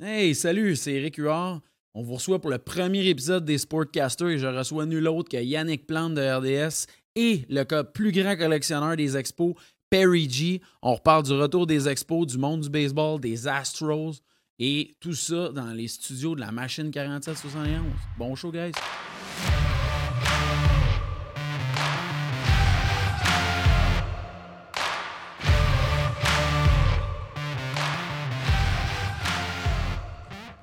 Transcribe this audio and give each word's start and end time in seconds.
Hey, 0.00 0.32
salut, 0.36 0.76
c'est 0.76 0.92
Eric 0.92 1.16
Huard. 1.16 1.60
On 1.92 2.04
vous 2.04 2.14
reçoit 2.14 2.40
pour 2.40 2.50
le 2.50 2.58
premier 2.58 3.04
épisode 3.08 3.44
des 3.44 3.58
Sportcasters 3.58 4.28
et 4.28 4.38
je 4.38 4.46
reçois 4.46 4.86
nul 4.86 5.08
autre 5.08 5.28
que 5.28 5.42
Yannick 5.42 5.88
Plante 5.88 6.14
de 6.14 6.20
RDS 6.20 6.86
et 7.16 7.44
le 7.48 7.64
plus 7.82 8.12
grand 8.12 8.36
collectionneur 8.36 8.94
des 8.94 9.16
expos, 9.16 9.54
Perry 9.90 10.30
G. 10.30 10.62
On 10.82 10.94
reparle 10.94 11.24
du 11.24 11.32
retour 11.32 11.66
des 11.66 11.88
expos, 11.88 12.28
du 12.28 12.38
monde 12.38 12.60
du 12.60 12.70
baseball, 12.70 13.18
des 13.18 13.48
Astros 13.48 14.22
et 14.60 14.94
tout 15.00 15.14
ça 15.14 15.48
dans 15.48 15.72
les 15.72 15.88
studios 15.88 16.36
de 16.36 16.40
la 16.42 16.52
machine 16.52 16.92
4771. 16.92 17.82
Bon 18.16 18.36
show, 18.36 18.52
guys. 18.52 18.70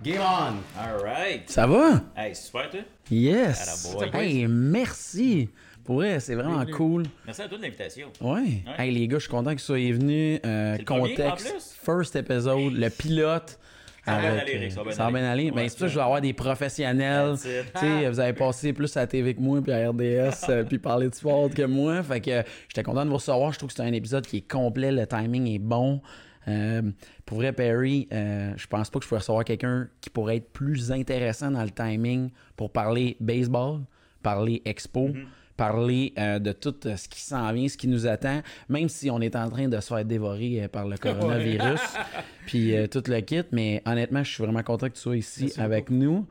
Game 0.05 0.21
on! 0.21 0.57
All 0.79 1.02
right! 1.03 1.49
Ça 1.49 1.66
va? 1.66 2.02
Hey, 2.16 2.35
super, 2.35 2.70
toi? 2.70 2.81
Yes! 3.09 3.95
Hey, 4.13 4.45
merci! 4.47 5.49
Pour 5.84 5.95
vrai, 5.95 6.20
c'est 6.20 6.35
vraiment 6.35 6.57
Bienvenue. 6.57 6.73
cool. 6.73 7.03
Merci 7.25 7.41
à 7.41 7.47
toi 7.47 7.57
de 7.57 7.63
l'invitation. 7.63 8.07
Ouais. 8.21 8.63
Hey, 8.77 8.91
les 8.91 9.07
gars, 9.07 9.17
je 9.17 9.21
suis 9.23 9.31
content 9.31 9.49
que 9.52 9.59
vous 9.59 9.66
soyez 9.66 9.91
venus. 9.94 10.39
Euh, 10.45 10.73
C'est 10.73 10.80
le 10.80 10.85
premier, 10.85 11.16
contexte, 11.16 11.75
first 11.83 12.16
episode, 12.16 12.73
le 12.73 12.89
pilote. 12.89 13.57
Ça 14.05 14.11
va 14.13 14.20
bien 14.21 14.38
aller, 14.38 14.70
ça 14.70 14.83
va 14.83 14.91
bien 15.11 15.16
aller. 15.16 15.25
aller. 15.47 15.52
Ben, 15.52 15.63
Ouais, 15.63 15.70
c'est 15.70 15.77
pour 15.77 15.80
ça 15.80 15.85
que 15.85 15.89
c'est 15.89 15.89
je 15.89 15.95
vais 15.95 16.03
avoir 16.03 16.22
des 16.22 16.33
professionnels. 16.33 17.38
Sais, 17.38 18.08
vous 18.08 18.19
avez 18.19 18.33
passé 18.33 18.73
plus 18.73 18.95
à 18.97 19.02
la 19.02 19.08
TV 19.08 19.33
que 19.33 19.41
moi, 19.41 19.59
puis 19.63 19.72
à 19.72 19.89
RDS, 19.89 20.49
euh, 20.49 20.63
puis 20.63 20.77
parler 20.77 21.09
de 21.09 21.16
sport 21.16 21.49
que 21.49 21.63
moi. 21.63 22.03
Fait 22.03 22.22
que 22.22 22.30
euh, 22.30 22.44
j'étais 22.67 22.83
content 22.83 23.03
de 23.05 23.09
vous 23.09 23.16
recevoir. 23.16 23.52
Je 23.53 23.58
trouve 23.58 23.69
que 23.69 23.75
c'est 23.75 23.81
un 23.81 23.94
épisode 23.94 24.27
qui 24.27 24.38
est 24.38 24.47
complet. 24.47 24.91
Le 24.91 25.08
timing 25.08 25.47
est 25.47 25.58
bon. 25.59 26.02
Euh, 26.48 26.81
pour 27.26 27.38
vrai, 27.38 27.54
Perry, 27.54 28.08
euh, 28.12 28.53
je 28.55 28.67
pense 28.67 28.90
pas 28.90 28.99
que 28.99 29.03
je 29.05 29.09
pourrais 29.09 29.20
recevoir 29.20 29.44
quelqu'un 29.45 29.88
qui 30.02 30.09
pourrait 30.09 30.38
être 30.38 30.52
plus 30.52 30.91
intéressant 30.91 31.52
dans 31.52 31.63
le 31.63 31.72
timing 31.72 32.30
pour 32.55 32.72
parler 32.72 33.17
baseball, 33.19 33.81
parler 34.22 34.61
expo, 34.66 35.09
Mm-hmm. 35.56 35.58
parler 35.58 36.14
euh, 36.17 36.39
de 36.39 36.52
tout 36.52 36.75
euh, 36.86 36.97
ce 36.97 37.08
qui 37.08 37.22
s'en 37.22 37.52
vient, 37.53 37.67
ce 37.67 37.78
qui 37.78 37.88
nous 37.88 38.08
attend, 38.08 38.42
même 38.67 38.89
si 38.89 39.09
on 39.09 39.22
est 39.22 39.36
en 39.36 39.50
train 39.50 39.67
de 39.67 39.80
se 39.80 39.88
faire 39.88 40.03
dévorer 40.03 40.64
euh, 40.64 40.67
par 40.67 40.86
le 40.88 40.97
coronavirus, 41.06 41.80
puis 42.45 42.73
tout 42.91 43.03
le 43.08 43.22
kit. 43.22 43.44
Mais 43.52 43.81
honnêtement, 43.86 44.23
je 44.23 44.31
suis 44.34 44.44
vraiment 44.44 44.64
content 44.64 44.89
que 44.89 44.95
tu 44.95 45.02
sois 45.02 45.17
ici 45.17 45.53
avec 45.58 45.89
nous. 45.89 46.28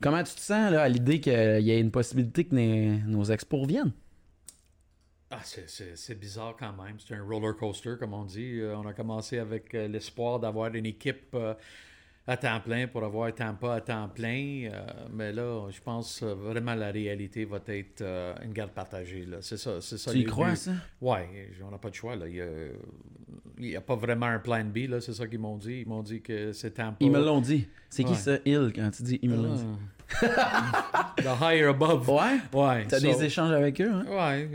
Comment 0.00 0.22
tu 0.22 0.34
te 0.34 0.40
sens 0.40 0.70
là, 0.70 0.82
à 0.82 0.88
l'idée 0.88 1.18
qu'il 1.20 1.32
y 1.32 1.70
ait 1.70 1.80
une 1.80 1.90
possibilité 1.90 2.44
que 2.44 2.54
nos, 2.54 3.18
nos 3.18 3.24
expos 3.24 3.62
reviennent? 3.62 3.92
Ah, 5.30 5.40
c'est- 5.44 5.68
c'est 5.68 5.94
c'est 5.96 6.14
bizarre 6.18 6.56
quand 6.58 6.72
même. 6.82 6.96
C'est 6.98 7.14
un 7.14 7.22
roller 7.22 7.54
coaster, 7.56 7.94
comme 7.98 8.14
on 8.14 8.24
dit. 8.24 8.60
Euh, 8.60 8.76
on 8.76 8.86
a 8.86 8.94
commencé 8.94 9.38
avec 9.38 9.74
euh, 9.74 9.86
l'espoir 9.86 10.40
d'avoir 10.40 10.74
une 10.74 10.86
équipe 10.86 11.34
euh, 11.34 11.52
à 12.26 12.36
temps 12.38 12.60
plein 12.60 12.86
pour 12.86 13.04
avoir 13.04 13.34
Tampa 13.34 13.74
à 13.74 13.80
temps 13.82 14.08
plein. 14.08 14.70
Euh, 14.72 14.86
mais 15.12 15.32
là, 15.32 15.68
je 15.70 15.80
pense 15.82 16.22
euh, 16.22 16.34
vraiment 16.34 16.74
la 16.74 16.90
réalité 16.90 17.44
va 17.44 17.60
être 17.66 18.00
euh, 18.00 18.34
une 18.42 18.52
garde 18.54 18.70
partagée. 18.72 19.26
là. 19.26 19.38
C'est 19.42 19.58
ça. 19.58 19.82
C'est 19.82 19.98
ça 19.98 20.12
Tu 20.12 20.20
y 20.20 20.24
crois, 20.24 20.56
ça? 20.56 20.72
Ouais, 21.02 21.50
on 21.62 21.70
n'a 21.70 21.78
pas 21.78 21.90
de 21.90 21.94
choix. 21.94 22.16
Là. 22.16 22.26
Il 22.26 22.72
n'y 23.58 23.76
a, 23.76 23.80
pas 23.82 23.96
vraiment 23.96 24.26
un 24.26 24.38
plan 24.38 24.64
B. 24.64 24.88
là. 24.88 25.00
C'est 25.02 25.12
ça 25.12 25.26
qu'ils 25.26 25.40
m'ont 25.40 25.58
dit. 25.58 25.80
Ils 25.80 25.88
m'ont 25.88 26.02
dit 26.02 26.22
que 26.22 26.52
c'est 26.52 26.70
Tampa. 26.70 26.96
Ils 27.00 27.10
me 27.10 27.22
l'ont 27.22 27.42
dit. 27.42 27.68
C'est 27.90 28.02
qui 28.04 28.10
Ouais. 28.12 28.16
ça, 28.16 28.38
il, 28.46 28.72
quand 28.74 28.90
tu 28.92 29.02
dis 29.02 29.18
ils 29.20 29.28
me 29.28 29.36
l'ont 29.36 29.54
dit? 29.56 29.66
The 31.18 31.34
higher 31.40 31.68
above. 31.68 32.08
Ouais? 32.08 32.38
Ouais. 32.52 32.86
T'as 32.86 32.98
so- 33.00 33.06
des 33.06 33.24
échanges 33.24 33.52
avec 33.52 33.80
eux, 33.80 33.90
hein? 33.90 34.04
Ouais. 34.08 34.48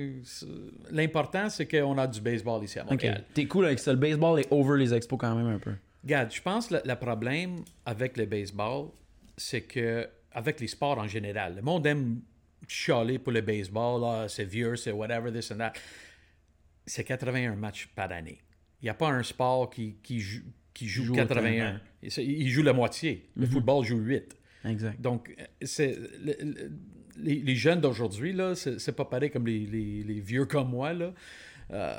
L'important, 0.91 1.49
c'est 1.49 1.67
qu'on 1.67 1.97
a 1.97 2.07
du 2.07 2.21
baseball 2.21 2.63
ici 2.63 2.79
à 2.79 2.83
Ok. 2.83 2.91
Montréal. 2.91 3.23
T'es 3.33 3.45
cool 3.45 3.65
avec 3.65 3.79
ça. 3.79 3.91
Le 3.91 3.99
baseball 3.99 4.39
est 4.39 4.47
over 4.51 4.77
les 4.79 4.93
expos 4.93 5.17
quand 5.19 5.35
même 5.35 5.47
un 5.47 5.59
peu. 5.59 5.73
Regarde, 6.03 6.31
je 6.33 6.41
pense 6.41 6.67
que 6.67 6.75
le, 6.75 6.81
le 6.85 6.95
problème 6.95 7.63
avec 7.85 8.17
le 8.17 8.25
baseball, 8.25 8.87
c'est 9.37 9.61
que, 9.61 10.07
avec 10.31 10.59
les 10.59 10.67
sports 10.67 10.97
en 10.97 11.07
général, 11.07 11.55
le 11.55 11.61
monde 11.61 11.85
aime 11.87 12.19
chialer 12.67 13.19
pour 13.19 13.31
le 13.33 13.41
baseball, 13.41 14.27
c'est 14.29 14.45
vieux, 14.45 14.75
c'est 14.75 14.91
whatever, 14.91 15.31
this 15.31 15.51
and 15.51 15.57
that. 15.57 15.73
C'est 16.85 17.03
81 17.03 17.55
matchs 17.55 17.87
par 17.95 18.11
année. 18.11 18.39
Il 18.81 18.85
n'y 18.85 18.89
a 18.89 18.93
pas 18.95 19.07
un 19.07 19.23
sport 19.23 19.69
qui, 19.69 19.95
qui 20.03 20.19
joue, 20.19 20.41
qui 20.73 20.87
joue, 20.87 21.05
Joue 21.05 21.13
81. 21.13 21.79
Il, 22.01 22.49
joue 22.49 22.63
la 22.63 22.73
moitié. 22.73 23.29
Le 23.37 23.45
football 23.45 23.85
joue 23.85 23.97
8. 23.99 24.35
Exact. 24.65 24.99
Donc, 25.01 25.33
euh, 25.39 25.43
c'est 25.61 25.97
le- 26.23 26.35
le- 26.41 26.71
les, 27.17 27.35
les 27.41 27.55
jeunes 27.55 27.79
d'aujourd'hui, 27.81 28.33
là, 28.33 28.55
c'est 28.55 28.95
pas 28.95 29.05
pareil 29.05 29.29
comme 29.29 29.45
les, 29.45 29.65
les- 29.65 30.03
les 30.03 30.19
vieux 30.19 30.45
comme 30.45 30.69
moi, 30.69 30.93
là. 30.93 31.13
Euh, 31.71 31.95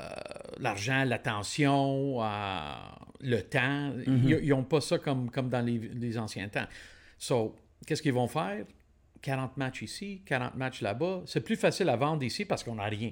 L'argent, 0.59 1.03
l'attention, 1.05 2.21
euh, 2.23 2.73
le 3.21 3.41
temps, 3.41 3.93
ils 4.07 4.49
n'ont 4.49 4.63
pas 4.63 4.81
ça 4.81 4.97
comme, 4.99 5.29
comme 5.31 5.49
dans 5.49 5.61
les, 5.65 5.77
les 5.77 6.17
anciens 6.17 6.47
temps. 6.49 6.67
So, 7.17 7.55
qu'est-ce 7.85 8.01
qu'ils 8.01 8.13
vont 8.13 8.27
faire? 8.27 8.65
40 9.21 9.57
matchs 9.57 9.81
ici, 9.81 10.21
40 10.25 10.55
matchs 10.55 10.81
là-bas. 10.81 11.23
C'est 11.25 11.41
plus 11.41 11.55
facile 11.55 11.89
à 11.89 11.95
vendre 11.95 12.23
ici 12.23 12.45
parce 12.45 12.63
qu'on 12.63 12.75
n'a 12.75 12.85
rien. 12.85 13.11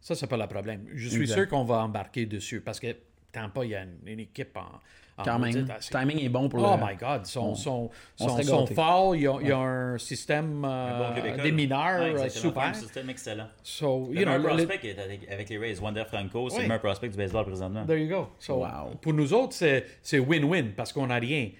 Ça, 0.00 0.14
c'est 0.14 0.26
pas 0.26 0.36
le 0.36 0.46
problème. 0.46 0.84
Je 0.94 1.08
suis 1.08 1.22
Exact. 1.22 1.34
sûr 1.36 1.48
qu'on 1.48 1.64
va 1.64 1.78
embarquer 1.82 2.26
dessus 2.26 2.60
parce 2.60 2.78
que 2.78 2.88
Tampa, 3.32 3.64
il 3.64 3.70
y 3.70 3.74
a 3.74 3.82
une, 3.84 3.96
une 4.06 4.20
équipe 4.20 4.56
en. 4.56 4.80
En 5.18 5.24
Quand 5.24 5.38
même. 5.38 5.52
maudite 5.54 5.68
Le 5.92 5.98
timing 5.98 6.24
est 6.24 6.28
bon 6.28 6.48
pour 6.48 6.60
Oh 6.62 6.76
le... 6.78 6.86
my 6.86 6.96
God, 6.96 7.26
son, 7.26 7.54
son, 7.54 7.90
on 8.20 8.28
son, 8.28 8.28
serait 8.34 8.42
son 8.44 8.60
gâtés. 8.62 8.74
fort, 8.74 9.16
il 9.16 9.22
y 9.22 9.26
a, 9.26 9.36
il 9.40 9.48
y 9.48 9.52
a 9.52 9.58
un 9.58 9.98
système 9.98 10.64
Un 10.64 10.68
euh, 10.70 11.34
bon 11.36 11.42
des 11.42 11.52
mineurs 11.52 12.00
Ouais, 12.14 12.20
euh, 12.22 12.28
super. 12.28 12.62
Un 12.62 12.74
système 12.74 13.10
excellent. 13.10 13.48
So, 13.62 14.08
Le 14.12 14.20
you 14.20 14.24
know, 14.26 14.36
le- 14.38 14.42
prospect 14.44 14.80
est 14.88 14.98
avec, 14.98 15.28
avec 15.30 15.48
les 15.48 15.58
Rays, 15.58 15.78
Wander 15.80 16.04
Franco, 16.06 16.48
c'est 16.50 16.56
Oui. 16.56 16.62
le 16.62 16.68
meilleur 16.68 16.80
prospect 16.82 17.08
du 17.08 17.16
baseball 17.16 17.44
présentement. 17.46 17.84
there 17.86 17.98
you 18.00 18.08
go. 18.08 18.28
So, 18.38 18.56
Wow. 18.58 18.94
Pour 19.00 19.12
nous 19.12 19.32
autres, 19.32 19.54
c'est 19.54 20.18
win-win 20.18 20.72
parce 20.76 20.92
qu'on 20.92 21.06
n'a 21.08 21.16
rien. 21.16 21.50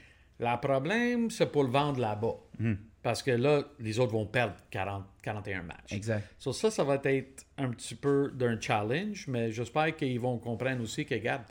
Le 0.41 0.61
problème, 0.61 1.31
c'est 1.31 1.51
pour 1.51 1.65
le 1.65 1.71
vendre 1.71 1.99
là-bas. 2.01 2.35
Hmm. 2.61 2.75
Parce 3.03 3.23
que 3.23 3.31
là, 3.31 3.63
les 3.81 3.99
autres 4.01 4.13
vont 4.13 4.27
perdre 4.27 4.55
40, 4.71 5.05
41 5.23 5.63
matchs. 5.63 5.93
Exact. 5.93 6.23
So, 6.39 6.53
ça, 6.53 6.71
ça 6.71 6.85
va 6.85 6.99
être 7.05 7.45
un 7.57 7.71
petit 7.71 7.95
peu 7.95 8.31
d'un 8.35 8.61
challenge, 8.61 9.27
mais 9.29 9.51
j'espère 9.53 9.95
qu'ils 9.97 10.21
vont 10.21 10.37
comprendre 10.39 10.83
aussi 10.83 11.05
que, 11.07 11.15
regarde, 11.15 11.43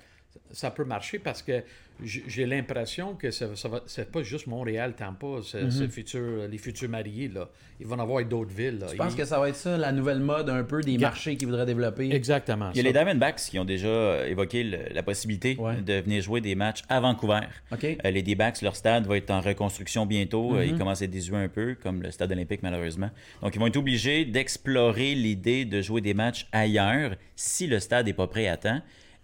ça 0.52 0.72
peut 0.72 0.84
marcher 0.84 1.20
parce 1.20 1.42
que 1.42 1.64
j'ai 2.04 2.46
l'impression 2.46 3.16
que 3.16 3.32
ça, 3.32 3.48
ça 3.56 3.68
va, 3.70 3.82
c'est 3.88 4.12
pas 4.12 4.22
juste 4.24 4.48
Montréal, 4.48 4.94
Tampa, 4.96 5.28
c'est 5.44 5.88
futur- 5.90 6.48
les 6.50 6.58
futurs 6.58 6.90
mariés, 6.90 7.28
là. 7.28 7.50
Ils 7.80 7.86
vont 7.86 7.96
en 7.96 8.00
avoir 8.00 8.26
d'autres 8.26 8.52
villes. 8.54 8.80
Là. 8.80 8.88
Je 8.92 8.96
pense 8.96 9.14
Ils- 9.14 9.18
que 9.18 9.26
ça 9.26 9.40
va 9.40 9.50
être 9.50 9.56
ça, 9.56 9.78
la 9.78 9.92
nouvelle 9.92 10.20
mode 10.20 10.50
un 10.50 10.64
peu 10.64 10.82
des 10.82 10.98
marchés 10.98 11.38
qu'ils 11.38 11.48
voudraient 11.48 11.66
développer? 11.68 12.10
Exactement. 12.12 12.72
Il 12.74 12.78
y 12.78 12.80
a 12.80 12.84
ça. 12.84 12.88
les 12.88 12.94
Diamondbacks 12.94 13.36
qui 13.36 13.60
ont 13.60 13.66
déjà 13.66 13.88
euh, 13.88 14.26
évoqué 14.28 14.64
le- 14.64 14.80
la 14.94 15.04
possibilité 15.04 15.56
Ouais. 15.60 15.80
de 15.82 15.94
venir 16.02 16.22
jouer 16.24 16.42
des 16.42 16.56
matchs 16.56 16.82
à 16.90 17.00
Vancouver. 17.00 17.42
OK. 17.72 17.84
Euh, 17.84 18.10
les 18.12 18.24
D-backs, 18.24 18.62
leur 18.64 18.76
stade 18.76 19.06
va 19.06 19.16
être 19.18 19.30
en 19.30 19.42
reconstruction 19.42 20.06
bientôt. 20.08 20.56
Euh, 20.56 20.64
Mm-hmm. 20.64 20.68
Il 20.70 20.78
commence 20.78 21.02
à 21.02 21.06
être 21.06 21.12
désuet 21.12 21.38
un 21.38 21.50
peu, 21.50 21.76
comme 21.82 22.02
le 22.02 22.10
stade 22.10 22.32
olympique, 22.32 22.62
malheureusement. 22.64 23.12
Donc, 23.44 23.54
ils 23.56 23.60
vont 23.60 23.68
être 23.68 23.78
obligés 23.78 24.26
d'explorer 24.26 25.14
l'idée 25.14 25.66
de 25.66 25.82
jouer 25.82 26.02
des 26.02 26.14
matchs 26.16 26.48
ailleurs 26.52 27.16
si 27.36 27.68
le 27.68 27.80
stade 27.80 28.08
n'est 28.08 28.14
pas 28.14 28.28
prêt 28.28 28.48
à 28.48 28.58
temps. 28.58 28.82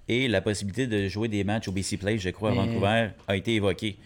Et 0.08 0.28
la 0.28 0.42
possibilité 0.42 0.88
de 0.88 1.08
jouer 1.08 1.28
des 1.28 1.44
matchs 1.44 1.68
au 1.68 1.72
BC 1.72 1.98
Place, 1.98 2.20
je 2.20 2.30
crois, 2.30 2.52
à 2.52 2.54
Vancouver, 2.54 3.10
a 3.28 3.36
été 3.36 3.56
évoquée. 3.56 3.98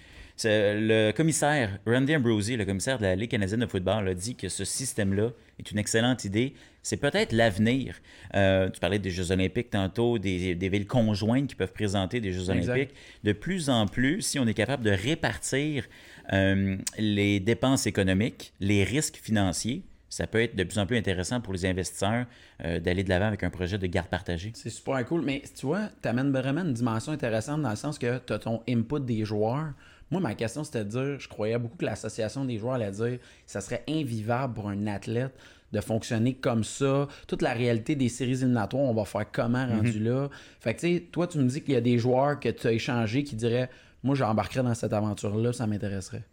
Le 0.44 1.12
commissaire, 1.12 1.80
Randy 1.88 2.16
Ambrosie, 2.16 2.58
le 2.58 2.66
commissaire 2.66 3.00
de 3.00 3.04
la 3.04 3.16
Ligue 3.16 3.32
canadienne 3.32 3.62
de 3.62 3.66
football, 3.66 4.08
a 4.08 4.14
dit 4.14 4.36
que 4.36 4.50
ce 4.50 4.66
système-là 4.66 5.32
est 5.58 5.72
une 5.72 5.80
excellente 5.80 6.26
idée. 6.26 6.54
C'est 6.84 6.98
peut-être 6.98 7.34
l'avenir. 7.34 7.96
Euh, 8.36 8.70
tu 8.70 8.80
parlais 8.80 9.00
des 9.00 9.10
Jeux 9.10 9.32
olympiques 9.32 9.72
tantôt, 9.72 10.20
des, 10.20 10.54
des 10.56 10.70
villes 10.70 10.86
conjointes 10.86 11.48
qui 11.48 11.56
peuvent 11.56 11.74
présenter 11.74 12.22
des 12.22 12.32
Jeux 12.32 12.52
Exact. 12.52 12.72
olympiques. 12.74 12.96
De 13.24 13.34
plus 13.34 13.70
en 13.70 13.88
plus, 13.88 14.22
si 14.22 14.38
on 14.40 14.46
est 14.46 14.54
capable 14.54 14.84
de 14.84 14.92
répartir 14.92 15.86
euh, 16.34 16.78
les 16.98 17.40
dépenses 17.40 17.88
économiques, 17.88 18.54
les 18.60 18.84
risques 18.84 19.18
financiers, 19.18 19.82
ça 20.10 20.28
peut 20.28 20.42
être 20.42 20.56
de 20.56 20.64
plus 20.64 20.80
en 20.80 20.86
plus 20.86 20.98
intéressant 20.98 21.42
pour 21.42 21.54
les 21.54 21.66
investisseurs 21.66 22.26
euh, 22.64 22.80
d'aller 22.80 23.04
de 23.04 23.10
l'avant 23.10 23.28
avec 23.28 23.44
un 23.44 23.50
projet 23.50 23.78
de 23.78 23.88
garde 23.88 24.08
partagée. 24.08 24.52
C'est 24.56 24.70
super 24.70 25.04
cool. 25.06 25.22
Mais 25.22 25.44
tu 25.58 25.66
vois, 25.66 25.90
tu 26.02 26.08
amènes 26.08 26.32
vraiment 26.32 26.62
une 26.62 26.74
dimension 26.74 27.12
intéressante 27.12 27.62
dans 27.62 27.70
le 27.70 27.76
sens 27.76 28.00
que 28.00 28.20
tu 28.26 28.34
as 28.34 28.40
ton 28.40 28.62
input 28.68 29.02
des 29.02 29.26
joueurs. 29.26 29.74
Moi, 30.10 30.22
ma 30.22 30.36
question, 30.36 30.64
c'était 30.64 30.86
de 30.86 30.90
dire, 30.90 31.20
je 31.20 31.28
croyais 31.28 31.58
beaucoup 31.58 31.76
que 31.76 31.86
l'association 31.86 32.46
des 32.46 32.58
joueurs 32.58 32.76
allait 32.76 32.92
dire 32.92 33.20
ça 33.46 33.60
serait 33.60 33.84
invivable 33.90 34.54
pour 34.54 34.70
un 34.70 34.88
athlète 34.88 35.34
de 35.74 35.82
fonctionner 35.82 36.34
comme 36.34 36.64
ça. 36.64 37.10
Toute 37.28 37.42
la 37.42 37.52
réalité 37.52 37.96
des 37.96 38.08
séries 38.08 38.32
éliminatoires, 38.32 38.84
on 38.84 38.94
va 38.94 39.04
faire 39.04 39.30
comment 39.30 39.68
rendu 39.68 40.00
là? 40.00 40.30
Fait 40.62 40.74
que, 40.74 40.80
tu 40.80 40.96
sais, 40.96 41.04
toi, 41.12 41.28
tu 41.28 41.40
me 41.40 41.50
dis 41.50 41.62
qu'il 41.62 41.74
y 41.74 41.78
a 41.78 41.82
des 41.82 41.98
joueurs 41.98 42.40
que 42.40 42.48
tu 42.48 42.68
as 42.68 42.72
échangés 42.72 43.26
qui 43.26 43.36
diraient 43.36 43.70
Moi, 44.02 44.16
j'embarquerais 44.16 44.64
dans 44.64 44.74
cette 44.74 44.94
aventure-là, 44.94 45.52
ça 45.52 45.68
m'intéresserait. 45.68 46.24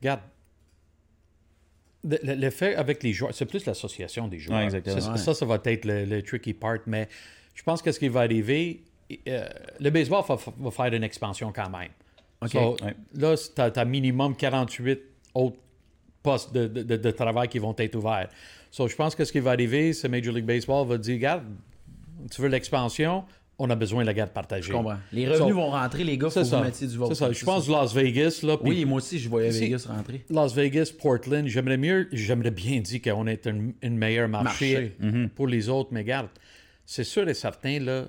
Regarde. 0.00 0.20
Le- 2.04 2.18
le- 2.22 2.34
L'effet 2.34 2.74
avec 2.76 3.02
les 3.02 3.12
joueurs, 3.12 3.34
c'est 3.34 3.46
plus 3.46 3.64
l'association 3.66 4.28
des 4.28 4.38
joueurs. 4.38 4.58
Ouais, 4.58 4.64
exactement. 4.64 5.00
Ça, 5.00 5.12
Ouais. 5.12 5.18
ça, 5.18 5.34
ça 5.34 5.46
va 5.46 5.58
être 5.64 5.84
le, 5.84 6.04
le 6.04 6.22
tricky 6.22 6.52
part, 6.54 6.78
mais 6.86 7.08
je 7.54 7.62
pense 7.62 7.82
que 7.82 7.90
ce 7.92 7.98
qui 7.98 8.08
va 8.08 8.20
arriver, 8.20 8.82
euh, 9.28 9.48
le 9.80 9.90
baseball 9.90 10.22
va, 10.28 10.36
va 10.58 10.70
faire 10.70 10.92
une 10.92 11.02
expansion 11.04 11.52
quand 11.52 11.70
même. 11.70 11.90
OK. 12.42 12.50
So, 12.50 12.76
Ouais. 12.84 12.94
Là, 13.14 13.34
tu 13.36 13.60
as, 13.80 13.84
minimum 13.84 14.36
48 14.36 15.00
autres 15.34 15.56
postes 16.22 16.52
de, 16.52 16.66
de- 16.66 16.82
de- 16.82 16.96
de 16.96 17.10
travail 17.10 17.48
qui 17.48 17.58
vont 17.58 17.74
être 17.78 17.94
ouverts. 17.96 18.28
So, 18.70 18.86
je 18.88 18.94
pense 18.96 19.14
que 19.14 19.24
ce 19.24 19.32
qui 19.32 19.40
va 19.40 19.52
arriver, 19.52 19.92
c'est 19.92 20.08
Major 20.08 20.34
League 20.34 20.44
Baseball 20.44 20.86
va 20.86 20.98
dire, 20.98 21.14
regarde, 21.14 21.44
tu 22.30 22.40
veux 22.42 22.48
l'expansion, 22.48 23.24
on 23.58 23.70
a 23.70 23.74
besoin 23.74 24.02
de 24.02 24.06
la 24.06 24.12
garde 24.14 24.30
partagée. 24.30 24.68
Je 24.68 24.72
comprends. 24.72 24.96
Les 25.12 25.26
revenus 25.26 25.48
So, 25.48 25.54
vont 25.54 25.70
rentrer, 25.70 26.04
les 26.04 26.18
gars, 26.18 26.28
faut 26.28 26.40
vous 26.40 26.46
ça. 26.46 26.60
mettiez 26.60 26.86
du 26.86 26.96
vote. 26.96 27.08
C'est 27.08 27.14
ça. 27.14 27.32
Je 27.32 27.44
pense 27.44 27.68
Las 27.68 27.94
Vegas, 27.94 28.40
là. 28.42 28.56
Oui, 28.62 28.84
moi 28.84 28.98
aussi, 28.98 29.18
je 29.18 29.28
voyais 29.28 29.50
Vegas 29.50 29.86
rentrer. 29.88 30.24
Las 30.28 30.54
Vegas, 30.54 30.92
Portland, 31.00 31.46
j'aimerais 31.46 31.78
mieux, 31.78 32.08
j'aimerais 32.12 32.50
bien 32.50 32.80
dire 32.80 33.00
qu'on 33.02 33.26
est 33.26 33.46
un, 33.46 33.70
une 33.82 33.96
meilleure 33.96 34.28
marché, 34.28 34.94
Marché. 35.00 35.28
pour 35.34 35.46
les 35.46 35.68
autres, 35.70 35.88
mais 35.92 36.00
regarde, 36.00 36.28
c'est 36.84 37.04
sûr 37.04 37.26
et 37.28 37.34
certain, 37.34 37.78
là, 37.80 38.04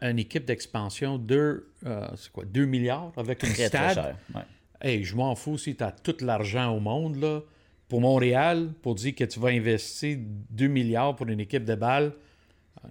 un- 0.00 0.10
une 0.10 0.18
équipe 0.18 0.44
d'expansion, 0.46 1.18
deux, 1.18 1.68
euh, 1.86 2.06
c'est 2.16 2.32
quoi, 2.32 2.44
2 2.46 2.64
milliards 2.64 3.12
avec 3.16 3.42
une 3.42 3.50
Très, 3.52 3.68
très 3.68 3.90
stade? 3.90 3.94
cher. 3.94 4.16
Ouais. 4.34 4.42
Hey, 4.80 5.04
je 5.04 5.14
m'en 5.16 5.34
fous 5.34 5.58
si 5.58 5.74
tu 5.76 5.84
as 5.84 5.90
tout 5.92 6.16
l'argent 6.22 6.74
au 6.74 6.80
monde, 6.80 7.16
là, 7.20 7.40
pour 7.88 8.00
Montréal, 8.00 8.70
pour 8.82 8.94
dire 8.94 9.14
que 9.14 9.24
tu 9.24 9.38
vas 9.40 9.48
investir 9.48 10.16
2 10.50 10.66
milliards 10.68 11.14
pour 11.16 11.26
une 11.28 11.40
équipe 11.40 11.64
de 11.64 11.74
balles. 11.74 12.12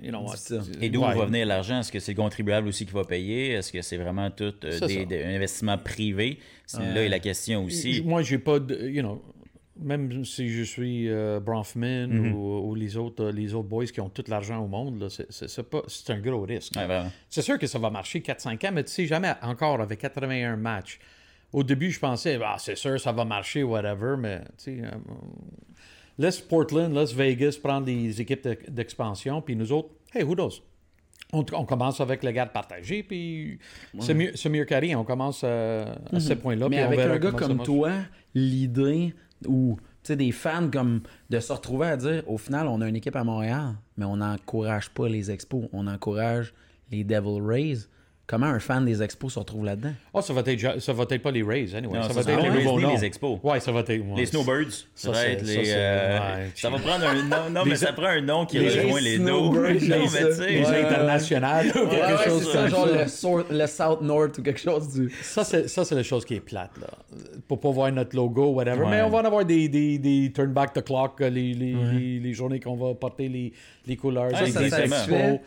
You 0.02 0.10
know 0.12 0.22
what? 0.22 0.36
Difficile. 0.36 0.62
Et 0.84 0.90
d'où 0.90 1.02
Ouais. 1.04 1.16
va 1.16 1.26
venir 1.26 1.46
l'argent? 1.46 1.80
Est-ce 1.80 1.92
que 1.92 2.00
c'est 2.00 2.14
le 2.14 2.18
contribuable 2.22 2.68
aussi 2.68 2.86
qui 2.86 2.94
va 2.94 3.04
payer? 3.04 3.52
Est-ce 3.54 3.72
que 3.72 3.82
c'est 3.82 3.98
vraiment 3.98 4.30
tout 4.30 4.54
euh, 4.64 4.80
des, 4.88 5.06
des 5.06 5.24
investissements 5.24 5.78
privés? 5.78 6.40
C'est 6.66 6.80
Là 6.94 7.04
est 7.06 7.10
la 7.10 7.20
question 7.20 7.64
aussi. 7.64 8.02
Moi, 8.06 8.22
j'ai 8.22 8.38
pas 8.40 8.60
de. 8.60 8.88
You 8.90 9.02
know, 9.02 9.22
même 9.80 10.26
si 10.26 10.50
je 10.50 10.64
suis 10.64 11.08
euh, 11.08 11.40
Bronfman 11.40 12.08
Mhm. 12.08 12.34
ou, 12.34 12.70
ou 12.70 12.76
les, 12.76 12.98
autres, 12.98 13.26
euh, 13.26 13.32
les 13.32 13.54
autres 13.54 13.68
boys 13.70 13.86
qui 13.86 14.02
ont 14.02 14.10
tout 14.10 14.24
l'argent 14.28 14.60
au 14.64 14.68
monde, 14.68 15.00
là, 15.00 15.08
c'est- 15.10 16.12
un 16.12 16.20
gros 16.20 16.42
risque. 16.42 16.74
Ouais, 16.76 16.86
vraiment. 16.86 17.12
C'est 17.30 17.44
sûr 17.44 17.60
que 17.60 17.68
ça 17.68 17.78
va 17.78 17.90
marcher 17.92 18.22
4-5 18.22 18.64
ans, 18.66 18.72
mais 18.74 18.84
tu 18.84 18.92
sais 18.92 19.06
jamais 19.06 19.34
encore 19.44 19.80
avec 19.80 20.00
81 20.00 20.56
matchs. 20.58 21.00
Au 21.54 21.64
début, 21.64 21.92
je 21.92 22.00
pensais, 22.00 22.38
ah, 22.44 22.56
c'est 22.58 22.76
sûr, 22.76 23.00
ça 23.00 23.12
va 23.12 23.24
marcher, 23.24 23.64
whatever, 23.64 24.16
mais 24.18 24.40
tu 24.40 24.46
sais, 24.58 24.78
euh, 24.84 24.90
laisse 26.18 26.40
Portland, 26.40 26.94
laisse 26.94 27.14
Vegas 27.14 27.58
prendre 27.62 27.86
des 27.86 28.20
équipes 28.22 28.44
de- 28.44 28.58
d'expansion, 28.70 29.42
puis 29.42 29.56
nous 29.56 29.72
autres, 29.72 29.90
hey, 30.14 30.24
who 30.24 30.36
knows? 30.36 30.62
On, 31.34 31.46
on 31.54 31.66
commence 31.66 32.00
avec 32.00 32.24
le 32.24 32.32
garde 32.32 32.52
partagé, 32.52 33.04
puis 33.04 33.60
c'est 34.00 34.14
mieux, 34.14 34.32
c'est 34.36 34.48
mieux 34.50 34.64
qu'à 34.64 34.80
rien. 34.80 34.98
On 34.98 35.04
commence 35.04 35.44
à, 35.44 35.84
à 36.14 36.20
ce 36.20 36.34
point-là. 36.34 36.70
Mais 36.70 36.82
on 36.84 36.88
avec 36.88 37.00
un 37.00 37.18
gars 37.20 37.32
comme 37.32 37.58
toi, 37.64 37.92
l'idée 38.34 39.14
ou 39.46 39.78
tu 40.04 40.14
sais, 40.14 40.16
des 40.16 40.32
fans 40.32 40.70
comme 40.72 41.02
de 41.30 41.40
se 41.42 41.52
retrouver 41.52 41.88
à 41.88 41.98
dire 41.98 42.24
au 42.28 42.38
final, 42.38 42.68
on 42.68 42.80
a 42.80 42.88
une 42.88 42.96
équipe 42.96 43.16
à 43.18 43.26
Montréal, 43.26 43.74
mais 43.98 44.06
on 44.06 44.18
n'encourage 44.18 44.90
pas 44.92 45.10
les 45.10 45.30
expos, 45.30 45.66
on 45.74 45.86
encourage 45.88 46.54
les 46.92 47.04
Devil 47.04 47.42
Rays. 47.42 47.78
Comment 48.30 48.48
un 48.48 48.60
fan 48.60 48.84
des 48.84 49.02
expos 49.02 49.32
se 49.34 49.40
retrouve 49.40 49.64
là-dedans? 49.64 49.94
Ah, 50.14 50.22
ça 50.22 50.34
va 50.34 50.42
être, 50.46 50.82
ça 50.82 50.92
va 50.92 51.06
être 51.10 51.22
pas 51.22 51.32
les 51.32 51.44
Rays, 51.44 51.74
anyway. 51.74 51.98
Non, 51.98 52.04
ça, 52.04 52.10
ça 52.10 52.14
va 52.24 52.34
être 52.34 52.42
les 52.54 52.62
le 52.62 52.70
Rays 52.70 52.86
ni 52.88 52.92
les 52.98 53.06
Expos. 53.06 53.40
Ouais, 53.42 53.62
ça 53.62 53.72
va 53.72 53.80
être. 53.80 53.90
ouais, 53.90 54.04
Les 54.18 54.26
Snowbirds, 54.26 54.72
ça, 54.74 54.86
Ça, 54.96 55.12
va 55.12 55.26
être 55.28 55.44
les. 55.46 55.64
euh, 55.68 56.20
ouais, 56.20 56.52
ça 56.54 56.70
va 56.70 56.78
prendre 56.78 57.06
un 57.08 57.24
nom. 57.24 57.50
Non, 57.50 57.62
mais 57.64 57.70
Les- 57.72 57.76
ça 57.78 57.94
prend 57.94 58.08
un 58.08 58.20
nom 58.20 58.46
qui 58.46 58.60
Les 58.60 58.68
rejoint 58.82 59.00
les 59.00 59.18
deux. 59.18 59.24
Snowbirds, 59.24 59.62
Non, 59.62 59.70
mais 59.70 59.80
j'ai 59.80 60.02
tu 60.02 60.08
ça. 60.10 60.32
sais. 60.34 60.50
Les 60.52 60.66
Ouais. 60.66 60.84
internationales, 60.86 61.68
ou 61.70 61.88
quelque 61.88 62.24
chose 62.26 62.52
comme 62.52 62.68
genre 62.68 62.88
ça. 63.08 63.30
le, 63.50 63.66
South 63.68 64.02
North 64.02 64.38
ou 64.40 64.42
quelque 64.44 64.60
chose 64.60 64.90
du. 64.94 65.10
Ça, 65.22 65.46
c'est, 65.46 65.70
ça, 65.70 65.86
c'est 65.86 65.96
la 65.96 66.04
chose 66.04 66.26
qui 66.26 66.34
est 66.36 66.42
plate, 66.42 66.72
là. 66.82 66.88
Pour 67.48 67.62
pas 67.62 67.72
voir 67.72 67.92
notre 67.94 68.14
logo, 68.14 68.48
whatever. 68.48 68.84
Ouais. 68.84 68.90
Mais 68.90 69.02
on 69.04 69.10
va 69.10 69.20
en 69.20 69.26
avoir 69.26 69.46
des, 69.46 69.70
des, 69.70 70.00
des 70.00 70.34
turn 70.36 70.52
back 70.52 70.74
the 70.74 70.84
clock, 70.84 71.22
euh, 71.22 71.30
les, 71.30 71.54
les, 71.54 71.74
les, 71.74 72.20
les 72.20 72.34
journées 72.34 72.60
qu'on 72.60 72.76
va 72.76 72.94
porter 72.94 73.30
les, 73.30 73.54
les 73.86 73.96
couleurs. 73.96 74.38
Exactement. 74.38 74.96
expos. 74.98 75.40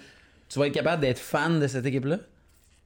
Tu 0.49 0.59
vas 0.59 0.67
être 0.67 0.73
capable 0.73 1.03
d'être 1.03 1.19
fan 1.19 1.61
de 1.61 1.67
cette 1.67 1.85
équipe-là? 1.85 2.17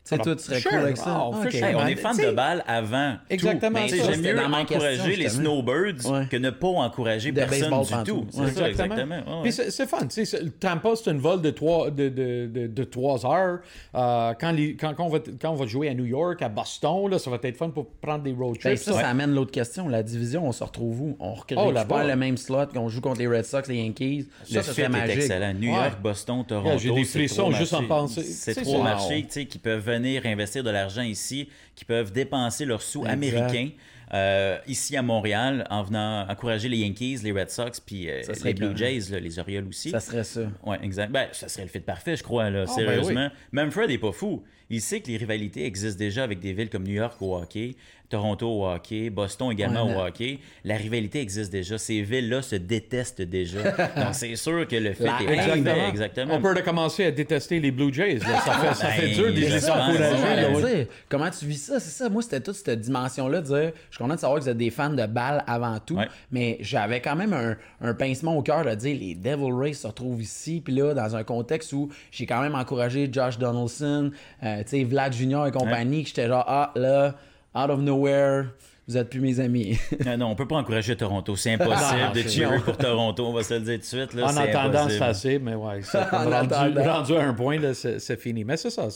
Sais, 0.04 0.18
toi, 0.18 0.36
tu 0.36 0.42
serais 0.42 0.60
sure. 0.60 0.70
cool 0.70 0.80
avec 0.80 0.96
ça. 0.98 1.18
Oh, 1.26 1.32
for 1.32 1.44
ok. 1.46 1.50
sure. 1.50 1.64
Hey, 1.64 1.74
on 1.74 1.78
man. 1.78 1.88
est 1.88 1.96
fan 1.96 2.14
de 2.16 2.30
balle 2.32 2.62
avant. 2.66 3.14
Exactement, 3.30 3.78
tout. 3.88 3.94
J'aime 3.96 4.20
mieux 4.20 4.38
encourager 4.44 5.16
les. 5.16 5.28
Snowbirds 5.30 6.10
Ouais. 6.12 6.26
que 6.30 6.36
ne 6.36 6.50
pas 6.50 6.68
encourager 6.68 7.32
De 7.32 7.36
personne 7.40 7.80
du 7.82 8.04
tout. 8.10 8.26
Ouais. 8.34 8.46
C'est 8.48 8.54
ça, 8.58 8.68
exactement. 8.68 9.14
Ouais. 9.16 9.42
Puis 9.42 9.52
c'est, 9.52 9.70
c'est 9.70 9.86
fun. 9.86 10.00
tu 10.00 10.10
sais, 10.10 10.24
c'est- 10.26 10.60
Tampa, 10.60 10.90
c'est 10.96 11.10
une 11.10 11.18
vol 11.20 11.40
de 11.40 11.48
trois, 11.50 11.90
de, 11.90 12.08
de, 12.10 12.50
de, 12.52 12.66
de 12.66 12.84
trois 12.84 13.24
heures. 13.24 13.60
Euh, 13.94 14.34
quand, 14.38 14.52
les- 14.52 14.76
quand, 14.76 14.92
quand 14.94 15.06
on 15.06 15.08
va, 15.08 15.18
quand 15.40 15.50
on 15.50 15.54
va 15.54 15.66
jouer 15.66 15.88
à 15.88 15.94
New 15.94 16.04
York, 16.04 16.42
à 16.42 16.48
Boston, 16.50 17.08
là, 17.10 17.18
ça 17.18 17.30
va 17.30 17.38
être 17.42 17.56
fun 17.56 17.70
pour 17.70 17.86
prendre 18.02 18.22
des 18.24 18.32
road 18.32 18.56
Ben, 18.62 18.74
trips. 18.76 18.84
ça, 18.84 18.92
ça 18.92 19.08
amène 19.08 19.34
l'autre 19.34 19.52
question. 19.52 19.88
La 19.88 20.02
division, 20.02 20.46
on 20.46 20.52
se 20.52 20.62
retrouve 20.62 21.00
où? 21.00 21.16
On 21.18 21.32
recrée 21.34 21.56
Oh, 21.58 21.72
pas 21.88 22.04
le 22.04 22.14
même 22.16 22.36
slot 22.36 22.66
qu'on 22.74 22.88
joue 22.90 23.00
contre 23.00 23.20
les 23.20 23.26
Red 23.26 23.44
Sox, 23.46 23.62
les 23.68 23.76
Yankees? 23.82 24.26
Le 24.50 24.54
Ça, 24.56 24.62
ça 24.62 24.62
fit 24.62 24.76
serait 24.82 24.82
est 24.82 24.88
magique. 24.90 25.16
excellent. 25.16 25.54
New. 25.54 25.70
York, 25.74 25.98
Boston, 26.02 26.44
Toronto. 26.46 26.78
j'ai 26.78 26.90
des 26.92 27.04
c'est 27.04 27.18
frissons 27.20 27.50
juste 27.52 27.72
en 27.74 27.84
penser. 27.84 28.22
C'est 28.22 28.54
trois 28.54 28.64
c'est- 28.76 28.82
marchés 28.82 29.22
tu 29.22 29.30
sais, 29.30 29.44
qui 29.46 29.58
peuvent 29.58 29.88
venir 29.96 30.26
investir 30.26 30.62
de 30.62 30.70
l'argent 30.70 31.02
ici, 31.02 31.48
qui 31.74 31.84
peuvent 31.84 32.12
dépenser 32.12 32.64
leurs 32.64 32.82
sous 32.82 33.00
Exact. 33.00 33.12
américains 33.12 33.70
euh, 34.12 34.58
ici 34.66 34.96
à 34.96 35.02
Montréal 35.02 35.66
en 35.70 35.82
venant 35.82 36.26
encourager 36.28 36.68
les 36.68 36.78
Yankees, 36.78 37.20
les 37.24 37.32
Red 37.32 37.50
Sox, 37.50 37.80
puis 37.84 38.08
euh, 38.10 38.22
les 38.44 38.54
Blue. 38.54 38.76
Jays, 38.76 39.10
là, 39.10 39.18
les 39.18 39.38
Orioles 39.38 39.66
aussi. 39.68 39.90
Ça 39.90 40.00
serait 40.00 40.24
ça. 40.24 40.42
Ouais, 40.64 40.78
exact. 40.82 41.10
Ben, 41.10 41.28
ça 41.32 41.48
serait 41.48 41.64
le 41.64 41.68
fit 41.68 41.80
parfait, 41.80 42.16
je 42.16 42.22
crois, 42.22 42.50
là, 42.50 42.66
ben 42.66 42.72
sérieusement. 42.72 43.28
Même 43.52 43.70
Fred 43.70 43.90
est 43.90 43.98
pas 43.98 44.12
fou. 44.12 44.44
Il 44.70 44.80
sait 44.80 45.00
que 45.00 45.08
les 45.08 45.16
rivalités 45.16 45.64
existent 45.66 45.98
déjà 45.98 46.22
avec 46.24 46.40
des 46.40 46.52
villes 46.52 46.70
comme 46.70 46.84
New 46.84 46.94
York 46.94 47.20
au 47.20 47.36
hockey, 47.36 47.76
Toronto 48.08 48.46
au 48.48 48.66
hockey, 48.68 49.10
Boston 49.10 49.50
également 49.50 49.86
Ouais, 49.86 49.96
au 49.96 50.00
hockey. 50.06 50.38
La 50.64 50.76
rivalité 50.76 51.20
existe 51.20 51.50
déjà. 51.50 51.78
Ces 51.78 52.02
villes-là 52.02 52.42
se 52.42 52.56
détestent 52.56 53.22
déjà. 53.22 53.62
Donc, 53.96 54.12
c'est 54.12 54.36
sûr 54.36 54.66
que 54.68 54.76
le 54.76 54.94
La 55.00 55.20
est. 55.22 55.26
Exactement. 55.34 55.88
Exactement. 55.88 56.34
On 56.34 56.40
peut 56.42 56.62
commencer 56.62 57.04
à 57.06 57.10
détester 57.10 57.58
les 57.60 57.70
Blue 57.70 57.92
Jays. 57.92 58.18
là. 58.18 58.40
Ça 58.40 58.52
fait, 58.52 58.74
ça 58.74 58.86
fait 58.88 59.06
Ben, 59.08 59.14
dur 59.14 59.26
de 59.26 59.30
les 59.32 59.48
j'espère, 59.48 59.74
encourager. 59.76 60.00
ouais, 60.14 60.22
Ouais, 60.22 60.36
là, 60.36 60.48
le 60.50 60.56
ouais. 60.56 60.74
dire. 60.76 60.86
Comment 61.08 61.30
tu 61.30 61.46
vis 61.46 61.56
ça? 61.62 61.80
C'est 61.80 61.90
ça. 61.90 62.08
Moi, 62.08 62.22
c'était 62.22 62.40
toute 62.40 62.54
cette 62.56 62.80
dimension-là 62.80 63.40
de 63.40 63.46
dire 63.46 63.72
je 63.90 63.96
suis 63.96 64.02
content 64.02 64.14
de 64.14 64.20
savoir 64.20 64.38
que 64.38 64.44
vous 64.44 64.50
êtes 64.50 64.56
des 64.58 64.70
fans 64.70 64.90
de 64.90 65.06
balles 65.06 65.42
avant 65.46 65.78
tout, 65.80 65.96
Ouais. 65.96 66.08
mais 66.30 66.58
j'avais 66.60 67.00
quand 67.00 67.16
même 67.16 67.32
un, 67.32 67.56
un 67.80 67.94
pincement 67.94 68.36
au 68.36 68.42
cœur 68.42 68.64
de 68.64 68.74
dire 68.74 68.96
les 69.00 69.14
Devil 69.14 69.52
Rays 69.52 69.72
se 69.72 69.86
retrouvent 69.86 70.22
ici, 70.22 70.60
puis 70.64 70.74
là, 70.74 70.94
dans 70.94 71.16
un 71.16 71.24
contexte 71.24 71.72
où 71.72 71.90
j'ai 72.12 72.26
quand 72.26 72.40
même 72.40 72.54
encouragé 72.54 73.08
Josh 73.10 73.38
Donaldson, 73.38 74.10
euh, 74.42 74.58
tu 74.58 74.68
sais, 74.68 74.84
Vlad 74.84 75.12
Junior 75.12 75.46
et 75.46 75.50
compagnie, 75.52 76.02
que 76.02 76.08
j'étais 76.08 76.28
genre, 76.28 76.44
ah, 76.46 76.70
là, 76.76 77.14
out 77.54 77.70
of 77.70 77.80
nowhere, 77.80 78.46
vous 78.86 78.98
êtes 78.98 79.08
plus 79.08 79.20
mes 79.20 79.40
amis. 79.40 79.78
Non, 80.04 80.16
non, 80.18 80.26
on 80.26 80.34
peut 80.34 80.46
pas 80.46 80.56
encourager 80.56 80.94
Toronto. 80.94 81.36
C'est 81.36 81.52
impossible 81.58 82.00
Non, 82.02 82.12
de 82.12 82.54
non. 82.56 82.60
pour 82.60 82.76
Toronto. 82.76 83.26
On 83.26 83.32
va 83.32 83.42
se 83.42 83.54
le 83.54 83.60
dire 83.60 83.74
tout 83.76 83.80
de 83.80 83.84
suite. 83.84 84.12
Là, 84.12 84.26
En 84.26 84.36
attendant, 84.36 84.88
c'est 84.90 85.00
assez, 85.00 85.38
mais 85.38 85.54
ouais, 85.54 85.80
comme 86.10 86.30
rendu, 86.32 86.78
rendu 86.78 87.16
à 87.16 87.26
un 87.28 87.32
point, 87.32 87.58
c'est 87.72 88.20
fini. 88.20 88.44
Mais 88.44 88.58
c'est 88.58 88.68
ça, 88.68 88.88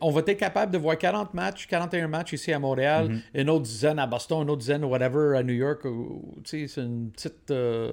on 0.00 0.10
va 0.10 0.20
être 0.24 0.38
capable 0.38 0.72
de 0.72 0.78
voir 0.78 0.96
40 0.96 1.34
matchs, 1.34 1.66
41 1.66 2.06
matchs 2.08 2.32
ici 2.34 2.52
à 2.52 2.58
Montréal, 2.58 3.08
Mm-hmm. 3.08 3.40
une 3.42 3.50
autre 3.50 3.64
dizaine 3.64 3.98
à 3.98 4.06
Boston, 4.06 4.42
une 4.44 4.50
autre 4.50 4.60
dizaine, 4.60 4.84
whatever, 4.84 5.36
à 5.36 5.42
New 5.42 5.52
York. 5.52 5.80
c'est 6.44 6.66
une 6.78 7.10
petite 7.10 7.50
euh, 7.50 7.92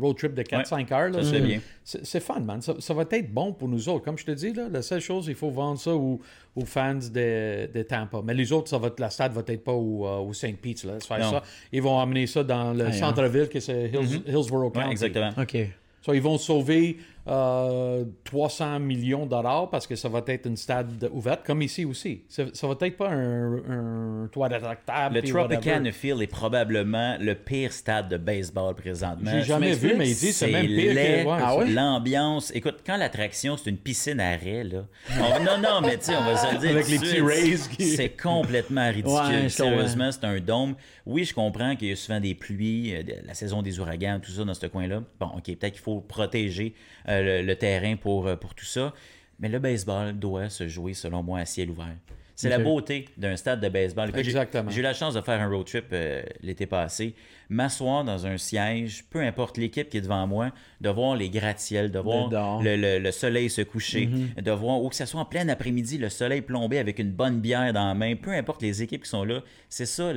road 0.00 0.16
trip 0.16 0.34
de 0.34 0.42
4-5 0.42 0.92
heures. 0.92 1.10
là. 1.10 1.22
C'est- 1.22 1.40
bien. 1.40 1.60
C'est, 1.84 2.18
fun, 2.20 2.40
man. 2.40 2.60
Ça, 2.62 2.74
ça 2.80 2.94
va 2.94 3.04
être 3.10 3.32
bon 3.32 3.52
pour 3.52 3.68
nous 3.68 3.88
autres. 3.88 4.04
Comme 4.04 4.18
je 4.18 4.24
te 4.24 4.32
dis, 4.32 4.52
là, 4.52 4.68
la 4.68 4.82
seule 4.82 5.00
chose, 5.00 5.26
il 5.28 5.36
faut 5.36 5.50
vendre 5.50 5.78
ça 5.78 5.94
aux, 5.94 6.18
aux 6.56 6.64
fans 6.64 6.94
de, 6.94 7.70
de 7.72 7.82
Tampa. 7.82 8.22
Mais 8.24 8.34
les 8.34 8.50
autres, 8.52 8.68
ça 8.68 8.78
va 8.78 8.88
être, 8.88 8.98
la 8.98 9.10
stade 9.10 9.32
va 9.32 9.42
être 9.46 9.62
pas 9.62 9.72
au, 9.72 10.06
euh, 10.06 10.16
au 10.18 10.32
St. 10.32 10.56
Pete. 10.60 10.84
Là, 10.84 10.98
se 10.98 11.06
faire 11.06 11.18
Non. 11.20 11.30
ça. 11.30 11.42
Ils 11.70 11.82
vont 11.82 12.00
amener 12.00 12.26
ça 12.26 12.42
dans 12.42 12.72
le 12.72 12.90
centre-ville, 12.92 13.48
que 13.48 13.60
c'est 13.60 13.90
Hills- 13.90 14.22
Hillsborough 14.26 14.74
Ouais, 14.74 14.82
County. 14.82 14.90
exactement. 14.92 15.30
OK. 15.40 15.56
So, 16.00 16.14
ils 16.14 16.22
vont 16.22 16.38
sauver 16.38 16.96
euh, 17.28 18.04
300 18.24 18.78
millions 18.80 19.24
de 19.26 19.30
dollars 19.30 19.68
parce 19.70 19.86
que 19.86 19.96
ça 19.96 20.08
va 20.08 20.22
être 20.26 20.46
une 20.46 20.56
stade 20.56 21.08
ouverte, 21.12 21.44
comme 21.44 21.62
ici 21.62 21.84
aussi. 21.84 22.22
Ça, 22.28 22.44
ça 22.52 22.66
va 22.66 22.74
être 22.80 22.96
pas 22.96 23.08
un, 23.10 24.22
un 24.24 24.28
toit 24.28 24.48
rétractable. 24.48 25.16
Le 25.16 25.22
Tropicana. 25.22 25.92
Field 25.92 26.22
est 26.22 26.26
probablement 26.26 27.16
le 27.20 27.34
pire 27.34 27.72
stade 27.72 28.08
de 28.08 28.16
baseball 28.16 28.74
présentement. 28.74 29.30
J'ai 29.32 29.42
jamais 29.42 29.72
vu, 29.72 29.94
mais 29.96 30.08
il 30.10 30.16
dit 30.16 30.32
c'est 30.32 30.50
même 30.50 30.66
pire 30.66 30.94
que- 30.94 31.24
ouais, 31.26 31.38
Ah 31.42 31.56
ouais? 31.56 31.70
L'ambiance. 31.70 32.52
Écoute, 32.54 32.76
quand 32.86 32.96
l'attraction, 32.96 33.56
c'est 33.56 33.70
une 33.70 33.76
piscine 33.78 34.20
à 34.20 34.36
raie, 34.36 34.64
là. 34.64 34.84
on- 35.10 35.42
non, 35.44 35.58
non, 35.62 35.80
mais 35.82 35.96
tu 35.98 36.04
sais, 36.06 36.16
on 36.16 36.24
va 36.24 36.36
se 36.36 36.52
le 36.54 36.58
dire. 36.60 36.70
Avec 36.76 36.88
les 36.88 36.98
petits 36.98 37.20
rays 37.20 37.56
qui- 37.76 37.86
C'est 37.86 38.10
complètement 38.10 38.86
ridicule. 38.88 39.10
Ouais, 39.12 39.48
Sérieusement, 39.48 40.10
c'est 40.12 40.24
un 40.24 40.38
dôme. 40.40 40.74
Oui, 41.06 41.24
je 41.24 41.32
comprends 41.32 41.76
qu'il 41.76 41.88
y 41.88 41.92
a 41.92 41.96
souvent 41.96 42.20
des 42.20 42.34
pluies, 42.34 42.94
euh, 42.94 43.02
la 43.24 43.34
saison 43.34 43.62
des 43.62 43.78
ouragans, 43.78 44.18
tout 44.20 44.32
ça 44.32 44.44
dans 44.44 44.54
ce 44.54 44.66
coin-là. 44.66 45.02
Bon, 45.20 45.26
OK, 45.36 45.44
peut-être 45.44 45.72
qu'il 45.72 45.80
faut 45.82 46.00
protéger 46.00 46.74
euh, 47.08 47.40
le, 47.42 47.46
le 47.46 47.56
terrain 47.56 47.96
pour, 47.96 48.26
euh, 48.26 48.36
pour 48.36 48.54
tout 48.54 48.64
ça. 48.64 48.92
Mais 49.38 49.48
le 49.48 49.58
baseball 49.58 50.18
doit 50.18 50.48
se 50.50 50.66
jouer, 50.66 50.94
selon 50.94 51.22
moi, 51.22 51.38
à 51.40 51.44
ciel 51.44 51.70
ouvert. 51.70 51.94
C'est 52.34 52.48
la 52.50 52.58
beauté 52.64 53.06
d'un 53.16 53.34
stade 53.36 53.60
de 53.62 53.68
baseball. 53.70 54.10
Exactement. 54.28 54.70
J'ai 54.70 54.80
eu 54.80 54.82
la 54.82 54.92
chance 54.92 55.14
de 55.14 55.20
faire 55.22 55.40
un 55.40 55.48
road 55.48 55.64
trip 55.66 55.86
euh, 55.92 56.22
l'été 56.42 56.66
passé, 56.66 57.14
m'asseoir 57.48 58.04
dans 58.04 58.26
un 58.26 58.36
siège, 58.36 59.04
peu 59.08 59.20
importe 59.20 59.56
l'équipe 59.56 59.88
qui 59.88 59.96
est 59.98 60.00
devant 60.02 60.26
moi, 60.26 60.50
de 60.82 60.90
voir 60.90 61.16
les 61.16 61.30
gratte-ciels, 61.30 61.90
de 61.90 61.98
voir 61.98 62.28
le, 62.62 62.76
le- 62.76 62.98
le 62.98 63.10
soleil 63.12 63.48
se 63.48 63.62
coucher, 63.62 64.08
de 64.42 64.50
voir, 64.50 64.82
ou 64.82 64.88
que 64.90 64.96
ce 64.96 65.06
soit 65.06 65.20
en 65.20 65.24
plein 65.24 65.48
après-midi, 65.48 65.96
le 65.96 66.10
soleil 66.10 66.42
plombé 66.42 66.78
avec 66.78 66.98
une 66.98 67.10
bonne 67.12 67.40
bière 67.40 67.72
dans 67.72 67.86
la 67.88 67.94
main, 67.94 68.16
peu 68.16 68.32
importe 68.32 68.60
les 68.60 68.82
équipes 68.82 69.04
qui 69.04 69.10
sont 69.10 69.24
là, 69.24 69.42
c'est 69.70 69.86
ça 69.86 70.12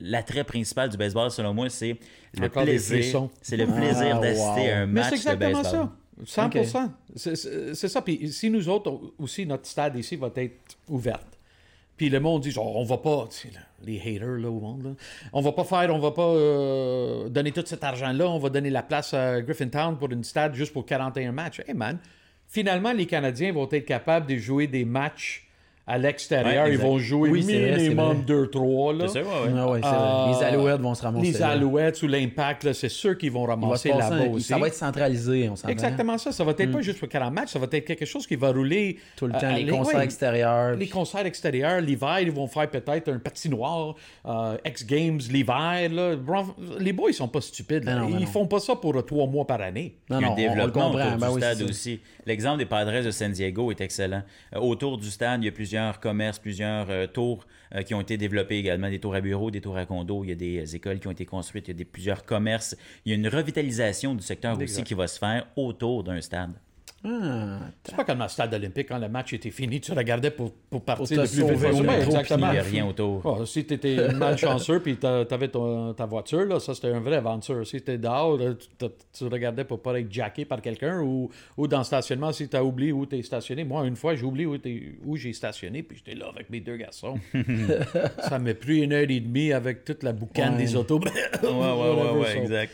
l'attrait 0.00 0.44
principal 0.44 0.88
du 0.88 0.96
baseball, 0.96 1.30
selon 1.30 1.54
moi, 1.54 1.68
c'est 1.70 1.96
le 2.34 2.46
Encore 2.46 2.62
plaisir. 2.64 3.28
C'est 3.42 3.56
le 3.56 3.66
plaisir 3.66 4.16
Ah, 4.16 4.20
d'assister 4.20 4.60
wow. 4.62 4.70
à 4.70 4.76
un 4.78 4.86
Mais 4.86 5.00
match 5.00 5.04
c'est 5.04 5.10
de 5.10 5.16
exactement 5.16 5.62
baseball. 5.62 5.80
ça. 5.80 5.92
100%. 6.26 6.92
C'est- 7.16 7.88
ça. 7.88 8.02
Puis 8.02 8.30
si 8.30 8.50
nous 8.50 8.68
autres, 8.68 9.00
aussi, 9.18 9.46
notre 9.46 9.66
stade 9.66 9.96
ici 9.96 10.16
va 10.16 10.30
être 10.36 10.76
ouverte. 10.88 11.26
Puis 11.96 12.08
le 12.08 12.20
monde 12.20 12.42
dit, 12.42 12.50
genre, 12.50 12.76
on 12.76 12.84
va 12.84 12.96
pas, 12.98 13.26
tu 13.30 13.36
sais, 13.48 13.54
là, 13.54 13.60
les 13.84 13.98
haters 14.00 14.38
là, 14.38 14.48
au 14.50 14.58
monde, 14.60 14.82
là, 14.84 14.90
on 15.34 15.40
va 15.42 15.52
pas 15.52 15.64
faire, 15.64 15.94
on 15.94 15.98
va 15.98 16.10
pas 16.12 16.22
euh, 16.28 17.28
donner 17.28 17.52
tout 17.52 17.62
cet 17.66 17.84
argent-là, 17.84 18.26
on 18.28 18.38
va 18.38 18.48
donner 18.48 18.70
la 18.70 18.82
place 18.82 19.12
à 19.14 19.40
Griffintown 19.42 19.98
pour 19.98 20.10
une 20.10 20.24
stade 20.24 20.54
juste 20.54 20.72
pour 20.72 20.84
41 20.86 21.32
matchs. 21.32 21.60
Hey 21.66 21.74
man, 21.74 21.98
finalement, 22.48 22.92
les 22.92 23.06
Canadiens 23.06 23.52
vont 23.52 23.68
être 23.70 23.84
capables 23.84 24.26
de 24.26 24.36
jouer 24.36 24.66
des 24.66 24.84
matchs 24.86 25.46
à 25.86 25.98
l'extérieur. 25.98 26.64
Ouais, 26.66 26.72
Ils 26.72 26.78
vont 26.78 26.98
jouer 26.98 27.30
Oui, 27.30 27.44
minimum 27.44 28.18
vrai. 28.22 28.24
2-3. 28.24 28.92
là. 28.96 29.08
C'est 29.08 29.24
ça, 29.24 29.28
ouais, 29.28 29.80
Euh. 29.84 30.30
Les 30.38 30.44
Alouettes 30.44 30.80
vont 30.80 30.94
se 30.94 31.02
ramasser. 31.02 31.32
Les. 31.32 31.42
Alouettes 31.42 32.02
ou 32.02 32.06
l'Impact, 32.06 32.64
là, 32.64 32.74
c'est 32.74 32.88
sûr 32.88 33.18
qu'ils 33.18 33.32
vont 33.32 33.44
ramasser 33.44 33.88
là-bas 33.88 34.14
un- 34.16 34.28
aussi. 34.30 34.46
Ça 34.46 34.58
va 34.58 34.68
être 34.68 34.74
centralisé, 34.74 35.48
on 35.48 35.56
s'entend. 35.56 35.68
Exactement 35.72 36.16
ça. 36.18 36.30
Ça 36.32 36.44
va 36.44 36.52
être 36.52 36.64
Mm. 36.66 36.70
pas 36.72 36.80
juste 36.82 36.98
pour 37.00 37.08
40 37.08 37.34
matchs, 37.34 37.48
ça 37.50 37.58
va 37.58 37.66
être 37.72 37.84
quelque 37.84 38.04
chose 38.04 38.26
qui 38.26 38.36
va 38.36 38.52
rouler. 38.52 38.98
Tout 39.16 39.26
le 39.26 39.34
euh, 39.34 39.40
temps, 39.40 39.52
les 39.54 39.64
ouais, 39.64 39.70
concerts 39.78 40.00
extérieurs. 40.00 40.76
Les 40.76 40.88
concerts 40.88 41.26
extérieurs, 41.26 41.80
l'hiver, 41.80 42.20
ils 42.20 42.30
vont 42.30 42.46
faire 42.46 42.68
peut-être 42.70 43.08
un 43.12 43.18
patinoire, 43.18 43.94
euh, 44.26 44.56
X-Games 44.64 45.18
l'hiver. 45.30 45.90
Les 46.78 46.92
boys, 46.92 47.10
ils 47.10 47.14
sont 47.14 47.28
pas 47.28 47.40
stupides. 47.40 47.84
Non, 47.84 47.96
non, 48.00 48.08
mais 48.10 48.16
ils 48.18 48.20
non. 48.20 48.26
font 48.26 48.46
pas 48.46 48.60
ça 48.60 48.76
pour 48.76 49.04
trois 49.04 49.26
mois 49.26 49.46
par 49.46 49.60
année. 49.60 49.96
Non, 50.08 50.18
Il 50.18 50.22
y 50.22 50.24
a 50.24 50.28
non, 50.28 50.28
un 50.28 50.30
on- 50.30 50.32
on, 50.32 50.36
le 50.36 50.48
développement 50.48 50.90
comprend. 50.92 51.06
autour 51.06 51.18
Ben 51.18 51.28
du 51.28 51.34
oui, 51.34 51.40
stade 51.40 51.62
aussi. 51.62 52.00
L'exemple 52.26 52.58
des 52.58 52.66
Padres 52.66 53.02
de 53.02 53.10
San 53.10 53.32
Diego 53.32 53.70
est 53.70 53.80
excellent. 53.80 54.22
Euh, 54.54 54.60
autour 54.60 54.98
du 54.98 55.10
stade, 55.10 55.42
il 55.42 55.46
y 55.46 55.48
a 55.48 55.52
plusieurs 55.52 55.79
commerces, 56.00 56.38
plusieurs 56.38 56.90
euh, 56.90 57.06
tours 57.06 57.46
euh, 57.74 57.82
qui 57.82 57.94
ont 57.94 58.00
été 58.00 58.16
développés 58.16 58.58
également, 58.58 58.90
des 58.90 58.98
tours 58.98 59.14
à 59.14 59.20
bureaux, 59.20 59.50
des 59.50 59.60
tours 59.60 59.76
à 59.76 59.86
condos. 59.86 60.24
Il 60.24 60.30
y 60.30 60.32
a 60.32 60.36
des 60.36 60.58
euh, 60.58 60.76
écoles 60.76 61.00
qui 61.00 61.08
ont 61.08 61.12
été 61.12 61.26
construites, 61.26 61.68
il 61.68 61.72
y 61.72 61.74
a 61.74 61.78
des, 61.78 61.84
plusieurs 61.84 62.24
commerces. 62.24 62.76
Il 63.04 63.10
y 63.10 63.12
a 63.12 63.16
une 63.16 63.28
revitalisation 63.28 64.14
du 64.14 64.22
secteur 64.22 64.58
aussi 64.60 64.82
qui 64.84 64.94
va 64.94 65.06
se 65.06 65.18
faire 65.18 65.46
autour 65.56 66.04
d'un 66.04 66.20
stade. 66.20 66.52
Ah, 67.02 67.60
C'est 67.82 67.96
pas 67.96 68.04
comme 68.04 68.18
le 68.20 68.28
stade 68.28 68.52
olympique, 68.52 68.88
quand 68.88 68.98
le 68.98 69.08
match 69.08 69.32
était 69.32 69.50
fini, 69.50 69.80
tu 69.80 69.92
regardais 69.92 70.30
pour, 70.30 70.52
pour 70.52 70.84
partir 70.84 71.16
te 71.16 71.22
le 71.22 71.26
plus 71.28 71.54
vite 71.54 71.62
possible. 71.70 71.88
Ouais, 71.88 72.02
exactement. 72.02 72.48
Il 72.48 72.52
n'y 72.52 72.58
a 72.58 72.62
rien 72.62 72.86
autour. 72.86 73.22
Oh, 73.24 73.46
si 73.46 73.64
tu 73.64 73.72
étais 73.72 74.12
malchanceux 74.12 74.80
puis 74.80 74.98
tu 74.98 75.06
avais 75.06 75.48
ta 75.48 76.04
voiture, 76.06 76.44
là, 76.44 76.60
ça 76.60 76.74
c'était 76.74 76.88
un 76.88 77.00
vrai 77.00 77.16
aventure. 77.16 77.64
Si 77.66 77.70
tu 77.72 77.76
étais 77.78 77.96
dehors, 77.96 78.38
tu, 78.78 78.86
tu 79.14 79.24
regardais 79.28 79.64
pour 79.64 79.80
pas 79.80 79.98
être 79.98 80.12
jacké 80.12 80.44
par 80.44 80.60
quelqu'un 80.60 81.00
ou, 81.00 81.30
ou 81.56 81.66
dans 81.66 81.78
le 81.78 81.84
stationnement, 81.84 82.32
si 82.32 82.48
tu 82.50 82.56
as 82.56 82.62
oublié 82.62 82.92
où 82.92 83.06
tu 83.06 83.16
es 83.16 83.22
stationné. 83.22 83.64
Moi, 83.64 83.86
une 83.86 83.96
fois, 83.96 84.14
j'ai 84.14 84.24
oublié 84.26 84.46
où, 85.04 85.16
j'ai 85.16 85.32
stationné 85.32 85.82
puis 85.82 85.96
j'étais 86.04 86.18
là 86.18 86.26
avec 86.28 86.50
mes 86.50 86.60
deux 86.60 86.76
garçons. 86.76 87.18
ça 88.28 88.38
m'a 88.38 88.52
pris 88.52 88.82
une 88.82 88.92
heure 88.92 89.08
et 89.08 89.20
demie 89.20 89.52
avec 89.54 89.86
toute 89.86 90.02
la 90.02 90.12
boucane 90.12 90.52
Ouais. 90.56 90.64
des 90.64 90.76
autos. 90.76 91.00
Ouais, 91.42 91.48
ouais, 91.48 91.52
ouais, 91.52 92.20
ouais, 92.20 92.32
So, 92.32 92.38
exact. 92.40 92.72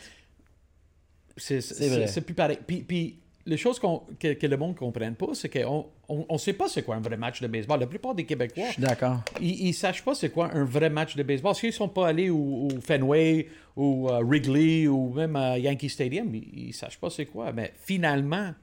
c'est 1.37 2.21
plus 2.21 2.33
pareil. 2.33 2.57
Puis, 2.65 2.81
puis 2.81 3.19
les 3.47 3.57
choses 3.57 3.79
que, 3.79 4.33
que 4.33 4.45
le 4.47 4.57
monde 4.57 4.73
ne 4.73 4.77
comprenne 4.77 5.15
pas, 5.15 5.27
c'est 5.33 5.49
qu'on 5.49 5.87
on, 6.09 6.25
on 6.29 6.37
sait 6.37 6.53
pas 6.53 6.67
c'est 6.67 6.83
quoi 6.83 6.95
un 6.95 6.99
vrai 6.99 7.17
match 7.17 7.41
de 7.41 7.47
baseball. 7.47 7.79
La 7.79 7.87
plupart 7.87 8.13
des 8.13 8.25
Québécois, 8.25 8.65
Je 8.67 8.73
suis 8.73 8.81
d'accord. 8.81 9.21
ils, 9.41 9.67
ils 9.67 9.73
savent 9.73 10.03
pas 10.03 10.13
c'est 10.13 10.29
quoi 10.29 10.51
un 10.53 10.63
vrai 10.65 10.89
match 10.89 11.15
de 11.15 11.23
baseball. 11.23 11.55
S'ils 11.55 11.73
sont 11.73 11.89
pas 11.89 12.09
allés 12.09 12.29
au, 12.29 12.67
au 12.67 12.81
Fenway 12.81 13.47
ou 13.75 14.09
à 14.09 14.19
Wrigley 14.21 14.87
ou 14.87 15.13
même 15.13 15.35
à 15.35 15.57
Yankee 15.57 15.89
Stadium, 15.89 16.33
ils, 16.35 16.67
ils 16.67 16.73
savent 16.73 16.97
pas 16.99 17.09
c'est 17.09 17.25
quoi. 17.25 17.51
Mais 17.53 17.73
finalement, 17.83 18.53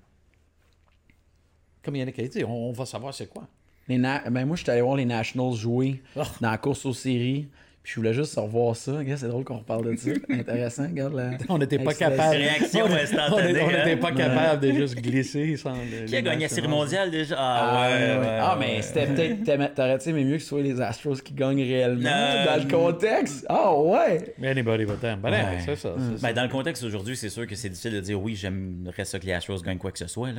comme 1.82 1.96
Yannick 1.96 2.18
a 2.18 2.26
dit, 2.28 2.44
on, 2.44 2.68
on 2.68 2.72
va 2.72 2.86
savoir 2.86 3.12
c'est 3.12 3.26
quoi. 3.28 3.46
Les 3.88 3.98
na- 3.98 4.28
ben, 4.30 4.46
moi, 4.46 4.56
je 4.56 4.62
suis 4.62 4.70
allé 4.70 4.80
voir 4.80 4.96
les 4.96 5.04
Nationals 5.04 5.54
jouer 5.54 6.02
Oh. 6.16 6.22
dans 6.40 6.50
la 6.50 6.56
course 6.58 6.86
aux 6.86 6.94
séries. 6.94 7.48
Puis 7.84 7.92
je 7.92 8.00
voulais 8.00 8.14
juste 8.14 8.34
revoir 8.36 8.74
ça. 8.74 8.92
Regarde, 8.96 9.20
c'est 9.20 9.28
drôle 9.28 9.44
qu'on 9.44 9.58
reparle 9.58 9.90
de 9.92 9.96
ça. 9.96 10.08
Intéressant. 10.30 10.84
Regarde 10.84 11.12
la... 11.14 11.30
On 11.50 11.58
n'était 11.58 11.78
pas 11.78 11.92
capable. 11.92 12.34
Réaction 12.36 12.86
on- 12.86 12.90
on- 12.90 12.94
instantanée, 12.94 13.60
On 13.60 13.66
n'était 13.66 13.92
hein? 13.92 13.96
pas 13.98 14.12
capable 14.12 14.62
de 14.66 14.72
juste 14.72 14.94
glisser 14.96 15.54
sans. 15.58 15.74
Qui 16.06 16.16
a 16.16 16.22
gagné 16.22 16.44
la 16.44 16.48
série 16.48 16.66
mondiale 16.66 17.10
déjà? 17.10 17.36
Ah, 17.38 17.60
Ah, 17.60 17.90
ouais, 17.90 17.94
ouais, 17.94 18.18
ouais, 18.20 18.38
Ah, 18.40 18.58
ouais. 18.58 18.66
mais 18.76 18.80
c'était 18.82 19.06
peut-être. 19.06 19.74
T'aurais-tu 19.74 20.08
aimé 20.08 20.24
mieux 20.24 20.36
que 20.38 20.42
ce 20.42 20.48
soit 20.48 20.62
les 20.62 20.80
Astros 20.80 21.16
qui 21.22 21.34
gagnent 21.34 21.60
réellement 21.62 22.08
Euh, 22.10 22.46
dans 22.46 22.64
le 22.64 22.70
contexte? 22.70 23.44
Ah, 23.50 23.74
ouais! 23.78 24.34
Mais 24.38 24.48
anybody 24.48 24.86
but 24.86 24.98
them. 25.00 25.18
Ben, 25.22 25.32
c'est 25.62 25.76
ça. 25.76 25.90
ça. 25.90 26.12
Ben, 26.22 26.32
dans 26.32 26.42
le 26.44 26.48
contexte 26.48 26.82
aujourd'hui, 26.84 27.18
c'est 27.18 27.28
sûr 27.28 27.46
que 27.46 27.54
c'est 27.54 27.68
difficile 27.68 27.92
de 27.92 28.00
dire 28.00 28.18
oui, 28.18 28.34
j'aimerais 28.34 29.04
ça 29.04 29.18
que 29.18 29.26
les 29.26 29.34
Astros 29.34 29.60
gagnent 29.62 29.76
quoi 29.76 29.92
que 29.92 29.98
ce 29.98 30.06
soit. 30.06 30.30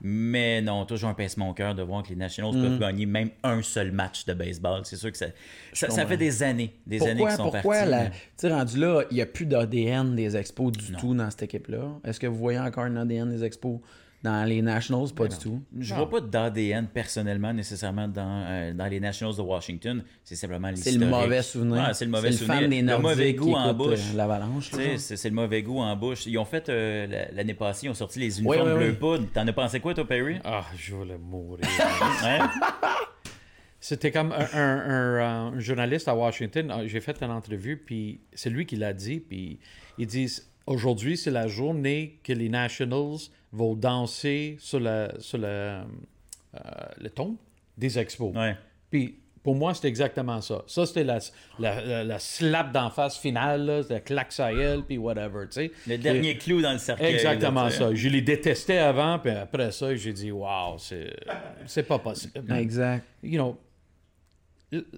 Mais 0.00 0.60
non, 0.62 0.84
toujours 0.84 1.10
un 1.10 1.14
pincement 1.14 1.50
au 1.50 1.54
cœur 1.54 1.74
de 1.74 1.82
voir 1.82 2.02
que 2.02 2.08
les 2.08 2.16
Nationals 2.16 2.54
Mm. 2.54 2.62
peuvent 2.62 2.78
gagner 2.78 3.06
même 3.06 3.30
un 3.42 3.62
seul 3.62 3.92
match 3.92 4.24
de 4.26 4.34
baseball. 4.34 4.80
C'est 4.84 4.96
sûr 4.96 5.10
que 5.10 5.18
ça, 5.18 5.26
ça, 5.72 6.06
fait 6.06 6.16
des 6.16 6.42
années, 6.42 6.74
des 6.86 7.02
années 7.02 7.16
Pourquoi, 7.16 7.28
qu'ils 7.28 7.36
sont 7.36 7.50
pourquoi 7.50 7.84
la... 7.84 8.06
tu 8.06 8.12
sais, 8.36 8.52
rendu 8.52 8.78
là, 8.78 9.02
il 9.10 9.14
n'y 9.14 9.22
a 9.22 9.26
plus 9.26 9.46
d'ADN 9.46 10.14
des 10.14 10.36
expos 10.36 10.72
du 10.72 10.92
tout 10.92 11.14
dans 11.14 11.30
cette 11.30 11.44
équipe-là? 11.44 11.88
Est-ce 12.04 12.20
que 12.20 12.26
vous 12.26 12.36
voyez 12.36 12.58
encore 12.58 12.84
un 12.84 12.96
ADN 12.96 13.30
des 13.30 13.44
expos 13.44 13.80
dans 14.24 14.42
les 14.48 14.60
Nationals? 14.62 15.12
Pas 15.14 15.28
du 15.28 15.38
tout. 15.38 15.62
Je 15.78 15.94
vois 15.94 16.08
pas 16.10 16.20
d'ADN 16.20 16.88
personnellement 16.88 17.52
nécessairement 17.52 18.08
dans, 18.08 18.44
euh, 18.48 18.72
dans 18.74 18.86
les 18.86 18.98
Nationals 18.98 19.36
de 19.36 19.42
Washington. 19.42 20.02
C'est 20.24 20.34
simplement 20.34 20.68
C'est 20.74 20.90
l'historique. 20.90 21.00
le 21.00 21.06
mauvais 21.06 21.42
souvenir. 21.42 21.90
C'est 21.94 22.04
le 22.06 22.10
mauvais 22.10 22.32
souvenir. 22.32 22.60
fan 22.62 22.70
des 22.70 22.82
le 22.82 22.98
mauvais 22.98 23.34
goût 23.34 23.50
qui 23.50 23.54
en 23.54 23.74
bouche. 23.74 23.98
euh, 24.12 24.16
l'Avalanche. 24.16 24.70
C'est 24.72 24.98
c'est 25.16 25.28
le 25.28 25.34
mauvais 25.34 25.62
goût 25.62 25.78
en 25.78 25.94
bouche. 25.94 26.26
Ils 26.26 26.38
ont 26.38 26.44
fait 26.46 26.68
euh, 26.70 27.06
la- 27.06 27.30
l'année 27.32 27.54
passée, 27.54 27.86
ils 27.86 27.90
ont 27.90 27.94
sorti 27.94 28.18
les 28.18 28.40
uniformes 28.40 28.72
oui, 28.72 28.78
bleu 28.78 28.88
oui. 28.90 28.96
poudre. 28.96 29.26
T'en 29.32 29.46
as 29.46 29.52
pensé 29.52 29.78
quoi, 29.78 29.94
toi, 29.94 30.06
Perry? 30.08 30.38
Ah, 30.42 30.64
je 30.76 30.94
voulais 30.94 31.18
mourir. 31.18 31.64
Hein? 32.24 32.50
C'était 33.80 34.10
comme 34.10 34.32
un, 34.32 34.46
un- 34.58 34.88
un, 34.88 35.52
un 35.54 35.58
journaliste 35.60 36.08
à 36.08 36.14
Washington. 36.16 36.70
euh, 36.70 36.84
J'ai 36.88 37.00
fait 37.00 37.20
une 37.22 37.30
entrevue, 37.30 37.76
puis 37.76 38.20
c'est 38.32 38.48
lui 38.48 38.64
qui 38.64 38.76
l'a 38.76 38.94
dit. 38.94 39.20
Puis 39.20 39.58
ils 39.98 40.06
disent 40.06 40.50
aujourd'hui, 40.66 41.16
c'est 41.16 41.30
la 41.30 41.46
journée 41.48 42.18
que 42.22 42.32
les 42.32 42.48
Nationals 42.48 43.18
vont 43.52 43.74
danser 43.74 44.56
sur, 44.58 44.80
la, 44.80 45.12
sur 45.20 45.38
la, 45.38 45.48
euh, 45.48 45.84
le 47.00 47.10
ton 47.10 47.36
des 47.78 47.98
expos. 47.98 48.34
Ouais. 48.34 48.56
Puis 48.90 49.18
pour 49.42 49.54
moi, 49.54 49.74
c'était 49.74 49.88
exactement 49.88 50.40
ça. 50.40 50.62
Ça, 50.66 50.86
c'était 50.86 51.04
la, 51.04 51.18
la, 51.58 51.84
la- 51.84 52.04
la 52.04 52.18
slap 52.18 52.72
d'en 52.72 52.88
face 52.88 53.18
finale, 53.18 53.66
là, 53.66 53.80
la 53.90 54.00
claque 54.00 54.32
à 54.40 54.50
elle, 54.52 54.82
puis 54.84 54.96
whatever, 54.96 55.44
tu 55.50 55.52
sais. 55.52 55.70
Le 55.86 55.98
dernier 55.98 56.38
clou 56.38 56.62
dans 56.62 56.72
le 56.72 56.78
cercueil. 56.78 57.12
Exactement 57.14 57.64
là, 57.64 57.70
ça. 57.70 57.94
Je 57.94 58.08
les 58.08 58.22
détestais 58.22 58.78
avant, 58.78 59.18
puis 59.18 59.32
après 59.32 59.70
ça, 59.70 59.94
j'ai 59.94 60.14
dit, 60.14 60.32
wow, 60.32 60.78
c'est 60.78 61.14
c'est 61.66 61.82
pas 61.82 61.98
possible. 61.98 62.42
Exact. 62.56 63.04
You 63.22 63.38
know, 63.38 63.58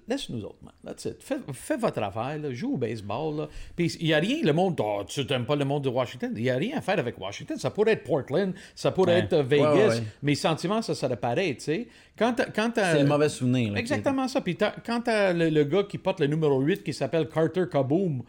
laisse-nous 0.07 0.43
autres, 0.43 0.57
man. 0.63 0.73
That's 0.85 1.05
it. 1.05 1.17
Fais, 1.21 1.37
fais 1.53 1.77
votre 1.77 2.01
affaire, 2.01 2.37
là. 2.37 2.51
joue 2.53 2.73
au 2.73 2.77
baseball. 2.77 3.47
Puis 3.75 3.95
il 3.99 4.07
n'y 4.07 4.13
a 4.13 4.17
rien, 4.19 4.37
le 4.43 4.53
monde, 4.53 4.79
oh, 4.83 5.03
tu 5.07 5.25
n'aimes 5.25 5.45
pas 5.45 5.55
le 5.55 5.65
monde 5.65 5.83
de 5.83 5.89
Washington. 5.89 6.31
Il 6.35 6.43
n'y 6.43 6.49
a 6.49 6.55
rien 6.55 6.77
à 6.77 6.81
faire 6.81 6.99
avec 6.99 7.19
Washington. 7.19 7.57
Ça 7.57 7.69
pourrait 7.71 7.93
être 7.93 8.03
Portland, 8.03 8.53
ça 8.75 8.91
pourrait 8.91 9.13
Ouais. 9.13 9.19
être 9.19 9.33
euh, 9.33 9.43
Vegas. 9.43 9.73
Ouais, 9.73 9.87
ouais. 9.89 10.03
Mes 10.23 10.35
sentiments, 10.35 10.81
ça 10.81 10.95
serait 10.95 11.17
pareil, 11.17 11.55
tu 11.57 11.63
sais. 11.65 11.87
Quand 12.17 12.35
quand 12.55 12.71
C'est 12.75 13.03
le 13.03 13.07
mauvais 13.07 13.29
souvenir. 13.29 13.73
là, 13.73 13.79
Exactement 13.79 14.27
ça. 14.27 14.41
Puis 14.41 14.57
quand 14.57 15.01
t'as 15.01 15.33
le, 15.33 15.49
le 15.49 15.63
gars 15.63 15.83
qui 15.83 15.97
porte 15.97 16.19
le 16.19 16.27
numéro 16.27 16.59
8 16.59 16.83
qui 16.83 16.93
s'appelle 16.93 17.27
Carter 17.29 17.63
Kaboom, 17.71 18.23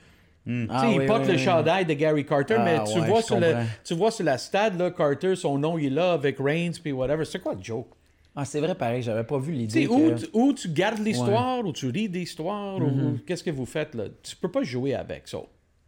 tu 0.47 0.67
Ah, 0.71 0.89
il 0.91 1.01
oui, 1.01 1.07
porte 1.07 1.23
oui, 1.23 1.27
le 1.29 1.33
oui. 1.35 1.39
chandail 1.39 1.85
de 1.85 1.93
Gary 1.95 2.25
Carter, 2.25 2.57
Ah, 2.59 2.65
mais 2.65 2.85
tu, 2.91 2.99
ouais, 3.01 3.07
vois 3.07 3.21
sur 3.23 3.39
le, 3.39 3.55
tu 3.85 3.93
vois 3.95 4.11
sur 4.11 4.25
la 4.25 4.39
stade, 4.39 4.79
là, 4.79 4.91
Carter, 4.91 5.37
son 5.37 5.59
nom, 5.59 5.77
il 5.77 5.87
est 5.87 5.91
là 5.91 6.13
avec 6.13 6.39
Reigns, 6.39 6.73
puis 6.83 6.93
whatever. 6.93 7.25
C'est 7.27 7.41
quoi 7.41 7.55
le 7.55 7.63
joke? 7.63 7.89
Ah, 8.37 8.45
c'est 8.45 8.61
vrai, 8.61 8.75
pareil. 8.75 9.03
J'avais 9.03 9.25
pas 9.25 9.39
vu 9.39 9.53
l'idée. 9.53 9.87
que- 9.87 10.15
tu- 10.21 10.27
ou 10.33 10.53
tu 10.53 10.69
gardes 10.69 10.99
l'histoire, 11.05 11.65
ou 11.65 11.73
tu 11.73 11.89
ris 11.89 12.09
d'histoire, 12.09 12.79
Mm-hmm. 12.79 13.05
ou 13.05 13.19
qu'est-ce 13.27 13.43
que 13.43 13.51
vous 13.51 13.67
faites 13.67 13.95
là? 13.95 14.05
Tu 14.23 14.37
peux 14.37 14.51
pas 14.51 14.63
jouer 14.63 14.95
avec 14.95 15.27
ça. 15.27 15.39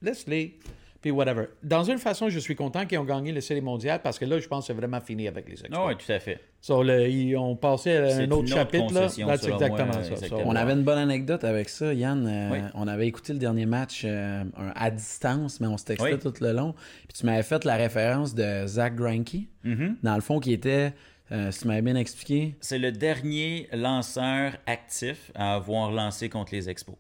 Laisse-les, 0.03 0.59
puis 1.01 1.11
whatever. 1.11 1.45
Dans 1.63 1.85
une 1.85 1.99
façon, 1.99 2.29
je 2.29 2.39
suis 2.39 2.57
content 2.57 2.87
qu'ils 2.87 2.99
ont 2.99 3.05
gagné 3.05 3.33
la 3.33 3.41
série 3.41 3.61
mondiale 3.61 4.01
parce 4.03 4.19
que 4.19 4.25
là, 4.25 4.39
je 4.41 4.49
pense 4.49 4.65
que 4.65 4.67
c'est 4.69 4.79
vraiment 4.79 5.01
fini 5.01 5.29
avec 5.29 5.47
les 5.47 5.53
Expos. 5.61 5.71
Ah 5.79 5.87
oui, 5.87 5.95
tout 5.97 6.11
à 6.11 6.19
fait. 6.19 6.41
So, 6.63 6.83
le- 6.83 7.09
ils 7.09 7.37
ont 7.37 7.55
passé 7.57 7.93
à 7.97 8.11
C'est 8.11 8.23
un 8.25 8.25
autre 8.25 8.25
une 8.25 8.33
autre 8.33 8.49
chapitre, 8.49 8.93
là. 8.95 9.09
selon 9.09 9.31
exactement 9.31 9.85
moi, 9.87 9.93
ça. 9.95 10.01
exactement. 10.11 10.41
So, 10.41 10.47
On 10.47 10.57
avait 10.57 10.73
une 10.73 10.83
bonne 10.83 10.99
anecdote 10.99 11.45
avec 11.45 11.69
ça, 11.69 11.95
Yann. 11.95 12.27
Euh, 12.27 12.49
Oui. 12.53 12.59
On 12.75 12.89
avait 12.89 13.07
écouté 13.07 13.33
le 13.33 13.39
dernier 13.39 13.65
match 13.67 14.03
euh, 14.05 14.43
à 14.75 14.91
distance, 14.91 15.61
mais 15.61 15.67
on 15.69 15.79
se 15.79 15.85
textait 15.85 16.15
Oui. 16.15 16.19
tout 16.19 16.35
le 16.41 16.53
long. 16.53 16.75
Puis 17.09 17.19
tu 17.19 17.27
m'avais 17.27 17.43
fait 17.45 17.65
la 17.65 17.77
référence 17.77 18.35
de 18.35 18.67
Zach 18.67 18.95
Greinke, 18.97 19.47
Mm-hmm. 19.65 19.95
dans 20.03 20.15
le 20.15 20.21
fond, 20.23 20.41
qui 20.41 20.53
était, 20.53 20.93
euh, 21.33 21.51
si 21.51 21.61
tu 21.61 21.69
m'avais 21.69 21.83
bien 21.83 21.97
expliqué, 21.97 22.57
C'est 22.61 22.79
le 22.79 22.93
dernier 22.93 23.69
lanceur 23.73 24.53
actif 24.67 25.31
à 25.35 25.55
avoir 25.55 25.91
lancé 25.91 26.29
contre 26.29 26.55
les 26.55 26.69
Expos. 26.69 26.97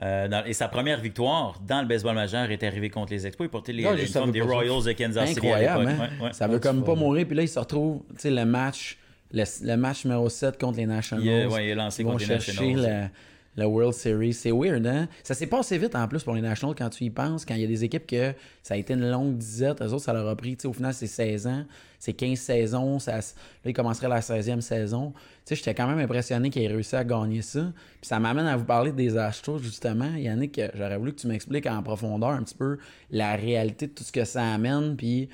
Euh, 0.00 0.28
dans- 0.28 0.44
et 0.44 0.52
sa 0.52 0.68
première 0.68 1.00
victoire 1.00 1.60
dans 1.66 1.80
le 1.82 1.88
baseball 1.88 2.14
majeur 2.14 2.50
est 2.52 2.62
arrivée 2.62 2.88
contre 2.90 3.12
les 3.12 3.26
Expos. 3.26 3.46
Il 3.46 3.50
portait 3.50 3.72
les 3.72 3.82
Non, 3.82 3.96
savais 4.06 4.30
des. 4.30 4.40
Royals 4.40 4.84
de 4.84 4.92
Kansas 4.92 5.28
City 5.30 5.48
à 5.50 5.58
l'époque. 5.60 5.86
Hein? 5.88 6.08
Ouais, 6.20 6.26
ouais. 6.26 6.32
Ça 6.32 6.46
veut 6.46 6.54
Ouais, 6.54 6.60
comme 6.60 6.84
pas 6.84 6.94
mourir. 6.94 7.26
Puis 7.26 7.36
là, 7.36 7.42
il 7.42 7.48
se 7.48 7.58
retrouve, 7.58 8.02
tu 8.10 8.14
sais, 8.18 8.30
le 8.30 8.44
match, 8.44 8.96
le, 9.32 9.42
le 9.64 9.76
match 9.76 10.04
numéro 10.04 10.28
7 10.28 10.56
contre 10.58 10.76
les 10.78 10.86
Nationals. 10.86 11.24
Il 11.24 11.30
est- 11.30 11.46
ouais, 11.46 11.66
il 11.66 11.70
est 11.70 11.74
lancé 11.74 12.02
Ils 12.02 12.04
vont 12.04 12.12
contre 12.12 12.22
les 12.22 12.38
chercher 12.40 12.52
Nationals. 12.74 13.10
le, 13.56 13.62
le 13.62 13.68
World 13.68 13.92
Series. 13.94 14.34
C'est 14.34 14.52
weird, 14.52 14.86
hein? 14.86 15.08
Ça 15.24 15.34
s'est 15.34 15.48
passé 15.48 15.76
vite 15.78 15.96
en 15.96 16.06
plus 16.06 16.22
pour 16.22 16.34
les 16.34 16.42
Nationals 16.42 16.76
quand 16.78 16.90
tu 16.90 17.02
y 17.02 17.10
penses. 17.10 17.44
Quand 17.44 17.54
il 17.56 17.62
y 17.62 17.64
a 17.64 17.68
des 17.68 17.82
équipes 17.82 18.06
que 18.06 18.32
ça 18.62 18.74
a 18.74 18.76
été 18.76 18.94
une 18.94 19.10
longue 19.10 19.36
disette, 19.36 19.82
eux 19.82 19.86
autres, 19.92 20.04
ça 20.04 20.12
leur 20.12 20.28
a 20.28 20.36
pris, 20.36 20.56
tu 20.56 20.62
sais, 20.62 20.68
au 20.68 20.72
final, 20.72 20.94
c'est 20.94 21.08
16 21.08 21.48
ans, 21.48 21.64
c'est 21.98 22.12
15 22.12 22.38
saisons. 22.38 22.98
Ça, 22.98 23.16
là, 23.16 23.22
ils 23.64 23.72
commenceraient 23.72 24.08
la 24.08 24.20
16e 24.20 24.60
saison. 24.60 25.12
Tu 25.12 25.20
sais, 25.44 25.54
j'étais 25.56 25.74
quand 25.74 25.86
même 25.86 25.98
impressionné 25.98 26.50
qu'ils 26.50 26.62
aient 26.62 26.68
réussi 26.68 26.96
à 26.96 27.04
gagner 27.04 27.42
ça. 27.42 27.72
Puis 28.00 28.08
ça 28.08 28.20
m'amène 28.20 28.46
à 28.46 28.56
vous 28.56 28.64
parler 28.64 28.92
des 28.92 29.16
Astros, 29.16 29.58
justement. 29.58 30.14
Yannick, 30.14 30.60
j'aurais 30.74 30.96
voulu 30.98 31.12
que 31.12 31.20
tu 31.20 31.26
m'expliques 31.26 31.66
en 31.66 31.82
profondeur 31.82 32.30
un 32.30 32.42
petit 32.42 32.54
peu 32.54 32.78
la 33.10 33.34
réalité 33.36 33.88
de 33.88 33.92
tout 33.92 34.04
ce 34.04 34.12
que 34.12 34.24
ça 34.24 34.54
amène. 34.54 34.96
Puis 34.96 35.28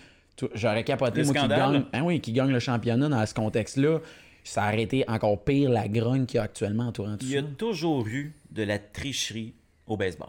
j'aurais 0.55 0.85
capoté, 0.85 1.21
Le 1.21 1.27
moi, 1.27 1.35
qui 1.35 1.49
gagne, 1.49 1.85
ben 1.93 2.03
oui, 2.03 2.21
qui 2.21 2.33
gagne 2.33 2.51
le 2.51 2.61
championnat 2.61 3.09
dans 3.09 3.27
ce 3.27 3.35
contexte-là. 3.35 4.01
Ça 4.43 4.69
aurait 4.69 4.83
été 4.83 5.05
encore 5.09 5.43
pire 5.43 5.71
la 5.71 5.89
grogne 5.89 6.27
qu'il 6.27 6.37
y 6.37 6.39
a 6.39 6.43
actuellement 6.43 6.89
entourant 6.89 7.17
tout 7.17 7.25
Il 7.25 7.33
y 7.33 7.39
a 7.39 7.43
toujours 7.43 8.07
eu 8.07 8.35
de 8.51 8.63
la 8.63 8.79
tricherie 8.79 9.55
au 9.87 9.97
baseball. 9.97 10.29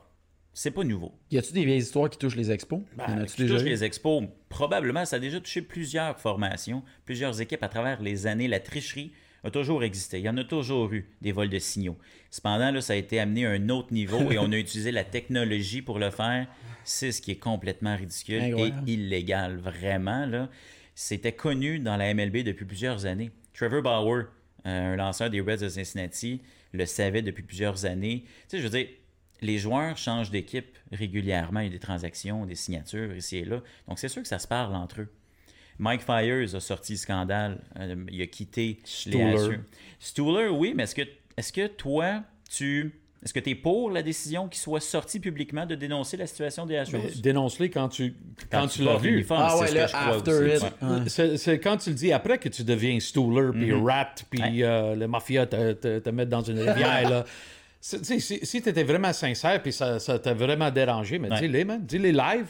C'est 0.58 0.72
pas 0.72 0.86
nouveau. 0.86 1.12
Y 1.32 1.38
a-tu 1.38 1.52
des 1.52 1.66
vieilles 1.66 1.80
histoires 1.82 2.10
qui 2.10 2.18
touchent 2.18 2.38
les 2.38 2.50
expos? 2.50 2.80
Ben, 2.96 3.24
y 3.24 3.26
qui 3.26 3.42
déjà 3.42 3.56
touche 3.56 3.64
eu? 3.64 3.70
les 3.70 3.84
expos, 3.84 4.24
probablement, 4.48 5.04
ça 5.04 5.18
a 5.18 5.20
déjà 5.20 5.42
touché 5.42 5.62
plusieurs 5.62 6.18
formations, 6.18 6.82
plusieurs 7.04 7.42
équipes 7.42 7.62
à 7.62 7.68
travers 7.68 8.02
les 8.02 8.26
années. 8.26 8.48
La 8.48 8.62
tricherie 8.62 9.12
a 9.44 9.52
toujours 9.52 9.84
existé. 9.84 10.18
Il 10.20 10.24
y 10.24 10.30
en 10.30 10.38
a 10.38 10.46
toujours 10.46 10.94
eu 10.94 11.10
des 11.22 11.34
vols 11.34 11.50
de 11.50 11.60
signaux. 11.60 11.98
Cependant, 12.32 12.72
là, 12.72 12.80
ça 12.80 12.94
a 12.94 12.96
été 12.96 13.20
amené 13.20 13.46
à 13.46 13.50
un 13.50 13.68
autre 13.68 13.92
niveau 13.92 14.32
et 14.32 14.40
on 14.40 14.50
a 14.54 14.58
utilisé 14.58 14.94
la 14.94 15.04
technologie 15.04 15.82
pour 15.82 16.00
le 16.00 16.10
faire. 16.10 16.48
C'est 16.86 17.12
ce 17.12 17.22
qui 17.22 17.32
est 17.32 17.40
complètement 17.40 17.98
ridicule 17.98 18.42
Incroyable. 18.42 18.90
et 18.90 18.94
illégal, 18.94 19.58
vraiment. 19.58 20.26
Là. 20.26 20.50
C'était 20.96 21.34
connu 21.34 21.80
dans 21.80 21.98
la 21.98 22.14
MLB 22.14 22.44
depuis 22.44 22.64
plusieurs 22.64 23.06
années. 23.06 23.30
Trevor 23.54 23.82
Bauer, 23.82 24.28
euh, 24.66 24.94
un 24.94 24.96
lanceur 24.96 25.30
des 25.30 25.42
Reds 25.42 25.58
de 25.58 25.68
Cincinnati, 25.68 26.42
le 26.72 26.86
savait 26.86 27.22
depuis 27.22 27.44
plusieurs 27.44 27.86
années. 27.86 28.24
Tu 28.24 28.32
sais, 28.48 28.58
je 28.60 28.64
veux 28.64 28.70
dire, 28.70 28.88
les 29.42 29.58
joueurs 29.58 29.98
changent 29.98 30.32
d'équipe 30.32 30.78
régulièrement. 30.92 31.60
Il 31.62 31.66
y 31.66 31.70
a 31.70 31.72
des 31.74 31.80
transactions, 31.80 32.46
des 32.46 32.56
signatures 32.56 33.16
ici 33.16 33.38
et 33.38 33.46
là. 33.46 33.62
Donc, 33.88 34.00
c'est 34.00 34.08
sûr 34.08 34.22
que 34.22 34.28
ça 34.28 34.40
se 34.40 34.48
parle 34.48 34.76
entre 34.76 35.02
eux. 35.02 35.08
Mike 35.78 36.02
Fyers 36.04 36.56
a 36.56 36.60
sorti 36.62 36.94
le 36.94 36.98
scandale. 36.98 37.60
Euh, 37.80 37.96
il 38.10 38.22
a 38.22 38.28
quitté 38.28 38.68
les 38.68 38.80
Stuhler. 38.86 39.34
Astros. 39.34 39.54
Stuhler, 40.00 40.48
oui, 40.48 40.74
mais 40.76 40.84
est-ce 40.84 40.96
que, 40.96 41.02
est 41.02 41.52
que 41.52 41.68
toi, 41.68 42.24
tu. 42.50 42.94
Est-ce 43.24 43.34
que 43.34 43.40
tu 43.40 43.50
es 43.50 43.56
pour 43.56 43.90
la 43.90 44.04
décision 44.04 44.48
qu'il 44.48 44.60
soit 44.60 44.80
sorti 44.80 45.20
publiquement 45.20 45.66
de 45.66 45.74
dénoncer 45.74 46.16
la 46.16 46.28
situation 46.28 46.68
des? 46.68 46.84
Mais 46.94 47.10
Dénonce-les 47.24 47.72
quand 47.72 47.90
tu, 47.90 48.14
quand 48.52 48.68
tu 48.68 48.84
l'as 48.84 48.98
vu. 48.98 49.26
Ah 49.32 49.50
c'est 49.66 49.74
ouais, 49.74 49.82
after 49.82 50.56
it. 50.56 50.62
Ouais. 50.62 50.88
Ouais. 50.88 51.38
C'est 51.38 51.60
quand 51.60 51.78
tu 51.78 51.90
le 51.90 51.96
dis 51.96 52.14
après 52.14 52.38
que 52.38 52.50
tu 52.50 52.64
deviens 52.64 53.00
stooler, 53.00 53.50
puis 53.52 53.72
Mhm. 53.72 53.84
rat, 53.84 54.14
puis 54.30 54.62
euh, 54.64 54.94
le 54.96 55.08
mafia 55.08 55.48
te, 55.48 55.74
te, 55.74 56.00
te 56.00 56.10
met 56.12 56.28
dans 56.28 56.42
une 56.42 56.60
rivière. 56.60 57.10
là. 57.10 57.26
Si, 57.88 58.20
si 58.20 58.62
tu 58.64 58.70
étais 58.70 58.84
vraiment 58.84 59.14
sincère, 59.14 59.62
puis 59.62 59.72
ça 59.72 60.00
ça 60.00 60.18
t'a 60.18 60.34
vraiment 60.34 60.72
dérangé, 60.72 61.20
mais 61.20 61.30
Ouais. 61.30 61.40
dis-les, 61.42 61.66
man. 61.66 61.86
Dis-les 61.86 62.12
live. 62.12 62.48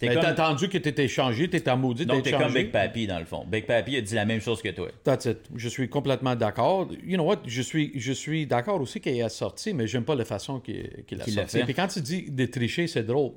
T'es 0.00 0.08
Mais 0.08 0.14
comme- 0.14 0.22
T'as 0.24 0.32
entendu 0.32 0.68
que 0.70 0.78
t'étais 0.78 1.08
changé, 1.08 1.48
t'étais 1.48 1.76
maudit 1.76 2.06
Donc, 2.06 2.22
t'es 2.22 2.32
comme. 2.32 2.52
Big 2.54 2.72
Papi, 2.72 3.06
dans 3.06 3.18
le 3.18 3.26
fond. 3.26 3.44
Big 3.46 3.66
Papi 3.66 3.96
a 3.98 4.00
dit 4.00 4.14
la 4.14 4.24
même 4.24 4.40
chose 4.40 4.62
que 4.62 4.70
toi. 4.70 4.88
That's 5.04 5.26
it. 5.26 5.38
Je 5.54 5.68
suis 5.68 5.90
complètement 5.90 6.34
d'accord. 6.34 6.88
You 7.04 7.16
know 7.18 7.24
what? 7.24 7.40
Je 7.46 7.60
suis, 7.60 7.92
je 7.94 8.12
suis 8.12 8.46
d'accord 8.46 8.80
aussi 8.80 8.98
qu'il 9.00 9.22
a 9.22 9.28
sorti, 9.28 9.74
mais 9.74 9.86
j'aime 9.86 10.04
pas 10.04 10.14
la 10.14 10.24
façon 10.24 10.58
qu'il 10.58 11.04
qu'il 11.06 11.20
a 11.20 11.26
sorti. 11.26 11.58
Puis 11.64 11.74
quand 11.74 11.86
tu 11.88 12.00
dis 12.00 12.30
de 12.30 12.46
tricher, 12.46 12.86
c'est 12.86 13.02
drôle. 13.02 13.32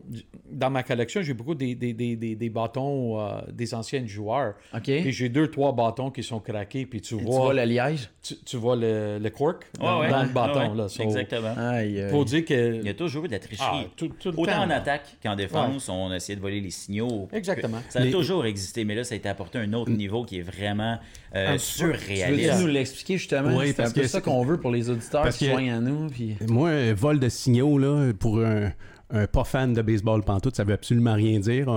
Dans 0.49 0.69
ma 0.69 0.83
collection, 0.83 1.21
j'ai 1.21 1.33
beaucoup 1.33 1.53
des, 1.55 1.75
des, 1.75 1.91
des, 1.93 2.15
des, 2.15 2.35
des 2.35 2.49
bâtons 2.49 3.19
euh, 3.19 3.41
des 3.51 3.73
anciens 3.73 4.05
joueurs. 4.07 4.53
OK. 4.73 4.87
Et 4.87 5.11
j'ai 5.11 5.27
deux, 5.27 5.51
trois 5.51 5.73
bâtons 5.73 6.11
qui 6.11 6.23
sont 6.23 6.39
craqués, 6.39 6.85
puis 6.85 7.01
tu 7.01 7.17
Tu 7.17 7.23
vois, 7.25 7.39
vois 7.41 7.53
le 7.53 7.65
liège? 7.65 8.09
tu, 8.21 8.35
tu 8.45 8.55
vois 8.55 8.77
le, 8.77 9.19
le 9.19 9.29
cork 9.31 9.65
dans, 9.79 9.99
Ouais, 9.99 10.05
ouais. 10.05 10.11
dans 10.11 10.23
le 10.23 10.29
bâton. 10.29 10.59
Ouais, 10.61 10.69
ouais. 10.69 10.77
Là. 10.77 10.87
So, 10.87 11.03
Exactement. 11.03 11.53
Aïe, 11.57 11.99
aïe. 12.01 12.09
Pour 12.09 12.23
dire 12.23 12.45
que... 12.45 12.75
Il 12.77 12.85
y 12.85 12.89
a 12.89 12.93
toujours 12.93 13.25
eu 13.25 13.27
de 13.27 13.33
la 13.33 13.39
tricherie. 13.39 13.67
Ah, 13.69 13.83
tout- 13.97 14.07
tout 14.17 14.31
le 14.31 14.39
Autant 14.39 14.53
temps. 14.53 14.61
en 14.63 14.69
attaque 14.69 15.17
qu'en 15.21 15.35
défense, 15.35 15.89
on 15.89 16.09
a 16.09 16.15
essayé 16.15 16.35
de 16.37 16.41
voler 16.41 16.52
les 16.59 16.69
signaux. 16.71 17.27
Exactement. 17.33 17.79
Ça 17.89 17.99
a 17.99 18.03
Les- 18.03 18.11
toujours 18.11 18.45
existé, 18.45 18.85
mais 18.85 18.95
là, 18.95 19.03
ça 19.03 19.13
a 19.13 19.17
été 19.17 19.29
apporté 19.29 19.57
à 19.59 19.61
un 19.61 19.73
autre 19.73 19.91
niveau 19.91 20.23
qui 20.23 20.39
est 20.39 20.41
vraiment 20.41 20.97
euh, 21.35 21.53
Tu 21.53 21.59
surréaliste. 21.59 22.49
veux-tu 22.51 22.61
nous 22.61 22.67
l'expliquer 22.67 23.17
justement? 23.17 23.55
Oui, 23.55 23.67
c'est 23.67 23.79
un 23.79 23.83
parce 23.83 23.93
peu 23.93 24.01
que 24.01 24.07
ça 24.07 24.21
qu'on 24.21 24.43
veut 24.45 24.59
pour 24.59 24.71
les 24.71 24.89
auditeurs 24.89 25.23
parce 25.23 25.37
qui 25.37 25.45
que- 25.45 25.51
joignent 25.51 25.71
à 25.73 25.79
nous. 25.79 26.07
Puis... 26.09 26.35
Moi, 26.47 26.69
un 26.69 26.93
vol 26.93 27.19
de 27.19 27.29
signaux, 27.29 27.77
là, 27.77 28.11
pour 28.19 28.39
un, 28.39 28.71
un 29.11 29.27
pas 29.27 29.43
fan 29.43 29.73
de 29.73 29.81
baseball 29.81 30.23
pantoute, 30.23 30.55
ça 30.55 30.63
veut 30.63 30.73
absolument 30.73 31.13
rien 31.13 31.39
dire. 31.39 31.67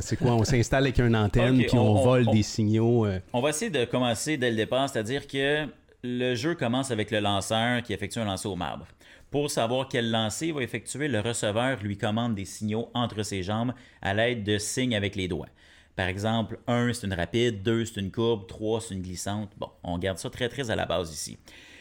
C'est 0.00 0.16
quoi? 0.16 0.32
On 0.32 0.44
s'installe 0.44 0.84
avec 0.84 0.98
une 0.98 1.16
antenne, 1.16 1.56
Ok, 1.60 1.66
puis 1.68 1.78
on, 1.78 1.82
on- 1.92 1.98
on- 2.00 2.04
vole 2.04 2.24
on- 2.28 2.32
des 2.32 2.42
signaux. 2.42 3.06
euh. 3.06 3.18
On 3.32 3.40
va 3.40 3.50
essayer 3.50 3.70
de 3.70 3.84
commencer 3.84 4.36
dès 4.36 4.50
le 4.50 4.56
départ, 4.56 4.88
c'est-à-dire 4.88 5.26
que 5.26 5.66
le 6.04 6.34
jeu 6.34 6.54
commence 6.56 6.90
avec 6.90 7.10
le 7.12 7.20
lanceur 7.20 7.82
qui 7.82 7.92
effectue 7.92 8.18
un 8.18 8.24
lancer 8.24 8.48
au 8.48 8.56
marbre. 8.56 8.86
Pour 9.32 9.50
savoir 9.50 9.88
quel 9.88 10.10
lancer 10.10 10.48
il 10.48 10.52
va 10.52 10.62
effectuer, 10.62 11.08
le 11.08 11.20
receveur 11.20 11.82
lui 11.82 11.96
commande 11.96 12.34
des 12.34 12.44
signaux 12.44 12.90
entre 12.92 13.22
ses 13.22 13.42
jambes 13.42 13.72
à 14.02 14.12
l'aide 14.12 14.44
de 14.44 14.58
signes 14.58 14.94
avec 14.94 15.16
les 15.16 15.26
doigts. 15.26 15.48
Par 15.96 16.06
exemple, 16.06 16.58
1, 16.66 16.92
c'est 16.92 17.06
une 17.06 17.14
rapide, 17.14 17.62
2, 17.62 17.86
c'est 17.86 18.00
une 18.00 18.10
courbe, 18.12 18.46
3, 18.46 18.82
c'est 18.82 18.94
une 18.94 19.00
glissante. 19.00 19.50
Bon, 19.56 19.70
on 19.84 19.96
garde 19.96 20.18
ça 20.18 20.28
très, 20.28 20.50
très 20.50 20.70
à 20.70 20.76
la 20.76 20.84
base 20.84 21.14
ici. 21.14 21.38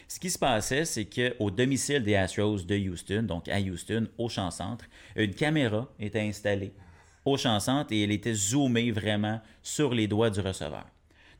Ce 0.07 0.17
qui 0.17 0.29
se 0.29 0.39
passait, 0.39 0.85
c'est 0.85 1.03
qu'au 1.03 1.51
domicile 1.51 2.03
des 2.03 2.15
Astros 2.15 2.65
de 2.65 2.89
Houston, 2.89 3.23
donc 3.23 3.49
à 3.49 3.59
Houston, 3.59 4.07
au 4.17 4.29
champ-centre, 4.29 4.85
une 5.17 5.33
caméra 5.33 5.89
était 5.99 6.21
installée 6.21 6.71
au 7.25 7.35
champ-centre 7.35 7.91
et 7.91 8.03
elle 8.03 8.11
était 8.11 8.33
zoomée 8.33 8.91
vraiment 8.91 9.41
sur 9.61 9.93
les 9.93 10.07
doigts 10.07 10.29
du 10.29 10.39
receveur. 10.39 10.85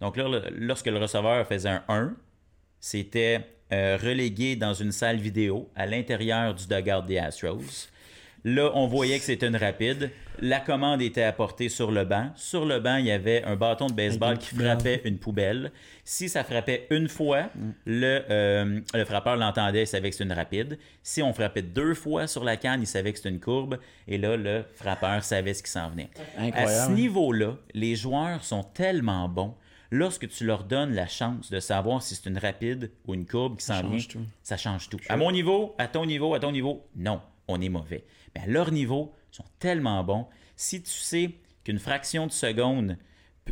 Donc 0.02 0.18
là, 0.18 0.42
lorsque 0.52 0.88
le 0.88 0.98
receveur 0.98 1.48
faisait 1.48 1.70
un 1.70 1.84
1, 1.88 2.16
c'était 2.82 3.61
euh, 3.72 3.98
relégué 4.02 4.56
dans 4.56 4.74
une 4.74 4.92
salle 4.92 5.18
vidéo 5.18 5.70
à 5.76 5.86
l'intérieur 5.86 6.54
du 6.54 6.68
dugout 6.68 7.06
des 7.08 7.18
Astros. 7.18 7.90
Là, 8.44 8.72
on 8.74 8.88
voyait 8.88 9.20
que 9.20 9.26
c'était 9.26 9.48
une 9.48 9.56
rapide. 9.56 10.10
La 10.40 10.60
commande 10.60 11.02
était 11.04 11.22
apportée 11.22 11.70
sur 11.70 11.92
le 11.92 12.06
banc. 12.06 12.32
Sur 12.36 12.66
le 12.66 12.80
banc, 12.80 12.96
il 12.96 13.06
y 13.06 13.12
avait 13.12 13.44
un 13.44 13.56
bâton 13.56 13.86
de 13.86 13.94
baseball 13.94 14.40
qui 14.40 14.56
frappait 14.56 15.02
une 15.06 15.20
poubelle. 15.20 15.72
Si 16.04 16.28
ça 16.28 16.44
frappait 16.44 16.88
une 16.90 17.08
fois, 17.08 17.50
le, 17.86 18.24
euh, 18.32 18.80
le 18.96 19.06
frappeur 19.06 19.36
l'entendait, 19.36 19.84
il 19.84 19.88
savait 19.88 20.10
que 20.10 20.16
c'était 20.16 20.26
une 20.26 20.34
rapide. 20.34 20.80
Si 21.04 21.22
on 21.22 21.34
frappait 21.34 21.62
deux 21.62 21.94
fois 21.94 22.26
sur 22.26 22.44
la 22.44 22.58
canne, 22.58 22.82
il 22.82 22.88
savait 22.88 23.12
que 23.12 23.18
c'était 23.18 23.30
une 23.30 23.40
courbe. 23.40 23.78
Et 24.08 24.18
là, 24.18 24.36
le 24.36 24.64
frappeur 24.74 25.24
savait 25.24 25.54
ce 25.54 25.62
qui 25.62 25.70
s'en 25.70 25.90
venait. 25.92 26.10
À 26.56 26.66
ce 26.66 26.92
niveau-là, 26.92 27.58
les 27.76 27.96
joueurs 27.96 28.44
sont 28.44 28.64
tellement 28.64 29.30
bons. 29.30 29.54
Lorsque 29.94 30.28
tu 30.30 30.46
leur 30.46 30.64
donnes 30.64 30.94
la 30.94 31.08
chance 31.08 31.50
de 31.52 31.60
savoir 31.60 32.02
si 32.02 32.16
c'est 32.16 32.30
une 32.30 32.38
rapide 32.38 32.92
ou 33.06 33.14
une 33.14 33.26
courbe 33.26 33.58
qui 33.58 33.66
s'en 33.66 33.82
vient, 33.90 34.08
tout. 34.08 34.26
ça 34.42 34.56
change 34.56 34.88
tout. 34.90 34.98
À 35.10 35.18
mon 35.18 35.32
niveau, 35.32 35.76
à 35.78 35.88
ton 35.88 36.06
niveau, 36.06 36.34
à 36.34 36.40
ton 36.40 36.52
niveau, 36.54 36.86
non, 36.96 37.22
on 37.50 37.60
est 37.60 37.68
mauvais. 37.70 38.06
Mais 38.34 38.42
à 38.42 38.48
leur 38.48 38.72
niveau, 38.72 39.14
ils 39.34 39.36
sont 39.38 39.46
tellement 39.60 40.02
bons. 40.04 40.28
Si 40.56 40.82
tu 40.82 40.90
sais 40.92 41.32
qu'une 41.66 41.80
fraction 41.80 42.26
de 42.28 42.32
seconde 42.32 42.98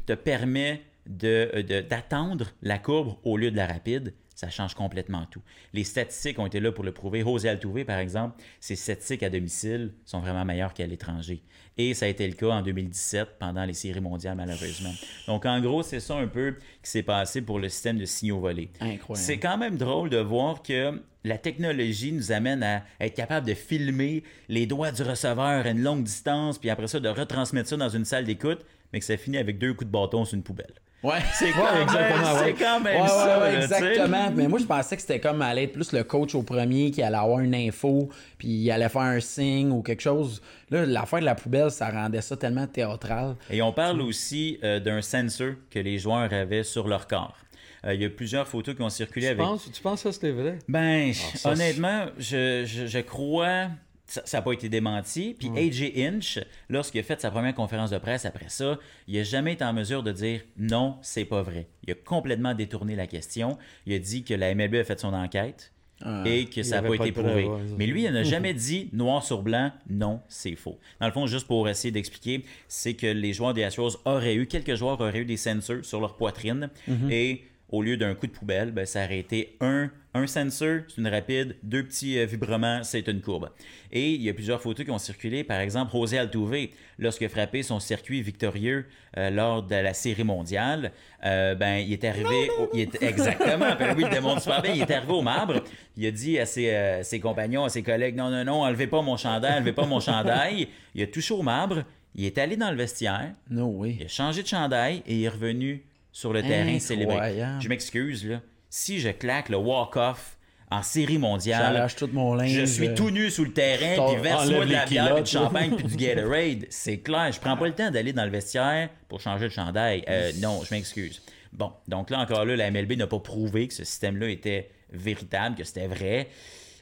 te 0.05 0.13
permet 0.13 0.81
de- 1.07 1.61
de- 1.67 1.81
d'attendre 1.81 2.51
la 2.61 2.77
courbe 2.77 3.15
au 3.23 3.35
lieu 3.35 3.51
de 3.51 3.57
la 3.57 3.67
rapide, 3.67 4.13
ça 4.39 4.49
change 4.49 4.73
complètement 4.73 5.25
tout. 5.29 5.41
Les 5.73 5.83
statistiques 5.83 6.39
ont 6.39 6.45
été 6.45 6.61
là 6.61 6.71
pour 6.71 6.85
le 6.85 6.93
prouver. 6.93 7.23
José 7.23 7.49
Altuve, 7.49 7.83
par 7.83 7.99
exemple, 7.99 8.41
ses 8.61 8.77
statistiques 8.77 9.21
à 9.21 9.29
domicile 9.29 9.93
sont 10.05 10.21
vraiment 10.21 10.45
meilleures 10.45 10.73
qu'à 10.73 10.87
l'étranger. 10.87 11.43
Et 11.77 11.93
ça 11.93 12.05
a 12.05 12.07
été 12.07 12.25
le 12.25 12.35
cas 12.35 12.47
en 12.47 12.61
2017 12.61 13.37
pendant 13.37 13.65
les 13.65 13.73
séries 13.73 13.99
mondiales, 13.99 14.37
malheureusement. 14.37 14.93
Donc, 15.27 15.45
en 15.45 15.59
gros, 15.59 15.83
c'est 15.83 15.99
ça 15.99 16.15
un 16.15 16.27
peu 16.27 16.55
qui 16.81 16.89
s'est 16.89 17.03
passé 17.03 17.41
pour 17.41 17.59
le 17.59 17.67
système 17.67 17.97
de 17.97 18.05
signaux 18.05 18.39
volés. 18.39 18.71
Incroyable. 18.79 19.25
C'est 19.25 19.39
quand 19.39 19.57
même 19.57 19.75
drôle 19.75 20.09
de 20.09 20.19
voir 20.19 20.63
que 20.63 21.03
la 21.25 21.37
technologie 21.37 22.13
nous 22.13 22.31
amène 22.31 22.63
à 22.63 22.83
être 23.01 23.15
capable 23.15 23.45
de 23.45 23.53
filmer 23.53 24.23
les 24.47 24.65
doigts 24.65 24.93
du 24.93 25.03
receveur 25.03 25.65
à 25.65 25.69
une 25.69 25.83
longue 25.83 26.03
distance, 26.03 26.57
puis 26.57 26.69
après 26.69 26.87
ça, 26.87 27.01
de 27.01 27.09
retransmettre 27.09 27.67
ça 27.67 27.75
dans 27.75 27.89
une 27.89 28.05
salle 28.05 28.23
d'écoute, 28.23 28.65
mais 28.93 28.99
que 28.99 29.05
ça 29.05 29.17
finit 29.17 29.37
avec 29.37 29.57
deux 29.59 29.73
coups 29.73 29.87
de 29.87 29.91
bâton 29.91 30.25
sur 30.25 30.35
une 30.35 30.43
poubelle. 30.43 30.73
Ouais. 31.01 31.19
C'est 31.33 31.51
quand, 31.51 31.63
même- 31.73 31.83
exactement, 31.83 32.35
c'est 32.39 32.43
ouais. 32.43 32.55
quand 32.59 32.79
même 32.81 33.01
Ouais, 33.01 33.07
ça. 33.07 33.55
exactement. 33.55 34.31
Mais 34.35 34.47
moi, 34.49 34.59
je 34.59 34.65
pensais 34.65 34.95
que 34.97 35.01
c'était 35.01 35.21
comme 35.21 35.41
aller 35.41 35.63
être 35.63 35.71
plus 35.71 35.93
le 35.93 36.03
coach 36.03 36.35
au 36.35 36.43
premier 36.43 36.91
qui 36.91 37.01
allait 37.01 37.15
avoir 37.15 37.39
une 37.39 37.55
info, 37.55 38.09
puis 38.37 38.49
il 38.49 38.69
allait 38.69 38.89
faire 38.89 39.03
un 39.03 39.21
signe 39.21 39.71
ou 39.71 39.81
quelque 39.81 40.01
chose. 40.01 40.41
Là, 40.69 40.85
l'affaire 40.85 41.21
de 41.21 41.25
la 41.25 41.35
poubelle, 41.35 41.71
ça 41.71 41.89
rendait 41.89 42.19
ça 42.19 42.35
tellement 42.35 42.67
théâtral. 42.67 43.37
Et 43.49 43.61
on 43.61 43.71
parle 43.71 44.01
aussi 44.01 44.59
euh, 44.61 44.81
d'un 44.81 45.01
sensor 45.01 45.51
que 45.71 45.79
les 45.79 45.99
joueurs 45.99 46.33
avaient 46.33 46.63
sur 46.63 46.85
leur 46.89 47.07
corps. 47.07 47.37
Euh, 47.85 47.93
il 47.93 48.01
y 48.01 48.05
a 48.05 48.09
plusieurs 48.09 48.45
photos 48.45 48.75
qui 48.75 48.81
ont 48.81 48.89
circulé 48.89 49.27
Tu 49.27 49.31
avec. 49.31 49.41
penses, 49.45 49.69
tu 49.71 49.81
penses 49.81 50.03
que 50.03 50.09
ça 50.09 50.13
c'était 50.13 50.31
vrai? 50.31 50.59
Ben, 50.67 51.13
ça, 51.13 51.51
honnêtement, 51.51 52.07
je, 52.17 52.65
je, 52.65 52.87
je 52.87 52.99
crois. 52.99 53.67
Ça 54.11 54.23
n'a 54.37 54.41
pas 54.41 54.53
été 54.53 54.69
démenti. 54.69 55.35
Puis 55.37 55.49
AJ 55.55 55.93
Inch, 55.97 56.39
lorsqu'il 56.69 56.99
a 56.99 57.03
fait 57.03 57.21
sa 57.21 57.29
première 57.31 57.53
conférence 57.53 57.91
de 57.91 57.97
presse 57.97 58.25
après 58.25 58.49
ça, 58.49 58.79
il 59.07 59.15
n'a 59.17 59.23
jamais 59.23 59.53
été 59.53 59.63
en 59.63 59.73
mesure 59.73 60.01
de 60.03 60.11
dire 60.11 60.41
non, 60.57 60.97
c'est 61.01 61.25
pas 61.25 61.41
vrai. 61.43 61.67
Il 61.85 61.91
a 61.91 61.95
complètement 61.95 62.53
détourné 62.53 62.95
la 62.95 63.07
question. 63.07 63.57
Il 63.85 63.93
a 63.93 63.99
dit 63.99 64.23
que 64.23 64.33
la 64.33 64.53
MLB 64.55 64.75
a 64.75 64.83
fait 64.83 64.99
son 64.99 65.13
enquête 65.13 65.71
Ah. 66.01 66.23
et 66.25 66.45
que 66.45 66.63
ça 66.63 66.81
n'a 66.81 66.89
pas, 66.89 66.95
pas 66.97 67.03
été 67.07 67.11
prouvé. 67.11 67.47
Mais 67.77 67.85
lui, 67.85 68.05
il 68.05 68.11
n'a 68.11 68.23
jamais 68.35 68.53
dit 68.53 68.89
noir 68.93 69.21
sur 69.23 69.41
blanc, 69.41 69.71
non, 69.89 70.21
c'est 70.29 70.55
faux. 70.55 70.79
Dans 71.01 71.07
le 71.07 71.11
fond, 71.13 71.27
juste 71.27 71.45
pour 71.45 71.67
essayer 71.67 71.91
d'expliquer, 71.91 72.45
c'est 72.69 72.93
que 72.93 73.05
les 73.07 73.33
joueurs 73.33 73.53
des 73.53 73.63
Astros 73.63 73.97
auraient 74.05 74.35
eu, 74.35 74.47
quelques 74.47 74.75
joueurs 74.75 74.99
auraient 75.01 75.19
eu 75.19 75.25
des 75.25 75.35
sensors 75.37 75.83
sur 75.83 75.99
leur 75.99 76.15
poitrine 76.15 76.69
Mhm. 76.87 77.11
et 77.11 77.43
au 77.71 77.81
lieu 77.81 77.97
d'un 77.97 78.15
coup 78.15 78.27
de 78.27 78.31
poubelle, 78.31 78.71
ben, 78.71 78.85
ça 78.85 79.03
aurait 79.05 79.19
été 79.19 79.55
un, 79.61 79.91
un 80.15 80.25
sensor, 80.27 80.79
c'est 80.87 80.97
une 80.97 81.07
rapide, 81.07 81.55
deux 81.61 81.83
petits 81.83 82.17
euh, 82.17 82.25
vibrements, 82.25 82.81
c'est 82.83 83.07
une 83.07 83.21
courbe. 83.21 83.49
Et 83.91 84.11
il 84.11 84.21
y 84.23 84.29
a 84.29 84.33
plusieurs 84.33 84.61
photos 84.61 84.85
qui 84.85 84.91
ont 84.91 84.97
circulé. 84.97 85.43
Par 85.43 85.59
exemple, 85.59 85.91
José 85.91 86.17
Altuve, 86.17 86.69
lorsqu'il 86.97 87.27
a 87.27 87.29
frappé 87.29 87.61
son 87.63 87.79
circuit 87.79 88.21
victorieux 88.21 88.85
euh, 89.17 89.29
lors 89.29 89.61
de 89.63 89.75
la 89.75 89.93
série 89.93 90.23
mondiale, 90.23 90.91
euh, 91.25 91.53
ben, 91.55 91.75
il 91.77 91.93
est 91.93 92.03
arrivé. 92.05 92.49
au- 92.59 92.69
il 92.73 92.81
est- 92.81 93.03
exactement. 93.03 93.75
Ben 93.77 93.93
oui, 93.95 94.03
il 94.03 94.07
le 94.09 94.13
démontre 94.13 94.41
super 94.41 94.61
bien. 94.61 94.73
Il 94.73 94.81
est 94.81 94.91
arrivé 94.91 95.13
au 95.13 95.21
marbre. 95.21 95.63
Il 95.95 96.05
a 96.07 96.11
dit 96.11 96.39
à 96.39 96.45
ses, 96.45 96.69
euh, 96.71 97.03
ses 97.03 97.19
compagnons, 97.19 97.63
à 97.65 97.69
ses 97.69 97.83
collègues 97.83 98.15
Non, 98.15 98.29
non, 98.31 98.43
non, 98.43 98.61
enlevez 98.63 98.87
pas 98.87 99.01
mon 99.01 99.15
chandail, 99.17 99.57
enlevez 99.57 99.73
pas 99.73 99.85
mon 99.85 99.99
chandail. 99.99 100.67
Il 100.95 101.03
a 101.03 101.07
touché 101.07 101.33
au 101.33 101.41
marbre. 101.43 101.83
Il 102.15 102.25
est 102.25 102.37
allé 102.39 102.57
dans 102.57 102.71
le 102.71 102.77
vestiaire. 102.77 103.33
No 103.51 103.67
way. 103.67 103.95
Il 103.99 104.05
a 104.05 104.07
changé 104.07 104.41
de 104.41 104.47
chandail 104.47 105.03
et 105.05 105.15
il 105.15 105.23
est 105.23 105.29
revenu 105.29 105.83
sur 106.11 106.33
le 106.33 106.41
terrain. 106.41 106.75
Incroyable. 106.75 107.61
Je 107.61 107.69
m'excuse, 107.69 108.25
là. 108.25 108.41
Si 108.69 108.99
je 108.99 109.09
claque 109.09 109.49
le 109.49 109.57
walk-off 109.57 110.37
en 110.71 110.83
série 110.83 111.17
mondiale. 111.17 111.73
J'arrache 111.73 111.95
tout 111.95 112.09
mon 112.13 112.35
linge. 112.35 112.51
Je 112.51 112.65
suis 112.65 112.89
euh, 112.89 112.95
tout 112.95 113.09
nu 113.09 113.29
sous 113.31 113.43
le 113.43 113.53
terrain, 113.53 114.07
puis 114.07 114.21
verse-moi 114.21 114.65
de 114.65 114.71
la 114.71 114.85
bière, 114.85 115.15
puis 115.15 115.23
du 115.23 115.31
champagne, 115.31 115.75
puis 115.75 115.85
du 115.87 115.95
Gatorade. 116.05 116.65
C'est 116.69 116.99
clair, 116.99 117.31
je 117.31 117.39
prends 117.39 117.57
pas 117.57 117.67
le 117.67 117.73
temps 117.73 117.89
d'aller 117.89 118.13
dans 118.13 118.25
le 118.25 118.31
vestiaire 118.31 118.89
pour 119.07 119.19
changer 119.19 119.45
de 119.45 119.53
chandail. 119.53 120.03
Euh, 120.07 120.31
non, 120.39 120.61
je 120.63 120.73
m'excuse. 120.73 121.21
Bon, 121.51 121.71
donc 121.87 122.11
là 122.11 122.19
encore 122.19 122.45
là, 122.45 122.55
la 122.55 122.69
MLB 122.69 122.93
n'a 122.93 123.07
pas 123.07 123.19
prouvé 123.19 123.67
que 123.67 123.73
ce 123.73 123.83
système-là 123.83 124.29
était 124.29 124.69
véritable, 124.91 125.55
que 125.55 125.63
c'était 125.63 125.87
vrai. 125.87 126.27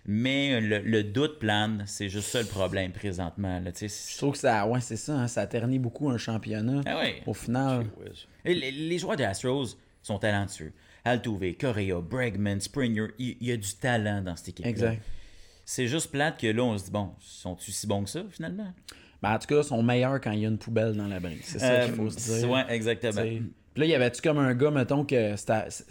Mais 0.10 0.62
le, 0.62 0.80
le 0.80 1.04
doute 1.04 1.38
plane, 1.38 1.84
c'est 1.86 2.08
juste 2.08 2.30
ça 2.30 2.40
le 2.42 2.48
problème 2.48 2.94
présentement. 2.94 3.60
Là. 3.60 3.72
Je 3.78 4.18
trouve 4.18 4.32
que 4.32 4.38
ça, 4.40 4.66
ouais, 4.66 4.80
c'est 4.80 4.96
ça, 4.96 5.14
hein, 5.14 5.28
ça 5.28 5.46
ternit 5.48 5.80
beaucoup 5.80 6.10
un 6.10 6.18
championnat. 6.18 6.82
Ah 6.86 7.00
ouais. 7.00 7.22
Au 7.26 7.34
final, 7.34 7.86
Et 8.46 8.54
Les, 8.54 8.72
les 8.72 8.98
joueurs 8.98 9.18
des 9.18 9.26
Astros 9.26 9.78
sont 10.02 10.18
talentueux. 10.18 10.72
Altuve, 11.04 11.56
Correa, 11.58 12.00
Bregman, 12.02 12.60
Springer, 12.60 13.08
il 13.20 13.38
y, 13.42 13.52
a 13.52 13.58
du 13.58 13.74
talent 13.76 14.22
dans 14.22 14.36
cette 14.36 14.50
équipe. 14.50 14.66
exact. 14.66 15.02
C'est 15.66 15.88
juste 15.88 16.12
plate 16.12 16.40
que 16.40 16.48
là, 16.48 16.64
on 16.64 16.78
se 16.78 16.86
dit, 16.86 16.92
bon, 16.92 17.12
sont-ils 17.20 17.74
si 17.74 17.88
bons 17.88 18.04
que 18.06 18.10
ça, 18.10 18.24
finalement? 18.30 18.74
Ben, 19.22 19.34
en 19.34 19.40
tout 19.40 19.48
cas, 19.48 19.58
ils 19.58 19.64
sont 19.66 19.84
meilleurs 19.84 20.22
quand 20.22 20.32
il 20.32 20.40
y 20.40 20.46
a 20.46 20.50
une 20.50 20.58
poubelle 20.58 20.94
dans 20.96 21.08
l'abri. 21.08 21.40
C'est 21.44 21.60
ça 21.60 21.86
qu'il 21.86 21.96
faut 21.96 22.10
se 22.10 22.16
dire. 22.40 22.50
Euh, 22.50 22.54
Ouais, 22.54 22.66
exactement. 22.70 23.12
T'sais. 23.12 23.42
Puis 23.78 23.86
là, 23.88 23.92
y 23.92 23.94
avait-tu 23.94 24.24
comme 24.24 24.40
un 24.40 24.56
gars, 24.56 24.72
mettons, 24.72 25.06
que. 25.06 25.36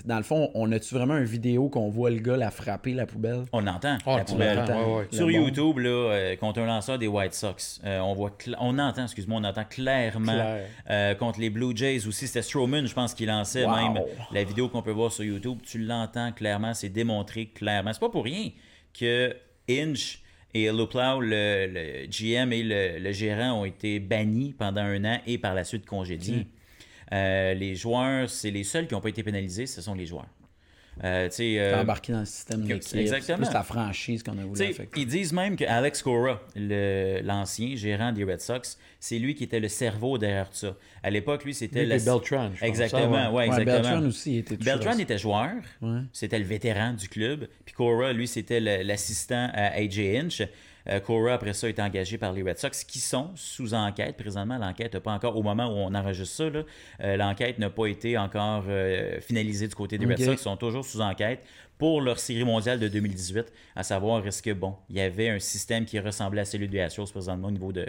Dans 0.04 0.16
le 0.16 0.24
fond, 0.24 0.50
on 0.54 0.72
a-tu 0.72 0.92
vraiment 0.92 1.16
une 1.18 1.24
vidéo 1.24 1.68
qu'on 1.68 1.88
voit 1.88 2.10
le 2.10 2.18
gars 2.18 2.36
la 2.36 2.50
frapper, 2.50 2.94
la 2.94 3.06
poubelle? 3.06 3.44
On 3.52 3.60
l'entend, 3.60 3.96
Ah, 4.04 4.16
la 4.16 4.24
poubelle. 4.24 4.56
l'entends, 4.56 4.94
ouais, 4.96 4.98
ouais. 5.02 5.06
Sur. 5.12 5.30
YouTube, 5.30 5.78
là, 5.78 5.88
euh, 5.88 6.34
contre 6.36 6.58
un 6.62 6.66
lanceur 6.66 6.98
des 6.98 7.06
White 7.06 7.32
Sox, 7.34 7.80
euh, 7.84 8.00
on 8.00 8.12
voit, 8.14 8.36
on 8.58 8.76
entend, 8.80 9.04
excuse-moi, 9.04 9.38
on 9.40 9.44
entend 9.44 9.62
clairement 9.64 10.32
Clair. 10.32 10.64
euh, 10.90 11.14
contre 11.14 11.38
les 11.38 11.48
Blue 11.48 11.76
Jays 11.76 12.08
aussi. 12.08 12.26
C'était 12.26 12.42
Strowman, 12.42 12.86
je 12.86 12.94
pense, 12.94 13.14
qui 13.14 13.24
lançait 13.24 13.64
Wow. 13.64 13.74
même 13.76 14.02
la 14.32 14.42
vidéo 14.42 14.68
qu'on 14.68 14.82
peut 14.82 14.90
voir 14.90 15.12
sur 15.12 15.22
YouTube. 15.22 15.58
Tu 15.62 15.78
l'entends 15.78 16.32
clairement, 16.32 16.74
c'est 16.74 16.88
démontré 16.88 17.46
clairement. 17.46 17.92
C'est 17.92 18.00
pas 18.00 18.08
pour 18.08 18.24
rien 18.24 18.50
que 18.98 19.32
Inch 19.70 20.20
et 20.54 20.72
Luplau, 20.72 21.20
le, 21.20 21.66
le 21.68 22.06
GM 22.08 22.52
et 22.52 22.62
le, 22.64 22.98
le 22.98 23.12
gérant, 23.12 23.60
ont 23.60 23.64
été 23.64 24.00
bannis 24.00 24.54
pendant 24.58 24.80
un 24.82 25.04
an 25.04 25.18
et 25.24 25.38
par 25.38 25.54
la 25.54 25.62
suite 25.62 25.86
congédiés. 25.86 26.48
Euh, 27.12 27.54
les 27.54 27.74
joueurs, 27.76 28.28
c'est 28.28 28.50
les 28.50 28.64
seuls 28.64 28.86
qui 28.86 28.94
n'ont 28.94 29.00
pas 29.00 29.08
été 29.10 29.22
pénalisés, 29.22 29.66
ce 29.66 29.80
sont 29.80 29.94
les 29.94 30.06
joueurs. 30.06 30.26
Euh, 31.04 31.28
euh, 31.28 31.28
T'es 31.28 31.74
embarqué 31.74 32.12
dans 32.14 32.20
le 32.20 32.24
système 32.24 32.62
d'équipe. 32.62 32.82
C'est 32.82 32.98
exactement. 33.00 33.36
plus 33.46 33.52
la 33.52 33.62
franchise 33.62 34.22
qu'on 34.22 34.38
a 34.38 34.44
voulu 34.46 34.62
affecter. 34.62 34.98
ils 35.02 35.06
disent 35.06 35.34
même 35.34 35.54
que 35.54 35.64
Alex 35.64 36.02
Cora, 36.02 36.40
le- 36.56 37.20
l'ancien 37.22 37.76
gérant 37.76 38.12
des 38.12 38.24
Red 38.24 38.40
Sox, 38.40 38.78
c'est 38.98 39.18
lui 39.18 39.34
qui 39.34 39.44
était 39.44 39.60
le 39.60 39.68
cerveau 39.68 40.16
derrière 40.16 40.48
tout 40.48 40.56
ça. 40.56 40.74
À 41.02 41.10
l'époque, 41.10 41.44
lui, 41.44 41.52
c'était 41.52 41.84
la- 41.84 41.98
c'est 41.98 42.06
Beltran, 42.10 42.50
je 42.54 42.60
pense. 42.60 42.68
Exactement, 42.70 43.14
Ah, 43.14 43.30
ouais, 43.30 43.36
Ouais, 43.40 43.46
exactement. 43.46 43.74
Beltran 43.90 44.06
aussi 44.06 44.38
était 44.38 44.56
Beltran 44.56 44.98
était 44.98 45.18
joueur, 45.18 45.50
Ouais. 45.82 46.00
c'était 46.14 46.38
le 46.38 46.46
vétéran 46.46 46.94
du 46.94 47.10
club. 47.10 47.46
Puis 47.66 47.74
Cora, 47.74 48.14
lui, 48.14 48.26
c'était 48.26 48.60
l'assistant 48.82 49.50
à 49.52 49.74
AJ 49.76 49.98
Inch. 50.16 50.42
Euh, 50.88 51.00
Cora, 51.00 51.34
après 51.34 51.52
ça, 51.52 51.68
est 51.68 51.78
engagé 51.80 52.18
par 52.18 52.32
les 52.32 52.42
Red 52.42 52.58
Sox, 52.58 52.84
qui 52.86 52.98
sont 52.98 53.30
sous 53.34 53.74
enquête. 53.74 54.16
Présentement, 54.16 54.58
l'enquête 54.58 54.94
n'a 54.94 55.00
pas 55.00 55.12
encore, 55.12 55.36
au 55.36 55.42
moment 55.42 55.66
où 55.66 55.76
on 55.76 55.94
enregistre 55.94 56.36
ça, 56.36 56.50
là, 56.50 56.62
euh, 57.02 57.16
l'enquête 57.16 57.58
n'a 57.58 57.70
pas 57.70 57.86
été 57.86 58.16
encore 58.16 58.64
euh, 58.68 59.20
finalisée 59.20 59.68
du 59.68 59.74
côté 59.74 59.98
des 59.98 60.06
Red. 60.06 60.18
Sox. 60.18 60.32
Ils 60.32 60.38
sont 60.38 60.56
toujours 60.56 60.84
sous 60.84 61.00
enquête 61.00 61.44
pour 61.78 62.00
leur 62.00 62.18
série 62.18 62.44
mondiale 62.44 62.80
de 62.80 62.88
2018, 62.88 63.52
à 63.74 63.82
savoir 63.82 64.26
est-ce 64.26 64.42
que, 64.42 64.52
bon, 64.52 64.76
il 64.88 64.96
y 64.96 65.00
avait 65.00 65.28
un 65.28 65.38
système 65.38 65.84
qui 65.84 65.98
ressemblait 65.98 66.40
à 66.40 66.44
celui 66.44 66.68
des 66.68 66.80
Astros 66.80 67.10
présentement 67.10 67.48
au 67.48 67.50
niveau 67.50 67.72
de, 67.72 67.86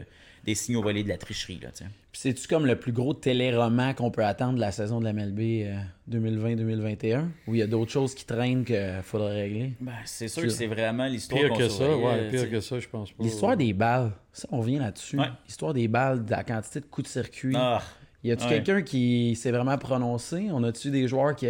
des 0.47 0.55
signaux 0.55 0.81
volés 0.81 1.03
de 1.03 1.09
la 1.09 1.17
tricherie. 1.17 1.59
Là, 1.61 1.69
c'est-tu 2.13 2.47
comme 2.47 2.65
le 2.65 2.79
plus 2.79 2.93
gros 2.93 3.13
téléroman 3.13 3.93
qu'on 3.93 4.09
peut 4.11 4.23
attendre 4.23 4.55
de 4.55 4.61
la 4.61 4.71
saison 4.71 4.99
de 4.99 5.03
la 5.03 5.11
MLB 5.11 5.39
euh, 5.39 5.77
2020-2021? 6.09 7.25
Ou 7.47 7.55
il 7.55 7.57
y 7.59 7.61
a 7.61 7.67
d'autres 7.67 7.91
choses 7.91 8.15
qui 8.15 8.25
traînent 8.25 8.63
qu'il 8.63 9.01
faudrait 9.03 9.41
régler? 9.41 9.73
Ben, 9.81 9.91
c'est 10.05 10.29
sûr 10.29 10.43
que 10.43 10.49
c'est 10.49 10.67
vraiment 10.67 11.05
l'histoire 11.05 11.41
Pire 11.41 11.49
qu'on 11.49 11.57
que 11.57 11.67
ça, 11.67 11.97
ouais, 11.97 12.29
pire 12.29 12.49
que 12.49 12.61
ça, 12.61 12.79
je 12.79 12.87
pense 12.87 13.11
pas. 13.11 13.23
L'histoire 13.23 13.57
des 13.57 13.73
balles, 13.73 14.13
ça, 14.31 14.47
on 14.49 14.61
revient 14.61 14.79
là-dessus. 14.79 15.19
Ouais. 15.19 15.27
L'histoire 15.45 15.73
des 15.73 15.89
balles, 15.89 16.23
de 16.23 16.31
la 16.31 16.45
quantité 16.45 16.79
de 16.79 16.85
coups 16.85 17.07
de 17.07 17.11
circuit. 17.11 17.53
Ah, 17.55 17.81
y 18.23 18.31
a-tu 18.31 18.45
ouais. 18.45 18.49
quelqu'un 18.49 18.81
qui 18.81 19.35
s'est 19.35 19.51
vraiment 19.51 19.77
prononcé? 19.77 20.47
On 20.51 20.63
a-tu 20.63 20.91
des 20.91 21.09
joueurs 21.09 21.35
qui. 21.35 21.47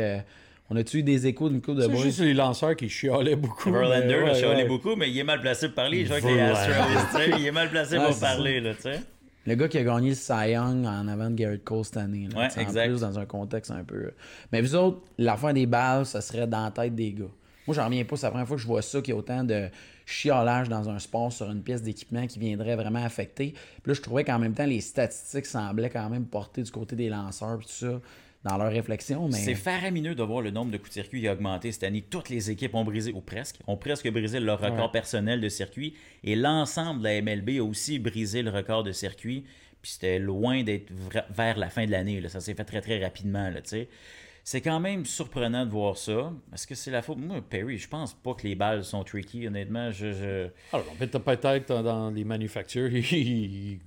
Euh, 0.70 0.74
On 0.74 0.76
a-tu 0.76 0.98
eu 1.00 1.04
des 1.04 1.28
échos 1.28 1.50
d'une 1.50 1.62
coupe 1.62 1.76
de 1.78 1.82
C'est 1.82 1.90
boys? 1.90 2.02
juste 2.04 2.20
les 2.20 2.34
lanceurs 2.34 2.76
qui 2.76 2.90
chialaient 2.90 3.36
beaucoup. 3.36 3.72
Verlander 3.72 4.16
ouais, 4.24 4.36
chialé 4.36 4.64
ouais. 4.64 4.68
beaucoup, 4.68 4.96
mais 4.96 5.10
il 5.10 5.18
est 5.18 5.24
mal 5.24 5.42
placé 5.42 5.68
pour 5.68 5.76
parler. 5.76 6.04
Je 6.06 6.10
vois 6.10 6.22
que 6.22 6.28
les 6.28 6.36
Verlander. 6.36 6.60
Astros, 6.94 7.22
tu 7.24 7.32
sais, 7.32 7.40
il 7.40 7.46
est 7.48 7.52
mal 7.52 7.70
placé 7.70 7.96
pour 7.98 8.14
c'est 8.14 8.20
parler, 8.20 8.60
là, 8.62 8.74
tu 8.76 8.82
sais. 8.82 9.02
Le 9.46 9.56
gars 9.56 9.70
qui 9.70 9.78
a 9.78 9.84
gagné 9.84 10.10
le 10.10 10.16
Cy 10.16 10.50
Young 10.52 10.86
en 10.86 11.08
avant 11.08 11.30
de 11.30 11.36
Garrett 11.36 11.64
Cole 11.64 11.86
cette 11.86 11.96
année. 11.98 12.28
Là, 12.34 12.38
Ouais, 12.40 12.62
exact. 12.62 12.86
En 12.86 12.90
plus, 12.92 13.00
dans 13.02 13.18
un 13.20 13.26
contexte 13.26 13.72
un 13.72 13.84
peu. 13.86 14.12
Mais 14.52 14.60
vous 14.62 14.76
autres, 14.76 15.00
l'affaire 15.18 15.54
des 15.54 15.66
balles, 15.66 16.06
ça 16.06 16.20
serait 16.20 16.48
dans 16.48 16.66
la 16.66 16.72
tête 16.72 16.94
des 16.96 17.14
gars. 17.14 17.24
Moi, 17.66 17.74
j'en 17.76 17.86
reviens 17.86 18.04
pas. 18.04 18.18
C'est 18.18 18.26
la 18.26 18.32
première 18.32 18.48
fois 18.48 18.58
que 18.58 18.62
je 18.62 18.68
vois 18.68 18.82
ça, 18.82 19.00
qu'il 19.02 19.14
y 19.14 19.16
a 19.16 19.18
autant 19.18 19.46
de 19.46 19.70
chiolage 20.06 20.68
dans 20.70 20.90
un 20.90 21.00
sport 21.00 21.32
sur 21.32 21.50
une 21.50 21.62
pièce 21.62 21.82
d'équipement 21.82 22.28
qui 22.28 22.40
viendrait 22.40 22.76
vraiment 22.76 23.04
affecter. 23.04 23.52
Puis 23.84 23.90
là, 23.90 23.94
je 23.94 24.02
trouvais 24.02 24.24
qu'en 24.26 24.40
même 24.40 24.54
temps, 24.54 24.66
les 24.66 24.82
statistiques 24.82 25.46
semblaient 25.46 25.90
quand 25.90 26.10
même 26.10 26.26
porter 26.26 26.62
du 26.64 26.72
côté 26.72 26.96
des 26.98 27.08
lanceurs 27.10 27.60
et 27.62 27.64
tout 27.64 27.70
ça 27.70 28.00
dans 28.48 28.58
leur 28.58 28.72
réflexion. 28.72 29.28
Mais 29.28 29.34
C'est 29.38 29.56
faramineux 29.56 30.16
de 30.16 30.24
voir 30.24 30.42
le 30.42 30.52
nombre 30.52 30.72
de 30.72 30.78
coups 30.78 30.90
de 30.90 30.94
circuit 30.94 31.22
qui 31.22 31.28
a 31.28 31.34
augmenté 31.34 31.72
cette 31.72 31.84
année. 31.84 32.02
Toutes 32.10 32.30
les 32.30 32.50
équipes 32.52 32.76
ont 32.76 32.84
brisé, 32.84 33.12
ou 33.14 33.22
presque, 33.22 33.58
ont 33.68 33.78
presque 33.78 34.10
brisé 34.12 34.40
leur 34.40 34.60
record 34.60 34.86
Ouais. 34.88 34.92
personnel 34.92 35.42
de 35.42 35.50
circuit. 35.50 35.94
Et 36.24 36.36
l'ensemble 36.36 37.00
de 37.02 37.04
la 37.06 37.22
MLB 37.22 37.60
a 37.60 37.64
aussi 37.64 38.00
brisé 38.00 38.42
le 38.42 38.50
record 38.52 38.84
de 38.84 38.92
circuit. 38.92 39.44
Puis 39.82 39.92
c'était 39.92 40.20
loin 40.20 40.64
d'être 40.64 40.92
vers 41.30 41.58
la 41.58 41.70
fin 41.70 41.86
de 41.86 41.92
l'année. 41.92 42.22
Ça 42.30 42.40
s'est 42.40 42.56
fait 42.56 42.66
très, 42.66 42.82
très 42.82 43.02
rapidement, 43.04 43.50
là, 43.50 43.62
tu 43.62 43.70
sais. 43.70 43.90
C'est 44.44 44.62
quand 44.62 44.80
même 44.80 45.06
surprenant 45.06 45.66
de 45.66 45.72
voir 45.72 45.98
ça. 45.98 46.32
Est-ce 46.54 46.66
que 46.66 46.74
c'est 46.74 46.90
la 46.90 47.02
faute? 47.02 47.18
Moi, 47.18 47.42
Perry, 47.48 47.78
je 47.78 47.88
pense 47.90 48.14
pas 48.14 48.34
que 48.34 48.48
les 48.48 48.56
balles 48.56 48.86
sont 48.86 49.04
tricky, 49.04 49.46
honnêtement. 49.46 49.92
Je, 49.92 50.14
je- 50.14 50.48
Alors, 50.72 50.86
peut-être 50.98 51.20
peut-être 51.20 51.84
dans 51.84 52.10
les 52.12 52.24
manufactures, 52.24 52.90
ils, 52.96 53.80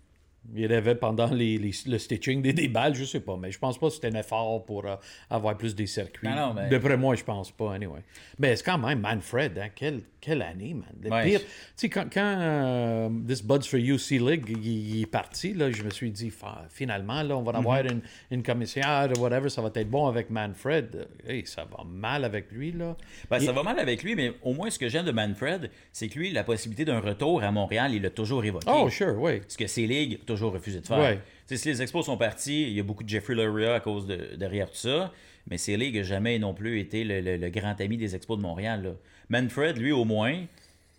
ils 0.54 0.66
rêvaient 0.66 0.94
pendant 0.94 1.26
les, 1.32 1.58
les- 1.58 1.72
le 1.86 1.98
stitching 1.98 2.42
des, 2.42 2.52
des 2.52 2.68
balles, 2.68 2.94
je 2.94 3.04
sais 3.04 3.20
pas, 3.20 3.36
mais 3.36 3.50
je 3.50 3.58
pense 3.58 3.78
pas 3.78 3.88
que 3.88 3.94
c'était 3.94 4.08
un 4.14 4.18
effort 4.18 4.64
pour 4.64 4.84
euh, 4.86 4.96
avoir 5.28 5.56
plus 5.56 5.74
des 5.74 5.86
circuits. 5.86 6.28
Non, 6.28 6.34
non, 6.48 6.54
mais- 6.54 6.68
D'après 6.68 6.96
moi, 6.96 7.14
je 7.14 7.24
pense 7.24 7.50
pas, 7.50 7.74
anyway. 7.74 8.00
Mais 8.38 8.56
c'est 8.56 8.64
quand 8.64 8.78
même 8.78 9.00
Manfred, 9.00 9.58
hein, 9.58 9.68
quelle, 9.74 10.00
quelle 10.20 10.42
année, 10.42 10.74
man. 10.74 10.84
Le 11.02 11.10
Ouais. 11.10 11.24
pire, 11.24 11.40
tu 11.40 11.46
sais, 11.76 11.88
quand, 11.88 12.06
quand 12.12 12.36
euh, 12.38 13.08
This 13.26 13.42
Buds 13.42 13.62
for 13.62 13.78
You 13.78 13.98
Sea 13.98 14.18
League 14.18 14.44
il, 14.48 14.66
il 14.96 15.02
est 15.02 15.06
parti, 15.06 15.52
là, 15.54 15.70
je 15.70 15.82
me 15.82 15.90
suis 15.90 16.10
dit, 16.10 16.32
finalement, 16.68 17.22
là, 17.22 17.36
on 17.36 17.42
va 17.42 17.52
avoir 17.58 17.84
Mhm. 17.84 17.90
une, 17.90 18.00
une 18.38 18.42
commissaire, 18.42 19.08
whatever, 19.18 19.48
ça 19.50 19.62
va 19.62 19.70
être 19.74 19.90
bon 19.90 20.06
avec 20.06 20.30
Manfred. 20.30 21.06
Hey, 21.26 21.46
ça 21.46 21.64
va 21.64 21.84
mal 21.84 22.24
avec 22.24 22.50
lui, 22.50 22.72
là. 22.72 22.96
Ben, 23.30 23.38
Il- 23.38 23.46
Ça 23.46 23.52
va 23.52 23.62
mal 23.62 23.78
avec 23.78 24.02
lui, 24.02 24.14
mais 24.14 24.32
au 24.42 24.52
moins, 24.54 24.70
ce 24.70 24.78
que 24.78 24.88
j'aime 24.88 25.04
de 25.04 25.12
Manfred, 25.12 25.70
c'est 25.92 26.08
que 26.08 26.18
lui, 26.18 26.30
la 26.32 26.44
possibilité 26.44 26.84
d'un 26.84 27.00
retour 27.00 27.42
à 27.42 27.50
Montréal, 27.50 27.92
il 27.94 28.02
l'a 28.02 28.10
toujours 28.10 28.44
évoqué. 28.44 28.66
Oh, 28.70 28.88
sure, 28.90 29.16
oui. 29.18 29.40
Ce 29.48 29.56
que 29.58 29.66
ces 29.66 29.86
ligues 29.86 30.18
toujours 30.30 30.52
refusé 30.52 30.80
de 30.80 30.86
faire. 30.86 30.98
Ouais. 30.98 31.20
Si 31.46 31.68
les 31.68 31.82
expos 31.82 32.06
sont 32.06 32.16
partis, 32.16 32.62
il 32.62 32.72
y 32.72 32.80
a 32.80 32.82
beaucoup 32.82 33.02
de 33.04 33.08
Jeffrey 33.08 33.34
Luria 33.34 33.74
à 33.74 33.80
cause 33.80 34.06
de 34.06 34.36
derrière 34.36 34.70
tout 34.70 34.76
ça, 34.76 35.12
mais 35.48 35.58
ces 35.58 35.76
ligues 35.76 35.96
n'ont 35.98 36.02
jamais 36.04 36.38
non 36.38 36.54
plus 36.54 36.78
été 36.80 37.04
le, 37.04 37.20
le- 37.20 37.36
le 37.36 37.48
grand 37.50 37.80
ami 37.80 37.96
des 37.96 38.14
expos 38.14 38.36
de 38.38 38.42
Montréal. 38.42 38.82
là. 38.82 38.90
Manfred, 39.28 39.76
lui, 39.78 39.92
au 39.92 40.04
moins, 40.04 40.44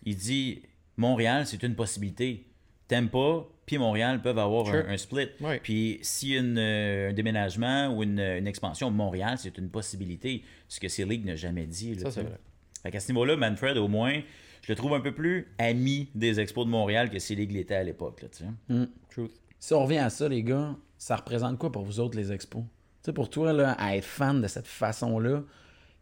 il 0.06 0.16
dit 0.16 0.62
Montréal, 0.98 1.46
c'est 1.46 1.64
une 1.64 1.76
possibilité. 1.76 2.46
Tampa 2.88 3.46
puis 3.66 3.78
Montréal 3.78 4.22
peuvent 4.22 4.40
avoir 4.40 4.66
Sure. 4.66 4.84
un, 4.86 4.90
un 4.94 4.98
split. 4.98 5.30
Ouais. 5.40 5.60
Puis 5.64 6.00
s'il 6.02 6.30
y 6.30 6.36
a 6.38 6.40
une, 6.42 6.58
euh, 6.58 7.10
un 7.12 7.14
déménagement 7.14 7.88
ou 7.96 8.04
une, 8.04 8.20
une 8.20 8.48
expansion, 8.48 8.92
Montréal, 8.92 9.38
c'est 9.38 9.58
une 9.58 9.70
possibilité. 9.70 10.44
Ce 10.68 10.80
que 10.82 10.90
ces 10.90 11.06
ligues 11.06 11.26
n'ont 11.26 11.38
jamais 11.38 11.66
dit. 11.68 11.96
là, 11.96 12.02
Ça, 12.02 12.12
c'est 12.12 12.24
vrai. 12.24 12.38
Fait 12.84 12.92
qu'à 12.92 13.00
ce 13.00 13.12
niveau-là, 13.12 13.36
Manfred, 13.38 13.78
au 13.78 13.88
moins, 13.88 14.22
je 14.62 14.72
le 14.72 14.76
trouve 14.76 14.94
un 14.94 15.00
peu 15.02 15.14
plus 15.14 15.48
ami 15.58 16.10
des 16.16 16.40
expos 16.40 16.66
de 16.66 16.72
Montréal 16.72 17.10
que 17.10 17.20
ces 17.20 17.36
ligues 17.36 17.52
l'étaient 17.52 17.76
à 17.76 17.84
l'époque. 17.84 18.22
là, 18.22 18.28
tu 18.30 18.44
sais. 18.44 18.88
Truth. 19.10 19.32
si 19.60 19.74
on 19.74 19.84
revient 19.84 19.98
à 20.00 20.10
ça, 20.10 20.28
les 20.28 20.44
gars, 20.44 20.76
ça 20.98 21.16
représente 21.16 21.58
quoi 21.58 21.72
pour 21.72 21.84
vous 21.84 22.00
autres, 22.00 22.18
les 22.18 22.32
expos? 22.32 22.64
Tu 22.64 23.08
sais, 23.08 23.14
pour 23.14 23.30
toi, 23.30 23.54
là, 23.54 23.72
à 23.74 23.96
être 23.96 24.06
fan 24.06 24.42
de 24.42 24.48
cette 24.48 24.68
façon-là, 24.68 25.40
tu 25.40 25.46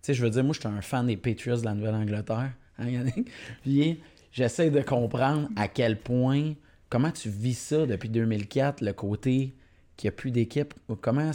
sais, 0.01 0.13
je 0.13 0.23
veux 0.23 0.29
dire, 0.29 0.43
moi, 0.43 0.53
je 0.53 0.59
suis 0.59 0.69
un 0.69 0.81
fan 0.81 1.07
des 1.07 1.17
Patriots 1.17 1.57
de 1.57 1.65
la 1.65 1.73
Nouvelle-Angleterre, 1.73 2.51
hein, 2.77 2.89
Yannick? 2.89 3.29
Puis, 3.61 3.99
j'essaie 4.31 4.69
de 4.69 4.81
comprendre 4.81 5.49
à 5.55 5.67
quel 5.67 5.99
point, 5.99 6.53
comment 6.89 7.11
tu 7.11 7.29
vis 7.29 7.57
ça 7.57 7.85
depuis 7.85 8.09
2004, 8.09 8.81
le 8.81 8.93
côté 8.93 9.55
qu'il 9.97 10.09
n'y 10.09 10.13
a 10.13 10.17
plus 10.17 10.31
d'équipe. 10.31 10.73
Ou 10.87 10.95
Comment. 10.95 11.31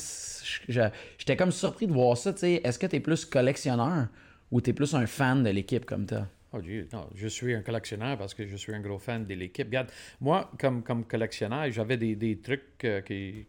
J'étais 0.69 1.37
comme 1.37 1.53
surpris 1.53 1.87
de 1.87 1.93
voir 1.93 2.17
ça, 2.17 2.33
tu 2.33 2.41
sais. 2.41 2.61
Est-ce 2.65 2.79
que 2.79 2.87
tu 2.87 2.97
es 2.97 3.01
plus 3.01 3.25
collectionneur 3.27 4.09
ou 4.51 4.61
tu 4.61 4.71
es 4.71 4.73
plus 4.73 4.95
un 4.95 5.07
fan 5.07 5.43
de 5.43 5.51
l'équipe 5.51 5.85
comme 5.85 6.09
ça? 6.09 6.29
Oh 6.57 6.61
Dieu, 6.61 6.87
non, 6.93 7.09
je 7.17 7.27
suis 7.27 7.53
un 7.53 7.63
collectionneur 7.63 8.17
parce 8.17 8.33
que 8.33 8.47
je 8.47 8.55
suis 8.55 8.73
un 8.73 8.79
gros 8.79 9.01
fan 9.01 9.27
de 9.27 9.35
l'équipe. 9.35 9.67
Regarde, 9.67 9.91
moi, 10.21 10.53
comme, 10.61 11.05
collectionneur, 11.05 11.69
j'avais 11.73 11.97
des, 11.97 12.15
des 12.15 12.39
trucs 12.39 12.85
euh, 12.85 13.01
qui 13.01 13.45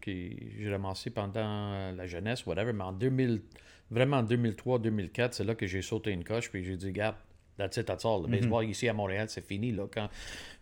j'ai 0.58 0.70
ramassés 0.72 1.10
pendant 1.10 1.72
euh, 1.72 1.92
la 1.92 2.06
jeunesse, 2.08 2.44
whatever, 2.46 2.72
mais 2.72 2.82
en 2.82 2.92
2000, 2.92 3.42
vraiment 3.92 4.16
en 4.16 4.24
2003-2004, 4.24 5.28
c'est 5.32 5.44
là 5.44 5.54
que 5.54 5.66
j'ai 5.68 5.82
sauté 5.82 6.10
une 6.10 6.24
coche, 6.24 6.50
puis 6.50 6.64
j'ai 6.64 6.76
dit, 6.76 6.86
regarde, 6.86 7.14
that's 7.56 7.76
it, 7.76 7.86
that's 7.86 8.04
all. 8.04 8.22
Le 8.22 8.28
baseball 8.28 8.64
ici 8.68 8.88
à 8.88 8.92
Montréal, 8.92 9.26
c'est 9.28 9.44
fini. 9.46 9.72
Là, 9.72 9.84
quand 9.92 10.08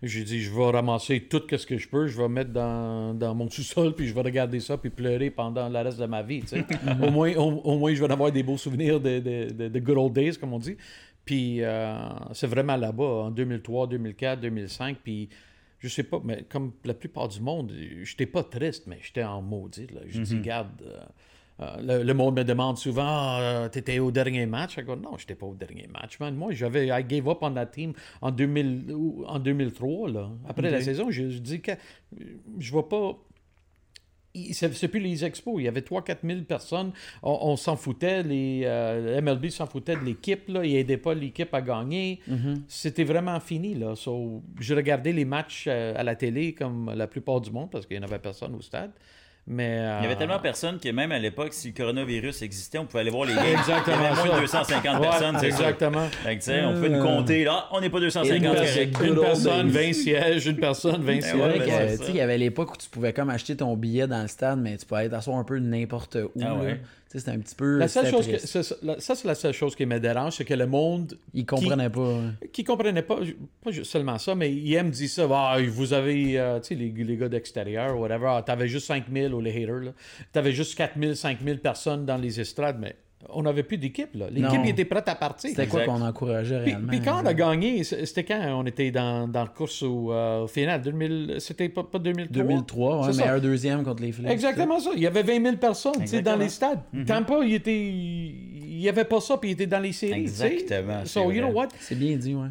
j'ai 0.03 0.23
dit, 0.25 0.41
je 0.41 0.51
vais 0.53 0.71
ramasser 0.71 1.23
tout 1.23 1.43
ce 1.51 1.67
que 1.67 1.77
je 1.79 1.89
peux, 1.89 2.07
je 2.07 2.21
vais 2.21 2.29
mettre 2.29 2.51
dans, 2.53 3.15
dans 3.15 3.35
mon 3.35 3.49
sous-sol, 3.49 3.95
puis 3.95 4.07
je 4.07 4.15
vais 4.15 4.21
regarder 4.23 4.61
ça, 4.61 4.77
puis 4.79 4.91
pleurer 4.91 5.31
pendant 5.31 5.69
le 5.69 5.79
reste 5.79 5.99
de 5.99 6.07
ma 6.07 6.23
vie. 6.23 6.43
au, 7.03 7.11
moins, 7.11 7.35
au, 7.37 7.61
au 7.63 7.79
moins, 7.79 7.95
je 7.95 8.05
vais 8.05 8.13
avoir 8.13 8.31
des 8.33 8.43
beaux 8.43 8.59
souvenirs 8.59 9.01
de, 9.01 9.19
de, 9.19 9.53
de, 9.53 9.69
de 9.69 9.79
good 9.81 9.97
old 9.99 10.13
days, 10.13 10.37
comme 10.39 10.53
on 10.53 10.59
dit. 10.59 10.77
Puis 11.25 11.63
euh, 11.63 11.97
c'est 12.33 12.47
vraiment 12.47 12.77
là-bas, 12.77 13.05
en 13.05 13.31
2003, 13.31 13.87
2004, 13.89 14.41
2005. 14.41 14.99
Puis 15.03 15.29
je 15.79 15.89
sais 15.89 16.03
pas, 16.03 16.21
mais 16.25 16.45
comme 16.49 16.73
la 16.85 16.95
plupart 16.95 17.29
du 17.29 17.41
monde, 17.41 17.73
j'étais 18.03 18.27
pas 18.27 18.43
triste, 18.45 18.87
mais 18.87 18.99
j'étais 19.03 19.23
en 19.25 19.41
maudit. 19.43 19.87
Là. 19.89 20.01
Je 20.07 20.21
dis, 20.21 20.41
garde. 20.41 20.83
euh, 20.83 20.97
euh, 20.97 21.05
le, 21.59 22.03
le 22.03 22.15
monde 22.15 22.37
me 22.37 22.43
demande 22.45 22.79
souvent 22.79 23.05
Ah, 23.07 23.69
T'étais 23.71 23.99
au 24.01 24.11
dernier 24.11 24.47
match? 24.47 24.77
Je 24.77 24.81
dis 24.83 24.89
Non, 25.03 25.17
j'étais 25.19 25.35
pas 25.37 25.47
au 25.47 25.55
dernier 25.55 25.87
match. 25.93 26.19
Man. 26.19 26.35
Moi, 26.35 26.53
j'avais 26.53 26.89
I 26.89 27.05
gave 27.05 27.29
up 27.29 27.39
on 27.43 27.53
that 27.53 27.67
team 27.67 27.93
en, 28.21 28.31
2000, 28.31 28.93
ou- 28.93 29.25
en 29.27 29.39
2003. 29.39 30.11
Là. 30.11 30.31
Après 30.49 30.63
la 30.71 30.81
saison, 30.83 31.11
je, 31.11 31.31
je 31.31 31.39
dis 31.39 31.61
que 31.61 31.73
je 32.59 32.71
vois 32.73 32.89
pas. 32.89 33.17
il- 34.35 34.53
C'est 34.55 34.89
plus 34.89 34.99
les 35.01 35.25
expos. 35.25 35.55
Il 35.61 35.65
y 35.65 35.69
avait 35.69 35.83
3-4 35.83 36.19
000 36.27 36.41
personnes. 36.43 36.91
On, 37.23 37.39
on 37.43 37.57
s'en 37.57 37.77
foutait. 37.77 38.25
Les, 38.25 38.63
euh, 38.65 39.21
MLB 39.21 39.49
s'en 39.51 39.67
foutait 39.67 39.95
de 39.95 40.05
l'équipe. 40.05 40.49
là. 40.49 40.65
Ils 40.65 40.73
n'aidaient 40.73 40.97
pas 40.97 41.15
l'équipe 41.15 41.55
à 41.55 41.63
gagner. 41.63 42.21
C'était 42.67 43.05
vraiment 43.05 43.39
fini. 43.39 43.75
Là. 43.75 43.95
So, 43.95 44.43
je 44.59 44.75
regardais 44.75 45.13
les 45.13 45.25
matchs 45.25 45.67
euh, 45.69 45.95
à 45.97 46.03
la 46.03 46.17
télé 46.17 46.53
comme 46.53 46.93
la 46.97 47.07
plupart 47.07 47.41
du 47.41 47.53
monde 47.53 47.71
parce 47.71 47.87
qu'il 47.87 47.97
n'y 47.97 48.05
en 48.05 48.09
avait 48.09 48.19
personne 48.19 48.55
au 48.57 48.61
stade. 48.61 48.91
Mais, 49.47 49.77
euh, 49.79 49.99
Il 50.01 50.05
y 50.05 50.07
avait 50.07 50.17
tellement 50.17 50.39
personne 50.39 50.79
que 50.79 50.89
même 50.89 51.13
à 51.13 51.19
l'époque, 51.19 51.53
si 51.53 51.69
le 51.69 51.75
coronavirus 51.75 52.41
existait, 52.41 52.79
on 52.79 52.87
pouvait 52.87 53.01
aller 53.01 53.11
voir 53.11 53.27
les 53.27 53.35
games. 53.35 53.45
Exactement 53.59 53.97
Il 53.99 54.03
y 54.03 54.07
avait 54.07 54.15
moins 54.17 54.31
ça. 54.31 54.37
de 54.37 54.41
250 54.41 54.95
Ouais, 55.01 55.09
personnes, 55.09 55.37
c'est 55.39 55.47
exactement. 55.47 56.07
Fait 56.09 56.39
que, 56.39 56.41
tu 56.43 56.47
sais, 56.47 56.65
on 56.65 56.73
pouvait 56.73 56.89
nous 56.89 57.03
compter. 57.03 57.45
Là, 57.45 57.67
on 57.73 57.81
n'est 57.83 57.91
pas 57.91 58.01
250. 58.01 58.37
Une 58.37 58.53
personne. 58.55 59.07
Une 59.07 59.21
personne, 59.21 59.69
days. 59.71 59.87
20 59.89 59.93
sièges. 59.93 60.47
Une 60.47 60.57
personne, 60.57 61.03
20 61.03 61.13
ouais, 61.13 61.21
C'est 61.21 61.37
vrai 61.37 61.55
sièges. 61.57 61.67
ben, 61.69 61.97
ça. 61.99 62.05
sais, 62.05 62.11
il 62.11 62.17
y 62.17 62.21
avait 62.23 62.39
l'époque 62.39 62.73
où 62.73 62.77
tu 62.79 62.89
pouvais 62.89 63.13
comme 63.13 63.29
acheter 63.29 63.55
ton 63.55 63.77
billet 63.77 64.07
dans 64.07 64.23
le 64.23 64.29
stade, 64.29 64.59
mais 64.61 64.79
tu 64.79 64.87
pouvais 64.87 65.11
t'asseoir 65.11 65.37
un 65.39 65.45
peu 65.45 65.59
n'importe 65.59 66.17
où. 66.17 66.31
Ah 66.43 66.55
ouais. 66.55 66.81
C'était 67.15 67.31
un 67.31 67.39
petit 67.39 67.55
peu. 67.55 67.79
La 67.79 67.87
seule 67.89 68.09
chose 68.11 68.27
que, 68.27 68.39
c'est 68.39 68.63
ça, 68.63 69.15
c'est 69.15 69.25
la 69.29 69.35
seule 69.37 69.53
chose 69.53 69.77
qui 69.77 69.87
me 69.87 70.01
dérange, 70.01 70.35
c'est 70.37 70.45
que 70.45 70.55
le 70.55 70.67
monde 70.67 71.17
Ils 71.33 71.47
comprenaient 71.47 71.89
pas. 71.91 72.01
hein. 72.01 72.35
qui 72.53 72.65
comprenait 72.65 73.03
pas, 73.03 73.19
pas 73.63 73.71
ju- 73.71 73.85
seulement 73.85 74.19
ça, 74.19 74.35
mais 74.35 74.53
ils 74.53 74.75
aiment 74.75 74.91
dire 74.91 75.09
ça. 75.09 75.29
Ah, 75.31 75.59
vous 75.69 75.93
avez, 75.93 76.39
euh, 76.41 76.59
tu 76.61 76.69
sais, 76.69 76.75
les, 76.75 76.91
les 76.91 77.17
gars 77.17 77.29
d'extérieur, 77.29 77.97
whatever, 77.99 78.27
ah, 78.31 78.43
t'avais 78.45 78.67
juste 78.69 78.87
5000 78.89 79.33
ou 79.33 79.41
les 79.41 79.51
haters, 79.51 79.81
là. 79.81 79.93
T'avais 80.33 80.53
juste 80.53 80.75
4000, 80.77 81.15
5000 81.17 81.61
personnes 81.61 82.05
dans 82.05 82.17
les 82.17 82.41
estrades, 82.41 82.79
mais 82.81 82.97
on 83.31 83.43
n'avait 83.43 83.63
plus 83.63 83.79
d'équipe, 83.79 84.15
là. 84.15 84.27
L'équipe 84.31 84.65
était 84.67 84.85
prête 84.85 85.09
à 85.09 85.15
partir. 85.15 85.51
C'était 85.51 85.67
quoi 85.67 85.81
Exact. 85.83 85.93
qu'on 85.99 86.03
encourageait 86.03 86.63
Puis, 86.63 86.71
réellement? 86.73 86.89
puis 86.89 87.01
quand 87.01 87.23
on 87.23 87.27
a 87.27 87.35
gagné, 87.35 87.83
c'était 87.85 88.25
quand 88.25 88.41
on 88.61 88.65
était 88.67 88.91
dans, 88.91 89.27
dans 89.29 89.43
la 89.43 89.49
course 89.49 89.83
au, 89.83 90.13
euh, 90.13 90.43
au 90.43 90.47
final? 90.47 90.83
2000, 90.83 91.37
C'était 91.39 91.69
pas, 91.69 91.83
pas 91.85 91.99
2003 91.99 92.43
2003, 92.45 92.97
ouais, 92.99 93.07
C'est 93.07 93.13
ça. 93.19 93.25
meilleur 93.25 93.41
deuxième 93.41 93.85
contre 93.85 94.03
les 94.03 94.13
Flames. 94.13 94.31
Exactement 94.31 94.79
ça. 94.81 94.91
Il 94.95 95.03
y 95.03 95.07
avait 95.07 95.23
20 95.23 95.43
000 95.43 95.57
personnes 95.57 95.93
tu 96.01 96.07
sais, 96.07 96.23
dans 96.23 96.41
Exactement. 96.41 96.75
les 96.95 97.05
stades. 97.05 97.07
Tampa, 97.07 97.41
il 97.45 97.55
était. 97.55 97.75
Il 97.87 98.79
n'y 98.79 98.89
avait 98.89 99.05
pas 99.05 99.21
ça, 99.21 99.37
puis 99.39 99.51
il 99.51 99.53
était 99.53 99.67
dans 99.67 99.81
les 99.81 99.93
séries. 99.93 100.21
Exactement, 100.23 101.01
c'est 101.05 101.21
So, 101.21 101.31
you 101.33 101.41
know 101.43 101.53
what? 101.53 101.69
C'est 101.81 101.99
bien 101.99 102.17
dit, 102.17 102.35
ouais. 102.35 102.49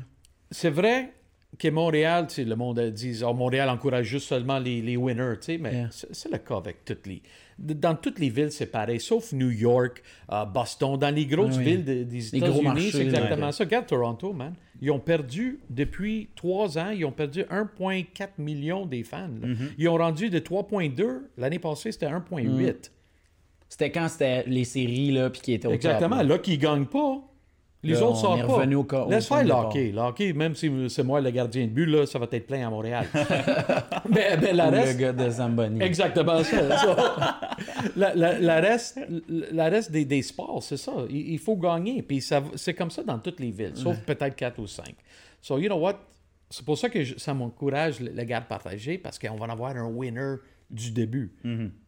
C'est 0.51 0.69
vrai 0.69 1.11
que 1.59 1.67
Montréal, 1.67 2.27
le 2.37 2.55
monde 2.55 2.79
dit 2.91 3.21
oh, 3.23 3.33
Montréal 3.33 3.69
encourage 3.69 4.05
juste 4.07 4.27
seulement 4.27 4.57
les, 4.59 4.81
les 4.81 4.97
winners, 4.97 5.35
tu 5.39 5.45
sais, 5.53 5.57
mais 5.57 5.71
Yeah. 5.73 5.87
c'est 5.91 6.13
c'est 6.15 6.31
le 6.31 6.37
cas 6.39 6.57
avec 6.57 6.83
toutes 6.85 7.05
les. 7.07 7.21
Dans 7.59 7.95
toutes 7.95 8.19
les 8.19 8.29
villes, 8.29 8.51
c'est 8.51 8.65
pareil, 8.65 8.99
sauf 8.99 9.31
New 9.33 9.51
York, 9.51 10.01
euh, 10.31 10.45
Boston, 10.45 10.97
dans 10.97 11.13
les 11.13 11.25
grosses 11.25 11.57
oui. 11.57 11.63
villes 11.63 11.85
de- 11.85 12.03
des 12.03 12.35
États-Unis, 12.35 12.89
c'est 12.91 13.01
exactement 13.03 13.45
ouais. 13.47 13.51
ça. 13.51 13.63
Regarde 13.63 13.85
Toronto, 13.85 14.33
man. 14.33 14.53
Ils 14.81 14.91
ont 14.91 14.99
perdu, 14.99 15.59
depuis 15.69 16.29
trois 16.35 16.77
ans, 16.77 16.89
ils 16.89 17.05
ont 17.05 17.11
perdu 17.11 17.43
1,4 17.49 18.37
million 18.37 18.85
des 18.85 19.03
fans. 19.03 19.29
là. 19.41 19.47
Mm-hmm. 19.47 19.69
Ils 19.77 19.87
ont 19.87 19.97
rendu 19.97 20.29
de 20.29 20.39
3,2. 20.39 21.29
L'année 21.37 21.59
passée, 21.59 21.91
c'était 21.91 22.07
1,8. 22.07 22.45
Mm. 22.47 22.73
C'était 23.69 23.91
quand 23.91 24.07
c'était 24.09 24.43
les 24.45 24.65
séries, 24.65 25.11
là, 25.11 25.29
puis 25.29 25.41
qui 25.41 25.53
étaient 25.53 25.67
au 25.67 25.71
Exactement. 25.71 26.19
top. 26.19 26.27
Là, 26.27 26.37
qui 26.39 26.51
ne 26.57 26.61
gagnent 26.61 26.85
pas, 26.85 27.21
les 27.83 27.93
Là, 27.93 28.03
autres 28.05 28.17
sortent 28.17 28.47
pas. 28.47 29.05
au 29.05 29.09
Laisse 29.09 29.27
faire 29.27 29.37
de 29.39 29.41
le 29.43 29.47
départ. 29.49 29.65
hockey. 29.67 29.91
Le 29.91 29.99
hockey, 29.99 30.33
même 30.33 30.55
si 30.55 30.71
c'est 30.89 31.03
moi 31.03 31.19
le 31.21 31.29
gardien 31.31 31.65
de 31.65 31.71
but, 31.71 31.85
là, 31.85 32.05
ça 32.05 32.17
va 32.17 32.27
être 32.31 32.47
plein 32.47 32.65
à 32.65 32.69
Montréal. 32.69 33.05
mais, 34.09 34.37
mais 34.41 34.53
la 34.53 34.69
Ou 34.69 34.71
reste... 34.71 34.93
Le 34.93 34.99
gars 34.99 35.13
de 35.13 35.29
Zamboni. 35.29 35.81
Exactement 35.81 36.43
ça. 36.43 36.77
ça. 36.77 37.39
la, 37.95 38.15
la- 38.15 38.39
la 38.39 38.59
reste, 38.61 38.99
la 39.29 39.69
reste 39.69 39.91
des, 39.91 40.05
des 40.05 40.21
sports, 40.21 40.63
c'est 40.63 40.77
ça. 40.77 40.93
Il, 41.09 41.31
il 41.33 41.39
faut 41.39 41.57
gagner. 41.57 42.01
Puis 42.01 42.21
ça, 42.21 42.41
c'est 42.55 42.73
comme 42.73 42.91
ça 42.91 43.03
dans 43.03 43.19
toutes 43.19 43.39
les 43.39 43.51
villes, 43.51 43.73
sauf 43.75 43.97
peut-être 43.99 44.35
4 44.35 44.59
ou 44.59 44.67
5. 44.67 44.95
So, 45.41 45.57
you 45.59 45.67
know 45.67 45.77
what? 45.79 45.99
C'est 46.49 46.63
pour 46.65 46.77
ça 46.77 46.89
que 46.89 47.03
je- 47.03 47.17
ça 47.17 47.33
m'encourage 47.33 47.99
le, 47.99 48.11
le 48.11 48.23
garde 48.23 48.45
partagé, 48.45 48.97
parce 48.97 49.17
qu'on 49.19 49.35
va 49.35 49.45
en 49.45 49.49
avoir 49.49 49.75
un 49.75 49.87
winner 49.87 50.35
du 50.69 50.91
début. 50.91 51.33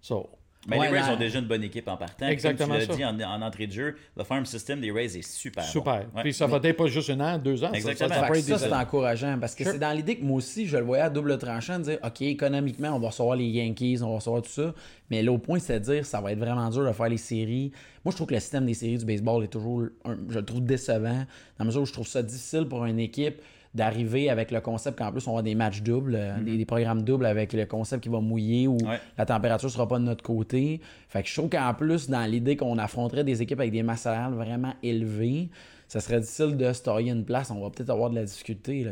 So, 0.01 0.29
Mais 0.67 0.79
Ouais, 0.79 0.91
les 0.91 0.99
Rays 0.99 1.13
ont 1.13 1.17
déjà 1.17 1.39
une 1.39 1.45
bonne 1.45 1.63
équipe 1.63 1.87
en 1.87 1.95
partant. 1.97 2.27
Exactement 2.27 2.73
Comme 2.75 2.81
tu 2.83 2.87
l'as 2.89 2.95
dit 2.95 3.05
en, 3.05 3.19
en 3.21 3.41
entrée 3.41 3.67
de 3.67 3.71
jeu, 3.71 3.95
le 4.17 4.23
farm 4.23 4.45
system 4.45 4.81
des 4.81 4.91
Rays 4.91 5.15
est 5.17 5.21
super. 5.21 5.63
bon. 5.63 5.69
super. 5.69 6.05
Ouais. 6.15 6.21
Puis 6.23 6.33
ça 6.33 6.47
va 6.47 6.59
être 6.63 6.75
pas 6.77 6.87
juste 6.87 7.09
un 7.11 7.19
an, 7.19 7.37
deux 7.37 7.63
ans. 7.63 7.69
ça- 7.71 7.75
Exactement. 7.77 8.09
Ça, 8.33 8.41
ça, 8.41 8.57
c'est 8.57 8.73
encourageant 8.73 9.37
parce 9.39 9.53
que 9.55 9.63
Sure. 9.63 9.73
c'est 9.73 9.79
dans 9.79 9.91
l'idée 9.95 10.15
que 10.17 10.23
moi 10.23 10.37
aussi, 10.37 10.65
je 10.65 10.77
le 10.77 10.83
voyais 10.83 11.03
à 11.03 11.09
double 11.09 11.37
tranchant, 11.37 11.77
de 11.79 11.83
dire 11.83 11.99
OK, 12.03 12.21
économiquement, 12.21 12.89
on 12.95 12.99
va 12.99 13.07
recevoir 13.09 13.35
les 13.35 13.45
Yankees, 13.47 13.99
on 14.01 14.09
va 14.09 14.15
recevoir 14.15 14.41
tout 14.41 14.49
ça. 14.49 14.73
Mais 15.11 15.21
là, 15.21 15.31
au 15.31 15.37
point, 15.37 15.59
c'est 15.59 15.79
de 15.79 15.85
dire 15.85 16.05
ça 16.05 16.19
va 16.21 16.31
être 16.31 16.39
vraiment 16.39 16.69
dur 16.69 16.83
de 16.85 16.91
faire 16.91 17.09
les 17.09 17.17
séries. 17.17 17.71
Moi, 18.03 18.11
je 18.11 18.15
trouve 18.17 18.27
que 18.27 18.33
le 18.33 18.39
système 18.39 18.65
des 18.65 18.73
séries 18.73 18.97
du 18.97 19.05
baseball 19.05 19.43
est 19.43 19.47
toujours, 19.47 19.83
un- 20.05 20.17
je 20.29 20.39
le 20.39 20.45
trouve 20.45 20.61
décevant, 20.63 21.13
dans 21.13 21.25
la 21.59 21.65
mesure 21.65 21.81
où 21.81 21.85
je 21.85 21.93
trouve 21.93 22.07
ça 22.07 22.23
difficile 22.23 22.65
pour 22.67 22.85
une 22.85 22.99
équipe 22.99 23.41
d'arriver 23.75 24.29
avec 24.29 24.51
le 24.51 24.61
concept 24.61 24.97
qu'en 24.97 25.11
plus 25.11 25.27
on 25.27 25.35
va 25.35 25.41
des 25.41 25.53
matchs 25.55 25.81
doubles, 25.81 26.15
euh, 26.17 26.39
des, 26.41 26.57
des 26.57 26.65
programmes 26.65 27.03
doubles 27.03 27.25
avec 27.25 27.53
le 27.53 27.65
concept 27.65 28.03
qui 28.03 28.09
va 28.09 28.19
mouiller 28.21 28.67
ou 28.67 28.77
Ouais. 28.87 28.99
la 29.17 29.25
température 29.25 29.69
sera 29.69 29.87
pas 29.87 29.99
de 29.99 30.03
notre 30.05 30.23
côté. 30.23 30.81
Fait 31.09 31.21
que 31.21 31.29
je 31.29 31.33
trouve 31.35 31.49
qu'en 31.49 31.73
plus, 31.73 32.09
dans 32.09 32.25
l'idée 32.25 32.55
qu'on 32.57 32.77
affronterait 32.77 33.23
des 33.23 33.41
équipes 33.41 33.59
avec 33.59 33.71
des 33.71 33.83
masses 33.83 34.01
salariales 34.01 34.33
vraiment 34.33 34.73
élevées, 34.83 35.49
ça 35.87 35.99
serait 35.99 36.19
difficile 36.19 36.57
de 36.57 36.71
tailler 36.73 37.11
une 37.11 37.23
place. 37.25 37.51
On 37.51 37.61
va 37.61 37.69
peut-être 37.69 37.91
avoir 37.91 38.09
de 38.09 38.15
la 38.15 38.23
difficulté. 38.25 38.85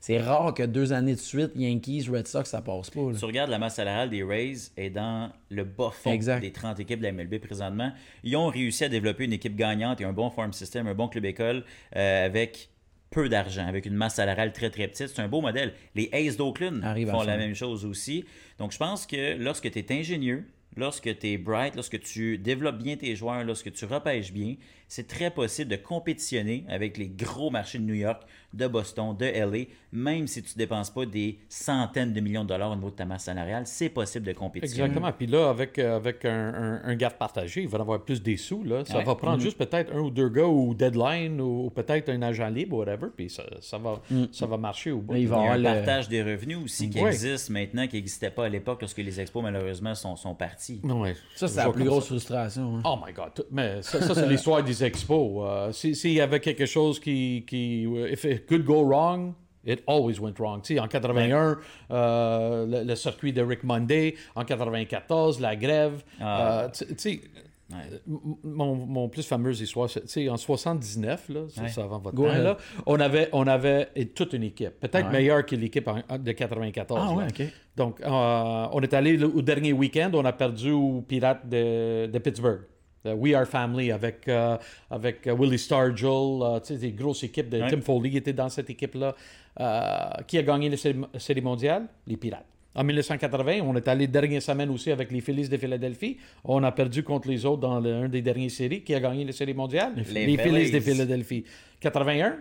C'est 0.00 0.18
rare 0.20 0.54
que 0.54 0.62
deux 0.62 0.92
années 0.92 1.14
de 1.14 1.18
suite, 1.20 1.50
Yankees, 1.56 2.06
Red 2.10 2.28
Sox, 2.28 2.44
ça 2.48 2.60
passe 2.62 2.90
pas. 2.90 3.00
là. 3.10 3.18
Tu 3.18 3.24
regardes 3.24 3.50
la 3.50 3.58
masse 3.58 3.74
salariale 3.74 4.08
des 4.10 4.22
Rays 4.22 4.54
est 4.76 4.90
dans 4.90 5.30
le 5.50 5.64
bas 5.64 5.90
fond 5.92 6.12
Exact. 6.12 6.40
des 6.40 6.52
30 6.52 6.78
équipes 6.80 7.00
de 7.00 7.04
la 7.04 7.12
MLB 7.12 7.38
présentement. 7.40 7.90
Ils 8.22 8.36
ont 8.36 8.46
réussi 8.46 8.84
à 8.84 8.88
développer 8.88 9.24
une 9.24 9.32
équipe 9.32 9.56
gagnante 9.56 10.00
et 10.00 10.04
un 10.04 10.12
bon 10.12 10.30
farm 10.30 10.52
system, 10.52 10.86
un 10.86 10.94
bon 10.94 11.08
club 11.08 11.24
école 11.24 11.64
euh, 11.96 12.26
avec 12.26 12.68
peu 13.12 13.28
d'argent, 13.28 13.66
avec 13.66 13.86
une 13.86 13.94
masse 13.94 14.16
salariale 14.16 14.52
très 14.52 14.70
très 14.70 14.88
petite. 14.88 15.08
C'est 15.08 15.22
un 15.22 15.28
beau 15.28 15.40
modèle. 15.40 15.74
Les 15.94 16.10
Aces 16.12 16.36
d'Oakland 16.36 16.82
font 17.08 17.22
la 17.22 17.36
même 17.36 17.54
chose 17.54 17.84
aussi. 17.84 18.24
Donc 18.58 18.72
je 18.72 18.78
pense 18.78 19.06
que 19.06 19.36
lorsque 19.38 19.70
tu 19.70 19.78
es 19.78 19.92
ingénieux, 19.92 20.44
lorsque 20.76 21.18
tu 21.18 21.28
es 21.28 21.38
bright, 21.38 21.76
lorsque 21.76 22.00
tu 22.00 22.38
développes 22.38 22.78
bien 22.78 22.96
tes 22.96 23.14
joueurs, 23.14 23.44
lorsque 23.44 23.72
tu 23.72 23.84
repêches 23.84 24.32
bien, 24.32 24.56
c'est 24.94 25.06
très 25.06 25.30
possible 25.30 25.70
de 25.70 25.76
compétitionner 25.76 26.66
avec 26.68 26.98
les 26.98 27.08
gros 27.08 27.48
marchés 27.48 27.78
de 27.78 27.84
New 27.84 27.94
York, 27.94 28.20
de 28.52 28.66
Boston, 28.66 29.16
de 29.18 29.24
LA, 29.24 29.64
même 29.92 30.26
si 30.26 30.42
tu 30.42 30.50
ne 30.54 30.58
dépenses 30.58 30.90
pas 30.90 31.06
des 31.06 31.38
centaines 31.48 32.12
de 32.12 32.20
millions 32.20 32.42
de 32.44 32.50
dollars 32.50 32.72
au 32.72 32.74
niveau 32.74 32.90
de 32.90 32.96
ta 32.96 33.06
masse 33.06 33.24
salariale, 33.24 33.62
c'est 33.66 33.88
possible 33.88 34.26
de 34.26 34.32
compétitionner. 34.34 34.84
Exactement. 34.88 35.10
Puis 35.16 35.26
là, 35.26 35.48
avec, 35.48 35.78
euh, 35.78 35.96
avec 35.96 36.26
un, 36.26 36.52
un- 36.54 36.80
un 36.84 36.94
garde 36.94 37.14
partagé, 37.14 37.62
il 37.62 37.68
va 37.68 37.78
en 37.78 37.80
avoir 37.80 38.02
plus 38.02 38.22
des 38.22 38.36
sous. 38.36 38.62
Là. 38.64 38.84
Ça 38.84 38.98
Ouais. 38.98 39.04
va 39.04 39.14
prendre 39.14 39.40
juste 39.40 39.56
peut-être 39.56 39.94
un 39.94 40.00
ou 40.00 40.10
deux 40.10 40.28
gars 40.28 40.44
ou 40.44 40.74
deadline 40.74 41.40
ou, 41.40 41.64
ou 41.66 41.70
peut-être 41.70 42.10
un 42.10 42.20
agent 42.20 42.48
libre, 42.50 42.76
whatever. 42.76 43.06
Puis 43.16 43.30
ça, 43.30 43.44
ça, 43.62 43.78
va, 43.78 44.02
ça 44.30 44.44
va 44.44 44.58
marcher 44.58 44.90
au 44.92 44.98
bout. 45.00 45.14
Il 45.16 45.28
va 45.28 45.36
y 45.36 45.38
a 45.38 45.42
un 45.42 45.54
avoir 45.54 45.58
le- 45.58 45.64
partage 45.78 46.10
des 46.10 46.22
revenus 46.22 46.58
aussi 46.62 46.90
qui 46.90 47.00
Ouais. 47.00 47.08
existe 47.08 47.48
maintenant, 47.48 47.86
qui 47.86 47.96
n'existait 47.96 48.30
pas 48.30 48.44
à 48.44 48.48
l'époque 48.50 48.82
lorsque 48.82 48.98
les 48.98 49.18
expos, 49.18 49.42
malheureusement, 49.42 49.94
sont, 49.94 50.16
sont 50.16 50.34
partis. 50.34 50.82
Ouais. 50.84 51.14
Ça, 51.34 51.48
c'est 51.48 51.56
la 51.64 51.70
plus 51.70 51.84
grosse 51.84 52.04
ça. 52.04 52.08
frustration. 52.08 52.76
hein. 52.76 52.82
Oh 52.84 52.98
my 53.06 53.14
God. 53.14 53.46
Mais 53.50 53.80
ça, 53.80 54.02
ça, 54.02 54.14
c'est 54.14 54.26
l'histoire 54.28 54.62
des 54.62 54.81
expos. 54.82 55.44
Euh, 55.46 55.72
si- 55.72 55.94
S'il 55.94 56.12
y 56.12 56.20
avait 56.20 56.40
quelque 56.40 56.66
chose 56.66 56.98
qui, 57.00 57.44
qui. 57.46 57.84
If 58.10 58.24
it 58.24 58.46
could 58.46 58.64
go 58.64 58.82
wrong, 58.84 59.34
it 59.64 59.82
always 59.86 60.18
went 60.20 60.34
wrong. 60.38 60.60
En 60.78 60.88
81, 60.88 61.58
euh, 61.90 62.66
le, 62.66 62.84
le 62.84 62.94
circuit 62.96 63.32
de 63.32 63.42
Rick 63.42 63.64
Monday. 63.64 64.14
En 64.34 64.44
94, 64.44 65.40
la 65.40 65.56
grève. 65.56 66.02
Ah. 66.20 66.68
Euh, 67.74 67.76
Mon, 68.44 68.74
mon 68.74 69.08
plus 69.08 69.26
fameuse 69.26 69.62
histoire, 69.62 69.88
c'est, 70.04 70.28
en 70.28 70.36
79, 70.36 71.30
là, 71.30 71.40
Ouais. 71.40 71.68
ça 71.70 71.84
avant 71.84 72.00
votre 72.00 72.14
Go 72.14 72.24
temps, 72.24 72.30
ahead. 72.30 72.42
là, 72.42 72.56
on 72.84 73.00
avait, 73.00 73.30
on 73.32 73.46
avait 73.46 73.86
toute 74.14 74.34
une 74.34 74.42
équipe, 74.42 74.78
peut-être 74.78 75.06
Ouais. 75.06 75.12
meilleure 75.12 75.46
que 75.46 75.56
l'équipe 75.56 75.88
de 76.20 76.32
94. 76.32 77.00
Ah. 77.00 77.26
Donc, 77.74 77.98
euh, 78.02 78.66
on 78.72 78.80
est 78.82 78.92
allé 78.92 79.16
le- 79.16 79.26
au 79.34 79.40
dernier 79.40 79.72
week-end, 79.72 80.10
on 80.12 80.24
a 80.26 80.32
perdu 80.34 80.70
aux 80.72 81.00
Pirates 81.00 81.48
de, 81.48 82.06
de 82.08 82.18
Pittsburgh. 82.18 82.60
Euh, 83.06 83.14
We 83.14 83.34
Are 83.34 83.46
Family 83.46 83.90
avec, 83.90 84.28
euh, 84.28 84.56
avec 84.90 85.26
euh, 85.26 85.34
Willie 85.34 85.58
Stargell, 85.58 86.06
euh, 86.42 86.60
tu 86.60 86.66
sais, 86.74 86.76
des 86.78 86.92
grosses 86.92 87.24
équipes. 87.24 87.48
De, 87.48 87.60
Ouais. 87.60 87.70
Tim 87.70 87.80
Foley 87.80 88.14
était 88.14 88.32
dans 88.32 88.48
cette 88.48 88.70
équipe-là. 88.70 89.14
Euh, 89.60 90.22
qui 90.26 90.38
a 90.38 90.42
gagné 90.42 90.68
la 90.70 90.76
série, 90.76 91.00
série 91.18 91.40
mondiale? 91.42 91.86
Les 92.06 92.16
Pirates. 92.16 92.46
En 92.74 92.84
1980, 92.84 93.60
on 93.62 93.76
est 93.76 93.86
allé 93.86 94.06
dernière 94.06 94.40
semaine 94.40 94.70
aussi 94.70 94.90
avec 94.90 95.10
les 95.12 95.20
Phillies 95.20 95.48
de 95.48 95.58
Philadelphie. 95.58 96.16
On 96.44 96.62
a 96.62 96.72
perdu 96.72 97.02
contre 97.02 97.28
les 97.28 97.44
autres 97.44 97.60
dans 97.60 97.78
l'un 97.80 98.08
des 98.08 98.22
dernières 98.22 98.50
séries. 98.50 98.82
Qui 98.82 98.94
a 98.94 99.00
gagné 99.00 99.24
la 99.26 99.32
série 99.32 99.52
mondiale? 99.52 99.92
Les 99.96 100.24
Les, 100.26 100.38
Phillies 100.38 100.70
de. 100.70 100.80
Philadelphie. 100.80 101.44
81, 101.80 102.36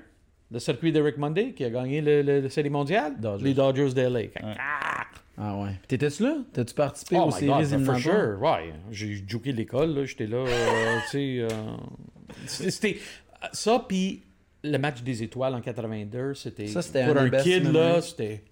le 0.51 0.59
circuit 0.59 0.91
de 0.93 1.01
Rick 1.01 1.17
Monday 1.17 1.51
qui 1.51 1.65
a 1.65 1.69
gagné 1.69 1.99
le- 1.99 2.21
le- 2.21 2.39
la 2.41 2.49
série 2.49 2.69
mondiale? 2.69 3.15
Dodgers. 3.19 3.43
Les 3.45 3.53
Dodgers 3.53 3.93
de 3.93 4.01
LA. 4.03 4.19
Ah 4.41 5.03
ouais. 5.63 5.71
Puis 5.79 5.87
T'étais-tu 5.97 6.23
là? 6.23 6.37
T'as-tu 6.53 6.73
participé 6.73 7.15
Oh 7.17 7.23
aux 7.23 7.25
my 7.27 7.31
séries 7.33 7.47
God, 7.47 7.65
for 7.65 7.73
éliminatoires? 7.73 7.99
sure, 7.99 8.41
ouais. 8.41 8.73
J'ai 8.91 9.23
joké 9.27 9.51
l'école, 9.51 9.93
là, 9.95 10.05
j'étais 10.05 10.27
là, 10.27 10.37
euh, 10.37 10.97
tu 11.05 11.09
sais... 11.09 11.37
euh, 11.39 11.47
C'était... 12.45 12.97
Ça, 13.53 13.83
puis 13.87 14.21
le 14.63 14.77
match 14.77 15.01
des 15.01 15.23
étoiles 15.23 15.55
en 15.55 15.61
82, 15.61 16.35
c'était. 16.35 16.67
Ça, 16.67 16.81
c'était 16.83 17.05
Pour 17.07 17.17
un 17.17 17.21
un 17.21 17.23
des 17.25 17.29
best 17.31 17.43
kid, 17.43 17.71
là, 17.71 18.01
c'était. 18.01 18.43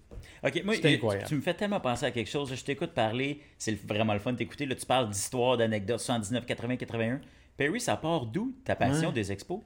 Ok, 0.42 0.62
moi, 0.64 0.74
C'était 0.74 0.88
tu- 0.88 0.94
incroyable. 0.96 1.28
tu 1.28 1.34
me 1.36 1.40
fais 1.42 1.54
tellement 1.54 1.78
penser 1.80 2.06
à 2.06 2.10
quelque 2.10 2.28
chose. 2.30 2.52
Je 2.52 2.64
t'écoute 2.64 2.90
parler, 2.92 3.40
c'est 3.58 3.78
vraiment 3.86 4.14
le 4.14 4.18
fun 4.18 4.32
de 4.32 4.38
t'écouter. 4.38 4.66
Là, 4.66 4.74
tu 4.74 4.86
parles 4.86 5.08
d'histoire, 5.10 5.56
d'anecdotes, 5.58 6.00
79, 6.00 6.46
80, 6.46 6.76
81. 6.76 7.20
Perry, 7.56 7.80
ça 7.80 7.96
part 7.96 8.24
d'où 8.26 8.52
ta 8.64 8.74
passion 8.74 9.08
Ouais. 9.08 9.14
des 9.14 9.30
expos? 9.30 9.60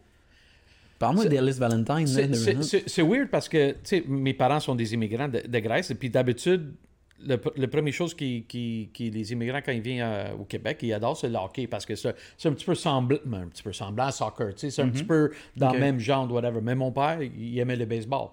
Parle-moi 0.99 1.27
d'Ellis 1.27 1.59
Valentine. 1.59 2.07
c'est 2.07 3.03
weird 3.03 3.29
parce 3.31 3.49
que, 3.49 3.73
tu 3.73 3.79
sais, 3.85 4.05
mes 4.07 4.35
parents 4.35 4.61
sont 4.61 4.75
des 4.75 4.95
immigrants 4.95 5.29
de, 5.29 5.43
de 5.47 5.59
Grèce, 5.61 5.91
et 5.91 5.95
puis 5.95 6.11
d'habitude, 6.11 6.75
le, 7.27 7.41
la 7.57 7.69
première 7.69 7.93
chose 7.95 8.15
qui, 8.15 8.45
qui, 8.49 8.91
qui- 8.93 9.11
les 9.11 9.33
immigrants, 9.33 9.61
quand 9.65 9.73
ils 9.73 9.81
viennent 9.81 10.03
euh, 10.03 10.33
au 10.39 10.45
Québec, 10.45 10.79
ils 10.83 10.93
adorent, 10.93 11.17
c'est 11.17 11.29
le 11.29 11.37
hockey, 11.37 11.67
parce 11.67 11.87
que 11.87 11.95
c'est 11.95 12.15
c'est 12.37 12.49
un 12.49 12.53
petit 12.53 12.65
peu 12.67 12.75
semblant, 12.75 13.19
un 13.33 13.49
petit 13.49 13.63
peu 13.63 13.73
semblant 13.73 14.07
à 14.07 14.13
soccer, 14.13 14.55
tu 14.55 14.61
sais, 14.61 14.71
c'est 14.71 14.83
un 14.83 14.89
petit 14.89 15.05
peu 15.05 15.31
dans 15.57 15.69
le 15.73 15.79
même 15.81 15.99
genre, 16.01 16.31
whatever. 16.31 16.61
Mais 16.63 16.75
mon 16.75 16.91
père, 16.93 17.21
il 17.23 17.59
aimait 17.59 17.77
le 17.77 17.87
baseball. 17.87 18.29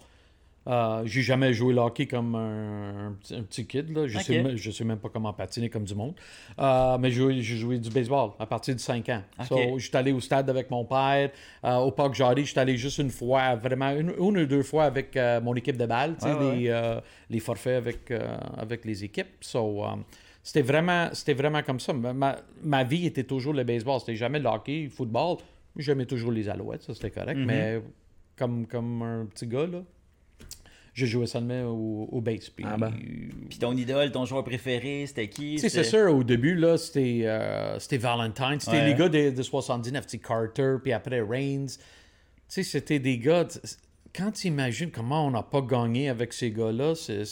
Euh, 0.68 1.02
j'ai 1.06 1.22
jamais 1.24 1.54
joué 1.54 1.74
le 1.74 1.80
hockey 1.82 2.06
comme 2.06 2.36
un, 2.36 3.08
un 3.08 3.12
petit, 3.14 3.36
un 3.36 3.42
petit 3.42 3.66
kid. 3.66 3.90
Là. 3.96 4.06
Je, 4.08 4.18
Ok. 4.18 4.24
sais, 4.26 4.58
je 4.58 4.72
sais 4.72 4.84
même 4.84 5.00
pas 5.00 5.10
comment 5.10 5.34
patiner 5.34 5.70
comme 5.70 5.86
du 5.86 5.96
monde. 5.96 6.14
Euh, 6.60 6.98
mais 7.00 7.10
j'ai 7.10 7.42
joué- 7.42 7.80
du 7.80 7.90
baseball 7.90 8.30
à 8.38 8.46
partir 8.46 8.76
de 8.76 8.80
5 8.80 9.10
ans. 9.10 9.24
Ok. 9.40 9.46
So, 9.48 9.80
je 9.80 9.88
suis 9.88 9.98
allé 9.98 10.12
au 10.12 10.20
stade 10.20 10.50
avec 10.52 10.70
mon 10.70 10.86
père. 10.86 11.32
Euh, 11.66 11.78
au 11.78 11.92
Parc 11.92 12.14
Jarry, 12.14 12.46
je 12.46 12.52
suis 12.52 12.60
allé 12.60 12.78
juste 12.78 13.00
une 13.00 13.10
fois, 13.10 13.56
vraiment 13.56 13.90
une, 13.90 14.12
une 14.20 14.38
ou 14.38 14.46
deux 14.46 14.62
fois 14.64 14.84
avec 14.84 15.18
mon 15.44 15.56
équipe 15.56 15.78
de 15.78 15.86
balle, 15.88 16.16
Ouais, 16.22 16.34
ouais. 16.34 16.56
les, 16.58 17.00
les 17.32 17.40
forfaits 17.40 17.78
avec, 17.78 18.12
avec 18.58 18.86
les 18.86 19.04
équipes. 19.04 19.28
So, 19.42 19.84
um, 19.84 20.04
c'était 20.44 20.62
vraiment, 20.62 21.10
c'était 21.14 21.34
vraiment 21.34 21.64
comme 21.64 21.80
ça. 21.80 21.92
Ma, 21.94 22.14
ma- 22.14 22.38
ma 22.64 22.84
vie 22.84 23.08
était 23.08 23.24
toujours 23.24 23.54
le 23.54 23.64
baseball. 23.64 24.00
C'était 24.00 24.16
jamais 24.16 24.40
le 24.40 24.48
hockey, 24.48 24.84
le 24.84 24.90
football. 24.90 25.38
J'aimais 25.76 26.06
toujours 26.06 26.32
les 26.32 26.50
alouettes, 26.50 26.84
ça 26.84 26.94
c'était 26.94 27.12
correct. 27.12 27.38
Mm-hmm. 27.40 27.46
Mais 27.46 27.82
comme, 28.38 28.68
comme 28.68 29.02
un 29.02 29.26
petit 29.26 29.48
gars, 29.48 29.66
là, 29.68 29.80
je 30.94 31.06
jouais 31.06 31.28
seulement 31.28 31.64
au, 31.64 32.10
au 32.12 32.22
base. 32.22 32.50
Puis, 32.50 32.66
Ah 32.68 32.78
ben. 32.78 32.92
Puis 33.50 33.60
ton 33.60 33.76
idole, 33.76 34.12
ton 34.12 34.26
joueur 34.26 34.44
préféré, 34.44 35.06
c'était 35.08 35.30
qui? 35.30 35.56
tu 35.56 35.60
sais, 35.60 35.70
c'est 35.70 35.84
sûr, 35.84 36.14
au 36.14 36.24
début, 36.24 36.56
là, 36.56 36.78
c'était, 36.78 37.22
euh, 37.26 37.80
c'était 37.80 37.98
Valentine. 37.98 38.60
C'était 38.60 38.78
Ouais. 38.78 38.88
les 38.88 38.96
gars 38.96 39.10
de, 39.10 39.30
de 39.30 39.42
79, 39.42 40.06
tu 40.06 40.12
sais, 40.12 40.18
Carter, 40.18 40.76
puis 40.84 40.92
après 40.94 41.22
Reigns. 41.22 41.68
Tu 41.68 41.76
sais, 42.48 42.64
c'était 42.64 43.00
des 43.00 43.18
gars... 43.18 43.48
Quand 44.14 44.32
tu 44.32 44.48
imagines 44.48 44.92
comment 44.92 45.26
on 45.26 45.32
n'a 45.32 45.44
pas 45.44 45.62
gagné 45.62 46.10
avec 46.10 46.34
ces 46.34 46.52
gars-là, 46.52 46.96
c'est, 46.96 47.24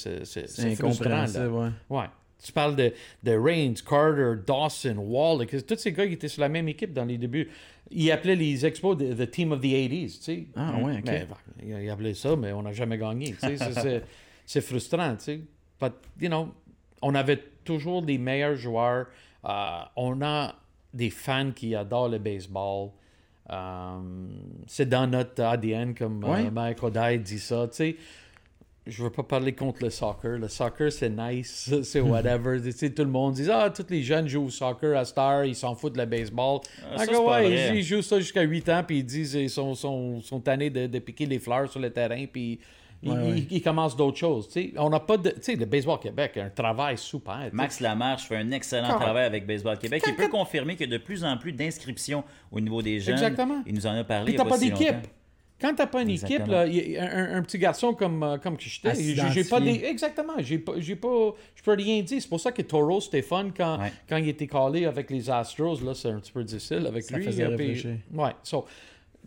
incompréhensible, 0.65 1.48
ouais. 1.48 1.69
Ouais. 1.89 2.06
Tu 2.41 2.54
parles 2.54 2.78
de, 2.78 2.93
de 3.24 3.32
Reigns, 3.38 3.74
Carter, 3.86 4.36
Dawson, 4.48 4.95
Wall, 4.98 5.45
que 5.45 5.58
tous 5.58 5.76
ces 5.78 5.91
gars 5.91 6.08
qui 6.08 6.13
étaient 6.13 6.30
sur 6.30 6.39
la 6.39 6.48
même 6.48 6.69
équipe 6.69 6.93
dans 6.93 7.04
les 7.04 7.17
débuts. 7.17 7.50
Ils 7.91 8.12
appelaient 8.12 8.36
les 8.36 8.65
expos 8.65 8.97
the, 8.97 9.15
the 9.15 9.30
team 9.30 9.52
of 9.52 9.62
the 9.62 9.65
80s, 9.65 10.17
tu 10.19 10.23
sais. 10.23 10.47
Ah, 10.56 10.75
ouais, 10.78 10.97
ok. 10.97 11.06
Mais, 11.06 11.25
ben, 11.25 11.82
ils 11.82 11.89
appelaient 11.89 12.13
ça, 12.13 12.36
mais 12.36 12.52
on 12.54 12.62
n'a 12.62 12.73
jamais 12.73 12.97
gagné. 12.97 13.34
tu 13.34 13.58
sais. 13.58 14.04
C'est- 14.45 14.62
frustrant, 14.62 15.15
tu 15.15 15.23
sais. 15.23 15.41
But, 15.80 15.93
you 16.19 16.28
know, 16.28 16.49
on 17.02 17.13
avait 17.15 17.43
toujours 17.63 18.02
des 18.02 18.17
meilleurs 18.17 18.56
joueurs. 18.56 19.08
Euh, 19.45 19.80
on 19.95 20.21
a 20.21 20.56
des 20.93 21.10
fans 21.10 21.52
qui 21.56 21.75
adorent 21.75 22.10
le 22.10 22.17
baseball. 22.19 22.89
Euh, 23.52 23.99
c'est 24.67 24.88
dans 24.88 25.08
notre 25.08 25.41
ADN, 25.43 25.95
comme 25.95 26.23
euh, 26.23 26.28
Ouais. 26.28 26.52
Mike 26.52 26.84
O'Day 26.84 27.17
dit 27.19 27.39
ça, 27.39 27.67
tu 27.67 27.75
sais 27.75 27.95
je 28.89 29.04
veux 29.04 29.10
pas 29.10 29.23
parler 29.23 29.54
contre 29.54 29.84
le 29.84 29.89
soccer. 29.89 30.38
Le 30.38 30.47
soccer, 30.47 30.91
c'est 30.91 31.10
nice, 31.10 31.73
c'est 31.84 32.02
whatever. 32.02 32.62
tu 32.62 32.71
sais, 32.71 32.89
tout 32.89 33.04
le 33.04 33.10
monde 33.10 33.34
dit 33.36 33.47
Ah, 33.52 33.69
tous 33.75 33.86
les 33.89 34.04
jeunes 34.04 34.28
jouent 34.28 34.45
au 34.45 34.49
soccer 34.49 34.97
à 34.97 35.06
Star, 35.06 35.45
ils 35.45 35.56
s'en 35.56 35.75
foutent 35.75 35.93
de 35.93 35.99
le 35.99 36.06
baseball. 36.06 36.60
Ah, 36.91 36.97
ça, 36.99 37.08
que 37.08 37.12
c'est 37.15 37.17
pas 37.23 37.39
ouais, 37.41 37.47
vrai. 37.49 37.69
ils, 37.73 37.75
ils 37.78 37.84
jouent 37.84 38.02
ça 38.02 38.19
jusqu'à 38.19 38.41
8 38.41 38.69
ans, 38.69 38.84
puis 38.86 38.99
ils 38.99 39.06
disent 39.06 39.34
ils 39.36 39.49
sont, 39.49 39.75
sont, 39.75 40.21
sont 40.21 40.39
tannés 40.39 40.69
de, 40.69 40.88
de 40.88 40.99
piquer 40.99 41.25
les 41.25 41.39
fleurs 41.39 41.69
sur 41.69 41.80
le 41.80 41.89
terrain, 41.89 42.25
puis 42.32 42.60
ils, 43.02 43.10
Ouais, 43.12 43.17
ouais. 43.17 43.38
ils- 43.38 43.47
ils 43.58 43.62
commencent 43.62 43.95
d'autres 43.95 44.17
choses. 44.17 44.47
tu 44.49 44.54
sais. 44.62 44.73
On 44.78 44.89
n'a 44.89 44.99
pas 44.99 45.15
de. 45.15 45.30
Tu 45.30 45.36
sais, 45.41 45.56
le 45.56 45.65
baseball 45.65 45.99
Québec 45.99 46.36
a 46.36 46.43
un 46.43 46.49
travail 46.49 46.97
super. 46.97 47.47
Max 47.54 47.80
Lamarche 47.80 48.28
fait 48.28 48.36
un 48.36 48.52
excellent 48.52 48.89
travail 48.99 49.23
avec 49.25 49.47
Baseball 49.47 49.78
Québec. 49.78 50.04
Il 50.06 50.15
peut 50.17 50.28
confirmer 50.28 50.75
qu'il 50.75 50.91
y 50.91 50.93
a 50.93 50.97
de 50.97 51.02
plus 51.02 51.23
en 51.23 51.38
plus 51.38 51.54
d'inscriptions 51.54 52.25
au 52.52 52.60
niveau 52.60 52.82
des 52.82 52.99
jeunes. 52.99 53.13
Exactement. 53.13 53.63
Il 53.65 53.73
nous 53.75 53.88
en 53.88 53.91
a 53.95 54.04
parlé. 54.04 54.25
Puis 54.25 54.34
il 54.34 54.38
y 54.38 54.41
a 54.41 54.43
t'as 54.43 54.49
pas 54.49 54.58
d'équipe. 54.58 55.08
Quand 55.62 55.74
t'as 55.76 55.88
pas 55.88 56.02
une 56.02 56.10
équipe, 56.12 56.48
là, 56.48 56.65
y 56.65 56.98
un, 56.98 57.36
un 57.38 57.41
petit 57.41 57.58
garçon 57.58 57.93
comme, 57.93 58.24
euh, 58.24 58.38
comme 58.38 58.56
que 58.56 58.63
j'étais, 58.63 58.89
À 59.19 59.30
j'ai 59.32 59.43
pas 59.43 59.60
des. 59.60 59.84
Exactement. 59.84 60.34
J'ai 60.39 60.58
pas. 60.60 60.74
J'ai 60.78 60.95
pas. 60.95 61.34
Je 61.56 61.62
peux 61.63 61.74
rien 61.74 62.02
dire. 62.02 62.22
C'est 62.22 62.30
pour 62.30 62.39
ça 62.39 62.52
que 62.52 62.62
Toro, 62.62 63.02
c'était 63.02 63.22
fun 63.22 63.50
quand, 63.56 63.80
Ouais. 63.80 63.91
quand 64.08 64.17
il 64.17 64.30
était 64.30 64.48
collé 64.48 64.86
avec 64.86 65.10
les 65.10 65.30
Astros. 65.30 65.82
Là, 65.84 65.93
c'est 65.93 66.10
un 66.10 66.19
petit 66.19 66.32
peu 66.32 66.43
difficile 66.43 66.86
avec 66.88 67.04
Ça 67.04 67.17
lui. 67.17 67.26
faisait 67.26 67.43
euh, 67.43 67.50
réfléchir. 67.50 67.91
Ouais. 68.13 68.32
So, 68.43 68.65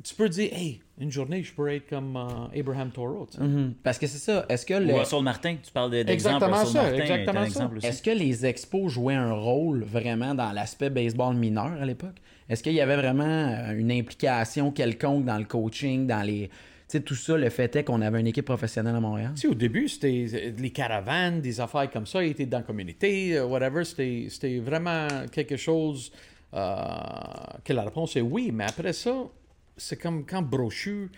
tu 0.02 0.14
peux 0.14 0.28
dire, 0.30 0.48
hey, 0.54 0.80
une 0.98 1.10
journée, 1.12 1.42
je 1.42 1.52
pourrais 1.52 1.76
être 1.76 1.88
comme 1.90 2.16
euh, 2.16 2.58
Abraham 2.58 2.90
Toro. 2.90 3.26
Mhm. 3.38 3.74
Parce 3.82 3.98
que 3.98 4.06
c'est 4.06 4.16
ça. 4.18 4.46
Est-ce 4.48 4.64
que 4.64 4.72
le- 4.74 4.94
Ou 4.94 4.96
Russell 4.96 5.22
Martin, 5.22 5.56
tu 5.62 5.70
parles 5.70 5.90
de- 5.90 6.02
d'exemple. 6.02 6.36
Exactement 6.44 6.60
Russell 6.60 6.72
ça, 6.72 6.82
Martin 6.82 6.98
exactement 7.02 7.50
ça. 7.80 7.88
Est-ce 7.88 8.02
que 8.02 8.10
les 8.10 8.46
expos 8.46 8.90
jouaient 8.90 9.14
un 9.14 9.34
rôle 9.34 9.84
vraiment 9.84 10.34
dans 10.34 10.50
l'aspect 10.52 10.88
baseball 10.88 11.34
mineur 11.36 11.72
à 11.80 11.84
l'époque? 11.84 12.16
Est-ce 12.52 12.62
qu'il 12.62 12.74
y 12.74 12.82
avait 12.82 12.96
vraiment 12.96 13.24
euh, 13.24 13.72
une 13.74 13.90
implication 13.90 14.72
quelconque 14.72 15.24
dans 15.24 15.38
le 15.38 15.46
coaching, 15.46 16.06
dans 16.06 16.20
les. 16.20 16.48
Tu 16.48 16.98
sais, 16.98 17.00
tout 17.00 17.14
ça, 17.14 17.38
le 17.38 17.48
fait 17.48 17.74
est 17.76 17.84
qu'on 17.84 18.02
avait 18.02 18.20
une 18.20 18.26
équipe 18.26 18.44
professionnelle 18.44 18.94
à 18.94 19.00
Montréal? 19.00 19.32
Tu 19.34 19.40
sais, 19.40 19.48
au 19.48 19.54
début, 19.54 19.88
c'était 19.88 20.26
euh, 20.34 20.52
les 20.58 20.68
caravanes, 20.68 21.40
des 21.40 21.62
affaires 21.62 21.90
comme 21.90 22.04
ça, 22.04 22.22
ils 22.22 22.32
étaient 22.32 22.44
dans 22.44 22.58
la 22.58 22.64
communauté, 22.64 23.38
euh, 23.38 23.46
whatever. 23.46 23.84
C'était 23.84 24.58
vraiment 24.58 25.08
quelque 25.32 25.56
chose 25.56 26.12
que 26.52 27.72
la 27.72 27.84
réponse 27.84 28.16
est 28.16 28.20
oui. 28.20 28.50
Mais 28.52 28.64
après 28.64 28.92
ça, 28.92 29.14
c'est 29.78 29.96
comme 29.96 30.26
quand 30.26 30.42
Brochu, 30.42 31.10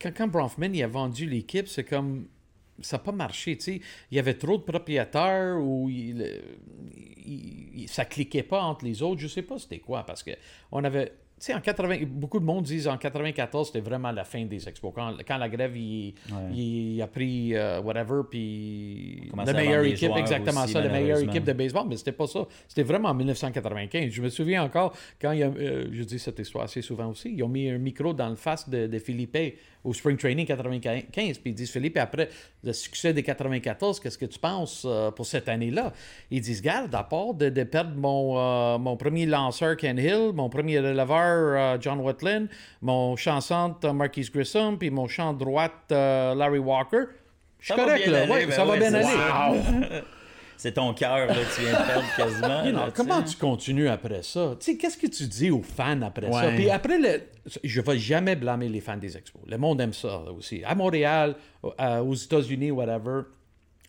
quand, 0.00 0.10
quand 0.12 0.26
Bronfman 0.26 0.74
il 0.74 0.82
a 0.82 0.88
vendu 0.88 1.26
l'équipe, 1.26 1.68
c'est 1.68 1.84
comme 1.84 2.26
ça 2.80 2.96
n'a 2.96 3.02
pas 3.02 3.12
marché. 3.12 3.56
Tu 3.56 3.62
sais. 3.64 3.80
Il 4.10 4.16
y 4.16 4.18
avait 4.18 4.34
trop 4.34 4.56
de 4.58 4.62
propriétaires 4.62 5.56
ou 5.60 5.88
euh, 5.90 6.38
ça 7.86 8.04
cliquait 8.04 8.42
pas 8.42 8.62
entre 8.62 8.84
les 8.84 9.02
autres. 9.02 9.20
Je 9.20 9.28
sais 9.28 9.42
pas 9.42 9.58
c'était 9.58 9.78
quoi 9.78 10.04
parce 10.04 10.22
que 10.22 10.30
on 10.70 10.82
avait. 10.84 11.12
Tu 11.40 11.46
sais, 11.46 11.54
en 11.54 11.60
80, 11.60 12.04
beaucoup 12.06 12.38
de 12.38 12.44
monde 12.44 12.62
disent 12.62 12.86
en 12.86 12.96
94, 12.96 13.66
c'était 13.66 13.80
vraiment 13.80 14.12
la 14.12 14.22
fin 14.22 14.44
des 14.44 14.68
expos. 14.68 14.92
Quand, 14.94 15.16
quand 15.26 15.38
la 15.38 15.48
grève, 15.48 15.76
il, 15.76 16.14
Ouais. 16.30 16.54
il 16.54 17.02
a 17.02 17.08
pris 17.08 17.56
euh, 17.56 17.80
whatever, 17.80 18.20
puis 18.30 19.28
la 19.36 19.52
meilleure 19.52 19.82
équipe, 19.82 20.12
exactement 20.16 20.62
aussi, 20.62 20.72
ça, 20.74 20.80
la 20.80 20.88
meilleure 20.88 21.18
équipe 21.18 21.42
de 21.42 21.52
baseball, 21.52 21.88
mais 21.88 21.96
c'était 21.96 22.12
pas 22.12 22.28
ça. 22.28 22.46
C'était 22.68 22.84
vraiment 22.84 23.08
en 23.08 23.14
1995. 23.14 24.12
Je 24.12 24.22
me 24.22 24.28
souviens 24.28 24.62
encore, 24.62 24.94
quand 25.20 25.32
il 25.32 25.40
y 25.40 25.42
a, 25.42 25.48
euh, 25.48 25.88
je 25.90 26.04
dis 26.04 26.20
cette 26.20 26.38
histoire 26.38 26.62
assez 26.62 26.80
souvent 26.80 27.08
aussi, 27.08 27.32
ils 27.34 27.42
ont 27.42 27.48
mis 27.48 27.68
un 27.68 27.78
micro 27.78 28.12
dans 28.14 28.28
le 28.28 28.36
face 28.36 28.68
de, 28.68 28.86
de 28.86 28.98
Philippe 29.00 29.36
au 29.84 29.92
Spring 29.92 30.16
Training 30.16 30.46
95, 30.46 31.38
puis 31.38 31.50
ils 31.50 31.54
disent, 31.54 31.70
Philippe, 31.70 31.96
après 31.96 32.28
le 32.62 32.72
succès 32.72 33.12
des 33.12 33.22
94, 33.22 33.98
qu'est-ce 34.00 34.18
que 34.18 34.26
tu 34.26 34.38
penses 34.38 34.84
euh, 34.86 35.10
pour 35.10 35.26
cette 35.26 35.48
année-là? 35.48 35.92
Ils 36.30 36.40
disent, 36.40 36.62
garde, 36.62 36.94
à 36.94 37.02
part 37.02 37.34
de, 37.34 37.48
de 37.48 37.64
perdre 37.64 37.96
mon, 37.96 38.38
euh, 38.38 38.78
mon 38.78 38.96
premier 38.96 39.26
lanceur 39.26 39.76
Ken 39.76 39.98
Hill, 39.98 40.30
mon 40.34 40.48
premier 40.48 40.78
releveur 40.78 41.74
euh, 41.74 41.78
John 41.80 41.98
Watlin, 42.00 42.46
mon 42.80 43.16
champ 43.16 43.40
centre 43.40 43.88
euh, 43.88 43.92
Marquis 43.92 44.28
Grissom, 44.32 44.76
puis 44.78 44.90
mon 44.90 45.08
champ 45.08 45.32
droite 45.32 45.72
Larry 45.90 46.58
Walker, 46.58 47.04
je 47.58 47.66
suis 47.66 47.74
Ça 47.74 47.76
va 47.76 47.84
correct, 47.84 48.08
bien 48.08 48.26
là. 48.26 48.32
Ouais, 48.32 48.50
ça 48.50 48.64
va 48.64 48.76
bien 48.76 48.94
aller. 48.94 49.06
C'est 50.62 50.74
ton 50.74 50.94
cœur, 50.94 51.26
là, 51.26 51.34
tu 51.56 51.62
viens 51.62 51.72
de 51.72 51.86
perdre 51.86 52.16
quasiment. 52.16 52.62
Là, 52.84 52.92
comment 52.94 53.20
tu 53.20 53.36
continues 53.36 53.88
après 53.88 54.22
ça? 54.22 54.54
Tu 54.60 54.66
sais, 54.66 54.76
qu'est-ce 54.76 54.96
que 54.96 55.08
tu 55.08 55.26
dis 55.26 55.50
aux 55.50 55.60
fans 55.60 56.02
après 56.02 56.30
ça? 56.30 56.52
Puis 56.54 56.70
après, 56.70 56.98
le... 56.98 57.20
je 57.64 57.80
ne 57.80 57.84
vais 57.84 57.98
jamais 57.98 58.36
blâmer 58.36 58.68
les 58.68 58.80
fans 58.80 58.96
des 58.96 59.16
expos. 59.16 59.42
Le 59.48 59.58
monde 59.58 59.80
aime 59.80 59.92
ça 59.92 60.20
aussi. 60.30 60.62
À 60.64 60.76
Montréal, 60.76 61.34
euh, 61.64 61.98
aux 61.98 62.14
États-Unis, 62.14 62.70
whatever, 62.70 63.22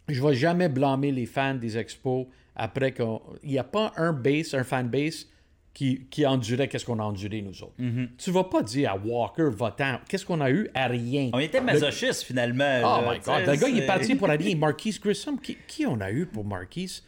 je 0.08 0.20
ne 0.20 0.28
vais 0.28 0.34
jamais 0.34 0.68
blâmer 0.68 1.12
les 1.12 1.28
fans 1.28 1.54
des 1.54 1.78
expos 1.78 2.26
après 2.56 2.92
qu'il 2.92 3.20
n'y 3.44 3.60
a 3.60 3.64
pas 3.64 3.94
un 3.96 4.12
base, 4.12 4.56
un 4.56 4.64
fan 4.64 4.88
base 4.88 5.28
qui, 5.74 6.06
qui 6.12 6.26
endurait 6.26 6.68
qu'est-ce 6.68 6.86
qu'on 6.86 7.00
a 7.00 7.04
enduré 7.04 7.42
nous 7.42 7.64
autres. 7.64 7.74
Mm-hmm. 7.80 8.10
Tu 8.18 8.32
vas 8.32 8.44
pas 8.44 8.62
dire 8.62 8.92
à 8.92 8.96
Walker, 8.98 9.50
votant, 9.52 10.00
qu'est-ce 10.08 10.26
qu'on 10.26 10.40
a 10.42 10.52
eu? 10.52 10.70
À 10.76 10.88
rien. 10.88 11.32
On 11.34 11.40
était 11.40 11.60
Le- 11.60 11.66
masochistes, 11.66 12.24
finalement. 12.24 12.78
Oh 12.80 13.02
là, 13.06 13.14
my 13.14 13.20
God. 13.20 13.48
Le 13.48 13.56
gars, 13.56 13.70
il 13.70 13.80
est 13.80 13.88
parti 13.88 14.16
pour 14.16 14.30
aller. 14.30 14.54
Marquise 14.64 15.00
Grissom, 15.00 15.38
qui, 15.38 15.58
qui 15.68 15.86
on 15.88 16.00
a 16.00 16.12
eu 16.12 16.26
pour 16.28 16.46
Marquise? 16.46 17.04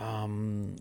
Um, 0.00 0.74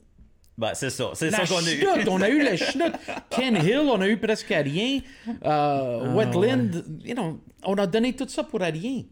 Ben, 0.58 0.74
c'est 0.76 0.90
ça. 0.92 1.12
C'est 1.14 1.32
ça 1.32 1.46
qu'on 1.46 1.66
a 1.66 1.72
eu. 1.74 2.08
on 2.10 2.22
a 2.22 2.30
eu 2.30 2.42
la 2.42 2.56
chenoute. 2.58 2.94
Ken 3.30 3.56
Hill, 3.56 3.80
on 3.92 4.00
a 4.02 4.08
eu 4.08 4.18
presque 4.18 4.52
à 4.52 4.60
rien. 4.62 5.00
Euh, 5.46 6.14
Wetland, 6.16 6.84
you 7.04 7.16
know, 7.16 7.40
on 7.64 7.76
a 7.76 7.88
donné 7.88 8.14
tout 8.14 8.28
ça 8.30 8.44
pour 8.44 8.62
à 8.62 8.68
rien. 8.68 9.04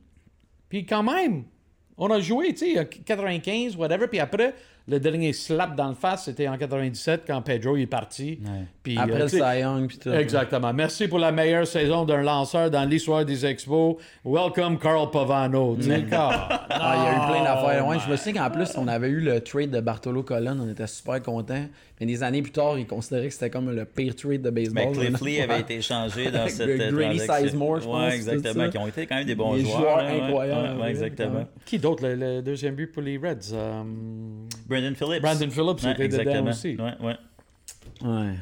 Puis 0.70 0.86
quand 0.86 1.04
même, 1.04 1.44
On 1.98 2.10
a 2.10 2.20
joué, 2.22 2.54
tu 2.54 2.74
sais, 2.74 2.88
95, 3.06 3.76
whatever, 3.76 4.08
puis 4.08 4.20
après, 4.20 4.56
le 4.88 5.00
dernier 5.00 5.32
slap 5.34 5.76
dans 5.76 5.90
le 5.90 5.94
face, 5.96 6.26
c'était 6.26 6.48
en 6.48 6.58
97 6.58 7.24
quand 7.28 7.42
Pedro 7.42 7.78
est 7.78 7.86
parti. 7.86 8.40
Puis, 8.84 8.98
Après 8.98 9.14
euh, 9.16 9.20
le 9.20 9.28
Cy 9.28 9.88
puis 9.88 9.98
tout. 10.00 10.10
Exactement. 10.12 10.74
Merci 10.74 11.08
pour 11.08 11.20
la 11.20 11.32
meilleure 11.32 11.68
saison 11.68 12.04
d'un 12.04 12.22
lanceur 12.24 12.72
dans 12.72 12.84
l'histoire 12.84 13.24
des 13.24 13.46
Expos. 13.46 13.98
Welcome, 14.26 14.80
Carl 14.80 15.10
Pavano. 15.12 15.76
Tu 15.78 15.84
sais, 15.84 16.04
Ah, 16.12 16.68
il 16.70 17.04
y 17.04 17.08
a 17.08 17.14
eu 17.14 17.30
plein 17.32 17.44
d'affaires. 17.44 17.88
Ouais, 17.88 17.98
je 18.04 18.10
me 18.12 18.16
souviens 18.16 18.44
qu'en 18.44 18.50
plus, 18.52 18.70
on 18.78 18.88
avait 18.88 19.10
eu 19.10 19.20
le 19.22 19.40
trade 19.42 19.70
de 19.72 19.80
Bartolo 19.82 20.24
Colon. 20.24 20.58
On 20.62 20.70
était 20.70 20.88
super 20.88 21.22
contents. 21.22 21.66
Mais 22.00 22.08
des 22.08 22.24
années 22.24 22.42
plus 22.42 22.52
tard, 22.52 22.80
ils 22.80 22.88
considéraient 22.88 23.28
que 23.28 23.34
c'était 23.34 23.52
comme 23.52 23.70
le 23.70 23.86
pire 23.86 24.16
trade 24.16 24.42
de 24.42 24.50
baseball. 24.50 24.86
Mais 24.98 25.08
Cliff 25.12 25.22
Lee 25.22 25.42
avait 25.42 25.60
été 25.60 25.76
échangé 25.76 26.32
dans 26.32 26.48
cette 26.48 26.68
Grady 26.92 27.18
transaction. 27.20 27.46
Sizemore, 27.46 27.80
je 27.82 27.86
pense, 27.86 28.14
exactement. 28.14 28.70
Qui 28.70 28.78
ont 28.80 28.88
été 28.88 29.06
quand 29.06 29.16
même 29.18 29.26
des 29.26 29.36
bons 29.36 29.54
Des 29.54 29.62
joueurs. 29.62 29.78
joueurs 29.78 29.98
ouais. 29.98 30.22
incroyables, 30.22 30.62
Ouais, 30.62 30.76
ouais, 30.78 30.82
ouais, 30.82 30.90
exactement. 30.90 31.46
Qui 31.64 31.78
d'autre, 31.78 32.08
le, 32.08 32.16
le 32.16 32.42
deuxième 32.42 32.74
but 32.74 32.88
pour 32.88 33.04
les 33.04 33.18
Reds? 33.18 33.54
Euh, 33.54 33.84
Brandon 34.72 34.96
Phillips. 34.96 35.22
Brandon 35.22 35.50
Phillips 35.50 35.84
Ouais, 35.84 35.92
était 35.92 36.08
dedans 36.08 36.20
exactement. 36.22 36.50
aussi. 36.50 36.76
Ouais, 36.78 36.94
ouais. 37.08 37.18
Ouais. 38.10 38.34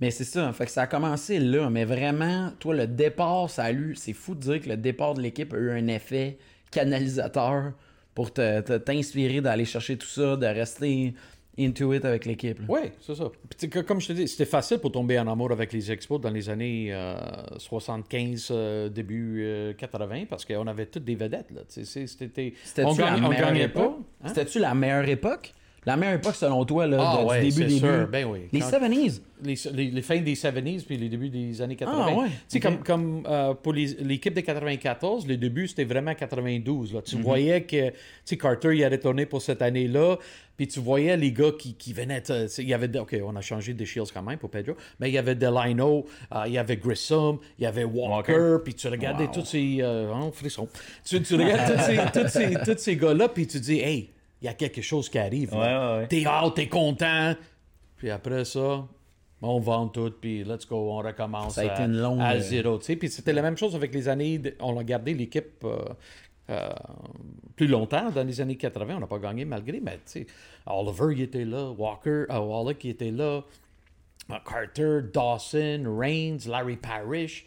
Mais 0.00 0.10
c'est 0.10 0.24
ça, 0.24 0.52
fait 0.52 0.66
que 0.66 0.70
ça 0.70 0.82
a 0.82 0.86
commencé 0.86 1.38
là, 1.38 1.70
mais 1.70 1.84
vraiment, 1.86 2.52
toi, 2.60 2.74
le 2.74 2.86
départ, 2.86 3.48
ça 3.48 3.64
a 3.64 3.72
eu, 3.72 3.94
c'est 3.96 4.12
fou 4.12 4.34
de 4.34 4.40
dire 4.40 4.60
que 4.60 4.68
le 4.68 4.76
départ 4.76 5.14
de 5.14 5.22
l'équipe 5.22 5.52
a 5.54 5.56
eu 5.56 5.70
un 5.70 5.86
effet 5.88 6.36
canalisateur 6.70 7.72
pour 8.14 8.32
te- 8.32 8.60
te- 8.60 8.76
t'inspirer 8.78 9.40
d'aller 9.40 9.64
chercher 9.64 9.96
tout 9.96 10.06
ça, 10.06 10.36
de 10.36 10.46
rester 10.46 11.14
into 11.58 11.92
it 11.94 12.04
avec 12.04 12.26
l'équipe. 12.26 12.60
Oui, 12.68 12.80
c'est 13.00 13.14
ça. 13.14 13.30
Puis, 13.58 13.68
comme 13.70 14.00
je 14.00 14.08
te 14.08 14.12
dis, 14.12 14.28
c'était 14.28 14.44
facile 14.44 14.78
pour 14.78 14.92
tomber 14.92 15.18
en 15.18 15.26
amour 15.26 15.52
avec 15.52 15.72
les 15.72 15.90
Expos 15.90 16.20
dans 16.20 16.30
les 16.30 16.48
années 16.50 16.88
euh, 16.92 17.16
75, 17.58 18.48
euh, 18.50 18.88
début 18.88 19.42
euh, 19.42 19.72
80, 19.74 20.24
parce 20.28 20.44
qu'on 20.44 20.66
avait 20.66 20.86
toutes 20.86 21.04
des 21.04 21.14
vedettes. 21.14 21.50
Là. 21.50 21.62
C'était, 21.68 22.52
on, 22.84 22.92
gagnait- 22.94 23.26
on 23.26 23.30
gagnait 23.30 23.68
pas. 23.68 23.96
Hein? 24.22 24.28
C'était-tu 24.28 24.58
la 24.58 24.74
meilleure 24.74 25.08
époque? 25.08 25.52
La 25.86 25.96
meilleure 25.96 26.16
époque 26.16 26.34
selon 26.34 26.64
toi, 26.64 26.86
là, 26.86 26.98
Ah 27.00 27.22
de- 27.22 27.26
ouais, 27.28 27.40
du 27.42 27.50
c'est 27.52 27.58
début, 27.60 27.74
début. 27.74 27.86
sûr, 27.86 28.08
ben 28.08 28.26
oui. 28.26 28.40
Les 28.52 28.58
Quand- 28.60 28.70
70s. 28.70 29.20
les, 29.44 29.54
les, 29.72 29.90
les 29.92 30.02
fins 30.02 30.20
des 30.20 30.34
70s 30.34 30.84
puis 30.84 30.96
les 30.96 31.08
débuts 31.08 31.28
des 31.28 31.62
années 31.62 31.76
80. 31.76 32.06
Ah, 32.08 32.14
ouais, 32.14 32.26
Tu 32.26 32.32
sais, 32.48 32.60
comme, 32.60 32.78
comme 32.82 33.22
euh, 33.28 33.54
pour 33.54 33.72
l'équipe 33.72 34.34
de 34.34 34.40
94, 34.40 35.26
le 35.28 35.36
début, 35.36 35.68
c'était 35.68 35.84
vraiment 35.84 36.14
92. 36.14 36.92
Là. 36.92 36.98
Mhm. 36.98 37.04
Tu 37.04 37.16
voyais 37.16 37.62
que 37.62 37.92
Carter, 38.34 38.76
il 38.76 38.82
allait 38.84 38.98
tourner 38.98 39.26
pour 39.26 39.40
cette 39.42 39.62
année-là. 39.62 40.16
Puis 40.56 40.66
tu 40.68 40.80
voyais 40.80 41.16
les 41.18 41.30
gars 41.32 41.50
qui, 41.56 41.74
qui 41.74 41.92
venaient. 41.92 42.22
Il 42.58 42.68
y 42.68 42.72
avait, 42.74 42.88
de- 42.88 42.98
OK, 42.98 43.14
on 43.24 43.36
a 43.36 43.40
changé 43.42 43.72
de 43.74 43.84
Shields 43.84 44.10
quand 44.12 44.22
même 44.22 44.38
pour 44.38 44.50
Pedro. 44.50 44.74
Mais 44.98 45.10
il 45.10 45.12
y 45.14 45.18
avait 45.18 45.34
Delino, 45.34 46.06
euh, 46.34 46.42
il 46.46 46.54
y 46.54 46.58
avait 46.58 46.78
Grissom, 46.78 47.38
il 47.58 47.64
y 47.64 47.66
avait 47.66 47.84
Walker. 47.84 48.56
Puis 48.64 48.74
tu 48.74 48.88
regardais 48.88 49.28
tous 49.32 49.44
ces. 49.44 49.78
Euh, 49.82 50.10
oh, 50.12 50.32
frisson. 50.32 50.66
Tu, 51.04 51.20
tu 51.22 51.34
regardes 51.36 51.72
tous 51.76 51.82
ces, 51.82 51.96
tous 52.20 52.28
ces, 52.28 52.54
tous 52.72 52.78
ces 52.78 52.96
gars-là. 52.96 53.28
Puis 53.28 53.46
tu 53.46 53.60
dis, 53.60 53.80
hey, 53.80 54.08
il 54.42 54.44
y 54.46 54.48
a 54.48 54.54
quelque 54.54 54.82
chose 54.82 55.08
qui 55.08 55.18
arrive. 55.18 55.52
là. 55.52 55.58
Ouais, 55.58 55.94
ouais, 55.96 56.00
ouais. 56.02 56.08
T'es 56.08 56.26
out, 56.26 56.54
t'es 56.54 56.68
content. 56.68 57.34
Puis 57.96 58.10
après 58.10 58.44
ça, 58.44 58.86
on 59.42 59.58
vend 59.60 59.88
tout, 59.88 60.12
puis 60.20 60.44
let's 60.44 60.66
go, 60.66 60.90
on 60.92 60.98
recommence 60.98 61.54
Ça 61.54 61.62
a 61.62 61.64
été 61.64 61.82
à, 61.82 61.84
une 61.86 61.96
longue- 61.98 62.20
à 62.20 62.38
zéro. 62.40 62.78
tu 62.78 62.84
sais. 62.84 62.96
Puis 62.96 63.08
c'était 63.10 63.32
la 63.32 63.42
même 63.42 63.56
chose 63.56 63.74
avec 63.74 63.92
les 63.94 64.08
années. 64.08 64.38
de- 64.38 64.54
on 64.60 64.78
a 64.78 64.84
gardé 64.84 65.14
l'équipe 65.14 65.62
euh, 65.64 65.78
euh, 66.50 66.68
plus 67.56 67.66
longtemps. 67.66 68.10
Dans 68.10 68.24
les 68.26 68.40
années 68.40 68.56
80, 68.56 68.96
on 68.96 69.00
n'a 69.00 69.06
pas 69.06 69.18
gagné 69.18 69.44
malgré, 69.44 69.80
mais 69.80 69.94
tu 69.96 70.00
sais, 70.04 70.26
Oliver, 70.66 71.06
il 71.12 71.22
était 71.22 71.44
là, 71.44 71.70
Walker, 71.70 72.24
euh, 72.30 72.38
Wallach, 72.38 72.76
il 72.84 72.90
était 72.90 73.10
là, 73.10 73.42
euh, 74.30 74.34
Carter, 74.48 75.00
Dawson, 75.12 75.84
Reigns, 75.98 76.38
Larry 76.48 76.76
Parrish. 76.76 77.46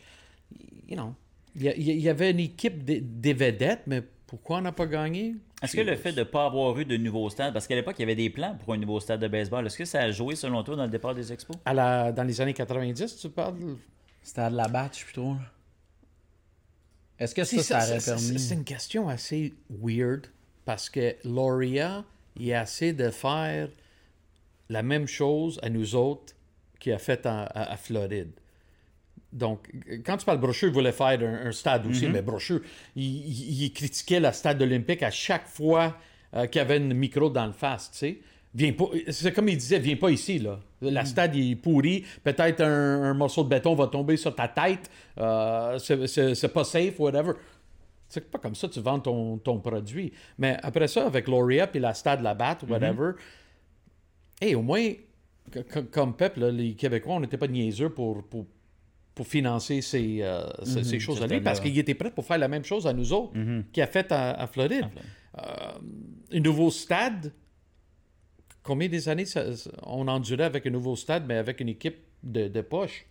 You 0.87 0.95
know, 0.95 1.13
il 1.55 1.63
y, 2.01 2.09
avait 2.09 2.31
une 2.31 2.39
équipe 2.39 2.83
de- 2.83 2.99
des 3.01 3.33
vedettes, 3.33 3.81
mais 3.85 4.01
pourquoi 4.27 4.57
on 4.57 4.61
n'a 4.61 4.71
pas 4.71 4.85
gagné? 4.87 5.35
Est-ce 5.61 5.75
que 5.75 5.81
le 5.81 5.95
fait 5.97 6.13
de 6.13 6.19
ne 6.19 6.23
pas 6.23 6.45
avoir 6.45 6.77
eu 6.79 6.85
de 6.85 6.95
nouveau 6.97 7.29
stade, 7.29 7.51
parce 7.53 7.67
qu'à 7.67 7.75
l'époque, 7.75 7.95
il 7.99 8.01
y 8.01 8.03
avait 8.03 8.15
des 8.15 8.29
plans 8.29 8.55
pour 8.63 8.73
un 8.73 8.77
nouveau 8.77 8.99
stade 8.99 9.19
de 9.19 9.27
baseball, 9.27 9.65
est-ce 9.65 9.77
que 9.77 9.85
ça 9.85 10.01
a 10.01 10.11
joué 10.11 10.35
selon 10.35 10.63
toi 10.63 10.75
dans 10.77 10.83
le 10.83 10.89
départ 10.89 11.13
des 11.13 11.33
expos? 11.33 11.57
À 11.65 11.73
la, 11.73 12.11
dans 12.13 12.23
les 12.23 12.39
années 12.39 12.53
90, 12.53 13.17
tu 13.17 13.29
parles? 13.29 13.55
C'était 14.23 14.41
à 14.41 14.49
de 14.49 14.55
la 14.55 14.67
batch 14.69 15.03
plutôt. 15.03 15.35
Est-ce 17.17 17.35
que 17.35 17.43
ça, 17.43 17.57
C'est 17.57 17.63
ça 17.63 17.77
aurait 17.85 17.99
permis? 17.99 18.39
C'est 18.39 18.53
une 18.55 18.63
question 18.63 19.09
assez 19.09 19.53
weird 19.69 20.27
parce 20.65 20.89
que 20.89 21.15
Loria, 21.25 22.05
il 22.37 22.53
a 22.53 22.63
essayé 22.63 22.93
de 22.93 23.09
faire 23.09 23.69
la 24.69 24.83
même 24.83 25.07
chose 25.07 25.59
à 25.61 25.69
nous 25.69 25.95
autres 25.95 26.33
qu'il 26.79 26.93
a 26.93 26.97
fait 26.99 27.25
en- 27.25 27.43
à, 27.45 27.71
à 27.73 27.75
Floride. 27.77 28.31
Donc, 29.31 29.69
quand 30.05 30.17
tu 30.17 30.25
parles 30.25 30.39
Brochu, 30.39 30.67
il 30.67 30.73
voulait 30.73 30.91
faire 30.91 31.19
un, 31.21 31.47
un 31.47 31.51
stade 31.51 31.85
aussi, 31.85 32.07
mais 32.07 32.21
Brochu, 32.21 32.61
il, 32.95 33.71
critiquait 33.73 34.19
le 34.19 34.31
stade 34.31 34.61
olympique 34.61 35.03
à 35.03 35.11
chaque 35.11 35.47
fois 35.47 35.95
euh, 36.33 36.47
qu'il 36.47 36.59
y 36.59 36.61
avait 36.61 36.77
une 36.77 36.93
micro 36.93 37.29
dans 37.29 37.45
le 37.45 37.53
face, 37.53 37.91
tu 37.91 37.97
sais. 37.97 38.19
Viens 38.55 38.73
pas, 38.73 38.85
c'est 39.09 39.31
comme 39.31 39.47
il 39.47 39.57
disait, 39.57 39.77
viens 39.77 39.95
pas 39.95 40.09
ici, 40.09 40.39
là. 40.39 40.59
La 40.81 41.05
stade 41.05 41.35
il 41.35 41.51
est 41.51 41.55
pourri, 41.55 42.03
peut-être 42.23 42.61
un, 42.61 43.03
un 43.03 43.13
morceau 43.13 43.43
de 43.43 43.49
béton 43.49 43.75
va 43.75 43.85
tomber 43.87 44.17
sur 44.17 44.33
ta 44.33 44.47
tête, 44.47 44.89
euh, 45.19 45.77
c'est- 45.77 46.47
pas 46.47 46.63
safe, 46.63 46.99
whatever. 46.99 47.33
C'est 48.07 48.31
pas 48.31 48.39
comme 48.39 48.55
ça 48.55 48.67
que 48.67 48.73
tu 48.73 48.79
vends 48.79 48.99
ton, 48.99 49.37
ton 49.37 49.59
produit. 49.59 50.11
Mais 50.39 50.57
après 50.63 50.87
ça, 50.87 51.05
avec 51.05 51.27
Loria 51.27 51.67
puis 51.67 51.79
la 51.79 51.93
stade 51.93 52.21
la 52.23 52.33
batte, 52.33 52.63
whatever, 52.67 53.11
hey, 54.41 54.55
au 54.55 54.63
moins, 54.63 54.93
comme 55.91 56.15
peuple, 56.15 56.47
les 56.47 56.73
Québécois, 56.73 57.15
on 57.15 57.19
n'était 57.19 57.37
pas 57.37 57.47
niaiseux 57.47 57.89
pour, 57.89 58.23
pour, 58.23 58.47
pour 59.19 59.27
financer 59.27 59.81
ces, 59.81 60.21
euh, 60.21 60.43
ces 60.63 60.97
choses-là, 61.01 61.27
parce 61.43 61.59
qu'il 61.59 61.77
était 61.77 61.93
prêt 61.93 62.09
pour 62.09 62.23
faire 62.25 62.37
la 62.37 62.47
même 62.47 62.63
chose 62.63 62.87
à 62.87 62.93
nous 62.93 63.11
autres 63.11 63.33
qu'il 63.73 63.83
a 63.83 63.87
fait 63.87 64.09
à, 64.13 64.31
à 64.31 64.47
Floride. 64.47 64.85
Euh, 65.37 65.41
un 66.31 66.39
nouveau 66.39 66.71
stade, 66.71 67.33
combien 68.63 68.87
des 68.87 69.09
années 69.09 69.25
ça- 69.25 69.43
on 69.83 70.07
endurait 70.07 70.45
avec 70.45 70.65
un 70.67 70.69
nouveau 70.69 70.95
stade, 70.95 71.25
mais 71.27 71.35
avec 71.35 71.59
une 71.59 71.67
équipe 71.67 71.97
de, 72.23 72.47
de 72.47 72.61
poche? 72.61 73.05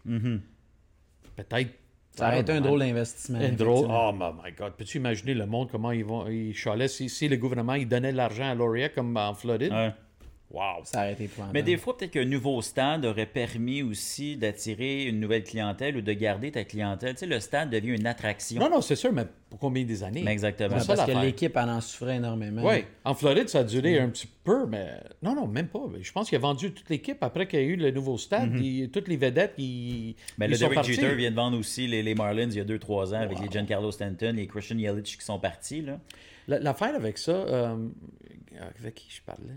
Peut-être. 1.36 1.72
Ça 2.12 2.28
aurait 2.28 2.40
été 2.40 2.52
un 2.52 2.62
drôle 2.62 2.80
d'investissement. 2.80 3.38
Un 3.38 3.52
drôle. 3.52 3.86
Oh 3.90 4.12
my 4.12 4.50
God. 4.52 4.72
Peux-tu 4.78 4.96
imaginer 4.96 5.34
le 5.34 5.44
monde, 5.44 5.68
comment 5.70 5.92
ils 5.92 6.06
vont. 6.06 6.26
Ils 6.26 6.54
si, 6.88 7.10
si 7.10 7.28
le 7.28 7.36
gouvernement 7.36 7.74
il 7.74 7.86
donnait 7.86 8.12
de 8.12 8.16
l'argent 8.16 8.48
à 8.50 8.54
Laurier 8.54 8.88
comme 8.94 9.14
en 9.18 9.34
Floride? 9.34 9.72
Ouais. 9.72 9.92
Wow. 10.50 10.80
Ça 10.84 11.00
aurait 11.00 11.12
été 11.12 11.24
épouvantable. 11.24 11.52
Mais 11.52 11.62
des 11.62 11.76
fois, 11.76 11.94
peut-être 11.94 12.12
qu'un 12.12 12.24
nouveau 12.24 12.62
stade 12.62 13.04
aurait 13.04 13.26
permis 13.26 13.82
aussi 13.82 14.34
d'attirer 14.38 15.04
une 15.04 15.20
nouvelle 15.20 15.44
clientèle 15.44 15.98
ou 15.98 16.00
de 16.00 16.12
garder 16.14 16.50
ta 16.50 16.64
clientèle. 16.64 17.12
Tu 17.14 17.18
sais, 17.20 17.26
le 17.26 17.38
stade 17.38 17.68
devient 17.68 17.96
une 17.96 18.06
attraction. 18.06 18.58
Non, 18.58 18.70
non, 18.70 18.80
c'est 18.80 18.96
sûr, 18.96 19.12
mais 19.12 19.26
pour 19.50 19.58
combien 19.58 19.84
des 19.84 20.02
années? 20.02 20.22
Mais 20.24 20.32
exactement. 20.32 20.70
Parce 20.70 20.86
que 20.86 21.10
l'équipe 21.26 21.54
elle 21.54 21.68
en 21.68 21.82
souffrait 21.82 22.16
énormément. 22.16 22.62
Oui, 22.64 22.84
en 23.04 23.14
Floride, 23.14 23.50
ça 23.50 23.58
a 23.58 23.64
duré 23.64 23.98
un 24.00 24.08
petit 24.08 24.26
peu, 24.42 24.64
mais 24.66 24.88
non, 25.22 25.34
non, 25.34 25.46
même 25.46 25.68
pas. 25.68 25.80
Je 26.00 26.12
pense 26.12 26.30
qu'il 26.30 26.36
a 26.36 26.40
vendu 26.40 26.72
toute 26.72 26.88
l'équipe 26.88 27.22
après 27.22 27.46
qu'il 27.46 27.60
y 27.60 27.62
a 27.62 27.66
eu 27.66 27.76
le 27.76 27.90
nouveau 27.90 28.16
stade. 28.16 28.54
il- 28.58 28.90
toutes 28.90 29.08
les 29.08 29.18
vedettes, 29.18 29.52
ils, 29.58 30.10
ils 30.10 30.16
le 30.38 30.54
sont 30.54 30.68
Derek. 30.70 30.82
Jeter 30.84 31.14
vient 31.14 31.30
de 31.30 31.36
vendre 31.36 31.58
aussi 31.58 31.86
les, 31.86 32.02
les 32.02 32.14
Marlins 32.14 32.48
il 32.50 32.56
y 32.56 32.60
a 32.60 32.64
2-3 32.64 33.14
ans 33.14 33.20
avec 33.20 33.38
les 33.38 33.50
Giancarlo 33.50 33.90
Stanton, 33.92 34.32
les 34.34 34.46
Christian 34.46 34.78
Yelich 34.78 35.18
qui 35.18 35.24
sont 35.24 35.38
partis. 35.38 35.84
L'affaire 36.46 36.94
avec 36.94 37.18
ça, 37.18 37.32
euh, 37.32 37.76
avec 38.80 38.94
qui 38.94 39.10
je 39.10 39.20
parlais? 39.20 39.52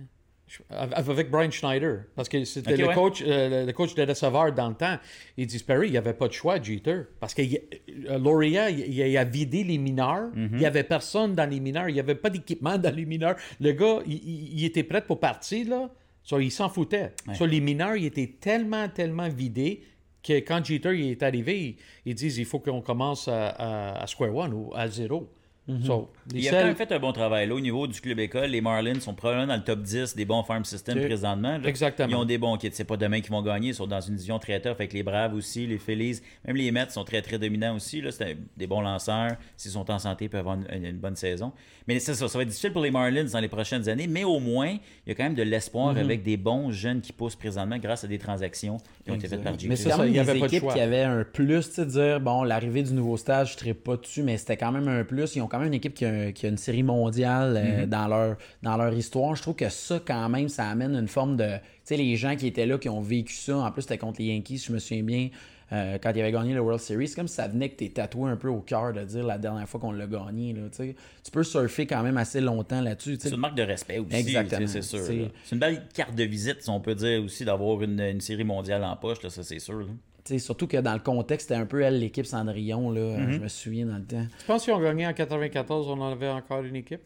Avec 0.70 1.30
Brian 1.30 1.52
Schneider, 1.52 2.04
parce 2.16 2.28
que 2.30 2.44
c'était 2.44 2.76
le, 2.78 2.88
ouais. 2.88 2.94
coach, 2.94 3.24
euh, 3.26 3.66
le- 3.66 3.72
coach 3.74 3.96
dans 3.96 4.70
le 4.70 4.76
temps. 4.76 4.98
Il 5.38 5.48
dit 5.48 5.60
Sperry, 5.60 5.88
il 5.88 5.92
n'y 5.92 5.98
avait 5.98 6.14
pas 6.14 6.28
de 6.28 6.34
choix, 6.34 6.62
Jeter. 6.62 7.02
Parce 7.20 7.34
que 7.34 7.42
euh, 7.42 8.18
Loria, 8.18 8.70
il, 8.70 8.98
il 8.98 9.18
a 9.18 9.24
vidé 9.24 9.64
les 9.64 9.78
mineurs. 9.78 10.30
Mhm. 10.34 10.50
Il 10.54 10.58
n'y 10.60 10.66
avait 10.66 10.84
personne 10.84 11.36
dans 11.36 11.50
les 11.50 11.60
mineurs. 11.60 11.90
Il 11.90 11.94
n'y 11.94 12.00
avait 12.00 12.16
pas 12.16 12.30
d'équipement 12.30 12.78
dans 12.78 12.96
les 12.96 13.06
mineurs. 13.06 13.36
Le 13.60 13.72
gars, 13.72 14.00
il, 14.06 14.64
était 14.66 14.84
prêt 14.84 15.02
pour 15.06 15.20
partir, 15.20 15.68
là. 15.70 15.90
So, 16.24 16.40
il 16.40 16.52
s'en 16.52 16.70
foutait. 16.70 17.14
So, 17.34 17.46
les 17.46 17.62
mineurs, 17.62 17.96
ils 17.96 18.06
étaient 18.06 18.36
tellement, 18.40 18.88
tellement 18.90 19.28
vidés 19.30 19.84
que 20.24 20.34
quand 20.34 20.64
Jeter 20.64 20.94
il 20.94 21.12
est 21.12 21.24
arrivé, 21.24 21.60
ils, 21.60 21.78
ils 22.12 22.16
disent 22.16 22.38
il 22.38 22.46
faut 22.46 22.60
qu'on 22.60 22.82
commence 22.82 23.28
à, 23.28 23.48
à- 23.50 24.04
à 24.04 24.08
square 24.08 24.36
one 24.36 24.54
ou 24.54 24.72
à 24.76 24.88
zéro. 24.88 25.30
So, 25.86 26.10
les 26.34 26.42
Il 26.42 26.48
a 26.50 26.52
quand 26.52 26.66
même 26.66 26.76
fait 26.76 26.92
un 26.92 27.00
bon 27.00 27.14
travail. 27.14 27.48
Là, 27.48 27.54
au 27.56 27.60
niveau 27.60 27.86
du 27.88 28.02
club 28.02 28.20
école, 28.20 28.50
les 28.50 28.62
Marlins 28.62 29.00
sont 29.00 29.14
probablement 29.14 29.48
dans 29.48 29.56
le 29.56 29.64
top 29.64 29.82
10 29.82 30.16
des 30.16 30.26
bons 30.26 30.44
farm 30.44 30.66
systems 30.66 31.00
présentement. 31.06 31.58
là. 31.60 31.70
Exactement. 31.70 32.10
Ils 32.10 32.16
ont 32.16 32.26
des 32.26 32.38
bons 32.40 32.58
kits. 32.58 32.70
C'est 32.74 32.84
pas 32.84 32.98
demain 32.98 33.22
qu'ils 33.22 33.30
vont 33.32 33.44
gagner. 33.44 33.70
Ils 33.70 33.76
sont 33.76 33.86
dans 33.88 34.02
une 34.02 34.16
division 34.16 34.40
très 34.40 34.60
tough 34.60 34.72
avec 34.72 34.92
les 34.92 35.04
Braves 35.04 35.34
aussi, 35.36 35.68
les 35.68 35.78
Phillies. 35.78 36.20
Même 36.46 36.56
les 36.58 36.72
Mets 36.72 36.90
sont 36.90 37.04
très, 37.06 37.22
très 37.22 37.38
dominants 37.38 37.76
aussi. 37.76 38.02
Là. 38.02 38.12
C'est 38.12 38.38
des 38.58 38.68
bons 38.68 38.82
lanceurs. 38.82 39.34
S'ils 39.56 39.72
sont 39.72 39.90
en 39.92 40.00
santé, 40.00 40.26
ils 40.26 40.30
peuvent 40.30 40.40
avoir 40.42 40.58
une, 40.74 40.84
une 40.84 40.98
bonne 40.98 41.16
saison. 41.16 41.54
Mais 41.88 42.00
c'est 42.00 42.16
ça. 42.16 42.28
Ça 42.28 42.38
va 42.38 42.42
être 42.42 42.50
difficile 42.50 42.74
pour 42.74 42.82
les 42.82 42.92
Marlins 42.92 43.26
dans 43.32 43.40
les 43.40 43.48
prochaines 43.48 43.88
années. 43.88 44.08
Mais 44.08 44.24
au 44.24 44.40
moins, 44.40 44.70
il 45.06 45.10
y 45.10 45.12
a 45.12 45.16
quand 45.16 45.24
même 45.24 45.36
de 45.36 45.44
l'espoir 45.44 45.94
Mhm. 45.94 45.98
avec 46.00 46.24
des 46.24 46.38
bons 46.38 46.72
jeunes 46.72 47.02
qui 47.02 47.14
poussent 47.14 47.36
présentement 47.36 47.78
grâce 47.78 48.04
à 48.04 48.08
des 48.08 48.18
transactions 48.20 48.78
qui 49.06 49.12
ont 49.12 49.16
été 49.16 49.28
faites 49.28 49.44
par 49.44 49.54
Mais 49.68 49.76
C'est 49.76 49.90
quand 49.90 49.98
ça, 49.98 50.04
même 50.04 50.08
il 50.08 50.12
y 50.12 50.14
des 50.24 50.30
avait 50.30 50.40
pas 50.40 50.48
de 50.48 50.58
choix. 50.58 50.74
qui 50.74 50.80
avaient 50.80 51.04
un 51.04 51.24
plus, 51.24 51.68
tu 51.70 51.76
sais, 51.76 51.86
dire, 51.86 52.20
bon, 52.20 52.44
l'arrivée 52.44 52.84
du 52.84 52.94
nouveau 52.94 53.16
stage, 53.18 53.56
je 53.62 53.68
ne 53.68 53.74
pas 53.74 53.96
dessus, 53.98 54.24
mais 54.24 54.38
c'était 54.38 54.58
quand 54.58 54.72
même 54.72 54.88
un 54.88 55.04
plus. 55.04 55.36
Ils 55.36 55.42
ont 55.42 55.48
quand 55.52 55.60
même 55.60 55.68
une 55.68 55.74
équipe 55.74 55.94
qui 55.94 56.06
a, 56.06 56.32
qui 56.32 56.46
a 56.46 56.50
une 56.50 56.58
série 56.58 56.82
mondiale 56.84 57.56
euh, 57.58 57.86
dans, 57.86 58.08
leur, 58.08 58.38
dans 58.64 58.78
leur 58.78 58.94
histoire. 58.94 59.36
Je 59.36 59.42
trouve 59.42 59.56
que 59.56 59.70
ça, 59.70 60.00
quand 60.06 60.30
même, 60.30 60.48
ça 60.50 60.68
amène 60.70 60.96
une 60.96 61.08
forme 61.10 61.36
de... 61.36 61.46
Tu 61.46 61.60
sais, 61.84 61.98
les 61.98 62.16
gens 62.16 62.36
qui 62.38 62.48
étaient 62.48 62.66
là, 62.66 62.78
qui 62.78 62.88
ont 62.90 63.02
vécu 63.02 63.34
ça, 63.34 63.58
en 63.58 63.72
plus, 63.72 63.82
c'était 63.82 63.98
contre 63.98 64.22
les 64.22 64.28
Yankees, 64.28 64.64
je 64.68 64.72
me 64.72 64.80
souviens 64.80 65.04
bien. 65.04 65.30
euh, 65.74 65.98
quand 66.04 66.12
il 66.14 66.20
avait 66.20 66.32
gagné 66.34 66.54
le 66.54 66.60
World 66.60 66.82
Series. 66.82 67.08
C'est 67.08 67.16
comme 67.16 67.30
si 67.30 67.36
ça 67.36 67.48
venait 67.48 67.70
que 67.70 67.76
t'es 67.78 67.88
tatoué 67.90 68.30
un 68.30 68.36
peu 68.36 68.50
au 68.50 68.60
cœur 68.60 68.92
de 68.92 69.04
dire 69.06 69.26
la 69.26 69.38
dernière 69.38 69.70
fois 69.70 69.80
qu'on 69.80 69.94
l'a 69.94 70.06
gagné. 70.06 70.52
Là, 70.54 70.64
tu 70.70 71.32
peux 71.32 71.44
surfer 71.44 71.86
quand 71.88 72.04
même 72.04 72.18
assez 72.18 72.42
longtemps 72.42 72.82
là-dessus. 72.82 73.18
C'est 73.22 73.30
une 73.30 73.38
marque 73.38 73.56
de 73.56 73.64
respect 73.64 74.00
aussi. 74.00 74.14
Exactement. 74.16 74.68
C'est 74.68 74.82
sûr. 74.82 75.00
C'est- 75.00 75.32
une 75.54 75.60
belle 75.60 75.84
carte 75.94 76.14
de 76.14 76.24
visite, 76.26 76.62
si 76.62 76.70
on 76.70 76.82
peut 76.82 76.96
dire 76.96 77.24
aussi, 77.24 77.46
d'avoir 77.46 77.82
une, 77.84 78.02
une 78.02 78.20
série 78.20 78.44
mondiale 78.44 78.84
en 78.84 78.98
poche, 78.98 79.22
là, 79.24 79.30
ça 79.30 79.44
c'est 79.44 79.60
sûr. 79.60 79.80
là. 79.80 79.86
Surtout 80.40 80.68
que 80.68 80.78
dans 80.78 80.94
le 80.94 81.00
contexte, 81.00 81.48
c'était 81.50 81.60
un 81.60 81.66
peu 81.66 81.82
elle, 81.82 82.00
l'équipe 82.00 82.26
Cendrillon. 82.26 82.92
Là, 82.92 83.02
Mm-hmm. 83.18 83.32
Je 83.32 83.40
me 83.40 83.48
souviens 83.48 83.86
dans 83.86 83.98
le 83.98 84.04
temps. 84.06 84.26
Tu 84.40 84.46
penses 84.46 84.64
qu'ils 84.64 84.74
ont 84.74 84.80
gagné 84.82 85.06
en 85.08 85.14
94, 85.14 85.88
on 85.90 86.00
en 86.02 86.12
avait 86.12 86.30
encore 86.30 86.64
une 86.64 86.76
équipe? 86.76 87.02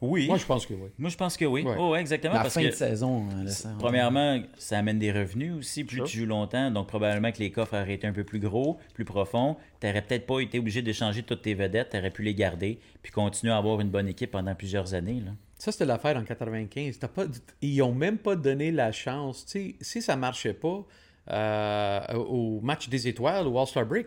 Oui. 0.00 0.26
Moi, 0.26 0.36
je 0.36 0.44
pense 0.44 0.66
que 0.66 0.74
oui. 0.74 0.90
Moi, 0.98 1.08
je 1.08 1.16
pense 1.16 1.36
que 1.36 1.44
oui. 1.44 1.62
Ouais. 1.62 1.76
Oh, 1.78 1.90
ouais, 1.92 2.00
exactement. 2.00 2.34
La 2.34 2.40
parce 2.42 2.54
fin 2.54 2.62
que, 2.62 2.66
de 2.66 2.72
saison. 2.72 3.26
le 3.42 3.48
sang. 3.48 3.70
premièrement, 3.78 4.42
ça 4.58 4.78
amène 4.78 4.98
des 4.98 5.12
revenus 5.12 5.54
aussi. 5.54 5.84
Plus 5.84 5.96
Sure. 5.96 6.06
tu 6.06 6.18
joues 6.18 6.26
longtemps, 6.26 6.70
donc 6.70 6.88
probablement 6.88 7.32
que 7.32 7.38
les 7.38 7.50
coffres 7.50 7.74
auraient 7.80 7.94
été 7.94 8.06
un 8.06 8.12
peu 8.12 8.24
plus 8.24 8.40
gros, 8.40 8.78
plus 8.92 9.04
profonds. 9.04 9.56
Tu 9.80 9.86
n'aurais 9.86 10.02
peut-être 10.02 10.26
pas 10.26 10.40
été 10.40 10.58
obligé 10.58 10.82
d'échanger 10.82 11.22
toutes 11.22 11.42
tes 11.42 11.54
vedettes. 11.54 11.90
Tu 11.90 11.96
aurais 11.98 12.10
pu 12.10 12.22
les 12.22 12.34
garder, 12.34 12.80
puis 13.02 13.12
continuer 13.12 13.52
à 13.52 13.56
avoir 13.56 13.80
une 13.80 13.88
bonne 13.90 14.08
équipe 14.08 14.32
pendant 14.32 14.54
plusieurs 14.54 14.92
années. 14.94 15.22
Là. 15.24 15.30
Ça, 15.58 15.72
c'était 15.72 15.86
l'affaire 15.86 16.16
en 16.16 16.24
95. 16.24 16.98
T'as 16.98 17.08
pas, 17.08 17.24
ils 17.62 17.80
ont 17.80 17.94
même 17.94 18.18
pas 18.18 18.36
donné 18.36 18.72
la 18.72 18.92
chance. 18.92 19.46
Tu 19.46 19.52
sais, 19.52 19.74
si 19.80 20.02
ça 20.02 20.16
marchait 20.16 20.52
pas 20.54 20.68
euh, 20.68 20.82
au 21.28 22.60
match 22.62 22.88
des 22.88 23.08
étoiles, 23.08 23.46
au 23.46 23.58
All-Star 23.58 23.86
Break, 23.86 24.06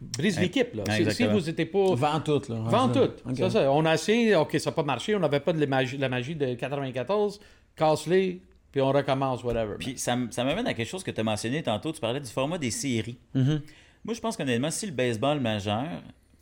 brise 0.00 0.38
l'équipe. 0.40 0.74
là. 0.74 0.84
Si- 1.12 1.24
vous 1.26 1.40
n'étiez 1.40 1.66
pas... 1.66 1.94
Vend 1.94 2.20
tout. 2.20 2.42
Là, 2.48 2.56
Vends 2.66 2.88
tout. 2.88 3.10
Ça, 3.34 3.50
ça. 3.50 3.72
On 3.72 3.84
a 3.84 3.94
essayé, 3.94 4.34
OK, 4.36 4.56
ça 4.58 4.70
n'a 4.70 4.74
pas 4.74 4.82
marché, 4.82 5.14
on 5.14 5.20
n'avait 5.20 5.40
pas 5.40 5.52
de 5.52 5.60
la 5.60 5.66
magie, 5.66 5.96
la 5.98 6.08
magie 6.08 6.34
de 6.34 6.54
94, 6.54 7.40
casse-les, 7.76 8.42
puis 8.72 8.80
on 8.80 8.92
recommence, 8.92 9.42
whatever. 9.44 9.76
Puis 9.78 9.96
ça, 9.98 10.16
ça 10.30 10.44
m'amène 10.44 10.66
à 10.66 10.74
quelque 10.74 10.88
chose 10.88 11.02
que 11.04 11.10
tu 11.10 11.20
as 11.20 11.24
mentionné 11.24 11.62
tantôt. 11.62 11.92
Tu 11.92 12.00
parlais 12.00 12.20
du 12.20 12.30
format 12.30 12.58
des 12.58 12.70
séries. 12.70 13.18
Moi, 13.34 14.14
je 14.14 14.20
pense 14.20 14.36
qu'honnêtement, 14.36 14.70
si 14.70 14.86
le 14.86 14.92
baseball 14.92 15.40
majeur 15.40 15.86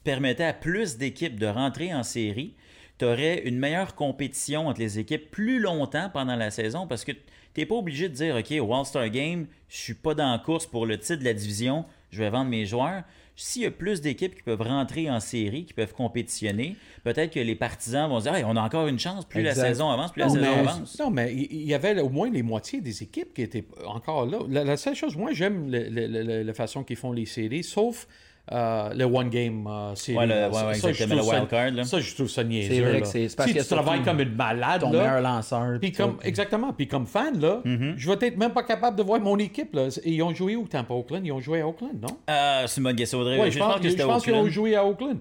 permettait 0.04 0.44
à 0.44 0.52
plus 0.52 0.96
d'équipes 0.98 1.38
de 1.38 1.46
rentrer 1.46 1.92
en 1.94 2.02
série, 2.02 2.54
tu 2.98 3.04
aurais 3.04 3.42
une 3.46 3.58
meilleure 3.58 3.94
compétition 3.94 4.68
entre 4.68 4.80
les 4.80 4.98
équipes 4.98 5.30
plus 5.30 5.58
longtemps 5.60 6.08
pendant 6.12 6.36
la 6.36 6.50
saison 6.50 6.86
parce 6.86 7.04
que 7.04 7.12
tu 7.56 7.62
n'es 7.62 7.66
pas 7.66 7.74
obligé 7.76 8.10
de 8.10 8.14
dire 8.14 8.36
OK, 8.36 8.52
au 8.60 8.74
All-Star 8.74 9.08
Game, 9.08 9.46
je 9.70 9.76
suis 9.78 9.94
pas 9.94 10.14
dans 10.14 10.30
la 10.30 10.38
course 10.38 10.66
pour 10.66 10.84
le 10.84 10.98
titre 10.98 11.20
de 11.20 11.24
la 11.24 11.32
division, 11.32 11.86
je 12.10 12.18
vais 12.22 12.28
vendre 12.28 12.50
mes 12.50 12.66
joueurs. 12.66 13.02
S'il 13.34 13.62
y 13.62 13.66
a 13.66 13.70
plus 13.70 14.02
d'équipes 14.02 14.34
qui 14.34 14.42
peuvent 14.42 14.60
rentrer 14.60 15.10
en 15.10 15.20
série, 15.20 15.64
qui 15.64 15.72
peuvent 15.72 15.92
compétitionner, 15.94 16.76
peut-être 17.04 17.32
que 17.32 17.40
les 17.40 17.54
partisans 17.54 18.08
vont 18.10 18.18
se 18.18 18.24
dire 18.24 18.34
Hey, 18.34 18.44
on 18.44 18.56
a 18.56 18.60
encore 18.62 18.88
une 18.88 18.98
chance, 18.98 19.24
plus 19.24 19.40
Exact. 19.40 19.56
la 19.62 19.68
saison 19.68 19.90
avance, 19.90 20.12
plus 20.12 20.20
la 20.20 20.28
saison 20.28 20.40
mais, 20.42 20.48
avance. 20.48 20.98
non, 20.98 21.10
mais 21.10 21.34
il 21.34 21.66
y 21.66 21.72
avait 21.74 21.98
au 22.00 22.08
moins 22.10 22.30
les 22.30 22.42
moitiés 22.42 22.80
des 22.82 23.02
équipes 23.02 23.32
qui 23.34 23.42
étaient 23.42 23.64
encore 23.86 24.26
là. 24.26 24.38
La, 24.48 24.64
la 24.64 24.76
seule 24.76 24.94
chose, 24.94 25.16
moi, 25.16 25.32
j'aime 25.32 25.70
la 25.70 26.54
façon 26.54 26.84
qu'ils 26.84 26.96
font 26.96 27.12
les 27.12 27.26
séries, 27.26 27.64
sauf 27.64 28.06
euh, 28.52 28.90
le 28.94 29.04
One 29.04 29.28
Game 29.28 29.66
euh, 29.66 29.94
série. 29.94 30.18
Ouais, 30.18 30.26
le- 30.26 30.34
ouais, 30.34 30.52
Ça, 30.52 30.66
ouais, 30.68 30.74
ça, 30.74 30.88
exactement, 30.90 31.16
trouve 31.16 31.18
le 31.18 31.22
ça- 31.32 31.38
wild 31.40 31.48
card, 31.50 31.70
là. 31.72 31.84
Ça, 31.84 32.00
je 32.00 32.14
trouve 32.14 32.28
ça 32.28 32.44
niaiseux. 32.44 32.74
C'est 32.74 32.80
vrai 32.80 32.92
là. 32.92 33.00
que 33.00 33.06
c'est- 33.06 33.36
parce 33.36 33.48
si 33.48 33.54
que 33.56 33.62
tu 33.62 33.68
travailles 33.68 34.02
comme 34.02 34.20
une 34.20 34.34
malade, 34.34 34.80
Ton 34.82 34.92
là, 34.92 34.98
meilleur 34.98 35.20
lanceur. 35.20 35.78
Puis 35.80 35.92
tout 35.92 36.02
comme, 36.02 36.16
ça. 36.20 36.28
exactement. 36.28 36.72
Puis 36.72 36.86
comme 36.88 37.06
fan, 37.06 37.40
là, 37.40 37.60
Mm-hmm. 37.64 37.94
je 37.96 38.10
vais 38.12 38.26
être 38.26 38.36
même 38.36 38.52
pas 38.52 38.62
capable 38.62 38.96
de 38.96 39.02
voir 39.02 39.20
mon 39.20 39.38
équipe. 39.38 39.74
Là. 39.74 39.88
Ils 40.04 40.22
ont 40.22 40.32
joué 40.34 40.54
où, 40.56 40.66
Tampa 40.68 40.94
Oakland? 40.94 41.22
Ils 41.24 41.32
ont 41.32 41.40
joué 41.40 41.60
à 41.60 41.66
Oakland, 41.68 42.00
non? 42.00 42.16
Ah, 42.28 42.62
c'est 42.66 42.78
une 42.78 42.84
bonne 42.84 42.96
question, 42.96 43.18
Audrey. 43.18 43.38
Oui, 43.40 43.46
je 43.46 43.52
je 43.52 43.58
pense, 43.58 43.74
pense 44.06 44.22
qu'ils 44.24 44.32
ont 44.34 44.36
Oakland. 44.38 44.48
joué 44.52 44.76
à 44.76 44.84
Oakland. 44.84 45.18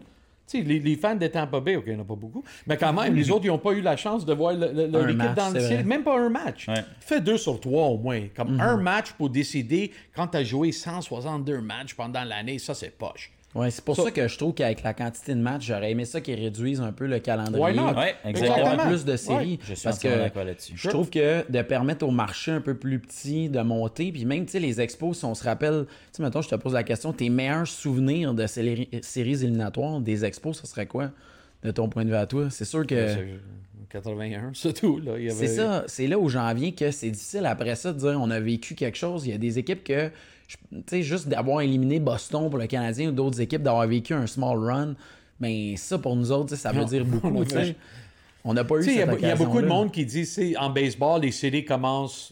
Tu 0.48 0.60
sais, 0.60 0.64
les, 0.64 0.80
les 0.80 0.96
fans 0.96 1.16
de 1.16 1.26
Tampa 1.28 1.60
Bay, 1.60 1.76
OK, 1.76 1.86
il 1.88 1.94
n'y 1.94 2.00
en 2.00 2.04
a 2.04 2.06
pas 2.06 2.16
beaucoup, 2.16 2.44
mais 2.68 2.78
quand 2.78 2.94
même, 2.94 3.16
les 3.16 3.32
autres, 3.32 3.46
ils 3.46 3.48
n'ont 3.48 3.58
pas 3.58 3.72
eu 3.72 3.82
la 3.82 3.98
chance 3.98 4.26
de 4.26 4.34
voir 4.34 4.54
le- 4.54 4.72
le- 4.72 4.86
leur 4.88 5.04
Un 5.04 5.08
équipe 5.08 5.18
match, 5.18 5.36
dans 5.36 5.50
le 5.50 5.60
c'est 5.60 5.66
ciel. 5.68 5.78
vrai. 5.80 5.84
Même 5.86 6.04
pas 6.04 6.20
un 6.20 6.30
match. 6.30 6.68
Ouais. 6.68 6.84
Fais 7.00 7.20
deux 7.20 7.38
sur 7.38 7.60
trois 7.60 7.88
au 7.88 7.98
moins. 7.98 8.22
Comme 8.36 8.60
un 8.60 8.78
match 8.78 9.12
pour 9.14 9.30
décider 9.32 9.92
quand 10.16 10.28
tu 10.28 10.38
as 10.38 10.44
joué 10.44 10.72
162 10.72 11.62
matchs 11.62 11.96
pendant 11.96 12.24
l'année, 12.24 12.60
ça, 12.60 12.74
c'est 12.76 12.96
poche. 12.96 13.32
Ouais, 13.56 13.72
c'est 13.72 13.84
pour 13.86 13.96
Ça- 13.96 14.04
ça 14.04 14.12
que 14.12 14.28
je 14.28 14.38
trouve 14.38 14.54
qu'avec 14.54 14.84
la 14.84 14.94
quantité 14.94 15.34
de 15.34 15.40
matchs, 15.40 15.68
j'aurais 15.68 15.92
aimé 15.92 16.04
ça 16.04 16.20
qu'ils 16.20 16.36
réduisent 16.40 16.82
un 16.82 16.92
peu 16.92 17.06
le 17.08 17.20
calendrier. 17.20 17.64
Why 17.64 17.74
not? 17.76 17.94
Ouais, 17.98 18.16
Pour 18.22 18.30
exactement. 18.32 18.68
avoir 18.68 18.88
plus 18.90 19.06
de 19.06 19.16
séries. 19.16 19.52
Ouais. 19.54 19.60
Je 19.64 19.74
suis 19.76 19.84
parce 19.86 19.98
que 19.98 20.08
d'accord 20.10 20.44
là-dessus. 20.44 20.74
je 20.76 20.90
trouve 20.90 21.10
que 21.10 21.50
de 21.50 21.62
permettre 21.62 22.06
au 22.06 22.12
marché 22.12 22.52
un 22.52 22.60
peu 22.60 22.76
plus 22.76 23.00
petit 23.00 23.48
de 23.50 23.62
monter, 23.62 24.12
puis 24.12 24.26
même, 24.26 24.46
tu 24.46 24.52
sais, 24.52 24.60
les 24.60 24.82
expos, 24.82 25.18
si 25.18 25.24
on 25.26 25.34
se 25.36 25.44
rappelle, 25.46 25.86
tu 25.88 26.18
sais, 26.18 26.24
mettons, 26.24 26.42
je 26.42 26.50
te 26.50 26.56
pose 26.56 26.74
la 26.74 26.84
question, 26.84 27.14
tes 27.14 27.30
meilleurs 27.30 27.66
souvenirs 27.66 28.34
de 28.34 28.46
séries, 28.46 28.90
séries 29.02 29.42
éliminatoires 29.44 30.02
des 30.02 30.26
expos, 30.26 30.60
ce 30.60 30.68
serait 30.68 30.86
quoi, 30.88 31.12
de 31.64 31.72
ton 31.72 31.88
point 31.88 32.04
de 32.04 32.10
vue 32.10 32.16
à 32.16 32.26
toi? 32.26 32.50
C'est 32.50 32.66
sûr 32.66 32.86
que... 32.86 33.08
C'est 33.08 33.28
81, 33.90 34.52
c'est 34.54 34.74
tout. 34.74 35.00
Là. 35.00 35.14
Il 35.18 35.24
y 35.26 35.30
avait- 35.30 35.48
C'est 35.48 35.48
ça, 35.56 35.86
c'est 35.88 36.08
là 36.08 36.20
où 36.20 36.28
j'en 36.28 36.54
viens 36.54 36.72
que 36.72 36.92
c'est 36.92 37.10
difficile 37.10 37.46
après 37.46 37.76
ça 37.76 37.94
de 37.94 38.00
dire 38.00 38.18
on 38.22 38.30
a 38.30 38.40
vécu 38.42 38.76
quelque 38.76 38.98
chose. 38.98 39.26
Il 39.26 39.32
y 39.32 39.34
a 39.34 39.38
des 39.38 39.58
équipes 39.60 39.84
que, 39.86 40.10
sais, 40.88 41.02
juste 41.04 41.28
d'avoir 41.28 41.62
éliminé 41.62 42.00
Boston 42.00 42.50
pour 42.50 42.60
le 42.60 42.68
Canadien 42.68 43.10
ou 43.10 43.12
d'autres 43.12 43.42
équipes, 43.42 43.64
d'avoir 43.64 43.88
vécu 43.88 44.14
un 44.14 44.28
small 44.28 44.58
run, 44.58 44.96
ben 45.40 45.76
ça 45.78 45.98
pour 45.98 46.16
nous 46.16 46.32
autres, 46.32 46.56
ça 46.56 46.72
veut 46.72 46.80
Non, 46.82 46.86
dire 46.86 47.06
beaucoup. 47.06 47.44
On 48.48 48.54
n'a 48.54 48.64
pas 48.64 48.76
eu 48.76 48.84
il 48.86 48.96
y, 48.96 49.02
a- 49.02 49.14
il 49.16 49.22
y 49.22 49.32
a 49.32 49.36
beaucoup 49.36 49.62
de 49.62 49.66
monde 49.68 49.92
qui 49.92 50.06
dit, 50.06 50.26
c'est 50.26 50.56
en 50.58 50.70
baseball, 50.70 51.22
les 51.22 51.32
séries 51.32 51.66
commencent 51.66 52.32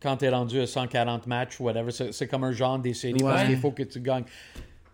quand 0.00 0.16
tu 0.16 0.24
es 0.24 0.28
rendu 0.28 0.60
à 0.60 0.66
140 0.66 1.26
matchs 1.28 1.60
ou 1.60 1.64
whatever. 1.64 1.90
C'est 2.10 2.26
comme 2.26 2.42
un 2.44 2.50
genre 2.52 2.78
des 2.80 2.94
séries 2.94 3.20
parce 3.20 3.42
Ouais. 3.42 3.48
qu'il 3.48 3.58
faut 3.58 3.70
que 3.70 3.84
tu 3.84 4.00
gagnes. 4.00 4.24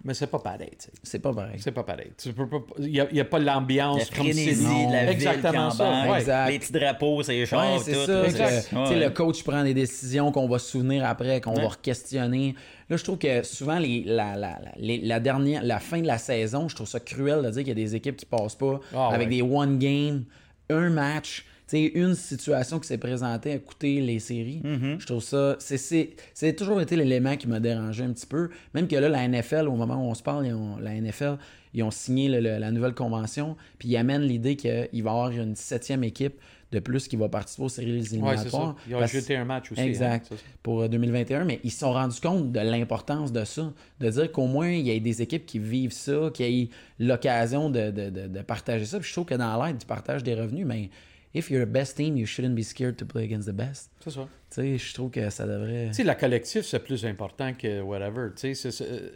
Mais 0.05 0.15
c'est 0.15 0.29
pas 0.29 0.39
pareil, 0.39 0.71
tu 0.79 0.87
sais. 0.87 0.93
C'est 1.03 1.19
pas 1.19 1.33
pareil. 1.35 1.57
C'est 1.59 1.73
pas 1.73 1.83
pareil. 1.83 2.13
Tu 2.17 2.33
peux 2.33 2.49
pas- 2.49 2.59
Il 2.79 2.87
n'y 2.93 3.01
a, 3.01 3.09
il 3.11 3.17
y 3.17 3.21
a 3.21 3.25
pas 3.25 3.39
l'ambiance 3.41 4.11
La 4.11 4.17
comme 4.17 4.33
c'est 4.33 4.55
la 4.93 5.11
Exactement 5.11 5.69
ville, 5.71 5.77
ça. 5.77 6.07
ouais. 6.11 6.19
Exact. 6.21 6.49
les 6.51 6.59
petits 6.61 6.73
drapeaux, 6.73 7.23
c'est 7.25 7.33
les 7.33 7.47
chars, 7.47 7.73
Ouais, 7.73 7.79
tout. 7.79 7.85
c'est 7.85 8.07
ça. 8.07 8.25
exact. 8.25 8.49
que, 8.49 8.61
tu 8.69 8.69
sais, 8.71 8.77
Ouais. 8.95 9.01
Le 9.05 9.11
coach 9.11 9.43
prend 9.43 9.65
des 9.65 9.75
décisions 9.75 10.31
qu'on 10.31 10.49
va 10.49 10.59
se 10.61 10.71
souvenir 10.71 11.05
après, 11.05 11.41
qu'on 11.41 11.55
Ouais. 11.57 11.63
va 11.67 11.71
questionner. 11.83 12.55
Là, 12.89 12.97
je 12.97 13.03
trouve 13.05 13.19
que 13.19 13.43
souvent, 13.43 13.79
les, 13.79 14.05
la, 14.07 14.37
la, 14.37 14.59
la, 14.61 14.73
les- 14.77 15.01
la 15.01 15.19
dernière, 15.21 15.63
la 15.65 15.81
fin 15.81 16.01
de 16.01 16.07
la 16.07 16.19
saison, 16.19 16.69
je 16.69 16.77
trouve 16.77 16.87
ça 16.89 17.01
cruel 17.01 17.43
de 17.43 17.51
dire 17.51 17.61
qu'il 17.65 17.69
y 17.69 17.73
a 17.73 17.75
des 17.75 17.95
équipes 17.97 18.17
qui 18.17 18.25
passent 18.27 18.55
pas 18.55 18.81
Ah, 18.95 19.09
avec 19.13 19.29
ouais. 19.29 19.37
des 19.37 19.43
one 19.43 19.79
game, 19.79 20.25
un 20.71 20.91
match. 20.91 21.45
Sais, 21.69 21.83
une 21.95 22.15
situation 22.15 22.79
qui 22.79 22.87
s'est 22.89 22.99
présentée 22.99 23.53
à 23.53 23.59
coûter 23.59 24.01
les 24.01 24.19
séries. 24.19 24.61
Mm-hmm. 24.65 25.01
Je 25.01 25.07
trouve 25.07 25.23
ça. 25.23 25.57
c'est- 25.59 25.77
C'est 25.79 26.11
c'est 26.35 26.55
toujours 26.55 26.81
été 26.81 26.97
l'élément 26.97 27.37
qui 27.37 27.47
m'a 27.49 27.61
dérangé 27.61 28.05
un 28.05 28.13
petit 28.13 28.27
peu. 28.27 28.51
Même 28.75 28.89
que 28.89 28.97
là, 28.97 29.09
la 29.09 29.23
NFL, 29.29 29.67
au 29.69 29.77
moment 29.77 29.97
où 29.97 30.11
on 30.11 30.15
se 30.15 30.23
parle, 30.23 30.47
ils 30.47 30.55
ont- 30.55 30.77
la 30.79 30.95
NFL, 30.95 31.37
ils 31.75 31.83
ont 31.83 31.91
signé 31.91 32.29
le- 32.29 32.41
le- 32.41 32.59
la 32.59 32.71
nouvelle 32.71 32.95
convention, 32.95 33.57
puis 33.79 33.89
ils 33.91 33.97
amènent 33.97 34.23
l'idée 34.23 34.57
qu'il 34.57 34.71
va 34.73 34.87
y 34.93 34.99
avoir 35.01 35.31
une 35.31 35.55
septième 35.55 36.03
équipe 36.05 36.35
de 36.71 36.81
plus 36.81 37.09
qui 37.09 37.17
va 37.17 37.31
participer 37.31 37.63
aux 37.63 37.69
séries 37.71 37.93
Ouais, 38.01 38.07
éliminatoires. 38.07 38.77
Ils 38.87 38.95
ont 38.95 39.07
jeté 39.07 39.37
un 39.37 39.45
match 39.47 39.73
aussi. 39.73 39.81
Exact. 39.81 40.27
hein, 40.31 40.37
ça. 40.37 40.43
pour 40.63 40.83
euh, 40.83 40.89
2021, 40.89 41.45
mais 41.47 41.61
ils 41.65 41.71
se 41.71 41.79
sont 41.79 41.93
rendus 41.93 42.21
compte 42.21 42.53
de 42.53 42.61
l'importance 42.61 43.33
de 43.33 43.43
ça, 43.45 43.73
de 44.01 44.11
dire 44.11 44.31
qu'au 44.33 44.47
moins 44.47 44.71
il 44.71 44.87
y 44.87 44.91
ait 44.91 45.01
des 45.01 45.23
équipes 45.23 45.47
qui 45.47 45.59
vivent 45.59 45.93
ça, 45.93 46.31
qui 46.35 46.43
aient 46.43 46.69
l'occasion 46.99 47.71
de, 47.71 47.91
de- 47.91 48.11
de- 48.11 48.27
de 48.29 48.41
partager 48.43 48.85
ça. 48.85 48.99
Puis 48.99 49.09
je 49.09 49.13
trouve 49.15 49.25
que 49.25 49.35
dans 49.35 49.65
l'aide, 49.65 49.79
tu 49.79 49.87
partages 49.87 50.23
des 50.23 50.35
revenus, 50.35 50.67
mais 50.67 50.91
if 51.35 51.51
you're 51.51 51.63
a 51.63 51.67
best 51.67 51.97
team, 51.97 52.17
you 52.17 52.27
shouldn't 52.27 52.55
be 52.55 52.63
scared 52.63 52.97
to 52.97 53.05
play 53.05 53.25
against 53.25 53.47
the 53.49 53.53
best. 53.55 53.91
C'est 54.01 54.11
ça. 54.11 54.29
Tu 54.51 54.63
sais, 54.63 54.79
je 54.79 54.95
trouve 54.95 55.11
que 55.11 55.29
ça 55.31 55.47
devrait. 55.47 55.89
Tu 55.89 55.95
sais, 55.95 56.05
la 56.05 56.15
collectif, 56.15 56.63
c'est 56.65 56.79
plus 56.81 57.05
important 57.05 57.53
que 57.55 57.81
whatever. 57.83 58.29
Tu 58.37 58.55
sais, 58.55 58.71
euh, 58.83 59.11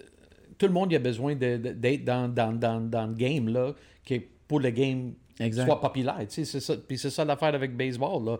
tout 0.59 0.67
le 0.67 0.73
monde 0.73 0.93
il 0.93 0.97
a 0.97 0.99
besoin 0.99 1.35
d'être 1.35 2.05
dans, 2.05 2.29
dans, 2.29 2.53
dans, 2.53 2.81
dans 2.81 3.07
le 3.07 3.15
game, 3.15 3.49
là, 3.49 3.75
qui 4.05 4.21
pour 4.47 4.61
le 4.61 4.71
game 4.71 5.15
Exact. 5.41 5.67
soit 5.67 5.81
populaire. 5.81 6.19
Tu 6.21 6.27
sais, 6.29 6.45
c'est 6.45 6.61
ça. 6.61 6.75
Puis 6.77 6.99
c'est 6.99 7.11
ça 7.11 7.25
l'affaire 7.25 7.55
avec 7.55 7.77
baseball, 7.77 8.25
là. 8.25 8.39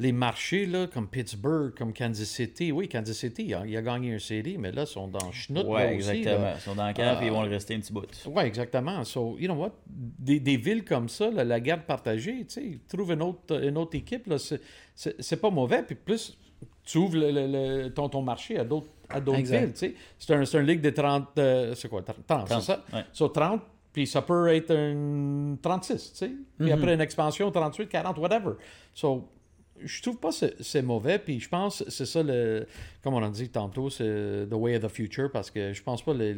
Les 0.00 0.12
marchés, 0.12 0.64
là, 0.66 0.86
comme 0.86 1.08
Pittsburgh, 1.08 1.74
comme 1.76 1.92
Kansas 1.92 2.28
City. 2.28 2.70
Oui, 2.70 2.88
Kansas 2.88 3.16
City, 3.16 3.46
il 3.48 3.54
a, 3.54 3.66
il 3.66 3.76
a 3.76 3.82
gagné 3.82 4.12
une 4.12 4.20
série, 4.20 4.56
mais 4.56 4.70
là, 4.70 4.82
ils 4.82 4.86
sont 4.86 5.08
dans 5.08 5.32
schnout, 5.32 5.64
aussi, 5.88 5.94
exactement. 5.94 6.38
là. 6.44 6.54
Ils 6.56 6.60
sont 6.60 6.74
dans 6.76 6.86
le 6.86 6.92
camp 6.94 7.20
et 7.20 7.26
ils 7.26 7.32
vont 7.32 7.42
le 7.42 7.50
rester 7.50 7.74
un 7.74 7.80
petit 7.80 7.92
bout. 7.92 8.06
Oui, 8.26 8.42
exactement. 8.44 9.02
So, 9.04 9.36
you 9.40 9.46
know 9.48 9.56
what? 9.56 9.72
Des, 9.88 10.38
des 10.38 10.56
villes 10.56 10.84
comme 10.84 11.08
ça, 11.08 11.30
là, 11.30 11.42
la 11.42 11.58
garde 11.58 11.82
partagée, 11.82 12.44
tu 12.46 12.54
sais, 12.54 12.78
trouve 12.88 13.10
une 13.12 13.22
autre, 13.22 13.60
une 13.60 13.76
autre 13.76 13.96
équipe, 13.96 14.32
c'est- 14.36 15.36
pas 15.40 15.50
mauvais. 15.50 15.82
Puis 15.82 15.96
plus, 15.96 16.38
tu 16.84 16.98
ouvres 16.98 17.16
le, 17.16 17.30
le- 17.32 17.82
le- 17.84 17.88
ton, 17.92 18.08
ton 18.08 18.22
marché 18.22 18.56
à 18.56 18.64
d'autres 18.64 18.86
à 19.10 19.20
d'autres 19.20 19.38
villes. 19.60 19.72
C'est 20.18 20.34
un, 20.34 20.44
c'est 20.44 20.58
un 20.58 20.62
ligue 20.62 20.80
de 20.82 20.90
30... 20.90 21.28
euh, 21.38 21.74
c'est 21.74 21.88
quoi? 21.88 22.02
30, 22.02 22.16
30, 22.26 22.40
c'est 22.46 22.54
30, 22.54 22.62
ça? 22.62 22.84
ouais. 22.92 23.04
So, 23.12 23.28
30, 23.28 23.62
puis 23.92 24.06
ça 24.06 24.22
peut 24.22 24.48
être 24.54 24.70
un 24.70 25.56
36, 25.60 26.12
tu 26.12 26.18
sais. 26.18 26.30
Puis 26.58 26.70
après 26.70 26.94
une 26.94 27.00
expansion, 27.00 27.50
38, 27.50 27.88
40, 27.88 28.18
whatever. 28.18 28.52
So, 28.94 29.28
je 29.84 30.02
trouve 30.02 30.18
pas 30.18 30.30
que 30.30 30.62
c'est- 30.62 30.82
mauvais, 30.82 31.18
puis 31.18 31.40
je 31.40 31.48
pense 31.48 31.82
que 31.82 31.90
c'est 31.90 32.06
ça, 32.06 32.22
le, 32.22 32.66
comme 33.02 33.14
on 33.14 33.22
a 33.22 33.30
dit 33.30 33.48
tantôt, 33.48 33.90
c'est 33.90 34.46
the 34.48 34.54
way 34.54 34.76
of 34.76 34.82
the 34.82 34.88
future, 34.88 35.30
parce 35.32 35.50
que 35.50 35.72
je 35.72 35.82
pense 35.82 36.02
pas 36.02 36.12
que 36.12 36.18
les, 36.18 36.34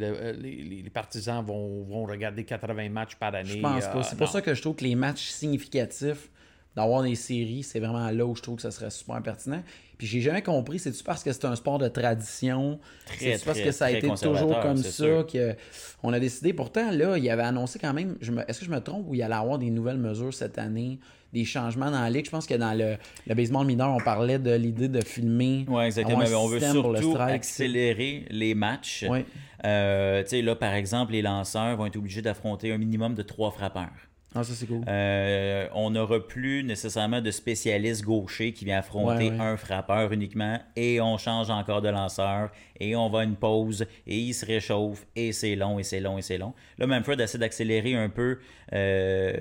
les, 0.82 0.90
partisans 0.90 1.44
vont, 1.44 1.84
vont 1.84 2.04
regarder 2.04 2.44
80 2.44 2.88
matchs 2.88 3.16
par 3.16 3.34
année. 3.34 3.48
Je 3.48 3.58
pense 3.60 3.84
euh, 3.84 3.92
pas. 3.92 4.02
C'est 4.02 4.16
pour 4.16 4.28
ça 4.28 4.40
que 4.42 4.54
je 4.54 4.60
trouve 4.60 4.76
que 4.76 4.84
les 4.84 4.94
matchs 4.94 5.28
significatifs 5.28 6.30
d'avoir 6.76 7.02
des 7.02 7.14
séries, 7.16 7.62
c'est 7.62 7.80
vraiment 7.80 8.10
là 8.10 8.24
où 8.24 8.34
je 8.36 8.42
trouve 8.42 8.56
que 8.56 8.62
ça 8.62 8.70
serait 8.70 8.90
super 8.90 9.20
pertinent. 9.22 9.62
Puis 9.98 10.06
j'ai 10.06 10.20
jamais 10.20 10.40
compris, 10.42 10.78
c'est-tu 10.78 11.02
parce 11.04 11.22
que 11.22 11.30
c'est 11.32 11.44
un 11.44 11.56
sport 11.56 11.78
de 11.78 11.88
tradition? 11.88 12.78
Très, 13.04 13.36
C'est 13.36 13.44
parce 13.44 13.60
que 13.60 13.70
ça 13.70 13.86
a 13.86 13.90
été 13.90 14.08
toujours 14.08 14.58
comme 14.60 14.76
ça 14.78 14.90
sûr. 14.90 15.26
que 15.26 15.54
on 16.02 16.12
a 16.12 16.20
décidé? 16.20 16.52
Pourtant, 16.54 16.90
là, 16.90 17.18
il 17.18 17.28
avait 17.28 17.42
annoncé 17.42 17.78
quand 17.78 17.92
même, 17.92 18.16
est-ce 18.48 18.60
que 18.60 18.64
je 18.66 18.70
me 18.70 18.80
trompe, 18.80 19.04
ou 19.08 19.14
il 19.14 19.22
allait 19.22 19.34
avoir 19.34 19.58
des 19.58 19.68
nouvelles 19.68 19.98
mesures 19.98 20.32
cette 20.32 20.56
année, 20.58 20.98
des 21.34 21.44
changements 21.44 21.90
dans 21.90 22.00
la 22.00 22.08
ligue? 22.08 22.24
Je 22.24 22.30
pense 22.30 22.46
que 22.46 22.54
dans 22.54 22.72
le, 22.72 22.96
le 23.26 23.34
baseball 23.34 23.66
mineur, 23.66 23.90
on 23.90 24.00
parlait 24.02 24.38
de 24.38 24.52
l'idée 24.54 24.88
de 24.88 25.04
filmer. 25.04 25.66
Oui, 25.68 25.84
exactement. 25.84 26.20
un 26.20 26.32
On 26.32 26.46
veut 26.46 26.60
le 26.60 26.70
surtout 26.72 27.10
strike. 27.12 27.34
accélérer 27.34 28.24
les 28.30 28.54
matchs. 28.54 29.04
Ouais. 29.06 29.26
Euh, 29.66 30.22
tu 30.22 30.30
sais, 30.30 30.40
là, 30.42 30.56
par 30.56 30.72
exemple, 30.72 31.12
les 31.12 31.20
lanceurs 31.20 31.76
vont 31.76 31.84
être 31.84 31.96
obligés 31.96 32.22
d'affronter 32.22 32.72
un 32.72 32.78
minimum 32.78 33.14
de 33.14 33.22
trois 33.22 33.50
frappeurs. 33.50 33.90
Ah, 34.34 34.44
ça 34.44 34.52
c'est 34.54 34.66
cool. 34.66 34.82
Euh, 34.86 35.66
on 35.74 35.90
n'aura 35.90 36.20
plus 36.24 36.62
nécessairement 36.62 37.20
de 37.20 37.32
spécialiste 37.32 38.04
gaucher 38.04 38.52
qui 38.52 38.64
vient 38.64 38.78
affronter 38.78 39.30
Ouais, 39.30 39.36
ouais. 39.36 39.40
un 39.40 39.56
frappeur 39.56 40.12
uniquement 40.12 40.60
et 40.76 41.00
on 41.00 41.18
change 41.18 41.50
encore 41.50 41.82
de 41.82 41.88
lanceur 41.88 42.50
et 42.78 42.94
on 42.94 43.08
va 43.10 43.20
à 43.20 43.24
une 43.24 43.34
pause 43.34 43.86
et 44.06 44.16
il 44.18 44.32
se 44.32 44.46
réchauffe 44.46 45.04
et 45.16 45.32
c'est 45.32 45.56
long 45.56 45.80
et 45.80 45.82
c'est 45.82 45.98
long 46.00 46.16
et 46.16 46.22
c'est 46.22 46.38
long. 46.38 46.54
Là, 46.78 46.86
Manfred 46.86 47.20
essaie 47.20 47.38
d'accélérer 47.38 47.94
un 47.96 48.08
peu 48.08 48.38
euh, 48.72 49.32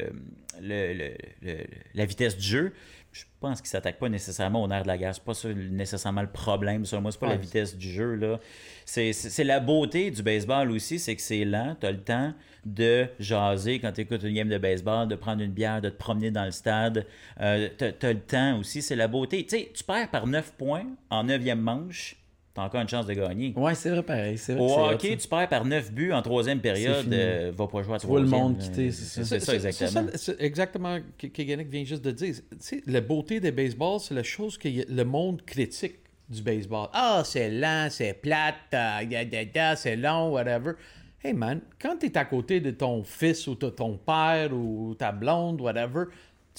le- 0.62 0.94
le- 0.94 1.14
le- 1.44 1.66
la 1.94 2.06
vitesse 2.06 2.36
du 2.36 2.44
jeu. 2.44 2.74
Je 3.12 3.24
pense 3.40 3.60
qu'il 3.62 3.68
ne 3.68 3.72
s'attaque 3.72 3.98
pas 3.98 4.10
nécessairement 4.10 4.64
au 4.64 4.68
nerf 4.68 4.84
de 4.84 4.88
la 4.88 4.98
guerre. 4.98 5.16
C'est 5.16 5.24
pas 5.24 5.34
ça 5.34 5.50
nécessairement 5.54 6.22
le 6.22 6.30
problème. 6.30 6.86
Selon 6.86 7.02
moi, 7.02 7.12
c'est 7.12 7.20
pas 7.20 7.28
la 7.28 7.38
vitesse 7.38 7.76
du 7.76 7.90
jeu. 7.90 8.16
là. 8.16 8.40
C'est 8.86 9.44
la 9.44 9.60
beauté 9.60 10.12
du 10.12 10.22
baseball 10.22 10.72
aussi, 10.72 11.00
c'est 11.00 11.16
que 11.16 11.22
c'est 11.22 11.46
lent. 11.46 11.76
Tu 11.80 11.88
as 11.88 11.92
le 11.92 12.02
temps 12.02 12.34
de 12.66 13.08
jaser 13.20 13.80
quand 13.80 13.92
tu 13.94 14.02
écoutes 14.02 14.24
une 14.24 14.34
game 14.34 14.50
de 14.50 14.58
baseball, 14.58 15.08
de 15.08 15.16
prendre 15.16 15.42
une 15.42 15.52
bière, 15.52 15.82
de 15.82 15.90
te 15.90 15.98
promener 15.98 16.32
dans 16.32 16.46
le 16.46 16.52
stade. 16.52 17.06
Euh, 17.40 17.70
tu 17.78 18.06
as, 18.06 18.14
le 18.14 18.20
temps 18.20 18.60
aussi, 18.60 18.82
c'est 18.82 18.96
la 18.96 19.08
beauté. 19.08 19.44
Tu 19.44 19.58
sais, 19.58 19.72
tu 19.74 19.84
perds 19.84 20.10
par 20.10 20.28
9 20.28 20.54
points 20.54 20.86
en 21.10 21.26
9e 21.26 21.56
manche, 21.56 22.16
encore 22.62 22.82
une 22.82 22.90
chance 22.90 23.06
de 23.06 23.14
gagner. 23.14 23.54
Ouais, 23.56 23.76
c'est 23.76 23.90
vrai 23.90 24.04
pareil. 24.04 24.38
C'est 24.38 24.54
vrai 24.54 24.64
Au 24.64 24.92
hockey, 24.92 25.18
tu 25.18 25.28
perds 25.28 25.50
par 25.50 25.66
9 25.66 25.92
buts 25.92 26.12
en 26.12 26.22
troisième 26.22 26.60
période, 26.60 27.12
euh, 27.12 27.52
va 27.56 27.68
pas 27.68 27.84
jouer 27.84 27.96
à 27.96 27.98
vois 27.98 28.20
le 28.20 28.28
troisième, 28.28 28.30
monde 28.30 28.58
là. 28.58 28.64
quitter, 28.64 28.92
c'est 28.92 29.24
ça. 29.24 29.24
C'est 29.26 29.40
ça, 29.40 29.54
exactement. 29.56 30.08
C'est 30.12 30.18
c'est 30.18 30.42
exactement 30.42 31.00
que 31.18 31.28
que 31.28 31.42
Yannick 31.42 31.70
vient 31.70 31.84
juste 31.84 32.04
de 32.04 32.12
dire. 32.12 32.36
Tu 32.36 32.58
sais, 32.60 32.84
la 32.86 33.02
beauté 33.02 33.40
des 33.40 33.52
baseball, 33.52 34.00
c'est 34.00 34.14
la 34.14 34.24
chose 34.24 34.58
que 34.58 34.68
le 34.68 35.04
monde 35.04 35.42
critique 35.44 35.96
du 36.30 36.42
baseball. 36.42 36.88
Ah, 36.94 37.24
c'est 37.26 37.50
lent, 37.50 37.88
c'est 37.90 38.14
plate, 38.14 38.56
euh, 38.74 39.46
da, 39.54 39.76
c'est 39.76 39.96
long, 39.96 40.32
whatever. 40.32 40.74
Hey 41.22 41.34
man, 41.34 41.60
quand 41.82 41.98
tu 41.98 42.06
es 42.06 42.18
à 42.18 42.24
côté 42.24 42.62
de 42.62 42.72
ton 42.72 43.04
fils 43.04 43.46
ou 43.48 43.56
de 43.56 43.70
ton 43.70 43.98
père 43.98 44.54
ou 44.54 44.96
ta 44.98 45.12
blonde, 45.12 45.60
whatever, 45.60 46.06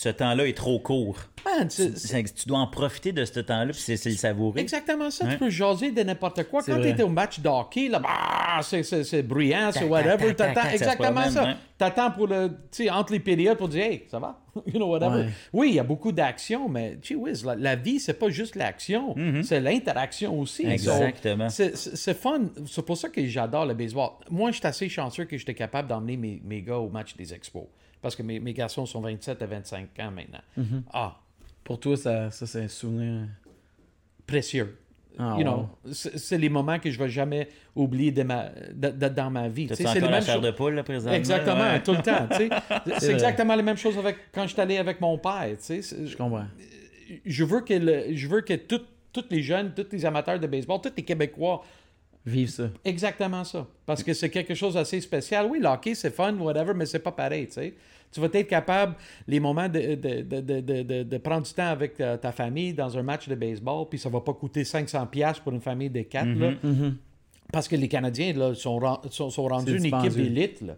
Ce 0.00 0.08
temps-là 0.08 0.46
est 0.46 0.56
trop 0.56 0.78
court. 0.78 1.18
man, 1.44 1.68
Tu 1.68 2.46
dois 2.48 2.60
en 2.60 2.66
profiter 2.68 3.12
de 3.12 3.22
ce 3.26 3.38
temps-là, 3.38 3.70
puis 3.74 3.82
c'est 3.82 4.02
le 4.06 4.14
savourer. 4.14 4.62
exactement 4.62 5.10
ça. 5.10 5.26
Tu 5.26 5.36
peux 5.36 5.50
jaser 5.50 5.90
de 5.90 6.02
n'importe 6.02 6.44
quoi. 6.44 6.62
Quand 6.62 6.80
tu 6.80 6.88
étais 6.88 7.02
au 7.02 7.10
match 7.10 7.40
de 7.40 7.48
hockey, 7.50 7.88
là, 7.88 7.98
bah, 7.98 8.62
c'est- 8.62 9.22
bruyant, 9.22 9.70
c'est 9.74 9.84
whatever. 9.84 10.34
T'attends 10.34 10.70
exactement 10.70 11.28
ça. 11.28 11.44
ouais. 11.44 11.54
T'attends 11.76 12.10
pour 12.12 12.28
le, 12.28 12.50
entre 12.90 13.12
les 13.12 13.20
périodes 13.20 13.58
pour 13.58 13.68
dire, 13.68 13.84
hey, 13.84 14.04
ça 14.10 14.18
va, 14.18 14.40
you 14.66 14.72
know, 14.78 14.86
whatever. 14.88 15.24
Ouais. 15.24 15.28
Oui, 15.52 15.68
il 15.68 15.74
y 15.74 15.78
a 15.78 15.84
beaucoup 15.84 16.12
d'action, 16.12 16.66
mais 16.66 16.98
gee 17.02 17.14
whiz, 17.16 17.44
la, 17.44 17.54
la 17.54 17.76
vie, 17.76 18.00
c'est 18.00 18.18
pas 18.18 18.30
juste 18.30 18.56
l'action, 18.56 19.14
c'est 19.42 19.60
l'interaction 19.60 20.40
aussi. 20.40 20.64
Mm-hmm. 20.64 20.70
Exactement. 20.70 21.48
C'est 21.50 22.14
fun. 22.14 22.40
C'est 22.66 22.86
pour 22.86 22.96
ça 22.96 23.10
que 23.10 23.22
j'adore 23.26 23.66
le 23.66 23.74
baseball. 23.74 24.12
Moi, 24.30 24.50
je 24.50 24.56
suis 24.56 24.66
assez 24.66 24.88
chanceux 24.88 25.24
que 25.26 25.36
j'étais 25.36 25.52
capable 25.52 25.88
d'emmener 25.88 26.16
mes, 26.16 26.40
mes 26.42 26.62
gars 26.62 26.78
au 26.78 26.88
match 26.88 27.14
des 27.16 27.34
expos. 27.34 27.64
Parce 28.02 28.16
que 28.16 28.22
mes, 28.22 28.40
mes 28.40 28.52
garçons 28.54 28.86
sont 28.86 29.00
27 29.00 29.42
à 29.42 29.46
25 29.46 29.88
ans 30.00 30.10
maintenant. 30.10 30.40
Mm-hmm. 30.58 30.82
Ah, 30.92 31.18
Pour 31.64 31.78
toi, 31.80 31.96
ça, 31.96 32.30
ça 32.30 32.46
c'est 32.46 32.62
un 32.64 32.68
souvenir. 32.68 33.26
précieux. 34.26 34.76
Ah, 35.18 35.34
you 35.36 35.42
know, 35.42 35.68
c'est 35.92 36.16
c'est 36.18 36.38
les 36.38 36.48
moments 36.48 36.78
que 36.78 36.90
je 36.90 36.98
vais 36.98 37.08
jamais 37.08 37.48
oublier 37.74 38.12
de 38.12 38.22
ma, 38.22 38.48
de- 38.72 38.90
de- 38.90 39.08
dans 39.08 39.28
ma 39.28 39.48
vie. 39.48 39.68
C'est 39.74 39.82
la 39.82 39.94
mêmes 40.08 40.22
chair 40.22 40.36
choses- 40.36 40.44
de 40.44 40.50
poule, 40.52 40.74
là, 40.74 40.82
présentement? 40.82 41.12
Exactement, 41.12 41.60
Ouais. 41.60 41.82
tout 41.82 41.92
le 41.92 42.00
temps. 42.02 42.28
C'est 42.98 43.12
exactement 43.12 43.54
la 43.56 43.62
même 43.62 43.76
chose 43.76 43.98
avec 43.98 44.16
quand 44.32 44.44
je 44.46 44.52
suis 44.52 44.60
allé 44.60 44.78
avec 44.78 45.00
mon 45.00 45.18
père. 45.18 45.48
Je 45.60 46.16
comprends. 46.16 46.46
Je 47.26 47.44
veux 47.44 47.60
que, 47.62 47.74
le- 47.74 48.14
je 48.14 48.28
veux 48.28 48.40
que 48.42 48.54
tout- 48.54 48.80
tous 49.12 49.24
les 49.30 49.42
jeunes, 49.42 49.74
tous 49.74 49.88
les 49.90 50.06
amateurs 50.06 50.38
de 50.38 50.46
baseball, 50.46 50.80
tous 50.80 50.92
les 50.96 51.02
Québécois, 51.02 51.64
Vive 52.26 52.48
ça. 52.50 52.70
exactement 52.84 53.44
ça. 53.44 53.66
Parce 53.86 54.02
que 54.02 54.12
c'est 54.12 54.30
quelque 54.30 54.54
chose 54.54 54.74
d'assez 54.74 55.00
spécial. 55.00 55.46
Oui, 55.50 55.58
le 55.58 55.66
hockey, 55.66 55.94
c'est 55.94 56.10
fun, 56.10 56.34
whatever, 56.36 56.74
mais 56.74 56.86
c'est 56.86 56.98
pas 56.98 57.12
pareil. 57.12 57.46
Tu 57.46 57.54
sais. 57.54 57.74
Tu 58.12 58.20
vas 58.20 58.28
être 58.32 58.48
capable, 58.48 58.96
les 59.28 59.38
moments 59.38 59.68
de, 59.68 59.94
de, 59.94 60.40
de, 60.40 61.02
de, 61.04 61.18
prendre 61.18 61.46
du 61.46 61.52
temps 61.52 61.68
avec 61.68 61.96
ta, 61.96 62.18
ta 62.18 62.32
famille 62.32 62.74
dans 62.74 62.98
un 62.98 63.02
match 63.02 63.28
de 63.28 63.36
baseball, 63.36 63.86
puis 63.88 63.98
ça 64.00 64.08
va 64.08 64.20
pas 64.20 64.34
coûter 64.34 64.64
500$ 64.64 65.40
pour 65.40 65.52
une 65.52 65.60
famille 65.60 65.90
de 65.90 66.02
quatre. 66.02 66.26
là. 66.36 66.52
Parce 67.52 67.68
que 67.68 67.76
les 67.76 67.88
Canadiens 67.88 68.32
là, 68.32 68.54
sont, 68.54 68.80
sont, 69.10 69.30
sont 69.30 69.46
rendus 69.46 69.76
une 69.76 69.86
équipe 69.86 70.18
élite. 70.18 70.60
là. 70.60 70.76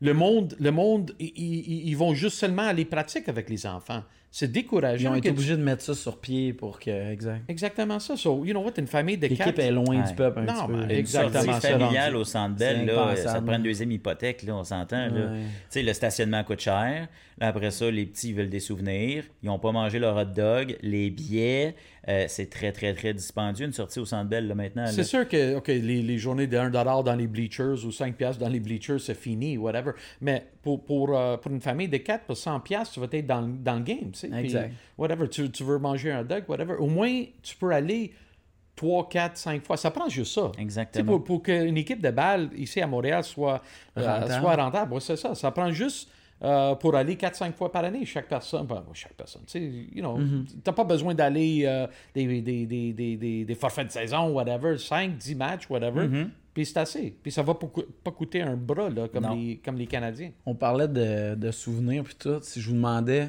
Le 0.00 0.14
monde, 0.14 0.54
le 0.60 0.70
monde 0.70 1.12
ils, 1.18 1.94
vont 1.96 2.14
juste 2.14 2.36
seulement 2.36 2.62
aller 2.62 2.84
pratique 2.84 3.28
avec 3.28 3.50
les 3.50 3.66
enfants. 3.66 4.02
C'est 4.30 4.46
Ils 4.46 4.52
décourageant. 4.52 5.10
ont 5.10 5.12
que 5.14 5.18
été 5.18 5.28
tu- 5.28 5.34
obligés 5.34 5.56
de 5.56 5.62
mettre 5.62 5.82
ça 5.82 5.94
sur 5.94 6.18
pied 6.18 6.52
pour 6.52 6.78
que. 6.78 6.90
Exact. 7.12 7.40
Exactement 7.48 7.98
ça. 7.98 8.14
So, 8.16 8.44
you 8.44 8.52
know 8.52 8.60
what, 8.62 8.72
une 8.76 8.86
famille 8.86 9.16
de 9.16 9.22
L'équipe 9.22 9.38
quatre... 9.42 9.58
est 9.58 9.70
loin 9.70 9.96
Ouais. 10.02 10.06
du 10.08 10.14
peuple 10.14 10.40
un 10.40 10.42
Non, 10.44 10.52
petit 10.52 10.66
peu. 10.66 10.76
mais 10.76 10.84
Une 10.84 10.90
Exactement, 11.00 11.42
sortie 11.44 11.60
ça, 11.66 11.78
familiale 11.78 12.14
au 12.16 12.24
Centre 12.24 12.54
Bell, 12.56 12.76
C'est 12.80 12.86
là, 12.94 13.16
ça 13.16 13.40
te 13.40 13.44
prend 13.44 13.56
une 13.56 13.62
deuxième 13.62 13.90
hypothèque, 13.90 14.42
là, 14.42 14.54
on 14.56 14.64
s'entend. 14.64 15.06
là. 15.06 15.10
Ouais. 15.32 15.38
Tu 15.40 15.44
sais, 15.70 15.82
le 15.82 15.92
stationnement 15.94 16.44
coûte 16.44 16.60
cher. 16.60 17.08
Là, 17.40 17.46
après 17.48 17.70
ça, 17.70 17.90
les 17.90 18.04
petits 18.04 18.28
ils 18.30 18.34
veulent 18.34 18.50
des 18.50 18.60
souvenirs. 18.60 19.24
Ils 19.42 19.46
n'ont 19.46 19.58
pas 19.58 19.72
mangé 19.72 19.98
leur 19.98 20.16
hot 20.16 20.24
dog. 20.26 20.76
Les 20.82 21.08
billets, 21.08 21.74
euh, 22.08 22.24
c'est 22.28 22.48
très, 22.48 22.72
très, 22.72 22.94
très 22.94 23.12
dispendieux, 23.12 23.66
une 23.66 23.72
sortie 23.72 24.00
au 24.00 24.06
Centre 24.06 24.28
Bell, 24.28 24.48
là, 24.48 24.54
maintenant. 24.54 24.86
C'est 24.86 25.04
sûr 25.04 25.28
que 25.28 25.56
ok, 25.56 25.68
les, 25.68 26.02
les 26.02 26.18
journées 26.18 26.46
de 26.46 26.56
1$ 26.56 27.04
dans 27.04 27.14
les 27.14 27.26
bleachers 27.26 27.84
ou 27.84 27.90
5$ 27.90 28.14
piastres 28.14 28.40
dans 28.40 28.48
les 28.48 28.60
bleachers, 28.60 29.00
c'est 29.00 29.14
fini, 29.14 29.58
whatever. 29.58 29.92
Mais 30.20 30.46
pour, 30.62 30.84
pour, 30.84 31.16
euh, 31.16 31.36
pour 31.36 31.52
une 31.52 31.60
famille 31.60 31.88
de 31.88 31.98
4, 31.98 32.24
pour 32.24 32.36
100$, 32.36 32.62
piastres, 32.62 32.94
tu 32.94 33.00
vas 33.00 33.06
être 33.12 33.26
dans, 33.26 33.42
dans 33.42 33.74
le 33.74 33.82
game. 33.82 34.10
Tu 34.12 34.20
sais, 34.20 34.28
puis 34.28 34.38
Exact. 34.44 34.72
whatever, 34.96 35.28
tu, 35.28 35.50
tu 35.50 35.64
veux 35.64 35.78
manger 35.78 36.10
un 36.12 36.24
dog, 36.24 36.44
whatever. 36.48 36.74
Au 36.78 36.86
moins, 36.86 37.24
tu 37.42 37.56
peux 37.56 37.70
aller 37.72 38.12
3, 38.76 39.08
4, 39.08 39.36
5 39.36 39.64
fois. 39.64 39.76
Ça 39.76 39.90
prend 39.90 40.08
juste 40.08 40.32
ça. 40.32 40.52
Exactement. 40.58 41.18
Pour, 41.18 41.24
pour 41.24 41.42
qu'une 41.42 41.76
équipe 41.76 42.00
de 42.00 42.10
balles 42.10 42.48
ici 42.56 42.80
à 42.80 42.86
Montréal 42.86 43.24
soit 43.24 43.60
euh, 43.98 44.06
Rentable. 44.06 44.40
soit 44.40 44.56
rentable. 44.56 44.94
Ouais, 44.94 45.00
c'est 45.00 45.16
ça. 45.16 45.34
Ça 45.34 45.50
prend 45.50 45.70
juste 45.72 46.08
euh, 46.42 46.74
pour 46.76 46.94
aller 46.94 47.16
4-5 47.16 47.52
fois 47.52 47.72
par 47.72 47.84
année, 47.84 48.04
chaque 48.04 48.28
personne. 48.28 48.66
Ben, 48.66 48.84
chaque 48.92 49.14
personne. 49.14 49.42
Tu 49.46 49.58
sais, 49.58 49.60
you 49.94 50.00
know, 50.00 50.18
t'as 50.62 50.72
pas 50.72 50.84
besoin 50.84 51.14
d'aller 51.14 51.62
euh, 51.64 51.86
des, 52.14 52.40
des, 52.40 52.66
des, 52.66 52.92
des, 52.92 53.16
des, 53.16 53.44
des 53.44 53.54
forfaits 53.54 53.88
de 53.88 53.92
saison, 53.92 54.28
whatever, 54.30 54.78
5, 54.78 55.16
10 55.16 55.34
matchs, 55.34 55.68
whatever. 55.68 56.08
Puis 56.54 56.66
c'est 56.66 56.78
assez. 56.78 57.16
Puis 57.22 57.30
ça 57.30 57.42
va 57.42 57.54
pas, 57.54 58.10
coûter 58.10 58.42
un 58.42 58.56
bras, 58.56 58.90
là, 58.90 59.08
comme, 59.08 59.28
les, 59.36 59.60
comme 59.64 59.76
les 59.76 59.86
Canadiens. 59.86 60.32
On 60.46 60.54
parlait 60.54 60.88
de, 60.88 61.34
de 61.34 61.50
souvenirs 61.50 62.04
puis 62.04 62.16
tout. 62.16 62.38
Si 62.42 62.60
je 62.60 62.68
vous 62.68 62.74
demandais 62.74 63.28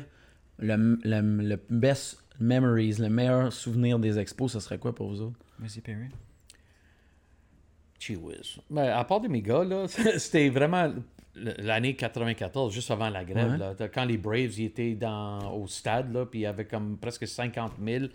le, 0.58 0.98
le, 1.04 1.22
le 1.22 1.60
best 1.70 2.24
memories, 2.40 2.96
le 3.00 3.10
meilleur 3.10 3.52
souvenir 3.52 4.00
des 4.00 4.18
expos, 4.18 4.52
ce 4.52 4.60
serait 4.60 4.78
quoi 4.78 4.94
pour 4.94 5.10
vous 5.10 5.22
autres? 5.22 5.40
Vas-y, 5.60 5.82
Perry. 5.82 6.08
Gee 8.00 8.16
whiz. 8.16 8.60
Ben, 8.70 8.90
à 8.90 9.04
part 9.04 9.20
de 9.20 9.28
mes 9.28 9.42
gars, 9.42 9.64
là, 9.64 9.88
c'était 10.18 10.50
vraiment 10.50 10.92
l'année 11.36 11.96
94, 11.96 12.74
juste 12.74 12.92
avant 12.92 13.10
la 13.10 13.24
grève. 13.24 13.52
Ouais. 13.52 13.58
là. 13.58 13.74
quand 13.94 14.06
les 14.06 14.18
Braves 14.18 14.58
ils 14.60 14.66
étaient 14.66 14.94
dans, 14.96 15.54
au 15.54 15.68
stade, 15.68 16.12
là, 16.14 16.26
puis 16.26 16.40
il 16.40 16.44
y 16.44 16.46
avait 16.46 16.66
comme 16.66 16.98
presque 16.98 17.28
50 17.28 17.74
000. 17.84 18.06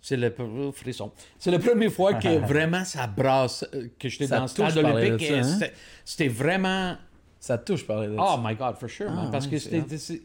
C'est 0.00 0.16
le 0.16 0.34
oh, 0.40 0.72
frisson. 0.72 1.12
C'est 1.38 1.52
la 1.52 1.60
première 1.60 1.92
fois 1.92 2.14
que 2.14 2.38
vraiment 2.46 2.84
ça 2.84 3.06
brasse, 3.06 3.64
euh, 3.72 3.86
que 3.98 4.08
j'étais 4.08 4.26
dans 4.26 4.42
le 4.42 4.48
stade 4.48 4.76
olympique. 4.76 5.30
hein? 5.30 5.58
c'était- 6.04 6.28
vraiment 6.28 6.96
Ça 7.38 7.56
touche 7.58 7.86
parler 7.86 8.08
de 8.08 8.16
Oh 8.18 8.34
ça. 8.36 8.40
my 8.42 8.54
God, 8.56 8.76
for 8.78 8.88
sure, 8.90 9.10
man. 9.10 9.26
Ah, 9.28 9.30
Parce 9.30 9.46
que 9.46 9.58
c'était. 9.58 9.82
Tu 9.84 10.20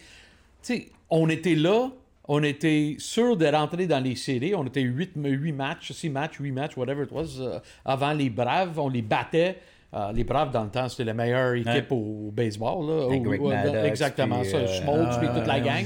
sais, 0.64 0.90
on 1.12 1.30
était 1.30 1.54
là, 1.56 1.90
on 2.28 2.42
était 2.44 2.96
sûr 2.98 3.38
de 3.38 3.46
rentrer 3.46 3.86
dans 3.86 4.00
les 4.04 4.16
séries. 4.16 4.56
On 4.56 4.66
était 4.66 4.82
8, 4.82 5.12
8 5.16 5.52
matchs, 5.54 5.92
6 5.92 6.10
matchs, 6.10 6.38
8 6.40 6.52
matchs, 6.52 6.76
whatever 6.76 7.04
it 7.04 7.12
was. 7.12 7.40
euh, 7.40 7.60
avant 7.86 8.14
les 8.14 8.30
Braves, 8.32 8.78
on 8.80 8.90
les 8.90 9.04
battait. 9.04 9.60
Euh, 9.94 10.12
les 10.12 10.24
Braves, 10.24 10.52
dans 10.52 10.64
le 10.66 10.70
temps, 10.70 10.90
c'était 10.90 11.06
la 11.06 11.14
meilleure 11.14 11.54
équipe 11.54 11.92
au, 11.92 12.28
au 12.28 12.32
baseball. 12.32 12.86
Là, 12.88 13.08
Maddux, 13.50 13.78
exactement 13.88 14.42
puis, 14.42 14.50
ça. 14.50 14.58
euh, 14.58 14.68
Schmaltz, 14.68 15.18
puis 15.18 15.28
ah, 15.32 15.36
toute 15.38 15.48
la 15.48 15.60
gang. 15.62 15.86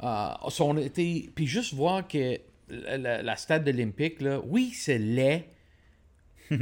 Là. 0.00 0.40
So, 0.50 0.64
on 0.66 0.76
était... 0.76 1.28
Puis 1.34 1.46
juste 1.46 1.74
voir 1.74 2.06
que 2.06 2.38
la, 2.68 2.98
la- 2.98 3.22
la 3.22 3.36
stade 3.36 3.66
olympique, 3.68 4.20
là, 4.20 4.40
oui, 4.46 4.72
c'est 4.74 4.98
laid. 4.98 5.44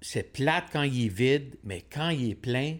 c'est 0.00 0.32
plate 0.32 0.64
quand 0.72 0.82
il 0.82 1.06
est 1.06 1.08
vide, 1.08 1.56
mais 1.64 1.82
quand 1.90 2.10
il 2.10 2.30
est 2.30 2.34
plein, 2.34 2.76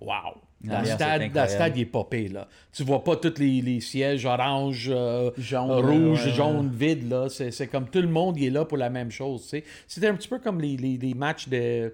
wow! 0.00 0.40
Dans 0.64 0.78
le 0.80 0.86
stade, 0.86 1.32
dans 1.32 1.72
il 1.74 1.80
est 1.82 1.86
popé, 1.86 2.28
là. 2.28 2.46
Tu 2.72 2.84
vois 2.84 3.02
pas 3.02 3.16
tous 3.16 3.38
les, 3.38 3.60
les 3.62 3.80
sièges 3.80 4.24
orange, 4.26 4.88
euh, 4.92 5.30
Jaune, 5.38 5.70
euh, 5.70 5.76
rouge, 5.80 6.24
ouais, 6.26 6.32
jaune, 6.32 6.70
vide, 6.72 7.10
là. 7.10 7.28
C'est 7.28 7.66
comme 7.66 7.88
tout 7.88 8.00
le 8.00 8.08
monde 8.08 8.36
il 8.38 8.44
est 8.46 8.50
là 8.50 8.64
pour 8.64 8.78
la 8.78 8.90
même 8.90 9.10
chose, 9.10 9.46
tu. 9.48 9.62
C'était 9.88 10.08
un 10.08 10.14
petit 10.14 10.28
peu 10.28 10.38
comme 10.38 10.60
les, 10.60 10.76
les- 10.76 10.98
les 10.98 11.14
matchs 11.14 11.48
de... 11.48 11.92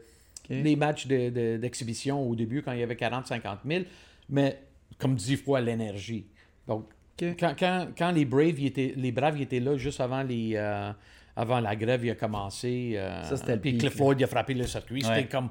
Les 0.50 0.76
matchs 0.76 1.06
de- 1.06 1.28
de- 1.28 1.56
d'exhibition 1.58 2.26
au 2.26 2.34
début, 2.34 2.62
quand 2.62 2.72
il 2.72 2.80
y 2.80 2.82
avait 2.82 2.94
40-50 2.94 3.40
000, 3.66 3.84
mais 4.30 4.58
comme 4.98 5.14
10 5.14 5.36
fois 5.36 5.60
l'énergie. 5.60 6.24
Donc. 6.66 6.86
Quand, 7.18 7.54
quand, 7.58 7.88
quand 7.98 8.10
les 8.12 8.24
Braves, 8.24 8.62
étaient, 8.64 8.94
les 8.96 9.12
Braves 9.12 9.36
ils 9.38 9.42
étaient 9.42 9.60
là 9.60 9.76
juste 9.76 10.00
avant 10.00 10.22
les... 10.22 10.52
euh, 10.54 10.90
avant 11.36 11.60
la 11.60 11.76
grève, 11.76 12.04
il 12.04 12.10
a 12.10 12.14
commencé. 12.14 12.92
euh, 12.96 13.22
Ça, 13.24 13.36
c'était 13.36 13.54
le 13.56 13.60
Puis 13.60 13.76
Cliff. 13.78 13.94
Floyd, 13.94 14.18
il 14.20 14.24
a 14.24 14.26
frappé 14.26 14.54
le 14.54 14.66
circuit. 14.66 15.02
Ouais. 15.04 15.14
C'était 15.16 15.28
comme. 15.28 15.48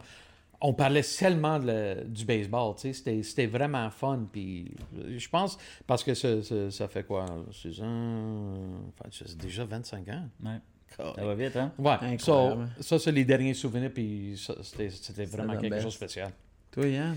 On 0.60 0.74
parlait 0.74 1.04
seulement 1.04 1.60
le- 1.60 2.04
du 2.06 2.26
baseball, 2.26 2.74
tu 2.76 2.82
sais. 2.82 2.94
C'était, 2.94 3.22
c'était 3.22 3.46
vraiment 3.46 3.90
fun. 3.92 4.28
Puis 4.32 4.72
je 5.16 5.30
pense, 5.30 5.58
parce 5.86 6.04
que 6.04 6.14
ça, 6.16 6.42
ça, 6.42 6.72
ça 6.72 6.88
fait 6.88 7.04
quoi 7.04 7.26
6 7.52 7.80
ans? 7.82 8.54
Enfin, 8.90 9.10
c'est 9.12 9.38
déjà 9.38 9.66
25 9.66 10.08
ans. 10.10 10.24
Ouais. 10.44 10.58
Ça 10.98 11.14
va 11.24 11.36
vite, 11.36 11.56
hein? 11.58 11.72
Ouais, 11.78 11.92
Incroyable. 12.02 12.70
ça, 12.78 12.84
ça 12.84 13.00
c'est 13.00 13.12
les 13.12 13.26
derniers 13.26 13.54
souvenirs, 13.54 13.92
puis 13.94 14.34
ça, 14.38 14.56
c'était, 14.64 14.90
c'était 14.90 15.26
vraiment 15.26 15.56
the 15.56 15.62
quelque 15.62 15.72
best. 15.74 15.84
chose 15.84 15.94
de 15.94 15.98
spécial. 15.98 16.32
Toi, 16.72 16.88
Yann? 16.88 17.16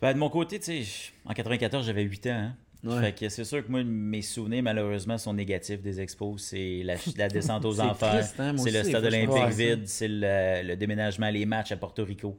Ben, 0.00 0.12
de 0.12 0.18
mon 0.18 0.28
côté, 0.28 0.58
tu 0.58 0.84
sais, 0.84 1.12
en 1.24 1.32
94, 1.32 1.86
j'avais 1.86 2.02
8 2.02 2.26
ans. 2.26 2.30
Hein? 2.30 2.54
Ouais. 2.84 3.00
Fait 3.00 3.12
que 3.12 3.28
c'est 3.28 3.44
sûr 3.44 3.64
que 3.64 3.70
moi, 3.70 3.84
mes 3.84 4.22
souvenirs, 4.22 4.64
malheureusement, 4.64 5.16
sont 5.16 5.32
négatifs 5.32 5.80
des 5.80 6.00
expos. 6.00 6.42
C'est 6.42 6.82
la, 6.84 6.96
la 7.16 7.28
descente 7.28 7.64
aux 7.64 7.72
C'est 7.76 7.80
enfers. 7.82 8.24
hein, 8.40 8.56
C'est 8.58 8.72
le 8.72 8.82
stade 8.82 9.04
olympique 9.04 9.36
ça. 9.36 9.46
vide. 9.50 9.86
C'est 9.86 10.08
le, 10.08 10.66
le 10.68 10.74
déménagement, 10.74 11.30
les 11.30 11.46
matchs 11.46 11.70
à 11.70 11.76
Porto 11.76 12.04
Rico. 12.04 12.36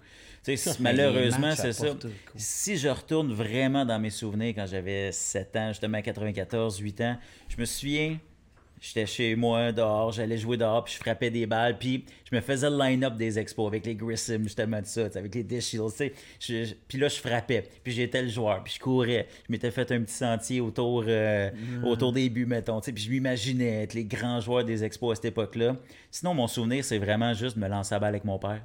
Malheureusement, 0.83 1.47
c'est 1.55 1.73
ça. 1.73 1.85
Si 2.35 2.77
je 2.77 2.89
retourne 2.89 3.31
vraiment 3.33 3.85
dans 3.85 3.99
mes 3.99 4.09
souvenirs 4.09 4.53
quand 4.55 4.65
j'avais 4.67 5.11
7 5.11 5.55
ans, 5.55 5.67
justement 5.69 5.97
à 5.97 6.01
94, 6.01 6.77
8 6.79 7.01
ans, 7.01 7.17
je 7.47 7.55
me 7.57 7.65
souviens, 7.65 8.17
j'étais 8.81 9.05
chez 9.05 9.35
moi 9.37 9.71
dehors, 9.71 10.11
j'allais 10.11 10.37
jouer 10.37 10.57
dehors, 10.57 10.83
puis 10.83 10.93
je 10.95 10.99
frappais 10.99 11.29
des 11.31 11.45
balles, 11.45 11.77
puis 11.77 12.03
je 12.29 12.35
me 12.35 12.41
faisais 12.41 12.69
le 12.69 12.77
line-up 12.77 13.15
des 13.15 13.39
expos 13.39 13.65
avec 13.67 13.85
les 13.85 13.95
Grissom, 13.95 14.43
justement, 14.43 14.81
de 14.81 14.85
ça, 14.85 15.03
avec 15.15 15.33
les 15.33 15.43
Dish 15.43 15.67
Shields. 15.67 16.11
Je- 16.41 16.73
Puis 16.89 16.97
là, 16.97 17.07
je 17.07 17.15
frappais, 17.15 17.63
puis 17.81 17.93
j'étais 17.93 18.21
le 18.21 18.27
joueur, 18.27 18.61
puis 18.65 18.73
je 18.75 18.79
courais, 18.81 19.27
je 19.47 19.51
m'étais 19.53 19.71
fait 19.71 19.89
un 19.93 20.01
petit 20.01 20.13
sentier 20.13 20.59
autour, 20.59 21.05
euh, 21.07 21.49
autour 21.85 22.11
des 22.11 22.29
buts, 22.29 22.45
mettons, 22.45 22.81
puis 22.81 22.93
je 22.97 23.09
m'imaginais 23.09 23.83
être 23.83 23.93
les 23.93 24.03
grands 24.03 24.41
joueurs 24.41 24.65
des 24.65 24.83
expos 24.83 25.13
à 25.13 25.15
cette 25.15 25.25
époque-là. 25.31 25.77
Sinon, 26.11 26.33
mon 26.33 26.47
souvenir, 26.47 26.83
c'est 26.83 26.97
vraiment 26.99 27.33
juste 27.33 27.55
de 27.57 27.61
me 27.63 27.69
lancer 27.69 27.95
à 27.95 27.99
balle 27.99 28.09
avec 28.09 28.25
mon 28.25 28.37
père. 28.37 28.61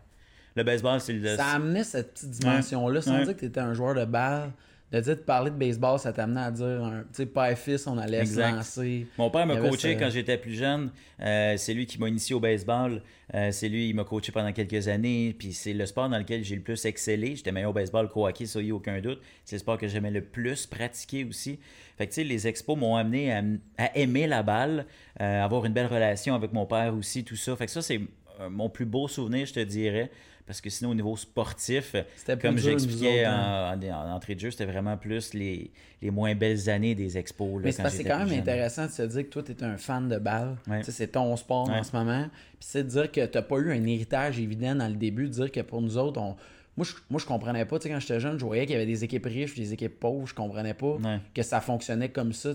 Le 0.58 0.64
baseball, 0.64 1.00
c'est 1.00 1.12
le... 1.12 1.36
Ça 1.36 1.46
amenait 1.50 1.84
cette 1.84 2.14
petite 2.14 2.30
dimension-là, 2.30 3.00
sans 3.00 3.16
Ouais. 3.18 3.24
dire 3.24 3.34
que 3.34 3.40
tu 3.40 3.46
étais 3.46 3.60
un 3.60 3.74
joueur 3.74 3.94
de 3.94 4.04
balle. 4.04 4.50
De 4.90 5.00
dire 5.00 5.16
de 5.16 5.20
parler 5.20 5.50
de 5.50 5.56
baseball, 5.56 5.98
ça 5.98 6.14
t'amenait 6.14 6.40
à 6.40 6.50
dire, 6.50 6.64
un- 6.82 7.00
tu 7.02 7.08
sais, 7.12 7.26
père 7.26 7.44
et 7.50 7.56
fils, 7.56 7.86
on 7.86 7.98
allait 7.98 8.20
Exact. 8.20 8.48
se 8.52 8.56
lancer. 8.56 9.06
Mon 9.18 9.28
père 9.28 9.42
Il 9.42 9.48
m'a 9.48 9.56
coaché 9.68 9.92
ce- 9.94 9.98
quand 9.98 10.08
j'étais 10.08 10.38
plus 10.38 10.54
jeune. 10.54 10.90
Euh, 11.20 11.54
c'est 11.58 11.74
lui 11.74 11.84
qui 11.84 11.98
m'a 12.00 12.08
initié 12.08 12.34
au 12.34 12.40
baseball. 12.40 13.02
Euh, 13.34 13.50
c'est 13.52 13.68
lui 13.68 13.88
qui 13.88 13.92
m'a 13.92 14.04
coaché 14.04 14.32
pendant 14.32 14.50
quelques 14.50 14.88
années. 14.88 15.36
Puis 15.38 15.52
c'est 15.52 15.74
le 15.74 15.84
sport 15.84 16.08
dans 16.08 16.16
lequel 16.16 16.42
j'ai 16.42 16.56
le 16.56 16.62
plus 16.62 16.82
excellé. 16.86 17.36
J'étais 17.36 17.52
meilleur 17.52 17.68
au 17.68 17.74
baseball 17.74 18.08
qu'au 18.08 18.26
hockey, 18.26 18.46
ça 18.46 18.62
y 18.62 18.70
a 18.70 18.74
aucun 18.74 18.98
doute. 19.02 19.20
C'est 19.44 19.56
le 19.56 19.60
sport 19.60 19.76
que 19.76 19.86
j'aimais 19.88 20.10
le 20.10 20.22
plus 20.22 20.64
pratiquer 20.64 21.24
aussi. 21.26 21.58
Fait 21.98 22.06
que 22.06 22.12
tu 22.14 22.22
sais, 22.22 22.24
les 22.24 22.46
expos 22.48 22.78
m'ont 22.78 22.96
amené 22.96 23.30
à, 23.34 23.42
à 23.76 23.94
aimer 23.94 24.26
la 24.26 24.42
balle, 24.42 24.86
euh, 25.20 25.44
avoir 25.44 25.66
une 25.66 25.74
belle 25.74 25.88
relation 25.88 26.34
avec 26.34 26.54
mon 26.54 26.64
père 26.64 26.94
aussi, 26.94 27.24
tout 27.24 27.36
ça. 27.36 27.54
Fait 27.56 27.66
que 27.66 27.72
ça, 27.72 27.82
c'est 27.82 28.00
mon 28.48 28.70
plus 28.70 28.86
beau 28.86 29.06
souvenir, 29.06 29.44
je 29.44 29.52
te 29.52 29.60
dirais. 29.60 30.10
Parce 30.48 30.60
que 30.60 30.70
sinon, 30.70 30.90
au 30.90 30.94
niveau 30.94 31.14
sportif, 31.16 31.94
comme 32.42 32.58
j'expliquais 32.58 33.26
en, 33.26 33.30
hein. 33.30 33.78
en- 33.80 34.10
en 34.10 34.14
entrée 34.16 34.34
de 34.34 34.40
jeu, 34.40 34.50
c'était 34.50 34.64
vraiment 34.64 34.96
plus 34.96 35.34
les, 35.34 35.70
les 36.02 36.10
moins 36.10 36.34
belles 36.34 36.68
années 36.70 36.94
des 36.94 37.18
expos. 37.18 37.56
là, 37.56 37.60
Mais 37.64 37.72
c'est 37.72 38.02
quand 38.02 38.18
même 38.18 38.28
jeune. 38.28 38.38
intéressant 38.40 38.86
de 38.86 38.90
se 38.90 39.02
dire 39.02 39.24
que 39.24 39.28
toi, 39.28 39.42
tu 39.44 39.52
es 39.52 39.62
un 39.62 39.76
fan 39.76 40.08
de 40.08 40.16
balle. 40.18 40.56
Ouais. 40.66 40.80
C'est 40.82 41.08
ton 41.12 41.36
sport 41.36 41.68
en 41.70 41.82
ce 41.84 41.94
moment. 41.94 42.24
Puis 42.58 42.66
c'est 42.68 42.82
de 42.84 42.88
dire 42.88 43.12
que 43.12 43.26
tu 43.26 43.40
pas 43.42 43.56
eu 43.58 43.70
un 43.72 43.84
héritage 43.86 44.40
évident 44.40 44.74
dans 44.74 44.88
le 44.88 44.96
début, 44.96 45.24
de 45.28 45.32
dire 45.34 45.52
que 45.52 45.60
pour 45.60 45.82
nous 45.82 45.98
autres, 45.98 46.18
on... 46.20 46.34
moi, 46.76 46.86
je, 46.86 46.94
moi, 47.10 47.20
je 47.20 47.26
comprenais 47.26 47.66
pas. 47.66 47.78
Quand 47.78 48.00
j'étais 48.00 48.18
jeune, 48.18 48.38
je 48.38 48.44
voyais 48.46 48.64
qu'il 48.64 48.72
y 48.72 48.76
avait 48.76 48.86
des 48.86 49.04
équipes 49.04 49.26
riches, 49.26 49.54
des 49.54 49.72
équipes 49.74 50.00
pauvres. 50.00 50.26
Je 50.26 50.34
comprenais 50.34 50.74
pas 50.74 50.94
Ouais. 50.96 51.20
que 51.34 51.42
ça 51.42 51.60
fonctionnait 51.60 52.08
comme 52.08 52.32
ça. 52.32 52.50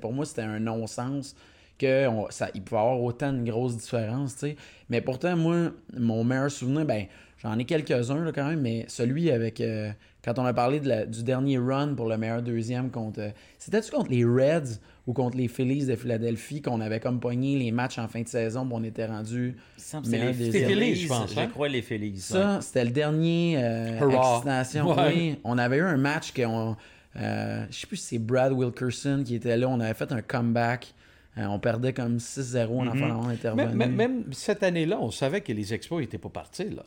Pour 0.00 0.12
moi, 0.12 0.24
c'était 0.26 0.42
un 0.42 0.58
non-sens 0.58 1.36
que 1.78 2.06
on- 2.08 2.26
ça, 2.30 2.48
il 2.54 2.62
pouvait 2.62 2.80
y 2.80 2.84
avoir 2.84 3.02
autant 3.02 3.32
de 3.32 3.42
grosses 3.44 3.76
différences. 3.76 4.34
tu 4.34 4.40
sais. 4.40 4.56
Mais 4.88 5.00
pourtant, 5.00 5.36
moi, 5.36 5.72
mon 5.96 6.24
meilleur 6.24 6.50
souvenir, 6.50 6.84
ben, 6.86 7.04
j'en 7.42 7.58
ai 7.58 7.64
quelques-uns 7.64 8.24
là, 8.24 8.32
quand 8.32 8.48
même, 8.48 8.60
mais 8.60 8.84
celui 8.88 9.30
avec. 9.30 9.60
euh, 9.60 9.90
quand 10.24 10.38
on 10.40 10.44
a 10.44 10.52
parlé 10.52 10.80
de 10.80 10.88
la- 10.88 11.06
du 11.06 11.22
dernier 11.22 11.56
run 11.58 11.94
pour 11.94 12.08
le 12.08 12.16
meilleur 12.18 12.42
deuxième 12.42 12.90
contre. 12.90 13.20
euh, 13.20 13.30
C'était-tu 13.58 13.92
contre 13.92 14.10
les 14.10 14.24
Reds 14.24 14.80
ou 15.06 15.12
contre 15.12 15.36
les 15.36 15.46
Phillies 15.46 15.86
de 15.86 15.94
Philadelphie 15.94 16.60
qu'on 16.62 16.80
avait 16.80 16.98
comme 16.98 17.20
pogné 17.20 17.56
les 17.60 17.70
matchs 17.70 17.98
en 17.98 18.08
fin 18.08 18.22
de 18.22 18.26
saison, 18.28 18.68
on 18.72 18.82
était 18.82 19.06
rendu. 19.06 19.54
Il 19.56 19.80
me 19.80 19.80
semble 19.80 20.02
que 20.04 20.10
c'est 20.10 20.18
meilleur 20.18 20.34
les. 20.34 20.50
Phillies, 20.50 20.94
je 20.96 21.06
pense, 21.08 21.32
Je 21.32 21.38
hein? 21.38 21.46
crois 21.46 21.68
les 21.68 21.80
Phillies. 21.82 22.18
Ça, 22.18 22.60
c'était 22.60 22.84
le 22.84 22.90
dernier 22.90 23.54
euh, 23.58 24.00
Hurrah. 24.00 24.32
excitation. 24.38 24.88
Ouais. 24.96 25.12
Oui, 25.14 25.38
on 25.44 25.58
avait 25.58 25.76
eu 25.76 25.82
un 25.82 25.96
match 25.96 26.32
qu'on. 26.34 26.74
Euh, 27.18 27.64
je 27.70 27.76
sais 27.76 27.86
plus 27.86 27.96
si 27.96 28.06
c'est 28.06 28.18
Brad 28.18 28.52
Wilkerson 28.52 29.22
qui 29.24 29.36
était 29.36 29.56
là. 29.56 29.68
On 29.68 29.78
avait 29.78 29.94
fait 29.94 30.10
un 30.10 30.22
comeback. 30.22 30.92
Euh, 31.38 31.44
on 31.46 31.58
perdait 31.58 31.92
comme 31.92 32.18
6-0 32.18 32.80
en 32.80 32.86
on 32.88 33.28
intervenu. 33.28 33.66
Même, 33.66 33.76
même- 33.76 33.94
même 33.94 34.24
cette 34.32 34.62
année-là, 34.62 34.98
on 35.00 35.10
savait 35.10 35.42
que 35.42 35.52
les 35.52 35.74
expos 35.74 36.00
n'étaient 36.00 36.18
pas 36.18 36.30
partis. 36.30 36.70
Là. 36.70 36.82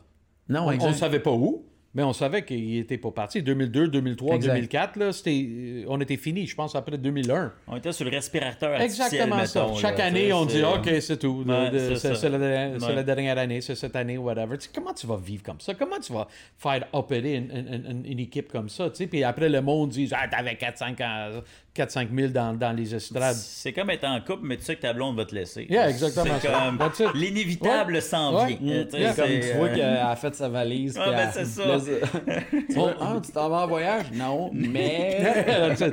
Non, 0.48 0.66
On 0.66 0.88
ne 0.88 0.92
savait 0.92 1.20
pas 1.20 1.30
où, 1.30 1.64
mais 1.94 2.02
on 2.02 2.12
savait 2.12 2.44
qu'ils 2.44 2.74
n'étaient 2.78 2.98
pas 2.98 3.12
partis. 3.12 3.40
2002, 3.42 3.86
2003, 3.86 4.34
Exact. 4.34 4.54
2004, 4.54 4.96
là, 4.96 5.12
c'était, 5.12 5.46
euh, 5.48 5.84
on 5.86 6.00
était 6.00 6.16
fini, 6.16 6.48
je 6.48 6.56
pense, 6.56 6.74
après 6.74 6.98
2001. 6.98 7.52
On 7.68 7.76
était 7.76 7.92
sur 7.92 8.04
le 8.04 8.10
respirateur 8.10 8.72
artificiel, 8.72 9.06
Exactement 9.06 9.46
ça. 9.46 9.62
mettons, 9.66 9.76
Chaque 9.76 9.98
là, 9.98 10.06
année, 10.06 10.32
on 10.32 10.44
dit 10.46 10.62
OK, 10.64 10.88
c'est 11.00 11.16
tout. 11.18 11.44
Ouais, 11.46 11.70
c'est 11.96 12.14
ça. 12.16 12.28
la, 12.28 12.38
dernière- 12.38 12.80
c'est 12.80 12.86
Ouais. 12.86 12.94
la 12.96 13.02
dernière 13.04 13.38
année, 13.38 13.60
c'est 13.60 13.76
cette 13.76 13.94
année, 13.94 14.18
whatever. 14.18 14.58
Tu 14.58 14.64
sais, 14.66 14.70
comment 14.74 14.92
tu 14.94 15.06
vas 15.06 15.16
vivre 15.16 15.44
comme 15.44 15.60
ça? 15.60 15.74
Comment 15.74 16.00
tu 16.00 16.12
vas 16.12 16.26
faire 16.58 16.88
opérer 16.92 17.36
une, 17.36 17.50
une- 17.56 17.84
une- 17.88 18.06
une 18.06 18.18
équipe 18.18 18.50
comme 18.50 18.68
ça? 18.68 18.90
tu 18.90 18.96
sais? 18.96 19.06
Puis 19.06 19.22
après, 19.22 19.48
le 19.48 19.60
monde 19.62 19.90
dit 19.90 20.10
Ah, 20.12 20.26
t'avais 20.26 20.56
4-5 20.56 21.00
ans- 21.00 21.40
4-5 21.76 22.08
000 22.14 22.32
dans, 22.32 22.52
dans 22.54 22.72
les 22.76 22.94
estrades. 22.94 23.36
C'est 23.36 23.72
comme 23.72 23.90
être 23.90 24.04
en 24.04 24.20
couple, 24.20 24.40
mais 24.44 24.56
tu 24.56 24.64
sais 24.64 24.74
que 24.76 24.80
ta 24.82 24.92
blonde 24.92 25.16
va 25.16 25.24
te 25.24 25.34
laisser. 25.34 25.66
Yeah, 25.70 25.88
exactement 25.88 26.34
C'est 26.40 26.48
comme 26.48 27.12
l'inévitable 27.14 27.94
Ouais. 27.94 28.00
s'en 28.00 28.34
Ouais. 28.44 28.58
vient. 28.60 28.82
Mm. 28.82 28.84
Tu 28.86 28.90
sais, 28.90 29.00
Yeah. 29.00 29.14
Comme 29.14 29.26
tu 29.28 29.52
vois 29.56 29.68
euh, 29.68 29.74
qu'elle 29.74 29.96
a 29.96 30.16
fait 30.16 30.34
sa 30.34 30.48
valise. 30.48 30.98
Ouais, 30.98 31.10
ben, 31.10 31.30
c'est 31.32 31.44
ça. 31.44 31.62
tu 32.68 32.74
vois, 32.74 32.94
ah, 33.00 33.20
tu 33.24 33.30
t'en 33.32 33.48
vas 33.48 33.62
en 33.64 33.66
voyage? 33.68 34.06
Non, 34.12 34.50
mais. 34.52 35.24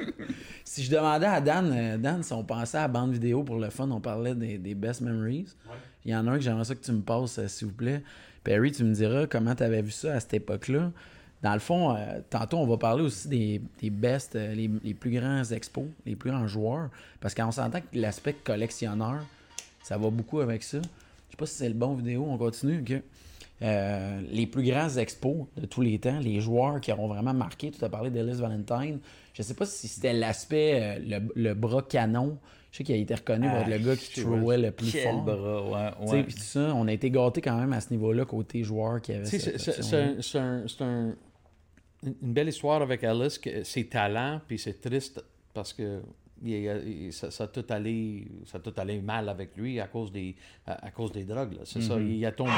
Si 0.63 0.83
je 0.83 0.91
demandais 0.91 1.25
à 1.27 1.39
Dan, 1.39 1.71
euh, 1.73 1.97
Dan, 1.97 2.21
si 2.23 2.33
on 2.33 2.43
pensait 2.43 2.77
à 2.77 2.81
la 2.81 2.87
bande 2.89 3.13
vidéo 3.13 3.41
pour 3.41 3.55
le 3.55 3.69
fun, 3.69 3.89
on 3.89 4.01
parlait 4.01 4.35
des, 4.35 4.57
des 4.57 4.75
best 4.75 4.99
memories. 4.99 5.45
Il 6.03 6.11
y 6.11 6.15
en 6.15 6.27
a 6.27 6.31
un 6.31 6.35
que 6.35 6.41
j'aimerais 6.43 6.65
ça 6.65 6.75
que 6.75 6.83
tu 6.83 6.91
me 6.91 7.01
passes, 7.01 7.39
euh, 7.39 7.47
s'il 7.47 7.67
vous 7.69 7.73
plaît. 7.73 8.03
Perry, 8.43 8.73
tu 8.73 8.83
me 8.83 8.93
diras 8.93 9.27
comment 9.27 9.55
tu 9.55 9.63
avais 9.63 9.81
vu 9.81 9.91
ça 9.91 10.15
à 10.15 10.19
cette 10.19 10.33
époque-là. 10.33 10.91
Dans 11.43 11.53
le 11.53 11.59
fond, 11.59 11.95
euh, 11.95 12.19
tantôt, 12.29 12.57
on 12.57 12.65
va 12.65 12.77
parler 12.77 13.03
aussi 13.03 13.27
des, 13.27 13.61
des 13.79 13.89
best, 13.91 14.35
euh, 14.35 14.55
les, 14.55 14.69
les 14.83 14.93
plus 14.95 15.11
grands 15.11 15.43
expos, 15.43 15.85
les 16.05 16.15
plus 16.15 16.31
grands 16.31 16.47
joueurs. 16.47 16.89
Parce 17.21 17.35
qu'on 17.35 17.51
s'entend 17.51 17.79
que 17.79 17.85
l'aspect 17.93 18.33
collectionneur, 18.33 19.19
ça 19.83 19.97
va 19.97 20.09
beaucoup 20.09 20.39
avec 20.39 20.63
ça. 20.63 20.79
Je 20.79 21.31
sais 21.31 21.37
pas 21.37 21.45
si 21.45 21.55
c'est 21.55 21.67
le 21.69 21.75
bon 21.75 21.93
vidéo, 21.93 22.25
on 22.27 22.37
continue. 22.37 22.81
ok. 22.81 23.01
Euh, 23.63 24.21
les 24.31 24.45
plus 24.45 24.63
grands 24.63 24.97
expos 24.97 25.45
de 25.59 25.65
tous 25.65 25.81
les 25.81 25.97
temps, 25.97 26.19
les 26.19 26.41
joueurs 26.41 26.79
qui 26.79 26.91
auront 26.91 27.07
vraiment 27.07 27.33
marqué. 27.33 27.71
Tu 27.71 27.83
as 27.83 27.89
parlé 27.89 28.11
d'Ellis 28.11 28.39
Valentine. 28.39 28.99
Je 29.33 29.41
sais 29.41 29.55
pas 29.55 29.65
si 29.65 29.87
c'était 29.87 30.13
l'aspect, 30.13 30.99
le, 31.05 31.19
le 31.35 31.53
bras 31.55 31.81
canon. 31.81 32.37
Je 32.71 32.77
sais 32.77 32.83
qu'il 32.83 32.93
a 32.95 32.97
été 32.99 33.15
reconnu 33.15 33.47
pour 33.49 33.57
être 33.57 33.69
le 33.69 33.77
gars 33.79 33.95
qui 33.95 34.21
throwait 34.21 34.57
le 34.59 34.71
plus 34.71 34.91
fort. 34.91 35.23
bras, 35.23 35.63
ouais. 35.63 35.91
Tu 36.01 36.07
sais, 36.07 36.13
ouais. 36.13 36.23
puis 36.23 36.33
tout 36.35 36.41
ça, 36.41 36.71
on 36.75 36.87
a 36.87 36.93
été 36.93 37.09
gâtés 37.09 37.41
quand 37.41 37.57
même 37.57 37.73
à 37.73 37.81
ce 37.81 37.89
niveau-là, 37.91 38.25
côté 38.25 38.63
joueur 38.63 39.01
qui 39.01 39.13
avait 39.13 39.25
un- 39.95 40.21
c'est 40.21 40.81
un- 40.83 41.15
une 42.03 42.33
belle 42.33 42.49
histoire 42.49 42.81
avec 42.81 43.03
Alice, 43.03 43.37
que 43.37 43.63
ses 43.63 43.85
talents, 43.87 44.39
puis 44.47 44.57
c'est 44.59 44.79
triste 44.81 45.23
parce 45.53 45.73
que 45.73 46.01
il 46.43 46.69
a- 46.69 46.77
il- 46.77 47.11
ça, 47.11 47.31
ça 47.31 47.45
a 47.45 47.47
tout 47.47 47.65
allé, 47.69 48.27
ça 48.45 48.57
a 48.59 48.61
tout 48.61 48.73
allé 48.77 49.01
mal 49.01 49.27
avec 49.27 49.57
lui 49.57 49.79
à 49.79 49.87
cause 49.87 50.11
des, 50.11 50.35
à, 50.67 50.85
à 50.85 50.91
cause 50.91 51.11
des 51.11 51.23
drogues. 51.23 51.53
là. 51.53 51.61
C'est 51.65 51.81
ça, 51.81 51.95
il 51.99 52.23
a 52.25 52.31
tombé 52.31 52.51
dans... 52.51 52.57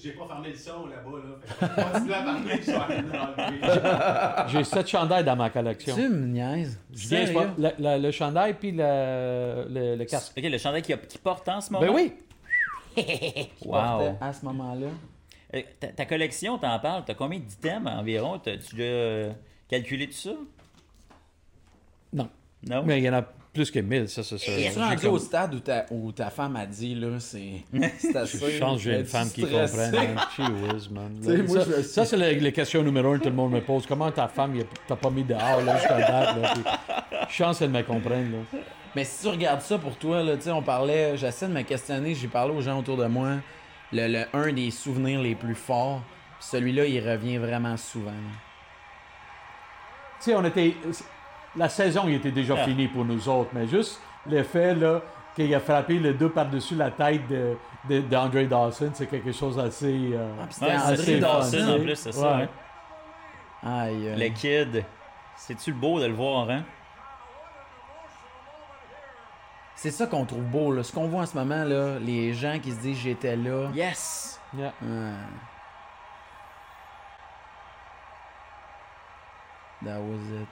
J'ai 0.00 0.12
pas 0.12 0.26
fermé 0.28 0.50
le 0.50 0.54
son 0.56 0.86
là-bas, 0.86 1.10
là. 1.24 1.92
Continue 1.92 2.12
à 2.12 2.22
parler, 2.22 2.60
je. 4.52 4.52
J'ai 4.58 4.64
sept 4.64 4.86
chandails 4.88 5.24
dans 5.24 5.34
ma 5.34 5.50
collection. 5.50 5.96
Tu 5.96 6.08
me 6.08 6.26
niaises. 6.26 6.78
Je 6.94 7.08
viens, 7.08 7.24
le, 7.58 7.70
le- 7.78 8.02
le 8.02 8.10
chandail 8.12 8.54
puis 8.54 8.70
le, 8.70 9.66
le, 9.68 9.96
le 9.96 10.04
casque. 10.04 10.34
Ok, 10.38 10.44
le 10.44 10.58
chandail 10.58 10.82
qui, 10.82 10.92
a- 10.92 10.98
qui 10.98 11.18
porte 11.18 11.48
en 11.48 11.60
ce 11.60 11.72
moment? 11.72 11.84
Ben 11.86 11.92
oui! 11.92 12.12
Wow. 13.64 14.16
à 14.20 14.32
ce 14.32 14.44
moment-là. 14.44 14.86
Euh, 15.54 15.62
Ta, 15.80 15.88
ta 15.88 16.04
collection, 16.04 16.58
t'en 16.58 16.78
parles. 16.78 17.04
T'as 17.06 17.14
combien 17.14 17.38
d'items 17.38 17.86
environ? 17.88 18.38
T'as- 18.38 18.58
Tu 18.58 18.76
l'as 18.76 18.84
euh, 18.84 19.32
calculé 19.68 20.06
tout 20.06 20.12
ça? 20.12 20.30
Non. 22.12 22.28
Non? 22.68 22.82
Mais 22.84 22.98
il 22.98 23.04
y 23.04 23.08
en 23.10 23.14
a 23.14 23.22
plus 23.52 23.70
que 23.70 23.78
1000, 23.78 24.08
ça, 24.08 24.22
c'est 24.22 24.38
ça. 24.38 24.52
Es-tu 24.52 24.74
J'ai 24.74 24.80
rendu 24.80 24.96
comme- 24.98 25.14
au 25.14 25.18
stade 25.18 25.54
où 25.54 25.60
ta, 25.60 25.86
où 25.90 26.12
ta 26.12 26.30
femme 26.30 26.54
a 26.56 26.66
dit, 26.66 26.94
là, 26.94 27.18
c'est 27.18 27.62
c'est 27.98 28.14
assez... 28.16 28.38
Je 28.52 28.58
pense 28.58 28.76
que 28.76 28.82
j'ai 28.90 28.98
une 29.00 29.04
femme 29.06 29.30
qui 29.30 29.42
comprend. 29.42 29.66
She 29.66 30.90
man. 30.90 31.18
moi, 31.48 31.60
ça, 31.60 31.64
je- 31.76 31.82
ça, 31.82 32.04
c'est 32.04 32.16
la, 32.16 32.32
la 32.32 32.50
question 32.52 32.82
numéro 32.82 33.12
un 33.12 33.18
que 33.18 33.24
tout 33.24 33.30
le 33.30 33.34
monde 33.34 33.52
me 33.52 33.60
pose. 33.60 33.86
Comment 33.86 34.10
ta 34.12 34.28
femme, 34.28 34.54
il 34.54 34.62
a- 34.62 34.66
t'as 34.86 34.96
pas 34.96 35.10
mis 35.10 35.24
dehors 35.24 35.62
là, 35.64 35.76
jusqu'à 35.78 35.98
date? 35.98 36.36
Là, 36.42 36.54
puis, 36.54 36.62
chance 37.30 37.58
qu'elle 37.58 37.70
me 37.70 37.82
comprenne. 37.82 38.32
Là. 38.32 38.60
Mais 38.94 39.04
si 39.04 39.22
tu 39.22 39.28
regardes 39.28 39.60
ça 39.62 39.78
pour 39.78 39.96
toi, 39.96 40.22
là, 40.22 40.36
tu 40.36 40.42
sais, 40.44 40.50
on 40.50 40.62
parlait, 40.62 41.16
j'essaie 41.16 41.48
de 41.48 41.52
me 41.52 41.62
questionner, 41.62 42.14
j'ai 42.14 42.28
parlé 42.28 42.54
aux 42.54 42.60
gens 42.60 42.78
autour 42.78 42.96
de 42.96 43.06
moi, 43.06 43.36
le, 43.92 44.06
le- 44.08 44.24
un 44.32 44.52
des 44.52 44.70
souvenirs 44.70 45.20
les 45.22 45.34
plus 45.34 45.54
forts, 45.54 46.00
celui-là, 46.40 46.84
il 46.86 47.08
revient 47.08 47.38
vraiment 47.38 47.76
souvent. 47.76 48.12
Tu 50.20 50.24
sais, 50.30 50.34
on 50.34 50.44
était. 50.44 50.74
La 51.56 51.68
saison, 51.68 52.04
il 52.06 52.14
était 52.14 52.30
déjà 52.30 52.54
Ah. 52.58 52.64
finie 52.64 52.88
pour 52.88 53.04
nous 53.04 53.28
autres, 53.28 53.50
mais 53.52 53.66
juste 53.66 54.00
le 54.28 54.42
fait, 54.42 54.74
là, 54.74 55.00
qu'il 55.34 55.52
a 55.54 55.60
frappé 55.60 55.98
le 55.98 56.12
deux 56.14 56.28
par-dessus 56.28 56.74
la 56.74 56.90
tête 56.90 57.26
de, 57.28 57.56
de, 57.88 58.00
d'Andre 58.02 58.42
Dawson, 58.42 58.90
c'est 58.92 59.06
quelque 59.06 59.32
chose 59.32 59.56
d'assez. 59.56 60.10
euh, 60.12 60.28
Ah, 60.40 60.46
c'était 60.50 60.66
Ouais, 60.66 60.76
André 60.76 61.18
Dawson 61.20 61.68
en 61.76 61.80
plus, 61.80 61.96
c'est 61.96 62.12
ça. 62.12 62.38
Hein. 62.38 62.48
Aïe. 63.64 64.14
Le 64.16 64.28
kid. 64.28 64.84
C'est-tu 65.36 65.70
le 65.70 65.76
beau 65.76 66.00
de 66.00 66.06
le 66.06 66.12
voir, 66.14 66.50
hein? 66.50 66.64
C'est 69.80 69.92
ça 69.92 70.06
qu'on 70.08 70.24
trouve 70.24 70.42
beau, 70.42 70.72
là. 70.72 70.82
Ce 70.82 70.92
qu'on 70.92 71.06
voit 71.06 71.22
en 71.22 71.26
ce 71.26 71.36
moment, 71.36 71.62
là, 71.64 72.00
les 72.00 72.32
gens 72.34 72.58
qui 72.60 72.72
se 72.72 72.80
disent 72.80 72.98
j'étais 72.98 73.36
là. 73.36 73.70
Yes! 73.74 74.40
yeah. 74.56 74.74
Ah. 74.82 75.14
That 79.84 80.00
was 80.00 80.42
it. 80.42 80.48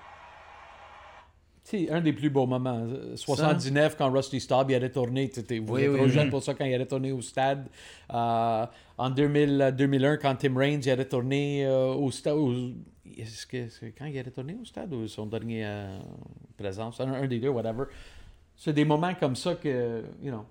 C'est 1.65 1.91
un 1.91 2.01
des 2.01 2.13
plus 2.13 2.31
beaux 2.31 2.47
moments. 2.47 2.79
Euh, 2.89 3.17
79, 3.17 3.97
quand 3.99 4.09
Rusty 4.13 4.39
Staub 4.41 4.71
il 4.71 4.77
allait 4.77 4.91
tourner, 4.93 5.29
tu 5.29 5.41
étais 5.41 5.59
vous 5.59 5.75
Oui, 5.75 5.83
êtes 5.83 5.89
oui, 5.91 5.97
trop 5.97 6.05
oui. 6.05 6.11
jeune 6.13 6.31
pour 6.31 6.41
ça 6.41 6.55
quand 6.55 6.65
il 6.65 6.73
allait 6.73 6.87
tourner 6.87 7.11
au 7.11 7.21
stade. 7.21 7.67
Euh, 8.15 8.67
en 8.97 9.11
2000, 9.11 9.61
euh, 9.61 9.71
2001, 9.73 10.17
quand 10.19 10.37
Tim 10.37 10.57
Raines 10.57 10.81
il 10.85 10.91
allait 10.91 11.09
tourner 11.09 11.67
euh, 11.67 11.87
au 11.95 12.13
stade. 12.13 12.35
au- 12.35 12.55
Est-ce 13.19 13.45
que 13.49 13.69
c'est 13.69 13.91
quand 13.99 14.05
il 14.07 14.17
allait 14.17 14.31
tourner 14.31 14.57
au 14.63 14.65
stade 14.65 14.93
ou 14.95 15.09
son 15.09 15.27
dernier 15.27 15.65
euh, 15.67 15.99
présence? 16.57 17.01
Un, 17.01 17.13
un 17.15 17.27
des 17.27 17.41
deux, 17.41 17.49
whatever. 17.49 17.87
C'est 18.57 18.73
des 18.73 18.85
moments 18.85 19.15
comme 19.15 19.37
ça 19.37 19.55
que, 19.55 20.03
you 20.23 20.31
know, 20.31 20.45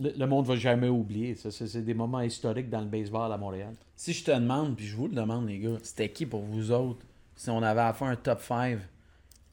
le, 0.00 0.12
le 0.16 0.26
monde 0.26 0.46
va 0.46 0.56
jamais 0.56 0.88
oublier. 0.88 1.34
Ça, 1.34 1.50
c'est, 1.50 1.66
c'est 1.66 1.82
des 1.82 1.94
moments 1.94 2.20
historiques 2.20 2.68
dans 2.70 2.80
le 2.80 2.86
baseball 2.86 3.30
à 3.32 3.36
Montréal. 3.38 3.74
Si 3.94 4.12
je 4.12 4.24
te 4.24 4.30
demande, 4.30 4.76
puis 4.76 4.86
je 4.86 4.96
vous 4.96 5.08
le 5.08 5.14
demande, 5.14 5.46
les 5.48 5.58
gars, 5.58 5.76
c'était 5.82 6.08
qui 6.10 6.26
pour 6.26 6.42
vous 6.42 6.70
autres, 6.70 7.04
si 7.34 7.50
on 7.50 7.62
avait 7.62 7.80
à 7.82 7.92
faire 7.92 8.08
un 8.08 8.16
top 8.16 8.40
5 8.40 8.78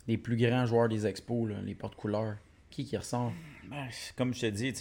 des 0.07 0.17
plus 0.17 0.35
grands 0.37 0.65
joueurs 0.65 0.89
des 0.89 1.05
expos, 1.07 1.49
là, 1.49 1.55
les 1.63 1.75
porte-couleurs, 1.75 2.35
qui 2.69 2.85
qui 2.85 2.97
ressort? 2.97 3.31
Ben, 3.69 3.87
Comme 4.17 4.33
je 4.33 4.41
te 4.41 4.45
dis, 4.47 4.73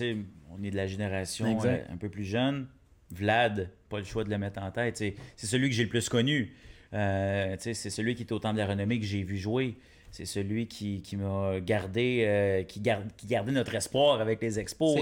on 0.51 0.63
est 0.63 0.71
de 0.71 0.77
la 0.77 0.87
génération 0.87 1.47
Exact. 1.47 1.87
euh, 1.89 1.93
un 1.95 1.97
peu 1.97 2.09
plus 2.09 2.25
jeune. 2.25 2.67
Vlad, 3.11 3.69
pas 3.89 3.99
le 3.99 4.05
choix 4.05 4.25
de 4.25 4.31
le 4.31 4.39
mettre 4.39 4.61
en 4.63 4.71
tête. 4.71 4.97
C'est 4.97 5.15
celui 5.37 5.69
que 5.69 5.75
j'ai 5.75 5.83
le 5.85 5.91
plus 5.91 6.09
connu. 6.09 6.55
Euh, 6.95 7.55
tu 7.57 7.63
sais, 7.63 7.75
c'est 7.75 7.91
celui 7.91 8.15
qui 8.15 8.23
est 8.23 8.33
au 8.33 8.39
temple 8.39 8.55
de 8.55 8.61
la 8.61 8.67
renommée 8.67 8.99
que 8.99 9.05
j'ai 9.07 9.23
vu 9.23 9.37
jouer. 9.37 9.77
C'est 10.13 10.27
celui 10.27 10.67
qui, 10.67 11.01
qui 11.01 11.17
m'a 11.17 11.59
gardé, 11.61 12.25
euh, 12.27 12.63
qui, 12.65 12.81
gardait 12.81 13.51
notre 13.51 13.75
espoir 13.75 14.21
avec 14.21 14.43
les 14.43 14.59
expos, 14.59 15.01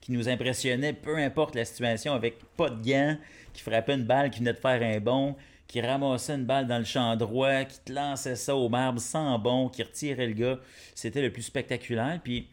qui, 0.00 0.12
nous 0.12 0.30
impressionnait, 0.30 0.94
peu 0.94 1.18
importe 1.18 1.54
la 1.54 1.66
situation, 1.66 2.14
avec 2.14 2.38
pas 2.56 2.70
de 2.70 2.82
gants, 2.82 3.18
qui 3.52 3.60
frappait 3.60 3.94
une 3.94 4.04
balle, 4.04 4.30
qui 4.30 4.38
venait 4.38 4.54
de 4.54 4.58
faire 4.58 4.82
un 4.82 4.98
bon, 4.98 5.36
qui 5.66 5.82
ramassait 5.82 6.36
une 6.36 6.46
balle 6.46 6.66
dans 6.66 6.78
le 6.78 6.84
champ 6.84 7.16
droit, 7.16 7.64
qui 7.64 7.80
te 7.80 7.92
lançait 7.92 8.34
ça 8.34 8.56
au 8.56 8.70
marbre 8.70 8.98
sans 8.98 9.38
bon, 9.38 9.68
qui 9.68 9.82
retirait 9.82 10.26
le 10.26 10.32
gars. 10.32 10.58
C'était 10.94 11.20
le 11.20 11.30
plus 11.30 11.42
spectaculaire. 11.42 12.18
Puis 12.24 12.48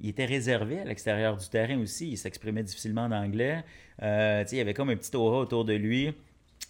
il 0.00 0.08
était 0.08 0.24
réservé 0.24 0.80
à 0.80 0.84
l'extérieur 0.84 1.36
du 1.36 1.48
terrain 1.48 1.78
aussi. 1.78 2.10
Il 2.10 2.18
s'exprimait 2.18 2.64
difficilement 2.64 3.04
en 3.04 3.12
anglais. 3.12 3.62
Euh, 4.02 4.44
il 4.50 4.58
y 4.58 4.60
avait 4.60 4.74
comme 4.74 4.90
un 4.90 4.96
petit 4.96 5.14
aura 5.14 5.38
autour 5.38 5.64
de 5.64 5.74
lui. 5.74 6.12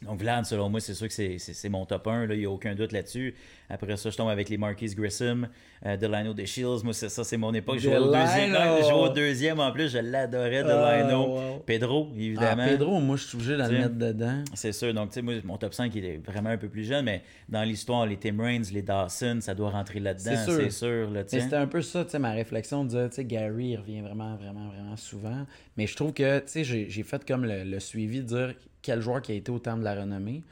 Donc, 0.02 0.20
Vlad, 0.20 0.44
selon 0.44 0.68
moi, 0.68 0.78
c'est 0.80 0.92
sûr 0.94 1.08
que 1.08 1.12
c'est- 1.14 1.68
mon 1.70 1.86
top 1.86 2.06
1. 2.06 2.26
là. 2.26 2.34
Il 2.34 2.40
n'y 2.40 2.44
a 2.46 2.50
aucun 2.50 2.74
doute 2.74 2.92
là-dessus. 2.92 3.34
Après 3.70 3.96
ça, 3.96 4.10
je 4.10 4.16
tombe 4.16 4.28
avec 4.28 4.48
les 4.50 4.58
Marquis 4.58 4.94
Grissom, 4.94 5.48
euh, 5.84 5.96
Delano 5.96 6.34
de 6.34 6.44
Shields. 6.44 6.82
Moi, 6.84 6.92
c'est 6.92 7.08
ça, 7.08 7.24
c'est 7.24 7.36
mon 7.38 7.52
époque. 7.54 7.78
Je 7.78 7.84
jouais 7.88 7.96
au 7.98 8.12
deuxième. 8.12 8.50
Delano! 8.50 8.76
Je 8.78 8.82
jouais 8.82 8.92
au 8.92 9.08
deuxième 9.08 9.58
en 9.58 9.72
plus. 9.72 9.88
Je 9.90 9.98
l'adorais, 9.98 10.62
Delano. 10.62 11.24
Oh, 11.28 11.34
wow. 11.54 11.58
Pedro, 11.66 12.08
Ah, 12.10 12.14
évidemment. 12.16 12.66
Pedro, 12.66 13.00
moi, 13.00 13.16
je 13.16 13.24
suis 13.24 13.36
obligé 13.36 13.52
de 13.56 13.62
Tiens. 13.66 13.68
mettre 13.70 13.94
dedans. 13.96 14.44
C'est 14.54 14.72
sûr. 14.72 14.92
Donc, 14.94 15.08
tu 15.10 15.14
sais, 15.14 15.22
moi, 15.22 15.34
mon 15.44 15.56
top 15.56 15.72
5 15.74 15.92
il 15.94 16.04
est 16.04 16.18
vraiment 16.18 16.50
un 16.50 16.58
peu 16.58 16.68
plus 16.68 16.84
jeune, 16.84 17.04
mais 17.06 17.22
dans 17.48 17.62
l'histoire, 17.62 18.06
les 18.06 18.16
Tim 18.18 18.36
Raines, 18.40 18.64
les 18.72 18.82
Dawson, 18.82 19.38
ça 19.40 19.54
doit 19.54 19.70
rentrer 19.70 19.98
là-dedans. 20.00 20.32
C'est 20.36 20.70
sûr. 20.70 21.08
C'est 21.26 21.40
c'était 21.40 21.56
un 21.56 21.66
peu 21.66 21.80
ça, 21.82 22.04
tu 22.04 22.10
sais, 22.10 22.18
ma 22.18 22.32
réflexion 22.32 22.84
de 22.84 22.90
dire, 22.90 23.08
tu 23.08 23.16
sais, 23.16 23.24
Gary, 23.24 23.68
il 23.70 23.76
revient 23.76 24.00
vraiment, 24.02 24.36
vraiment, 24.36 24.68
vraiment 24.68 24.96
souvent. 24.96 25.46
Mais 25.76 25.86
je 25.86 25.96
trouve 25.96 26.12
que, 26.12 26.38
tu 26.40 26.44
sais, 26.48 26.64
j'ai 26.64 26.88
j'ai 26.90 27.02
fait 27.02 27.24
comme 27.26 27.44
le, 27.44 27.64
le 27.64 27.80
suivi 27.80 28.20
de 28.20 28.26
dire 28.26 28.54
quel 28.86 29.00
joueur 29.00 29.20
qui 29.20 29.32
a 29.32 29.34
été 29.34 29.50
au 29.50 29.58
temps 29.58 29.76
de 29.76 29.82
la 29.84 29.94
renommée. 29.94 30.42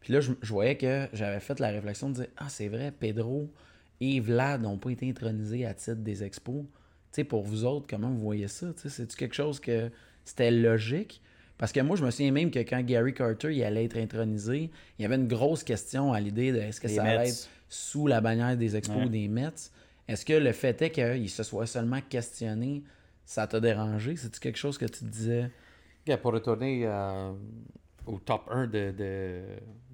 Puis 0.00 0.12
là, 0.12 0.20
je, 0.20 0.32
je 0.40 0.52
voyais 0.52 0.76
que 0.76 1.08
j'avais 1.12 1.40
fait 1.40 1.58
la 1.60 1.68
réflexion 1.68 2.08
de 2.10 2.14
dire, 2.14 2.26
ah, 2.36 2.48
c'est 2.48 2.68
vrai, 2.68 2.92
Pedro 2.98 3.50
et 4.00 4.20
Vlad 4.20 4.62
n'ont 4.62 4.78
pas 4.78 4.90
été 4.90 5.08
intronisés 5.08 5.66
à 5.66 5.74
titre 5.74 5.96
des 5.96 6.22
expos. 6.24 6.62
Tu 6.62 6.68
sais, 7.16 7.24
pour 7.24 7.42
vous 7.42 7.64
autres, 7.64 7.86
comment 7.90 8.08
vous 8.08 8.20
voyez 8.20 8.48
ça? 8.48 8.68
C'est-tu 8.76 9.16
quelque 9.16 9.34
chose 9.34 9.58
que 9.60 9.90
c'était 10.24 10.50
logique? 10.52 11.20
Parce 11.58 11.72
que 11.72 11.80
moi, 11.80 11.96
je 11.96 12.04
me 12.04 12.10
souviens 12.10 12.32
même 12.32 12.50
que 12.50 12.60
quand 12.60 12.80
Gary 12.82 13.12
Carter 13.12 13.52
il 13.54 13.62
allait 13.64 13.84
être 13.84 13.98
intronisé, 13.98 14.70
il 14.98 15.02
y 15.02 15.04
avait 15.04 15.16
une 15.16 15.28
grosse 15.28 15.62
question 15.64 16.12
à 16.12 16.20
l'idée 16.20 16.52
de 16.52 16.58
est-ce 16.58 16.80
que 16.80 16.86
Les 16.88 16.94
ça 16.94 17.02
allait 17.02 17.28
être 17.28 17.48
sous 17.68 18.06
la 18.06 18.20
bannière 18.22 18.56
des 18.56 18.76
expos 18.76 18.96
Ouais. 18.96 19.04
ou 19.04 19.08
des 19.10 19.28
Mets? 19.28 19.50
Est-ce 20.08 20.24
que 20.24 20.32
le 20.32 20.52
fait 20.52 20.80
est 20.80 20.90
qu'il 20.90 21.28
se 21.28 21.42
soit 21.42 21.66
seulement 21.66 22.00
questionné, 22.08 22.82
ça 23.26 23.46
t'a 23.46 23.60
dérangé? 23.60 24.16
C'est-tu 24.16 24.40
quelque 24.40 24.56
chose 24.58 24.78
que 24.78 24.86
tu 24.86 25.00
te 25.00 25.04
disais? 25.04 25.50
Pour 26.22 26.32
retourner 26.32 26.82
euh, 26.84 27.32
au 28.06 28.18
top 28.18 28.42
1 28.50 28.66
de, 28.66 28.90
de, 28.96 29.42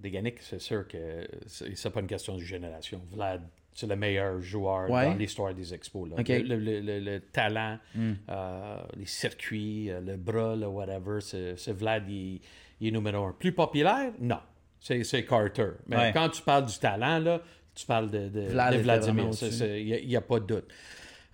de 0.03 0.09
Yannick, 0.09 0.41
c'est 0.41 0.61
sûr 0.61 0.87
que 0.89 1.27
c'est 1.47 1.91
pas 1.91 2.01
une 2.01 2.07
question 2.07 2.35
de 2.37 2.41
génération. 2.43 3.01
Vlad, 3.13 3.43
c'est 3.75 3.87
le 3.87 3.97
meilleur 3.97 4.41
joueur 4.41 4.89
Ouais. 4.91 5.07
dans 5.07 5.15
l'histoire 5.15 5.53
des 5.53 5.75
expos. 5.75 6.09
là. 6.09 6.17
Le, 6.27 6.39
le- 6.57 6.81
le- 6.81 7.01
le 7.01 7.21
talent, 7.21 7.79
euh, 7.99 8.77
les 8.97 9.05
circuits, 9.07 9.91
euh, 9.91 10.01
le 10.01 10.17
bras, 10.17 10.57
le 10.57 10.67
whatever, 10.67 11.19
c'est 11.21 11.73
Vlad, 11.73 12.09
il, 12.09 12.41
il 12.81 12.89
est 12.89 12.91
numéro 12.91 13.25
un. 13.27 13.33
Plus 13.39 13.53
populaire? 13.53 14.13
Non. 14.21 14.39
C'est 14.81 15.25
Carter. 15.27 15.71
Mais 15.89 15.97
Ouais. 15.97 16.11
quand 16.15 16.29
tu 16.31 16.41
parles 16.43 16.67
du 16.67 16.79
talent, 16.79 17.19
là, 17.19 17.43
tu 17.75 17.85
parles 17.85 18.11
de, 18.11 18.29
de, 18.29 18.41
Vlad 18.43 18.75
de 18.75 18.79
Vladimir. 18.79 19.31
Il 19.43 20.07
n'y 20.09 20.17
a, 20.17 20.21
pas 20.23 20.39
de 20.41 20.47
doute. 20.47 20.69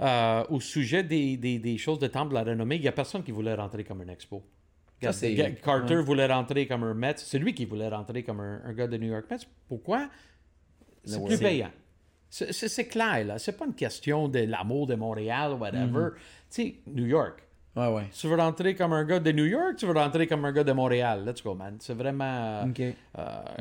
Euh, 0.01 0.45
au 0.49 0.59
sujet 0.59 1.05
des, 1.05 1.37
des- 1.37 1.59
des 1.61 1.79
choses 1.79 1.99
de 2.01 2.07
temple 2.09 2.31
de 2.31 2.35
la 2.35 2.43
renommée, 2.45 2.77
il 2.77 2.83
n'y 2.83 2.89
a 2.89 2.93
personne 2.93 3.23
qui 3.23 3.31
voulait 3.31 3.55
rentrer 3.55 3.85
comme 3.85 4.01
un 4.01 4.09
expo. 4.09 4.43
Ça, 5.07 5.13
c'est- 5.13 5.35
Ga- 5.35 5.51
Carter 5.53 5.97
voulait 6.03 6.27
rentrer 6.27 6.67
comme 6.67 6.85
un 6.85 6.95
Mets. 6.95 7.15
C'est 7.17 7.39
lui 7.39 7.55
qui 7.55 7.65
voulait 7.65 7.89
rentrer 7.89 8.23
comme 8.23 8.41
un, 8.41 8.61
un 8.65 8.73
gars 8.73 8.87
de 8.87 8.97
New 8.97 9.09
York 9.09 9.25
Mets. 9.31 9.39
Pourquoi? 9.69 10.09
C'est 11.05 11.25
plus 11.25 11.39
payant. 11.39 11.71
C'est- 12.31 12.85
clair, 12.89 13.25
là. 13.27 13.39
C'est 13.39 13.53
pas 13.59 13.67
une 13.67 13.75
question 13.75 14.29
de 14.29 14.41
l'amour 14.41 14.87
de 14.87 14.95
Montréal, 14.95 15.53
whatever. 15.55 15.87
Mm-hmm. 15.87 16.13
Tu 16.15 16.19
sais, 16.51 16.75
New 16.87 17.07
York. 17.07 17.43
Ouais, 17.77 17.89
ouais. 17.89 18.05
Tu 18.13 18.27
veux 18.27 18.37
rentrer 18.37 18.75
comme 18.75 18.93
un 18.93 19.05
gars 19.05 19.19
de 19.19 19.33
New 19.33 19.47
York, 19.47 19.77
tu 19.77 19.87
veux 19.87 19.93
rentrer 19.95 20.27
comme 20.27 20.45
un 20.45 20.53
gars 20.53 20.65
de 20.65 20.73
Montréal. 20.73 21.25
Let's 21.27 21.43
go, 21.43 21.55
man. 21.55 21.77
C'est 21.81 21.95
vraiment... 21.95 22.65
OK. 22.65 22.81
euh, 22.81 22.95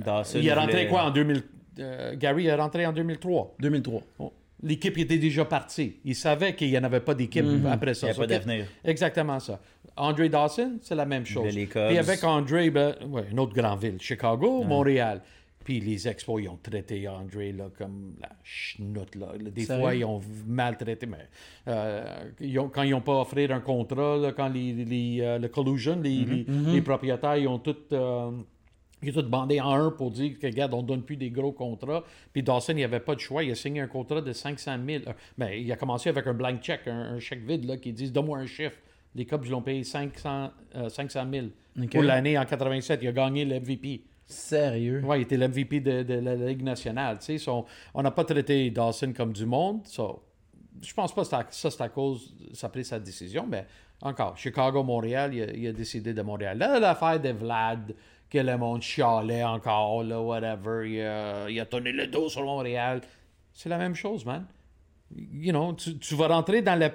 Dawson 0.03 0.39
il 0.39 0.47
est 0.47 0.53
rentré 0.53 0.87
quoi 0.87 1.03
en 1.03 1.11
2000... 1.11 1.43
euh, 1.79 2.15
Gary 2.17 2.47
est 2.47 2.55
rentré 2.55 2.85
en 2.85 2.91
2003. 2.91 3.55
2003. 3.59 4.01
Bon. 4.19 4.31
L'équipe 4.63 4.97
était 4.97 5.17
déjà 5.17 5.43
partie. 5.45 5.97
Il 6.05 6.15
savait 6.15 6.55
qu'il 6.55 6.69
n'y 6.69 6.77
en 6.77 6.83
avait 6.83 6.99
pas 6.99 7.15
d'équipe 7.15 7.45
après 7.69 7.93
ça. 7.93 8.07
Il 8.07 8.09
y 8.09 8.11
a 8.11 8.13
So, 8.13 8.21
pas 8.21 8.27
d'avenir. 8.27 8.65
Exactement 8.83 9.39
ça. 9.39 9.59
Andre 9.97 10.27
Dawson, 10.27 10.77
c'est 10.81 10.95
la 10.95 11.05
même 11.05 11.25
chose. 11.25 11.53
Puis 11.53 11.97
avec 11.97 12.23
Andre, 12.23 12.69
ben, 12.69 12.95
ouais, 13.09 13.23
une 13.31 13.39
autre 13.39 13.53
grande 13.53 13.81
ville, 13.81 13.97
Chicago, 13.99 14.63
Montréal. 14.63 15.21
Puis 15.63 15.79
les 15.79 16.07
Expos, 16.07 16.41
ils 16.41 16.49
ont 16.49 16.57
traité 16.61 17.07
Andre 17.07 17.51
là, 17.55 17.65
comme 17.77 18.15
la 18.19 18.29
chenoute. 18.43 19.15
Là. 19.15 19.27
Des 19.39 19.61
Sérieux? 19.65 19.81
fois, 19.81 19.93
ils 19.95 20.05
ont 20.05 20.19
maltraité. 20.47 21.05
Mais 21.05 21.17
euh, 21.67 22.03
ils 22.39 22.57
ont- 22.57 22.69
quand 22.69 22.81
ils 22.81 22.91
n'ont 22.91 23.01
pas 23.01 23.21
offert 23.21 23.51
un 23.51 23.59
contrat, 23.59 24.17
là, 24.17 24.31
quand 24.31 24.49
les, 24.49 24.73
les, 24.73 25.19
euh, 25.21 25.37
le 25.37 25.47
collusion, 25.49 25.99
les, 26.01 26.25
les- 26.25 26.45
les 26.73 26.81
propriétaires, 26.81 27.37
ils 27.37 27.47
ont 27.47 27.59
tout. 27.59 27.75
euh, 27.93 28.31
ils 29.03 29.17
ont 29.17 29.21
tout 29.21 29.29
bandé 29.29 29.59
en 29.59 29.71
un 29.73 29.91
pour 29.91 30.11
dire 30.11 30.37
que, 30.39 30.47
regarde, 30.47 30.73
on 30.73 30.81
ne 30.81 30.87
donne 30.87 31.03
plus 31.03 31.17
des 31.17 31.29
gros 31.31 31.51
contrats. 31.51 32.03
Puis 32.33 32.43
Dawson, 32.43 32.73
il 32.73 32.77
n'y 32.77 32.83
avait 32.83 32.99
pas 32.99 33.15
de 33.15 33.19
choix. 33.19 33.43
Il 33.43 33.51
a 33.51 33.55
signé 33.55 33.81
un 33.81 33.87
contrat 33.87 34.21
de 34.21 34.31
500 34.33 34.77
000. 34.85 35.03
Euh, 35.07 35.13
ben, 35.37 35.49
il 35.53 35.71
a 35.71 35.75
commencé 35.75 36.09
avec 36.09 36.27
un 36.27 36.33
blank 36.33 36.61
check, 36.61 36.87
un, 36.87 37.15
un 37.15 37.19
chèque 37.19 37.43
vide, 37.45 37.65
là, 37.65 37.77
qui 37.77 37.91
dit 37.93 38.11
Donne-moi 38.11 38.37
un 38.39 38.45
chiffre. 38.45 38.77
Les 39.15 39.25
Cubs 39.25 39.43
ils 39.45 39.51
l'ont 39.51 39.61
payé 39.61 39.83
500, 39.83 40.51
euh, 40.75 40.89
500 40.89 41.25
000 41.31 41.47
Ok. 41.81 41.89
pour 41.91 42.03
l'année 42.03 42.37
en 42.37 42.45
87. 42.45 42.99
Il 43.01 43.07
a 43.09 43.11
gagné 43.11 43.43
le 43.45 43.59
MVP. 43.59 44.01
Sérieux? 44.25 45.01
Ouais, 45.03 45.19
il 45.19 45.21
était 45.23 45.35
l'MVP 45.37 45.81
de, 45.81 46.03
de 46.03 46.13
la 46.13 46.35
Ligue 46.35 46.63
nationale. 46.63 47.17
tu 47.19 47.25
sais. 47.25 47.37
So, 47.37 47.65
on 47.93 48.01
n'a 48.01 48.11
pas 48.11 48.23
traité 48.23 48.69
Dawson 48.69 49.11
comme 49.15 49.33
du 49.33 49.45
monde. 49.45 49.81
So, 49.85 50.23
je 50.81 50.93
pense 50.93 51.13
pas 51.13 51.23
que 51.23 51.27
ça, 51.53 51.69
c'est 51.69 51.81
à 51.81 51.89
cause 51.89 52.33
ça 52.53 52.67
a 52.67 52.69
pris 52.69 52.85
sa 52.85 52.99
décision, 52.99 53.45
mais 53.47 53.65
encore, 54.01 54.37
Chicago, 54.37 54.83
Montréal, 54.83 55.33
il 55.33 55.59
il 55.59 55.67
a 55.67 55.73
décidé 55.73 56.13
de 56.13 56.21
Montréal. 56.21 56.57
Là, 56.57 56.79
l'affaire 56.79 57.19
de 57.19 57.29
Vlad, 57.29 57.93
que 58.31 58.37
le 58.37 58.57
monde 58.57 58.81
chialait 58.81 59.43
encore, 59.43 60.03
là, 60.03 60.21
whatever, 60.21 60.89
il 60.89 61.01
a, 61.01 61.49
il 61.49 61.59
a 61.59 61.65
tourné 61.65 61.91
le 61.91 62.07
dos 62.07 62.29
sur 62.29 62.43
Montréal. 62.43 63.01
C'est 63.53 63.67
la 63.69 63.77
même 63.77 63.93
chose, 63.93 64.25
man. 64.25 64.45
You 65.13 65.51
know, 65.51 65.73
tu, 65.73 65.97
tu 65.97 66.15
vas 66.15 66.27
rentrer 66.29 66.61
dans 66.61 66.79
le. 66.79 66.89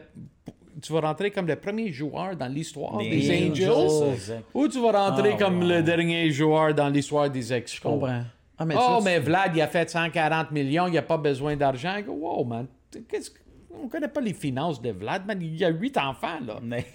Tu 0.82 0.92
vas 0.92 1.00
rentrer 1.00 1.30
comme 1.30 1.46
le 1.46 1.56
premier 1.56 1.90
joueur 1.92 2.36
dans 2.36 2.48
l'histoire 2.48 2.98
Des 2.98 3.08
des, 3.08 3.50
Angels, 3.50 4.40
ou 4.52 4.68
tu 4.68 4.80
vas 4.80 5.08
rentrer 5.08 5.32
Ah, 5.34 5.38
comme 5.38 5.66
le 5.66 5.82
dernier 5.82 6.30
joueur 6.30 6.74
dans 6.74 6.88
l'histoire 6.88 7.30
des 7.30 7.52
Expos. 7.52 7.76
Je 7.76 7.82
comprends. 7.82 8.22
Ah, 8.58 8.64
mais 8.64 8.74
oh, 8.78 9.00
mais 9.02 9.18
Vlad, 9.18 9.54
il 9.54 9.60
a 9.60 9.68
fait 9.68 9.88
140 9.88 10.50
millions, 10.50 10.86
il 10.86 10.94
n'a 10.94 11.02
pas 11.02 11.18
besoin 11.18 11.56
d'argent. 11.56 11.98
Wow, 12.06 12.44
man. 12.44 12.66
Qu'est-ce 13.08 13.30
que- 13.30 13.38
On 13.82 13.88
connaît 13.88 14.08
pas 14.08 14.20
les 14.20 14.32
finances 14.34 14.80
de 14.80 14.90
Vlad, 14.90 15.26
man. 15.26 15.38
Il 15.40 15.56
y 15.56 15.64
a 15.64 15.68
huit 15.68 15.96
enfants, 15.98 16.38
là. 16.46 16.58
Mais 16.62 16.86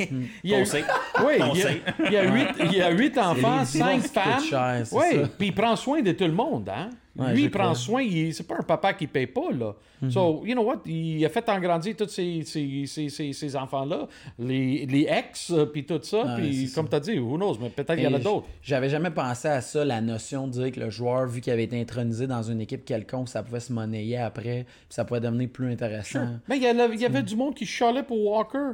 Il 0.43 0.49
y 0.49 0.55
a 0.55 0.57
on 0.59 0.65
sait. 0.65 0.83
Oui, 1.25 1.33
On 1.39 1.53
il 1.53 1.59
y, 1.59 1.63
a, 1.63 1.67
sait. 1.67 1.81
il 2.05 2.11
y 2.11 2.17
a 2.17 2.23
huit, 2.23 2.47
il 2.65 2.73
y 2.73 2.81
a 2.81 2.89
huit 2.91 3.17
enfants, 3.17 3.63
cinq 3.65 4.01
femmes. 4.03 4.41
cher, 4.41 4.83
oui, 4.91 5.21
puis 5.37 5.47
il 5.47 5.55
prend 5.55 5.75
soin 5.75 6.01
de 6.01 6.11
tout 6.11 6.25
le 6.25 6.31
monde, 6.33 6.69
hein. 6.69 6.89
Ouais, 7.17 7.33
Lui, 7.33 7.43
il 7.43 7.51
prend 7.51 7.75
soin. 7.75 8.01
il- 8.01 8.33
C'est 8.33 8.47
pas 8.47 8.55
un 8.57 8.63
papa 8.63 8.93
qui 8.93 9.05
paye 9.05 9.27
pas, 9.27 9.51
là. 9.51 9.75
So, 10.09 10.43
you 10.45 10.53
know 10.53 10.63
what? 10.63 10.81
Il 10.85 11.23
a 11.25 11.29
fait 11.29 11.47
engrandir 11.49 11.95
tous 11.95 12.07
ces, 12.07 12.41
ces, 12.43 12.85
ces, 12.87 13.09
ces, 13.09 13.33
ces 13.33 13.55
enfants-là, 13.55 14.07
les, 14.39 14.85
les 14.87 15.01
ex, 15.09 15.53
puis 15.73 15.85
tout 15.85 15.99
ça. 16.01 16.23
Ouais, 16.23 16.35
puis, 16.37 16.71
comme 16.73 16.89
tu 16.89 16.95
as 16.95 16.99
dit, 17.01 17.19
who 17.19 17.35
knows, 17.37 17.57
mais 17.61 17.69
peut-être 17.69 17.93
qu'il 17.95 18.03
y 18.05 18.07
en 18.07 18.13
a 18.13 18.19
d'autres. 18.19 18.47
J'avais 18.63 18.89
jamais 18.89 19.11
pensé 19.11 19.47
à 19.49 19.61
ça, 19.61 19.85
la 19.85 20.01
notion 20.01 20.47
de 20.47 20.53
dire 20.53 20.71
que 20.71 20.79
le 20.79 20.89
joueur, 20.89 21.27
vu 21.27 21.39
qu'il 21.41 21.53
avait 21.53 21.65
été 21.65 21.79
intronisé 21.79 22.25
dans 22.27 22.41
une 22.41 22.61
équipe 22.61 22.83
quelconque, 22.85 23.29
ça 23.29 23.43
pouvait 23.43 23.59
se 23.59 23.71
monnayer 23.73 24.17
après, 24.17 24.63
puis 24.65 24.85
ça 24.89 25.05
pouvait 25.05 25.19
devenir 25.19 25.49
plus 25.49 25.71
intéressant. 25.71 26.25
Mais 26.47 26.57
il 26.57 26.63
y, 26.63 26.67
avait, 26.67 26.95
il 26.95 26.99
y 27.01 27.05
avait 27.05 27.21
du 27.23 27.35
monde 27.35 27.53
qui 27.53 27.65
chialait 27.65 28.03
pour 28.03 28.19
Walker. 28.25 28.71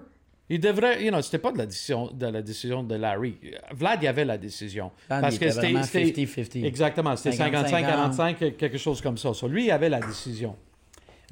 Il 0.50 0.60
devrait, 0.62 1.04
you 1.04 1.10
know, 1.10 1.22
c'était 1.22 1.40
pas 1.40 1.52
de 1.52 1.58
la 1.58 1.66
décision 1.66 2.10
de 2.12 2.26
la 2.28 2.42
décision 2.42 2.82
de 2.84 2.96
Larry. 2.96 3.36
Vlad, 3.72 4.00
il 4.02 4.06
y 4.06 4.08
avait 4.08 4.24
la 4.24 4.38
décision. 4.38 4.92
Vlad, 5.10 5.34
il 5.34 5.36
était 5.36 5.50
vraiment 5.50 5.82
50-50. 5.82 6.66
Exactement, 6.66 7.16
c'était 7.18 7.36
55-45, 7.38 8.56
quelque 8.56 8.78
chose 8.78 9.02
comme 9.02 9.18
ça. 9.18 9.34
So, 9.34 9.48
lui, 9.48 9.66
il 9.66 9.72
avait 9.72 9.90
la 9.90 10.00
décision. 10.00 10.56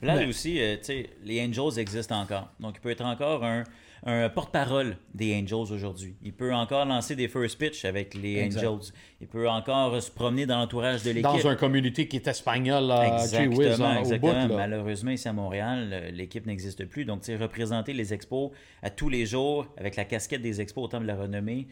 Mais- 0.02 0.26
aussi, 0.26 0.60
euh, 0.60 0.76
tu 0.78 0.84
sais, 0.84 1.10
les 1.24 1.42
Angels 1.42 1.80
existent 1.80 2.20
encore. 2.20 2.50
Donc, 2.60 2.76
il 2.78 2.82
peut 2.82 2.90
être 2.90 3.06
encore 3.06 3.46
un, 3.46 3.64
un 4.08 4.30
porte-parole 4.30 4.98
des 5.16 5.36
Angels 5.36 5.74
aujourd'hui. 5.74 6.16
Il 6.22 6.32
peut 6.34 6.54
encore 6.54 6.86
lancer 6.86 7.16
des 7.16 7.28
first 7.28 7.58
pitch 7.58 7.86
avec 7.86 8.14
les 8.14 8.38
Exact. 8.38 8.68
Angels. 8.68 8.92
Il 9.20 9.28
peut 9.28 9.50
encore 9.50 10.00
se 10.02 10.12
promener 10.12 10.46
dans 10.46 10.60
l'entourage 10.60 11.02
de 11.02 11.10
l'équipe. 11.10 11.24
Dans 11.24 11.48
un 11.48 11.56
communauté 11.56 12.08
qui 12.08 12.18
est 12.18 12.28
espagnol, 12.28 12.84
whiz, 12.84 13.34
Exactement, 13.34 13.88
hein, 13.88 13.96
au 13.96 14.00
exactement. 14.02 14.44
bout, 14.44 14.50
là. 14.50 14.56
Malheureusement, 14.58 15.10
ici 15.12 15.28
à 15.28 15.34
Montréal, 15.34 16.12
l'équipe 16.14 16.46
n'existe 16.46 16.86
plus. 16.86 17.04
Donc, 17.06 17.24
représenter 17.26 17.94
les 17.94 18.14
expos 18.14 18.52
à 18.84 18.92
tous 18.92 19.10
les 19.10 19.26
jours 19.26 19.66
avec 19.78 19.96
la 19.96 20.06
casquette 20.06 20.44
des 20.44 20.62
expos 20.62 20.84
au 20.86 20.88
temps 20.88 21.02
de 21.02 21.08
la 21.08 21.16
renommée, 21.16 21.68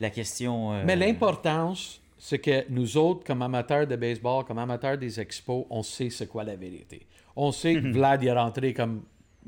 la 0.00 0.08
question. 0.08 0.72
euh, 0.72 0.82
Mais 0.86 0.96
l'importance, 0.96 2.00
c'est 2.16 2.38
que 2.38 2.64
nous 2.70 2.96
autres, 2.96 3.24
comme 3.24 3.42
amateurs 3.42 3.86
de 3.86 3.96
baseball, 3.96 4.44
comme 4.44 4.58
amateurs 4.58 4.96
des 4.96 5.20
expos, 5.20 5.66
on 5.68 5.82
sait 5.82 6.08
c'est 6.08 6.28
quoi 6.28 6.44
la 6.44 6.56
vérité. 6.56 7.06
On 7.36 7.52
sait 7.52 7.74
Mhm. 7.74 7.82
que 7.82 7.88
Vlad 7.98 8.22
il 8.22 8.28
est 8.28 8.32
rentré 8.32 8.72
comme, 8.72 9.02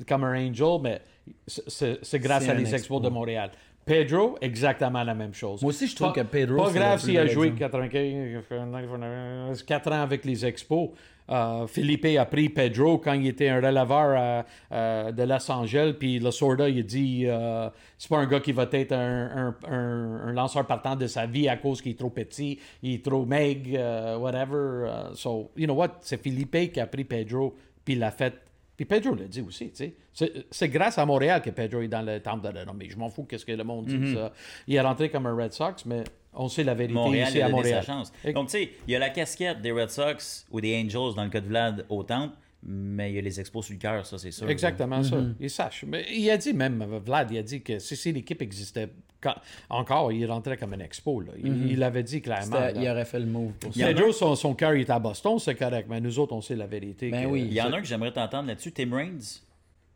comme 0.06 0.24
un 0.24 0.48
angel, 0.48 0.80
mais 0.82 1.00
c'est- 1.46 2.18
grâce 2.18 2.48
à 2.48 2.54
les 2.54 2.62
expo. 2.62 2.76
expos 2.76 3.02
de 3.02 3.08
Montréal. 3.08 3.50
Pedro, 3.86 4.38
exactement 4.40 5.04
la 5.04 5.14
même 5.14 5.34
chose. 5.34 5.60
Moi 5.60 5.68
aussi, 5.68 5.86
je 5.86 5.94
trouve 5.94 6.14
Pas- 6.14 6.22
que 6.22 6.26
Pedro, 6.26 6.64
Pas 6.64 6.70
grave 6.72 7.00
s'il 7.00 7.18
a 7.18 7.26
joué 7.26 7.48
exemple. 7.48 7.58
95, 7.60 9.62
4 9.62 9.92
ans 9.92 10.02
avec 10.02 10.24
les 10.24 10.44
expos. 10.46 10.90
Euh, 11.30 11.66
Philippe 11.66 12.04
a 12.18 12.26
pris 12.26 12.50
Pedro 12.50 12.98
quand 12.98 13.14
il 13.14 13.26
était 13.26 13.48
un 13.48 13.56
releveur 13.56 14.44
à- 14.70 14.70
à- 14.70 15.12
de 15.12 15.22
Los 15.22 15.50
Angeles, 15.50 15.94
puis 15.98 16.18
le 16.18 16.30
Sorda, 16.30 16.68
il 16.68 16.80
a 16.80 16.82
dit 16.82 17.24
euh, 17.26 17.70
c'est 17.96 18.10
pas 18.10 18.18
un 18.18 18.26
gars 18.26 18.40
qui 18.40 18.52
va 18.52 18.68
être 18.72 18.92
un, 18.92 19.30
un- 19.34 19.56
un- 19.70 20.20
un 20.28 20.32
lanceur 20.32 20.66
partant 20.66 20.96
de 20.96 21.06
sa 21.06 21.24
vie 21.24 21.48
à 21.48 21.56
cause 21.56 21.80
qu'il 21.80 21.92
est 21.92 21.98
trop 21.98 22.10
petit, 22.10 22.58
il 22.82 22.94
est 22.94 23.04
trop 23.04 23.24
maigre, 23.24 23.70
euh, 23.74 24.18
whatever. 24.18 25.12
Uh, 25.12 25.16
so, 25.16 25.50
you 25.56 25.64
know 25.66 25.74
what? 25.74 25.96
C'est 26.02 26.22
Philippe 26.22 26.72
qui 26.74 26.80
a 26.80 26.86
pris 26.86 27.04
Pedro, 27.04 27.54
puis 27.84 27.94
il 27.94 28.00
l'a 28.00 28.10
fait. 28.10 28.34
Puis 28.76 28.84
Pedro 28.86 29.14
l'a 29.14 29.24
dit 29.26 29.40
aussi, 29.40 29.70
tu 29.70 29.92
sais. 30.12 30.34
C'est- 30.50 30.68
grâce 30.68 30.98
à 30.98 31.06
Montréal 31.06 31.40
que 31.42 31.50
Pedro 31.50 31.80
est 31.82 31.88
dans 31.88 32.02
le 32.02 32.20
temple 32.20 32.50
de 32.52 32.58
renommée. 32.58 32.88
Je 32.90 32.96
m'en 32.96 33.08
fous 33.08 33.24
qu'est-ce 33.24 33.44
que 33.46 33.52
le 33.52 33.62
monde 33.64 33.86
dit. 33.86 34.14
ça. 34.14 34.32
Il 34.66 34.74
est 34.74 34.80
rentré 34.80 35.10
comme 35.10 35.26
un 35.26 35.36
Red 35.36 35.52
Sox, 35.52 35.84
mais 35.86 36.02
on 36.32 36.48
sait 36.48 36.64
la 36.64 36.74
vérité 36.74 36.94
Montréal 36.94 37.28
ici 37.28 37.40
a 37.40 37.46
à 37.46 37.48
Montréal. 37.48 37.82
sa 37.84 37.92
chance. 37.92 38.12
Et- 38.24 38.32
Donc, 38.32 38.46
tu 38.48 38.58
sais, 38.58 38.70
il 38.88 38.92
y 38.92 38.96
a 38.96 38.98
la 38.98 39.10
casquette 39.10 39.60
des 39.62 39.70
Red 39.70 39.90
Sox 39.90 40.46
ou 40.50 40.60
des 40.60 40.74
Angels 40.76 41.14
dans 41.14 41.22
le 41.24 41.30
cas 41.30 41.40
de 41.40 41.46
Vlad 41.46 41.86
au 41.88 42.02
temple, 42.02 42.36
mais 42.66 43.10
il 43.10 43.16
y 43.16 43.18
a 43.18 43.22
les 43.22 43.38
expos 43.40 43.64
sur 43.66 43.74
le 43.74 43.78
cœur, 43.78 44.06
ça, 44.06 44.16
c'est 44.18 44.30
sûr. 44.30 44.48
Exactement 44.48 45.02
ça. 45.02 45.16
Mm-hmm. 45.16 45.34
Il 45.40 45.50
sache. 45.50 45.84
Mais 45.86 46.06
il 46.12 46.28
a 46.30 46.36
dit 46.36 46.52
même, 46.54 46.82
Vlad, 47.04 47.30
il 47.30 47.38
a 47.38 47.42
dit 47.42 47.62
que 47.62 47.78
si, 47.78 47.96
si 47.96 48.12
l'équipe 48.12 48.40
existait 48.40 48.88
quand- 49.20 49.34
encore, 49.68 50.12
il 50.12 50.24
rentrait 50.26 50.56
comme 50.56 50.72
un 50.74 50.80
expo. 50.80 51.20
Là. 51.20 51.32
Il 51.42 51.72
il 51.72 51.78
l'avait 51.78 52.02
dit 52.02 52.20
clairement. 52.22 52.58
Là. 52.60 52.72
Il 52.72 52.88
aurait 52.88 53.04
fait 53.04 53.20
le 53.20 53.26
move 53.26 53.52
pour 53.60 53.70
Il 53.74 53.82
y 53.82 53.84
en 53.84 53.96
ça. 54.12 54.12
son, 54.18 54.34
son 54.36 54.54
cœur 54.54 54.72
est 54.72 54.88
à 54.90 54.98
Boston, 54.98 55.38
c'est 55.38 55.54
correct. 55.54 55.86
Mais 55.90 56.00
nous 56.00 56.18
autres, 56.18 56.34
on 56.34 56.40
sait 56.40 56.56
la 56.56 56.66
vérité. 56.66 57.10
Ben 57.10 57.24
que- 57.24 57.28
oui. 57.30 57.42
Il 57.46 57.52
y 57.52 57.60
en 57.60 57.72
a 57.72 57.76
un 57.76 57.80
que 57.80 57.86
j'aimerais 57.86 58.12
t'entendre 58.12 58.48
là-dessus, 58.48 58.72
Tim 58.72 58.94
Raines. 58.94 59.20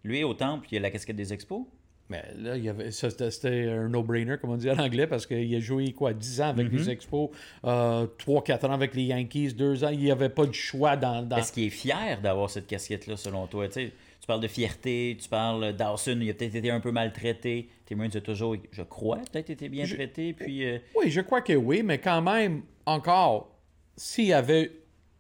Lui, 0.05 0.23
au 0.25 0.35
temple, 0.35 0.69
il 0.71 0.75
y 0.75 0.79
a 0.79 0.81
la 0.81 0.91
casquette 0.91 1.17
des 1.17 1.33
expos. 1.33 1.63
Mais 2.11 2.25
là, 2.39 2.57
il 2.57 2.65
y 2.65 2.69
avait, 2.69 2.91
ça, 2.91 3.11
c'était, 3.11 3.69
un 3.69 3.89
no-brainer, 3.89 4.37
comme 4.41 4.51
on 4.51 4.57
dit 4.57 4.71
en 4.71 4.79
anglais, 4.79 5.07
parce 5.07 5.27
qu'il 5.27 5.55
a 5.55 5.61
joué 5.61 5.93
quoi, 5.93 6.15
10 6.15 6.41
ans 6.41 6.49
avec 6.49 6.73
les 6.73 6.89
Expos, 6.89 7.31
euh, 7.65 8.07
3-4 8.19 8.67
ans 8.67 8.73
avec 8.73 8.95
les 8.95 9.05
Yankees, 9.05 9.53
2 9.53 9.85
ans. 9.85 9.91
Il 9.91 9.99
n'y 9.99 10.11
avait 10.11 10.31
pas 10.31 10.47
de 10.47 10.55
choix 10.55 10.97
dans. 10.97 11.23
dans... 11.23 11.37
Est-ce 11.37 11.53
qu'il 11.53 11.65
est 11.65 11.71
fier 11.71 12.21
d'avoir 12.23 12.49
cette 12.49 12.67
casquette-là, 12.67 13.17
selon 13.17 13.47
toi? 13.47 13.69
Tu, 13.69 13.93
parles 14.27 14.41
de 14.43 14.49
fierté, 14.49 15.17
tu 15.19 15.29
parles 15.29 15.73
Dawson, 15.73 16.19
il 16.21 16.29
a 16.29 16.35
peut-être 16.35 16.55
été 16.55 16.71
un 16.71 16.81
peu 16.81 16.93
maltraité. 16.93 17.69
Tim 17.87 17.99
Raines 18.01 18.17
a 18.17 18.21
toujours, 18.21 18.57
je 18.73 18.83
crois, 18.83 19.19
peut-être 19.33 19.49
été 19.49 19.71
bien 19.71 19.87
traité. 19.87 20.35
Puis, 20.35 20.67
euh, 20.67 20.79
Oui, 20.95 21.11
je 21.11 21.23
crois 21.23 21.41
que 21.41 21.55
oui, 21.55 21.83
mais 21.83 21.99
quand 21.99 22.21
même, 22.21 22.63
encore, 22.85 23.59
s'il 23.97 24.27
y 24.27 24.33
avait 24.35 24.71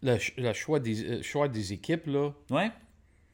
le 0.03 0.19
choix, 0.53 0.79
des, 0.79 1.05
euh, 1.05 1.23
choix 1.23 1.49
des 1.49 1.73
équipes, 1.73 2.07
là, 2.07 2.33
ouais, 2.51 2.71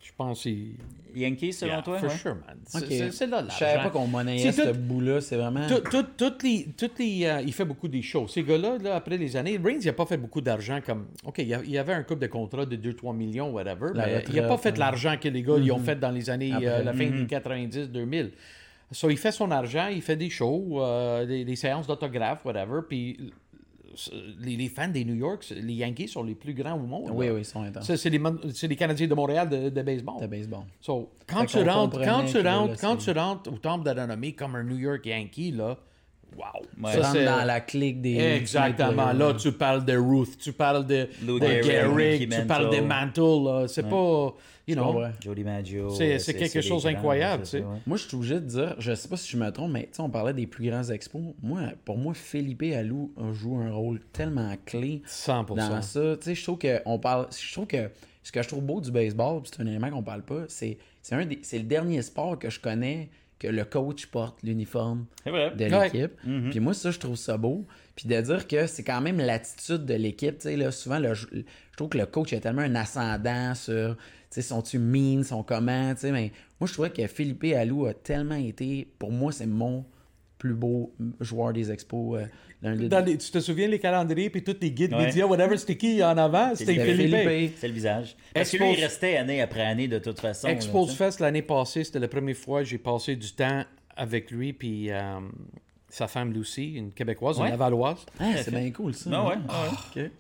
je 0.05 0.13
pense 0.17 0.43
qu'il. 0.43 0.75
Yankees, 1.17 1.53
selon 1.55 1.73
Yeah, 1.75 1.83
toi? 1.83 1.99
For 1.99 2.09
ouais? 2.09 2.17
sure, 2.17 2.35
man. 2.35 2.57
C'est- 2.67 3.27
là 3.29 3.45
Je 3.49 3.55
savais 3.55 3.83
pas 3.85 3.91
qu'on 3.91 4.07
monnayait 4.09 4.51
ce 4.53 4.73
bout-là. 4.73 5.21
C'est 5.21 5.37
vraiment. 5.37 5.67
Tout- 5.69 5.81
tout- 5.89 6.07
toutes 6.17 6.43
les, 6.43 6.67
toutes 6.77 6.99
les, 6.99 7.25
euh, 7.25 7.41
il 7.41 7.53
fait 7.53 7.65
beaucoup 7.65 7.87
des 7.89 8.03
shows. 8.03 8.27
Ces 8.29 8.43
gars-là, 8.43 8.79
là, 8.79 8.97
après 8.97 9.17
les 9.17 9.37
années, 9.37 9.59
Reigns, 9.63 9.79
il 9.81 9.87
n'a 9.87 9.93
pas 9.93 10.07
fait 10.07 10.17
beaucoup 10.17 10.41
d'argent 10.41 10.81
comme. 10.85 11.07
OK, 11.25 11.39
il 11.39 11.49
y 11.49 11.79
avait 11.79 11.93
un 11.95 12.03
couple 12.03 12.23
de 12.23 12.27
contrats 12.27 12.67
de 12.67 12.77
2-3 12.77 13.15
millions, 13.15 13.51
whatever, 13.51 13.91
La 13.95 14.07
mais 14.07 14.25
il 14.29 14.35
n'a 14.35 14.43
pas 14.49 14.59
fait 14.59 14.73
ouais. 14.73 14.79
l'argent 14.79 15.15
que 15.21 15.29
les 15.29 15.43
gars 15.43 15.55
ils 15.59 15.71
ont 15.73 15.79
fait 15.79 15.99
dans 15.99 16.11
les 16.11 16.29
années, 16.29 16.53
Après. 16.53 16.67
euh, 16.67 16.83
la 16.83 16.93
fin 16.93 17.07
des 17.11 17.27
90-2000. 17.27 18.31
So, 18.91 19.09
il 19.11 19.17
fait 19.17 19.33
son 19.33 19.51
argent, 19.51 19.89
il 19.89 20.03
fait 20.03 20.15
des 20.17 20.31
shows, 20.31 20.81
euh, 20.83 21.25
des, 21.27 21.45
des 21.45 21.57
séances 21.57 21.87
d'autographes, 21.87 22.45
whatever, 22.45 22.81
puis 22.89 23.33
les, 24.41 24.57
les 24.57 24.69
fans 24.69 24.89
des 24.89 25.05
New 25.05 25.15
York, 25.15 25.47
les 25.51 25.75
Yankees 25.75 26.09
sont 26.09 26.23
les 26.23 26.35
plus 26.35 26.55
grands 26.55 26.75
au 26.75 26.87
monde. 26.87 27.11
Oui, 27.13 27.27
là. 27.27 27.35
oui, 27.35 27.41
ils 27.41 27.45
sont 27.45 27.63
intenses. 27.63 27.95
C'est 27.95 28.11
les, 28.11 28.77
Canadiens 28.77 29.07
de 29.07 29.15
Montréal 29.15 29.49
de, 29.49 29.69
de 29.69 29.83
baseball. 29.83 30.21
De 30.21 30.27
baseball. 30.27 30.65
So, 30.81 31.11
quand 31.27 31.45
tu 31.47 31.63
rentres, 31.63 32.01
quand 32.01 32.25
tu 32.25 32.41
rentres, 32.41 32.81
quand 32.81 32.97
tu 32.97 33.11
rentres 33.11 33.53
au 33.53 33.59
temple 33.59 33.85
de 33.85 33.91
la 33.91 34.03
renommée 34.03 34.33
comme 34.33 34.55
un 34.57 34.65
New 34.65 34.79
York 34.79 35.05
Yankee, 35.07 35.53
là, 35.53 35.79
wow. 36.37 36.63
Ouais. 36.83 36.93
Ça, 37.03 37.13
dans 37.25 37.45
la 37.45 37.61
clique 37.61 38.01
des. 38.01 38.17
Exactement. 38.19 39.13
des- 39.13 39.19
Là, 39.19 39.35
tu 39.35 39.53
parles 39.53 39.85
de 39.85 39.97
Ruth, 39.97 40.39
tu 40.39 40.53
parles 40.53 40.87
de, 40.87 41.09
Lou 41.27 41.39
de 41.39 41.47
Gehrig, 41.63 42.29
tu 42.41 42.47
parles 42.47 42.71
de 42.71 42.81
Mantle. 42.81 43.69
C'est 43.69 43.83
pas, 43.89 44.35
you 44.67 44.75
know. 44.75 45.01
Jody 45.23 45.45
Maggio. 45.45 45.91
C'est- 45.91 46.19
c'est 46.19 46.35
quelque 46.35 46.61
chose 46.69 46.83
d'incroyable, 46.85 47.45
ouais. 47.61 47.65
Moi, 47.87 47.97
je 47.97 48.07
suis 48.09 48.17
obligé 48.17 48.35
de 48.35 48.41
dire, 48.41 48.75
je 48.79 48.95
sais 48.95 49.09
pas 49.09 49.17
si 49.17 49.31
je 49.31 49.37
me 49.37 49.51
trompe, 49.51 49.73
mais 49.73 49.83
tu 49.85 49.89
sais, 49.93 50.03
on 50.03 50.11
parlait 50.11 50.33
des 50.35 50.47
plus 50.47 50.69
grands 50.69 50.85
expos. 50.91 51.23
Moi, 51.43 51.61
pour 51.85 51.97
moi, 51.99 52.15
Philippe 52.15 52.63
Alou 52.75 53.13
joue 53.33 53.57
un 53.59 53.73
rôle 53.73 54.01
tellement 54.13 54.55
clé 54.67 55.03
100%. 55.07 55.55
dans 55.71 55.83
ça. 55.83 56.17
Tu 56.17 56.25
sais, 56.25 56.35
je 56.35 56.43
trouve 56.43 56.59
que 56.59 56.81
on 56.87 56.99
parle. 56.99 57.27
Je 57.39 57.53
trouve 57.53 57.67
que 57.67 57.91
ce 58.23 58.33
que 58.33 58.43
je 58.43 58.49
trouve 58.49 58.63
beau 58.63 58.81
du 58.81 58.91
baseball, 58.91 59.43
c'est 59.45 59.61
un 59.63 59.67
élément 59.67 59.91
qu'on 59.91 60.03
parle 60.03 60.23
pas, 60.23 60.45
c'est 60.49 60.79
c'est 61.03 61.15
un 61.15 61.27
des- 61.27 61.41
c'est 61.43 61.59
le 61.59 61.65
dernier 61.65 62.01
sport 62.01 62.39
que 62.39 62.49
je 62.49 62.59
connais 62.59 63.11
que 63.47 63.51
le 63.53 63.65
coach 63.65 64.07
porte 64.07 64.43
l'uniforme 64.43 65.07
de 65.27 65.31
Ouais. 65.31 65.51
l'équipe. 65.91 66.13
Puis 66.51 66.61
moi, 66.61 66.75
ça, 66.75 66.91
je 66.91 66.99
trouve 66.99 67.17
ça 67.17 67.37
beau. 67.37 67.67
Puis 67.97 68.09
de 68.09 68.21
dire 68.21 68.47
que 68.49 68.67
c'est 68.67 68.83
quand 68.85 69.01
même 69.01 69.19
l'attitude 69.19 69.85
de 69.85 69.95
l'équipe. 69.95 70.39
Tu 70.39 70.43
sais, 70.49 70.57
là, 70.57 70.71
souvent, 70.71 70.99
le- 70.99 71.15
je 71.15 71.27
trouve 71.77 71.89
que 71.91 71.99
le 71.99 72.07
coach 72.07 72.33
a 72.33 72.41
tellement 72.41 72.63
un 72.63 72.75
ascendant 72.75 73.55
sur, 73.55 73.97
tu 73.97 74.03
sais, 74.31 74.43
sont-tu 74.43 74.79
mean, 74.79 75.23
sont 75.23 75.43
comment, 75.43 75.95
tu 75.95 76.01
sais. 76.01 76.13
Mais 76.13 76.33
moi, 76.61 76.67
je 76.69 76.73
trouvais 76.73 76.91
que 76.91 77.07
Philippe 77.07 77.45
Alou 77.57 77.87
a 77.87 77.95
tellement 77.95 78.35
été, 78.37 78.89
pour 78.99 79.13
moi, 79.13 79.31
c'est 79.33 79.47
mon 79.47 79.85
plus 80.45 80.53
beau 80.55 80.93
joueur 81.21 81.55
des 81.55 81.71
expos. 81.73 82.21
euh, 82.63 82.77
des- 82.77 82.89
Dans 82.89 83.03
les- 83.03 83.17
tu 83.17 83.31
te 83.31 83.41
souviens 83.41 83.67
les 83.67 83.79
calendriers 83.79 84.29
puis 84.29 84.45
tous 84.45 84.57
les 84.61 84.71
guides 84.73 84.93
Ouais. 84.93 85.07
médias, 85.07 85.25
whatever, 85.25 85.57
c'était 85.57 85.79
qui 85.79 86.03
en 86.05 86.19
avant? 86.19 86.55
C'était 86.55 86.75
Philippe. 86.85 87.17
Philippe. 87.17 87.55
C'est 87.57 87.69
le 87.69 87.73
visage. 87.73 88.15
Parce 88.35 88.51
que 88.51 88.59
lui, 88.59 88.65
Expose- 88.67 88.79
il 88.79 88.83
restait 88.85 89.17
année 89.17 89.41
après 89.41 89.63
année 89.63 89.89
de 89.89 89.99
toute 89.99 90.21
façon. 90.21 90.47
là, 90.49 90.53
Expose 90.53 90.91
sais. 90.91 90.97
Fest 90.97 91.21
l'année 91.21 91.41
passée, 91.41 91.83
c'était 91.83 91.99
la 91.99 92.09
première 92.09 92.37
fois 92.37 92.61
que 92.61 92.67
j'ai 92.69 92.77
passé 92.77 93.17
du 93.17 93.33
temps 93.33 93.65
avec 93.97 94.31
lui 94.31 94.53
puis 94.53 94.91
euh, 94.91 95.01
sa 95.89 96.09
femme 96.09 96.31
Lucie, 96.35 96.75
une 96.75 96.93
Québécoise, 96.93 97.39
Ouais. 97.39 97.47
une 97.47 97.53
Lavalloise. 97.53 98.05
Ah, 98.21 98.33
c'est 98.37 98.51
bien 98.51 98.71
cool, 98.71 98.93
ça. 98.93 99.09
Ah 99.15 99.27
ouais, 99.29 99.35
hein? 99.37 99.43
ah 99.49 99.69
ouais. 99.97 100.03
Ok. 100.05 100.11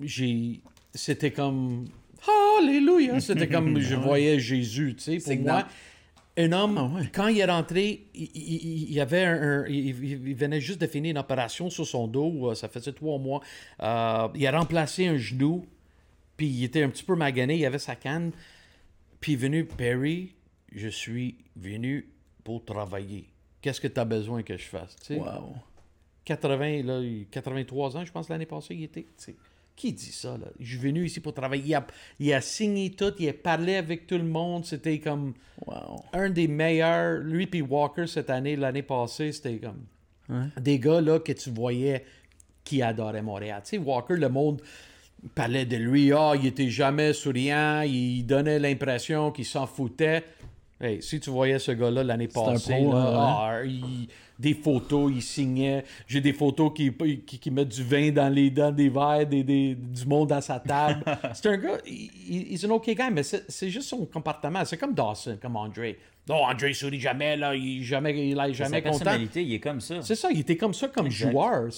j'ai 0.00 0.60
c'était 0.94 1.32
comme 1.32 1.84
Alléluia, 2.58 3.20
c'était 3.20 3.46
comme 3.48 3.78
je 3.78 3.94
voyais 3.94 4.38
Jésus, 4.40 4.94
tu 4.96 5.20
sais, 5.20 5.34
pour 5.36 5.44
moi. 5.44 5.68
Un 6.38 6.52
homme, 6.52 6.76
Ah 6.78 6.84
ouais. 6.98 7.10
quand 7.14 7.28
il 7.28 7.38
est 7.38 7.44
rentré, 7.46 8.04
il, 8.14 8.30
il- 8.34 8.82
il 8.88 8.92
y 8.92 9.00
avait 9.00 9.24
un, 9.24 9.62
un- 9.62 9.66
il, 9.68 9.92
venait 10.34 10.60
juste 10.60 10.80
de 10.80 10.86
finir 10.86 11.12
une 11.12 11.18
opération 11.18 11.70
sur 11.70 11.86
son 11.86 12.06
dos, 12.06 12.50
euh, 12.50 12.54
ça 12.54 12.68
faisait 12.68 12.92
trois 12.92 13.18
mois. 13.18 13.40
Euh, 13.82 14.28
il 14.34 14.46
a 14.46 14.58
remplacé 14.58 15.06
un 15.06 15.16
genou, 15.16 15.64
puis 16.36 16.46
il 16.46 16.64
était 16.64 16.82
un 16.82 16.90
petit 16.90 17.04
peu 17.04 17.16
magané, 17.16 17.56
il 17.56 17.64
avait 17.64 17.78
sa 17.78 17.96
canne. 17.96 18.32
Puis 19.20 19.32
il 19.32 19.34
est 19.36 19.38
venu, 19.38 19.64
Perry, 19.64 20.34
je 20.72 20.88
suis 20.88 21.36
venu 21.56 22.06
pour 22.44 22.62
travailler. 22.64 23.24
Qu'est-ce 23.62 23.80
que 23.80 23.88
tu 23.88 23.98
as 23.98 24.04
besoin 24.04 24.42
que 24.42 24.56
je 24.58 24.64
fasse? 24.64 24.94
tu 24.96 25.14
sais? 25.14 25.16
Wow. 25.18 25.54
80, 26.26 26.82
là, 26.82 27.00
il- 27.00 27.26
83 27.30 27.96
ans, 27.96 28.04
je 28.04 28.12
pense, 28.12 28.28
l'année 28.28 28.46
passée, 28.46 28.74
il 28.74 28.84
était. 28.84 29.06
Qui 29.76 29.92
dit 29.92 30.10
ça, 30.12 30.38
là? 30.38 30.46
Je 30.58 30.66
suis 30.66 30.78
venu 30.78 31.04
ici 31.04 31.20
pour 31.20 31.34
travailler. 31.34 31.62
Il 31.66 31.74
a, 31.74 31.86
il 32.18 32.32
a 32.32 32.40
signé 32.40 32.90
tout, 32.90 33.12
il 33.18 33.28
a 33.28 33.34
parlé 33.34 33.76
avec 33.76 34.06
tout 34.06 34.16
le 34.16 34.24
monde. 34.24 34.64
C'était 34.64 34.98
comme 34.98 35.34
Wow. 35.66 36.02
un 36.12 36.30
des 36.30 36.48
meilleurs. 36.48 37.18
Lui 37.20 37.46
puis 37.46 37.60
Walker, 37.62 38.06
cette 38.06 38.30
année, 38.30 38.56
l'année 38.56 38.82
passée, 38.82 39.32
c'était 39.32 39.58
comme 39.58 39.84
des 40.60 40.78
gars, 40.78 41.00
là, 41.00 41.18
que 41.20 41.32
tu 41.32 41.50
voyais 41.50 42.04
qui 42.64 42.82
adoraient 42.82 43.22
Montréal. 43.22 43.60
Tu 43.64 43.70
sais, 43.70 43.78
Walker, 43.78 44.16
le 44.16 44.28
monde. 44.28 44.60
parlait 45.34 45.64
de 45.66 45.76
lui, 45.76 46.12
ah, 46.12 46.32
il 46.38 46.46
était 46.46 46.68
jamais 46.68 47.12
souriant, 47.12 47.80
il 47.82 48.22
donnait 48.24 48.58
l'impression 48.58 49.30
qu'il 49.32 49.44
s'en 49.46 49.66
foutait. 49.66 50.22
Hey, 50.80 51.02
si 51.02 51.18
tu 51.20 51.30
voyais 51.30 51.58
ce 51.58 51.72
gars-là 51.72 52.04
l'année 52.04 52.28
passée, 52.28 52.74
pro, 52.82 52.92
là, 52.92 52.98
hein, 52.98 53.36
ah, 53.62 53.64
il- 53.64 54.08
des 54.38 54.54
photos, 54.54 55.10
il 55.14 55.22
signait. 55.22 55.84
J'ai 56.06 56.20
des 56.20 56.32
photos 56.32 56.72
qui, 56.74 56.92
qui, 57.26 57.38
qui 57.38 57.50
mettent 57.50 57.68
du 57.74 57.82
vin 57.82 58.10
dans 58.10 58.28
les 58.32 58.50
dents 58.50 58.70
des 58.72 58.88
verres, 58.88 59.26
des, 59.26 59.42
des- 59.42 59.74
du 59.74 60.04
monde 60.06 60.28
dans 60.28 60.40
sa 60.40 60.60
table. 60.60 61.02
c'est 61.34 61.48
un 61.48 61.56
gars, 61.56 61.78
il, 61.86 62.52
est 62.54 62.64
un 62.64 62.70
OK 62.70 62.86
guy, 62.86 63.10
mais 63.12 63.22
c'est 63.22 63.44
c'est 63.50 63.70
juste 63.70 63.88
son 63.88 64.04
comportement. 64.06 64.64
C'est 64.64 64.76
comme 64.76 64.94
Dawson, 64.94 65.38
comme 65.40 65.56
André. 65.56 65.98
Non, 66.28 66.42
André 66.44 66.74
sourit 66.74 66.98
jamais, 67.00 67.36
là, 67.36 67.54
il, 67.54 67.82
jamais, 67.84 68.28
il 68.28 68.38
est 68.38 68.52
jamais 68.54 68.82
Sa 68.82 68.82
content. 68.82 68.98
personnalité, 69.04 69.42
il 69.44 69.54
est 69.54 69.60
comme 69.60 69.80
ça. 69.80 70.02
C'est 70.02 70.16
ça, 70.16 70.28
il 70.32 70.40
était 70.40 70.56
comme 70.56 70.74
ça 70.74 70.88
comme 70.88 71.06
Exact. 71.06 71.30
joueur. 71.30 71.68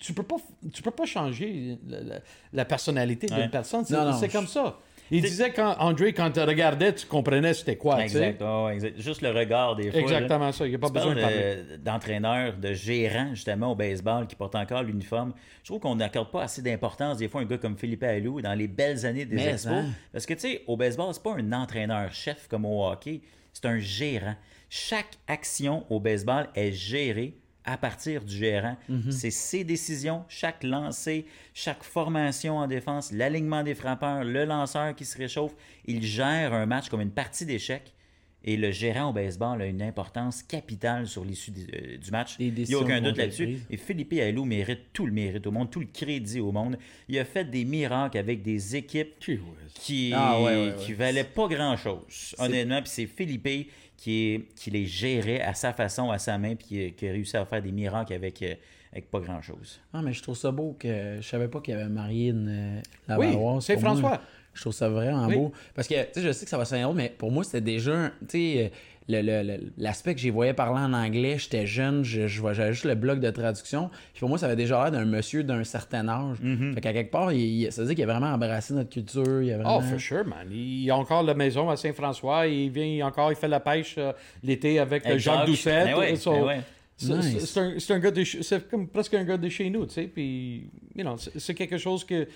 Tu 0.00 0.12
peux 0.12 0.22
pas, 0.22 0.36
tu 0.72 0.82
peux 0.82 0.90
pas 0.90 1.04
changer 1.06 1.78
la, 1.88 2.00
la- 2.00 2.20
la 2.52 2.64
personnalité 2.64 3.26
d'une 3.28 3.36
Ouais. 3.36 3.48
personne. 3.48 3.84
C'est 3.84 4.28
comme 4.32 4.46
ça. 4.48 4.78
Il 5.10 5.20
disait 5.22 5.50
quand 5.52 5.76
André, 5.78 6.12
quand 6.12 6.30
tu 6.30 6.40
regardais, 6.40 6.94
tu 6.94 7.06
comprenais 7.06 7.52
c'était 7.54 7.76
quoi. 7.76 8.02
Exact, 8.02 8.42
exact. 8.72 9.00
Juste 9.00 9.20
le 9.22 9.30
regard 9.30 9.76
des 9.76 9.90
fois. 9.90 10.00
là. 10.00 10.06
Exactement 10.06 10.50
ça. 10.52 10.66
Il 10.66 10.70
n'y 10.70 10.74
a 10.76 10.78
pas 10.78 10.86
Tu 10.88 10.92
besoin 10.94 11.14
parles 11.14 11.32
de 11.32 11.72
de- 11.72 11.76
d'entraîneur, 11.76 12.56
de, 12.56 12.72
gérant, 12.72 13.28
justement, 13.34 13.72
au 13.72 13.74
baseball, 13.74 14.26
qui 14.26 14.34
porte 14.34 14.54
encore 14.54 14.82
l'uniforme. 14.82 15.32
Je 15.62 15.68
trouve 15.68 15.80
qu'on 15.80 15.96
n'accorde 15.96 16.30
pas 16.30 16.44
assez 16.44 16.62
d'importance, 16.62 17.18
des 17.18 17.28
fois, 17.28 17.40
à 17.42 17.44
un 17.44 17.46
gars 17.46 17.58
comme 17.58 17.76
Philippe 17.76 18.02
Allou, 18.02 18.40
dans 18.40 18.54
les 18.54 18.66
belles 18.68 19.04
années 19.06 19.24
des 19.26 19.46
expos. 19.46 19.72
hein? 19.72 19.86
Parce 20.12 20.26
que, 20.26 20.34
tu 20.34 20.40
sais, 20.40 20.62
au 20.66 20.76
baseball, 20.76 21.12
c'est 21.12 21.22
pas 21.22 21.34
un 21.36 21.52
entraîneur-chef 21.52 22.48
comme 22.48 22.64
au 22.64 22.86
hockey, 22.86 23.20
c'est 23.52 23.66
un 23.66 23.78
gérant. 23.78 24.34
Chaque 24.70 25.18
action 25.28 25.84
au 25.90 26.00
baseball 26.00 26.48
est 26.54 26.72
gérée 26.72 27.34
à 27.64 27.76
partir 27.78 28.22
du 28.24 28.36
gérant. 28.36 28.76
Mhm. 28.88 29.10
C'est 29.10 29.30
ses 29.30 29.64
décisions, 29.64 30.24
chaque 30.28 30.62
lancer, 30.64 31.26
chaque 31.54 31.82
formation 31.82 32.58
en 32.58 32.66
défense, 32.66 33.10
l'alignement 33.12 33.62
des 33.62 33.74
frappeurs, 33.74 34.22
le 34.24 34.44
lanceur 34.44 34.94
qui 34.94 35.04
se 35.04 35.16
réchauffe. 35.16 35.52
Il 35.86 36.02
gère 36.02 36.52
un 36.52 36.66
match 36.66 36.88
comme 36.88 37.00
une 37.00 37.10
partie 37.10 37.46
d'échecs. 37.46 37.92
Et 38.46 38.58
le 38.58 38.70
gérant 38.72 39.08
au 39.08 39.12
baseball 39.14 39.62
a 39.62 39.66
une 39.66 39.80
importance 39.80 40.42
capitale 40.42 41.06
sur 41.06 41.24
l'issue 41.24 41.50
du, 41.50 41.62
euh, 41.62 41.96
du 41.96 42.10
match. 42.10 42.36
Il 42.38 42.52
n'y 42.52 42.74
a 42.74 42.78
aucun 42.78 43.00
doute 43.00 43.16
là-dessus. 43.16 43.60
Et 43.70 43.78
Philippe 43.78 44.12
Allou 44.20 44.44
mérite 44.44 44.80
tout 44.92 45.06
le 45.06 45.12
mérite 45.12 45.46
au 45.46 45.50
monde, 45.50 45.70
tout 45.70 45.80
le 45.80 45.86
crédit 45.86 46.40
au 46.40 46.52
monde. 46.52 46.76
Il 47.08 47.18
a 47.18 47.24
fait 47.24 47.46
des 47.50 47.64
miracles 47.64 48.18
avec 48.18 48.42
des 48.42 48.76
équipes 48.76 49.14
Phew. 49.18 49.40
qui, 49.72 50.12
Ah, 50.14 50.38
ouais, 50.38 50.44
ouais, 50.44 50.56
ouais. 50.68 50.74
qui 50.78 50.92
valaient 50.92 51.24
pas 51.24 51.48
grand-chose, 51.48 52.34
honnêtement. 52.36 52.82
Puis 52.82 52.90
c'est 52.90 53.06
Philippe 53.06 53.48
qui, 53.96 54.34
est, 54.34 54.54
qui 54.56 54.70
les 54.70 54.86
gérait 54.86 55.40
à 55.40 55.54
sa 55.54 55.72
façon, 55.72 56.10
à 56.10 56.18
sa 56.18 56.36
main, 56.38 56.54
puis 56.56 56.66
qui, 56.66 56.92
qui 56.92 57.08
a 57.08 57.12
réussi 57.12 57.36
à 57.36 57.44
faire 57.44 57.62
des 57.62 57.72
miracles 57.72 58.12
avec, 58.12 58.42
euh, 58.42 58.54
avec 58.92 59.10
pas 59.10 59.20
grand-chose. 59.20 59.80
Ah, 59.92 60.02
mais 60.02 60.12
je 60.12 60.22
trouve 60.22 60.36
ça 60.36 60.50
beau 60.50 60.76
que 60.78 61.16
je 61.20 61.26
savais 61.26 61.48
pas 61.48 61.60
qu'il 61.60 61.74
y 61.74 61.76
avait 61.76 61.88
marié 61.88 62.28
une 62.30 62.48
euh, 62.48 62.80
la 63.08 63.18
Oui, 63.18 63.26
c'est 63.60 63.76
moi, 63.76 63.90
François. 63.92 64.20
je 64.52 64.60
trouve 64.60 64.72
ça 64.72 64.88
vraiment 64.88 65.26
Oui. 65.26 65.36
beau. 65.36 65.52
Parce 65.74 65.88
que, 65.88 65.94
tu 65.94 66.08
sais, 66.14 66.22
je 66.22 66.32
sais 66.32 66.44
que 66.44 66.50
ça 66.50 66.58
va 66.58 66.64
sonner 66.64 66.82
drôle, 66.82 66.96
mais 66.96 67.08
pour 67.16 67.30
moi, 67.32 67.44
c'était 67.44 67.60
déjà, 67.60 67.94
un- 67.94 68.08
tu 68.20 68.26
sais, 68.30 68.72
euh, 69.10 69.58
l'aspect 69.76 70.14
que 70.14 70.20
j'y 70.20 70.30
voyais 70.30 70.54
parler 70.54 70.80
en 70.80 70.92
anglais, 70.94 71.36
j'étais 71.38 71.66
jeune, 71.66 72.04
je, 72.04 72.26
je 72.26 72.40
vois- 72.40 72.52
j'avais 72.54 72.72
juste 72.72 72.84
le 72.86 72.94
bloc 72.94 73.20
de 73.20 73.30
traduction. 73.30 73.90
Puis 74.12 74.20
pour 74.20 74.28
moi, 74.28 74.38
ça 74.38 74.46
avait 74.46 74.56
déjà 74.56 74.82
l'air 74.82 74.92
d'un 74.92 75.04
monsieur 75.04 75.44
d'un 75.44 75.62
certain 75.64 76.08
âge. 76.08 76.38
Mm-hmm. 76.42 76.74
Fait 76.74 76.80
qu'à 76.80 76.92
quelque 76.92 77.10
part, 77.10 77.32
il, 77.32 77.70
ça 77.70 77.82
veut 77.82 77.88
dire 77.88 77.96
qu'il 77.96 78.04
a 78.08 78.12
vraiment 78.12 78.32
embrassé 78.32 78.72
notre 78.74 78.90
culture. 78.90 79.42
Il 79.42 79.52
a 79.52 79.56
vraiment... 79.56 79.78
Oh, 79.78 79.80
for 79.82 80.00
sure, 80.00 80.24
man. 80.24 80.48
Il 80.50 80.90
a 80.90 80.96
encore 80.96 81.22
la 81.22 81.34
maison 81.34 81.68
à 81.70 81.76
Saint-François. 81.76 82.46
Il 82.46 82.70
vient 82.70 83.06
encore, 83.06 83.30
il 83.30 83.36
fait 83.36 83.48
la 83.48 83.60
pêche 83.60 83.96
euh, 83.98 84.12
l'été 84.42 84.78
avec, 84.78 85.04
euh, 85.04 85.10
Avec 85.10 85.20
Jacques 85.20 85.36
Jacques. 85.38 85.46
Doucette. 85.46 85.84
Ben 85.86 85.98
ouais, 85.98 86.16
So, 86.16 86.32
ben 86.32 86.42
ouais. 86.44 86.60
c'est- 86.96 87.14
Nice. 87.14 87.36
c'est- 87.40 87.46
C'est 87.46 87.60
un, 87.60 87.74
c'est 87.78 87.92
un 87.94 87.98
gars 87.98 88.10
de 88.10 88.24
ch- 88.24 88.42
c'est 88.42 88.68
comme 88.70 88.88
presque 88.88 89.14
un 89.14 89.24
gars 89.24 89.36
de 89.36 89.48
chez 89.48 89.68
nous, 89.68 89.84
tu 89.86 89.94
sais. 89.94 90.04
Puis, 90.04 90.70
you 90.96 91.02
know, 91.02 91.16
c'est 91.18 91.54
quelque 91.54 91.76
chose 91.76 92.04
que 92.04 92.26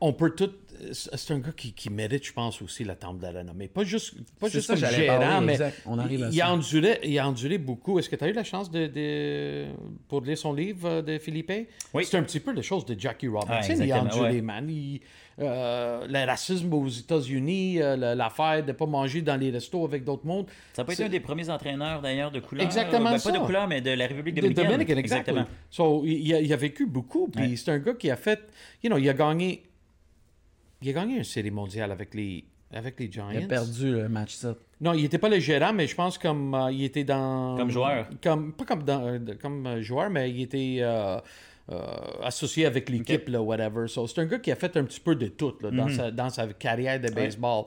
on 0.00 0.12
peut 0.12 0.30
tout. 0.30 0.50
C'est 0.92 1.32
un 1.32 1.38
gars 1.38 1.52
qui, 1.56 1.72
qui 1.72 1.88
mérite, 1.88 2.26
je 2.26 2.34
pense, 2.34 2.60
aussi 2.60 2.84
la 2.84 2.96
temple 2.96 3.20
de 3.26 3.32
la 3.32 3.38
renommée. 3.40 3.66
Pas 3.66 3.82
juste, 3.82 4.12
pas 4.38 4.48
juste 4.48 4.66
ça 4.66 4.74
comme 4.74 4.84
gérant, 4.90 5.18
parler, 5.20 5.46
mais 5.46 5.52
exact. 5.54 5.82
On 5.86 5.98
arrive 5.98 6.24
à 6.24 6.28
il, 6.28 6.34
ça. 6.36 6.46
a 6.46 6.50
enduré, 6.52 6.98
il 7.02 7.18
a 7.18 7.26
enduré 7.26 7.56
beaucoup. 7.56 7.98
Est-ce 7.98 8.10
que 8.10 8.16
tu 8.16 8.24
as 8.24 8.28
eu 8.28 8.34
la 8.34 8.44
chance 8.44 8.70
de, 8.70 8.86
de- 8.86 9.66
pour 10.06 10.20
lire 10.20 10.36
son 10.36 10.52
livre 10.52 10.86
euh, 10.86 11.00
de 11.02 11.16
Philippe? 11.18 11.50
Oui. 11.94 12.04
C'est 12.04 12.18
un 12.18 12.22
petit 12.22 12.40
peu 12.40 12.52
les 12.52 12.62
choses 12.62 12.84
de 12.84 12.94
Jackie 13.00 13.26
Robinson. 13.26 13.74
Ah, 13.80 13.84
il 13.84 13.90
a 13.90 14.02
enduré, 14.02 14.32
ouais. 14.32 14.40
man. 14.42 14.68
Il- 14.68 15.00
euh, 15.38 16.06
le 16.08 16.26
racisme 16.26 16.72
aux 16.74 16.88
États-Unis, 16.88 17.80
euh, 17.80 18.14
l'affaire 18.14 18.62
de 18.62 18.68
ne 18.68 18.72
pas 18.72 18.86
manger 18.86 19.22
dans 19.22 19.36
les 19.36 19.50
restos 19.50 19.84
avec 19.84 20.04
d'autres 20.04 20.26
mondes. 20.26 20.46
Ça 20.74 20.82
été 20.82 20.94
C'est- 20.94 21.04
un 21.04 21.08
des 21.08 21.20
premiers 21.20 21.48
entraîneurs, 21.48 22.02
d'ailleurs, 22.02 22.30
de 22.30 22.40
couleur. 22.40 22.64
Exactement 22.66 23.12
Ben, 23.12 23.18
ça. 23.18 23.32
Pas 23.32 23.38
de 23.38 23.44
couleur, 23.44 23.66
mais 23.66 23.80
de 23.80 23.90
la 23.92 24.06
République 24.06 24.34
De 24.34 24.40
dominicaine. 24.42 24.66
Dominican, 24.66 24.96
exactement. 24.98 25.46
So, 25.70 26.02
il, 26.04 26.12
il 26.26 26.34
a, 26.34 26.40
il 26.40 26.52
a 26.52 26.56
vécu 26.56 26.84
beaucoup. 26.86 27.28
Puis 27.28 27.42
Ouais. 27.50 27.56
c'est 27.56 27.70
un 27.70 27.78
gars 27.78 27.94
qui 27.94 28.10
a 28.10 28.16
fait. 28.16 28.40
You 28.82 28.90
know, 28.90 28.98
il 28.98 29.08
a 29.08 29.14
gagné. 29.14 29.62
Il 30.82 30.88
a 30.90 30.92
gagné 30.92 31.16
une 31.18 31.24
série 31.24 31.50
mondiale 31.50 31.90
avec 31.90 32.14
les, 32.14 32.44
avec 32.72 32.98
les 33.00 33.10
Giants. 33.10 33.30
Il 33.30 33.44
a 33.44 33.46
perdu 33.46 33.92
le 33.92 34.08
match 34.08 34.34
7. 34.34 34.56
Non, 34.80 34.92
il 34.92 35.02
n'était 35.02 35.18
pas 35.18 35.28
le 35.30 35.38
gérant, 35.38 35.72
mais 35.72 35.86
je 35.86 35.94
pense 35.94 36.18
comme 36.18 36.54
euh, 36.54 36.70
il 36.70 36.84
était 36.84 37.04
dans. 37.04 37.56
Comme 37.56 37.70
joueur. 37.70 38.06
Comme, 38.22 38.52
pas 38.52 38.64
comme, 38.64 38.82
dans, 38.82 39.06
euh, 39.06 39.18
comme 39.40 39.66
euh, 39.66 39.82
joueur, 39.82 40.10
mais 40.10 40.30
il 40.30 40.42
était 40.42 40.78
euh, 40.80 41.18
euh, 41.70 41.80
associé 42.22 42.66
avec 42.66 42.88
l'équipe, 42.90 43.28
là, 43.28 43.40
whatever. 43.40 43.88
So, 43.88 44.06
c'est 44.06 44.20
un 44.20 44.26
gars 44.26 44.38
qui 44.38 44.52
a 44.52 44.56
fait 44.56 44.76
un 44.76 44.84
petit 44.84 45.00
peu 45.00 45.14
de 45.16 45.28
tout 45.28 45.54
là, 45.62 45.70
Mhm. 45.70 45.76
dans, 45.76 45.88
sa, 45.88 46.10
dans 46.10 46.28
sa 46.30 46.46
carrière 46.48 47.00
de 47.00 47.08
baseball. 47.10 47.64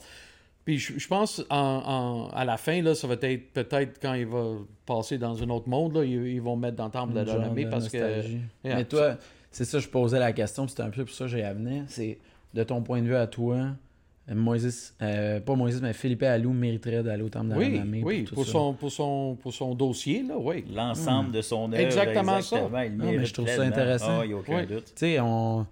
Puis 0.66 0.78
je, 0.78 1.00
je 1.00 1.08
pense 1.08 1.44
en, 1.50 1.56
en- 1.58 2.30
à 2.30 2.46
la 2.46 2.58
fin, 2.58 2.80
là, 2.84 2.94
ça 2.94 3.08
va 3.08 3.16
être 3.20 3.54
peut-être 3.54 4.00
quand 4.00 4.14
il 4.14 4.28
va 4.28 4.58
passer 4.86 5.18
dans 5.18 5.42
un 5.42 5.50
autre 5.50 5.68
monde, 5.68 5.96
là, 5.96 6.04
ils, 6.04 6.28
ils 6.28 6.42
vont 6.42 6.56
mettre 6.56 6.76
dans 6.76 6.86
le 6.86 6.92
temple 6.92 7.14
de 7.14 7.22
la 7.22 7.34
renommée 7.34 7.66
parce 7.66 7.90
que. 7.90 7.98
Yeah. 7.98 8.76
Mais 8.76 8.86
toi, 8.86 9.18
c'est 9.50 9.66
ça, 9.66 9.80
je 9.80 9.88
posais 9.88 10.20
la 10.20 10.32
question, 10.32 10.68
c'était 10.68 10.84
un 10.84 10.92
peu 10.92 11.06
pour 11.06 11.14
ça 11.16 11.26
que 11.26 11.32
j'y 11.32 11.42
amené. 11.42 11.82
C'est 11.88 12.20
de 12.54 12.64
ton 12.64 12.82
point 12.82 13.02
de 13.02 13.08
vue 13.08 13.16
à 13.16 13.28
toi, 13.28 13.58
euh, 14.30 14.36
Moïse, 14.36 14.94
euh, 15.02 15.40
pas 15.40 15.56
Moïse, 15.56 15.82
mais 15.82 15.94
Philippe 15.94 16.24
Allou 16.24 16.52
mériterait 16.54 17.04
d'aller 17.04 17.24
au 17.24 17.30
temple 17.30 17.48
de 17.48 17.52
la 17.52 17.58
Oui, 17.58 17.74
renommée 17.74 18.04
oui, 18.04 18.22
pour, 18.24 18.46
ça. 18.46 18.52
son, 18.52 18.74
pour, 18.74 18.92
son, 18.92 19.38
pour 19.42 19.54
son 19.54 19.74
dossier, 19.76 20.24
là, 20.24 20.36
oui. 20.38 20.66
L'ensemble 20.74 21.32
de 21.32 21.42
son 21.42 21.72
œuvre. 21.74 21.82
Exactement 21.82 22.42
ça. 22.42 22.58
exactement, 22.58 22.82
il 22.82 22.92
Non, 22.98 23.06
mais 23.06 23.12
mérite 23.14 23.28
je 23.28 23.34
trouve 23.34 23.48
ça 23.48 23.62
intéressant. 23.64 24.20
Ah, 24.20 24.26
il 24.26 24.28
n'y 24.30 24.34
a 24.34 24.38
aucun 24.38 24.66
doute. 24.66 24.86
Tu 24.86 24.92
sais, 24.96 25.20
on... 25.20 25.66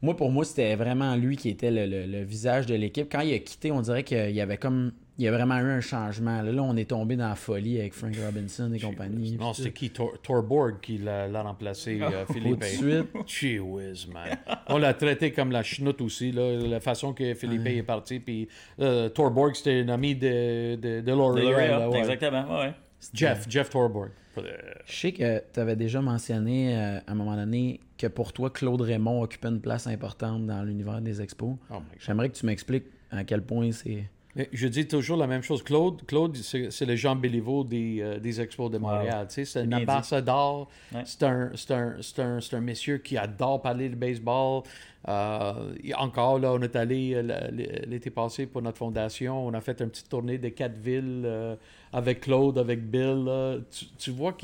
moi, 0.00 0.16
pour 0.16 0.30
moi, 0.30 0.44
c'était 0.44 0.74
vraiment 0.76 1.14
lui 1.16 1.36
qui 1.36 1.48
était 1.48 1.70
le, 1.70 1.86
le- 1.86 2.06
le 2.06 2.22
visage 2.24 2.66
de 2.66 2.74
l'équipe. 2.74 3.08
Quand 3.10 3.20
il 3.20 3.32
a 3.34 3.38
quitté, 3.38 3.70
on 3.72 3.80
dirait 3.80 4.02
qu'il 4.04 4.30
y 4.32 4.40
avait 4.40 4.58
comme. 4.58 4.92
Il 5.22 5.26
y 5.26 5.28
a 5.28 5.30
vraiment 5.30 5.56
eu 5.60 5.70
un 5.70 5.80
changement. 5.80 6.42
Là, 6.42 6.50
là 6.50 6.62
on 6.64 6.76
est 6.76 6.90
tombé 6.90 7.14
dans 7.14 7.28
la 7.28 7.36
folie 7.36 7.78
avec 7.78 7.94
Frank 7.94 8.12
Robinson 8.16 8.72
et 8.72 8.80
compagnie. 8.80 9.36
Non, 9.38 9.52
c'était 9.52 9.70
qui? 9.70 9.90
Tor, 9.90 10.20
Torborg 10.20 10.80
qui 10.82 10.98
l'a 10.98 11.28
l'a 11.28 11.42
remplacé, 11.42 12.00
euh, 12.02 12.24
tout. 12.26 12.32
Philippe. 12.32 12.58
Tout 12.58 12.58
de 12.58 12.64
suite. 12.64 13.28
Gee 13.28 13.60
whiz, 13.60 14.08
man. 14.08 14.36
On 14.66 14.78
l'a 14.78 14.94
traité 14.94 15.30
comme 15.30 15.52
la 15.52 15.62
chenoute 15.62 16.00
aussi, 16.00 16.32
là, 16.32 16.56
la 16.56 16.80
façon 16.80 17.12
que 17.12 17.34
Philippe 17.34 17.68
est 17.68 17.84
parti. 17.84 18.18
Puis 18.18 18.48
euh, 18.80 19.10
Torborg, 19.10 19.54
c'était 19.54 19.82
un 19.82 19.90
ami 19.90 20.16
de, 20.16 20.74
de, 20.74 21.00
de 21.02 21.12
L'Oréal. 21.12 21.88
Ouais. 21.88 22.00
Exactement, 22.00 22.58
ouais. 22.58 22.72
Jeff, 23.14 23.46
Jeff 23.48 23.70
Torborg. 23.70 24.10
Euh, 24.38 24.42
Je 24.86 24.92
sais 24.92 25.12
que 25.12 25.40
tu 25.52 25.60
avais 25.60 25.76
déjà 25.76 26.00
mentionné 26.00 26.76
euh, 26.76 26.98
à 27.06 27.12
un 27.12 27.14
moment 27.14 27.36
donné 27.36 27.78
que 27.96 28.08
pour 28.08 28.32
toi, 28.32 28.50
Claude 28.50 28.80
Raymond 28.80 29.22
occupait 29.22 29.48
une 29.48 29.60
place 29.60 29.86
importante 29.86 30.46
dans 30.46 30.64
l'univers 30.64 31.00
des 31.00 31.22
expos. 31.22 31.54
Oh. 31.70 31.76
J'aimerais 32.00 32.28
que 32.28 32.34
tu 32.34 32.46
m'expliques 32.46 32.86
à 33.12 33.22
quel 33.22 33.42
point 33.42 33.70
c'est. 33.70 34.08
Je 34.34 34.66
dis 34.66 34.88
toujours 34.88 35.18
la 35.18 35.26
même 35.26 35.42
chose. 35.42 35.62
Claude, 35.62 36.04
Claude 36.06 36.36
c'est 36.36 36.86
le 36.86 36.96
Jean 36.96 37.16
Béliveau 37.16 37.64
des, 37.64 37.98
euh, 38.00 38.18
des 38.18 38.40
Expos 38.40 38.70
de 38.70 38.78
Montréal. 38.78 39.26
C'est 39.28 39.56
un 39.56 39.72
ambassadeur. 39.72 40.68
Ouais. 40.94 41.02
C'est 41.04 41.22
un, 41.22 41.50
un, 41.70 42.38
un, 42.52 42.60
monsieur 42.60 42.98
qui 42.98 43.18
adore 43.18 43.60
parler 43.60 43.90
de 43.90 43.94
baseball. 43.94 44.62
Euh, 45.08 45.72
encore, 45.98 46.38
là, 46.38 46.52
on 46.52 46.62
est 46.62 46.76
allé 46.76 47.12
euh, 47.14 47.50
l'été 47.86 48.10
passé 48.10 48.46
pour 48.46 48.62
notre 48.62 48.78
fondation. 48.78 49.46
On 49.46 49.52
a 49.52 49.60
fait 49.60 49.80
une 49.80 49.90
petite 49.90 50.08
tournée 50.08 50.38
de 50.38 50.48
quatre 50.48 50.78
villes 50.78 51.24
euh, 51.24 51.56
avec 51.92 52.20
Claude, 52.20 52.56
avec 52.56 52.88
Bill. 52.88 53.24
là. 53.24 53.56
Tu, 53.70 53.86
tu 53.98 54.10
vois 54.12 54.34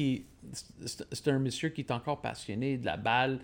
c'est 0.84 1.04
c'est 1.12 1.28
un 1.28 1.38
monsieur 1.38 1.68
qui 1.70 1.82
est 1.82 1.90
encore 1.90 2.20
passionné 2.20 2.76
de 2.76 2.86
la 2.86 2.96
balle. 2.96 3.38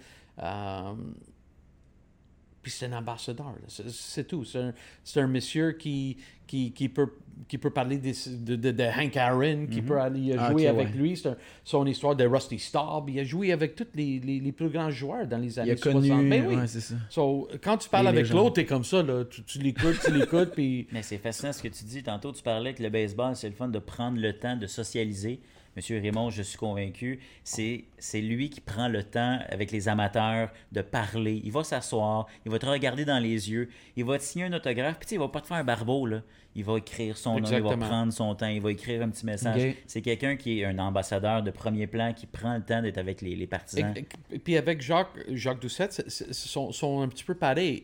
Puis 2.65 2.73
c'est 2.73 2.87
un 2.87 2.95
ambassadeur, 2.95 3.55
c'est 3.69 4.27
tout. 4.27 4.45
C'est 4.45 5.21
un, 5.21 5.27
monsieur 5.29 5.73
qui, 5.73 6.17
qui, 6.47 6.73
qui, 6.73 6.89
peut, 6.89 7.09
qui 7.47 7.59
peut 7.59 7.69
parler 7.71 7.99
des- 7.99 8.15
de, 8.39 8.57
de, 8.57 8.71
de 8.71 8.83
Hank 8.85 9.15
Aaron, 9.19 9.67
qui 9.71 9.83
peut 9.83 10.01
aller 10.01 10.35
Ah, 10.39 10.51
jouer 10.51 10.67
avec 10.67 10.89
ouais. 10.89 10.95
lui. 10.95 11.17
C'est 11.17 11.29
un- 11.29 11.37
son 11.63 11.85
histoire 11.87 12.17
de 12.17 12.25
Rusty 12.25 12.59
Staub. 12.59 13.11
Il 13.11 13.21
a 13.21 13.25
joué 13.25 13.53
avec 13.53 13.77
tous 13.77 13.87
les, 13.95 14.19
les, 14.19 14.41
les 14.41 14.53
plus 14.53 14.71
grands 14.71 14.91
joueurs 14.91 15.27
dans 15.27 15.37
les 15.37 15.55
Il 15.55 15.61
années 15.61 15.71
a 15.73 15.77
connu. 15.77 16.09
60. 16.09 16.29
Ben 16.31 16.47
oui. 16.49 16.57
Ouais, 16.57 16.67
c'est 16.67 16.81
ça. 16.81 16.95
So, 17.11 17.49
quand 17.63 17.77
tu 17.77 17.89
parles 17.91 18.05
Les 18.07 18.09
avec 18.21 18.31
l'autre, 18.31 18.55
t'es 18.55 18.65
comme 18.65 18.85
ça. 18.85 19.03
Là. 19.03 19.25
Tu, 19.27 19.43
tu 19.45 19.59
l'écoutes, 19.59 20.01
tu 20.03 20.11
l'écoutes, 20.11 20.53
puis... 20.55 20.87
Mais 20.93 21.03
c'est 21.03 21.19
fascinant 21.19 21.53
ce 21.53 21.63
que 21.63 21.69
tu 21.69 21.85
dis. 21.85 22.03
Tantôt, 22.03 22.33
tu 22.33 22.43
parlais 22.43 22.73
que 22.73 22.83
le 22.83 22.89
baseball, 22.89 23.37
c'est 23.37 23.51
le 23.51 23.55
fun 23.55 23.69
de 23.69 23.79
prendre 23.79 24.19
le 24.19 24.33
temps 24.39 24.57
de 24.57 24.67
socialiser. 24.67 25.39
Monsieur 25.77 26.01
Raymond, 26.01 26.31
je 26.31 26.43
suis 26.43 26.57
convaincu, 26.57 27.21
c'est 27.43 27.85
lui 28.15 28.49
qui 28.49 28.61
prend 28.61 28.87
le 28.87 29.03
temps 29.03 29.41
avec 29.49 29.73
les 29.73 29.89
amateurs 29.89 30.51
de 30.71 30.83
parler. 30.83 31.41
Il 31.45 31.51
va 31.51 31.65
s'asseoir, 31.65 32.27
il 32.47 32.53
va 32.53 32.61
te 32.61 32.67
regarder 32.67 33.05
dans 33.05 33.19
les 33.19 33.51
yeux, 33.51 33.69
il 33.97 34.05
va 34.05 34.19
te 34.19 34.23
signer 34.23 34.45
un 34.45 34.53
autographe, 34.53 34.99
puis 35.01 35.09
il 35.13 35.19
va 35.19 35.29
pas 35.29 35.41
te 35.41 35.49
faire 35.49 35.57
un 35.57 35.65
barbeau, 35.65 36.07
là. 36.07 36.23
Il 36.57 36.65
va 36.65 36.79
écrire 36.79 37.17
son 37.17 37.35
nom, 37.41 37.49
il 37.57 37.63
va 37.65 37.71
prendre 37.89 38.13
son 38.13 38.35
temps, 38.37 38.47
il 38.47 38.61
va 38.61 38.71
écrire 38.71 39.03
un 39.03 39.09
petit 39.09 39.27
message. 39.27 39.61
C'est 39.87 40.03
quelqu'un 40.03 40.37
qui 40.37 40.61
est 40.61 40.65
un 40.65 40.79
ambassadeur 40.79 41.43
de 41.43 41.51
premier 41.51 41.87
plan, 41.89 42.13
qui 42.13 42.27
prend 42.27 42.55
le 42.57 42.63
temps 42.63 42.81
d'être 42.81 42.99
avec 42.99 43.21
les, 43.23 43.35
les 43.35 43.47
partisans. 43.47 43.93
Et- 43.97 44.35
et- 44.37 44.39
puis 44.39 44.57
avec 44.57 44.81
Jacques, 44.81 45.09
Jacques 45.33 45.61
Doucette, 45.61 46.05
sont, 46.09 46.71
sont 46.71 47.01
un 47.03 47.09
petit 47.09 47.25
peu 47.25 47.35
pareils. 47.35 47.83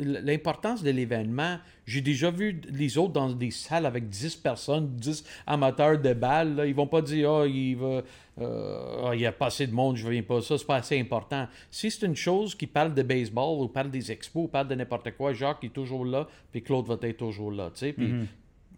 L'importance 0.00 0.82
de 0.82 0.90
l'événement, 0.90 1.58
j'ai 1.86 2.00
déjà 2.00 2.30
vu 2.30 2.60
les 2.70 2.98
autres 2.98 3.12
dans 3.12 3.30
des 3.32 3.50
salles 3.50 3.86
avec 3.86 4.08
10 4.08 4.36
personnes, 4.36 4.88
10 4.96 5.24
amateurs 5.46 5.98
de 5.98 6.12
balles. 6.12 6.54
Là, 6.56 6.66
ils 6.66 6.74
vont 6.74 6.86
pas 6.86 7.02
dire 7.02 7.30
Ah, 7.30 7.46
il 7.46 7.76
va. 7.76 8.02
Euh, 8.40 9.06
Ah, 9.08 9.14
il 9.14 9.20
y 9.20 9.26
a 9.26 9.32
pas 9.32 9.46
assez 9.46 9.66
de 9.66 9.72
monde, 9.72 9.96
je 9.96 10.08
viens 10.08 10.22
pas. 10.22 10.40
Ça, 10.40 10.58
c'est 10.58 10.66
pas 10.66 10.76
assez 10.76 10.98
important. 11.00 11.46
Si 11.70 11.90
c'est 11.90 12.06
une 12.06 12.16
chose 12.16 12.54
qui 12.54 12.66
parle 12.66 12.94
de 12.94 13.02
baseball 13.02 13.60
ou 13.62 13.68
parle 13.68 13.90
des 13.90 14.12
expos 14.12 14.44
ou 14.44 14.48
parle 14.48 14.68
de 14.68 14.74
n'importe 14.74 15.10
quoi, 15.16 15.32
Jacques 15.32 15.64
est 15.64 15.72
toujours 15.72 16.04
là, 16.04 16.26
puis 16.52 16.62
Claude 16.62 16.86
va 16.86 16.96
être 17.02 17.16
toujours 17.16 17.50
là. 17.50 17.70
tu 17.74 17.80
sais. 17.80 17.92
Puis 17.92 18.06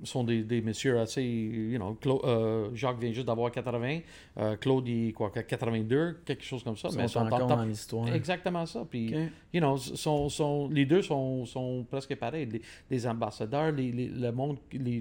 sont 0.03 0.25
des, 0.25 0.43
des 0.45 0.63
messieurs 0.63 0.99
assez. 0.99 1.23
You 1.23 1.77
know, 1.77 1.95
euh, 2.25 2.71
Jacques 2.73 2.99
vient 2.99 3.13
juste 3.13 3.27
d'avoir 3.27 3.51
80. 3.53 3.99
euh, 4.39 4.57
Claude, 4.57 4.89
il 4.89 5.09
est 5.09 5.13
quoi, 5.13 5.29
82, 5.31 6.21
quelque 6.25 6.43
chose 6.43 6.63
comme 6.65 6.79
ça. 6.79 6.89
Ils 6.91 6.97
mais 6.97 7.07
sont 7.07 7.21
encore 7.21 7.43
en 7.43 7.47
dans 7.57 7.65
l'histoire. 7.65 8.09
Exactement 8.15 8.65
ça. 8.65 8.87
Puis, 8.89 9.13
you 9.53 9.61
know, 9.61 9.77
sont, 9.77 10.31
sont, 10.31 10.71
les 10.71 10.87
deux 10.87 11.03
sont, 11.03 11.45
sont 11.45 11.85
presque 11.91 12.15
pareils. 12.17 12.47
Les, 12.47 12.63
les 12.91 13.07
ambassadeurs, 13.07 13.73
les, 13.73 13.93
les- 13.93 14.09
le 14.09 14.33
monde, 14.33 14.57
les, 14.73 15.01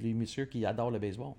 les 0.00 0.14
messieurs 0.14 0.44
qui 0.44 0.64
adorent 0.64 0.92
le 0.92 1.00
baseball. 1.00 1.32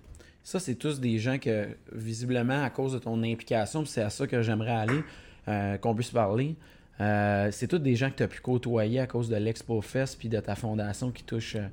Ça, 0.45 0.59
c'est 0.59 0.75
tous 0.75 0.99
des 0.99 1.17
gens 1.17 1.39
que, 1.39 1.67
visiblement, 1.91 2.63
à 2.63 2.69
cause 2.69 2.93
de 2.93 2.99
ton 2.99 3.23
implication, 3.23 3.83
c'est 3.83 4.03
à 4.03 4.11
ça 4.11 4.27
que 4.27 4.43
j'aimerais 4.43 4.75
aller, 4.75 5.03
euh, 5.47 5.75
qu'on 5.79 5.95
puisse 5.95 6.11
parler. 6.11 6.55
euh, 7.01 7.49
c'est 7.51 7.67
tous 7.67 7.79
des 7.79 7.95
gens 7.95 8.11
que 8.11 8.17
tu 8.17 8.23
as 8.23 8.27
pu 8.27 8.41
côtoyer 8.41 8.99
à 8.99 9.07
cause 9.07 9.27
de 9.27 9.37
l'Expo 9.37 9.81
Fest 9.81 10.19
puis 10.19 10.29
de 10.29 10.39
ta 10.39 10.53
fondation 10.53 11.09
qui 11.09 11.23
touche 11.23 11.55
euh, 11.55 11.65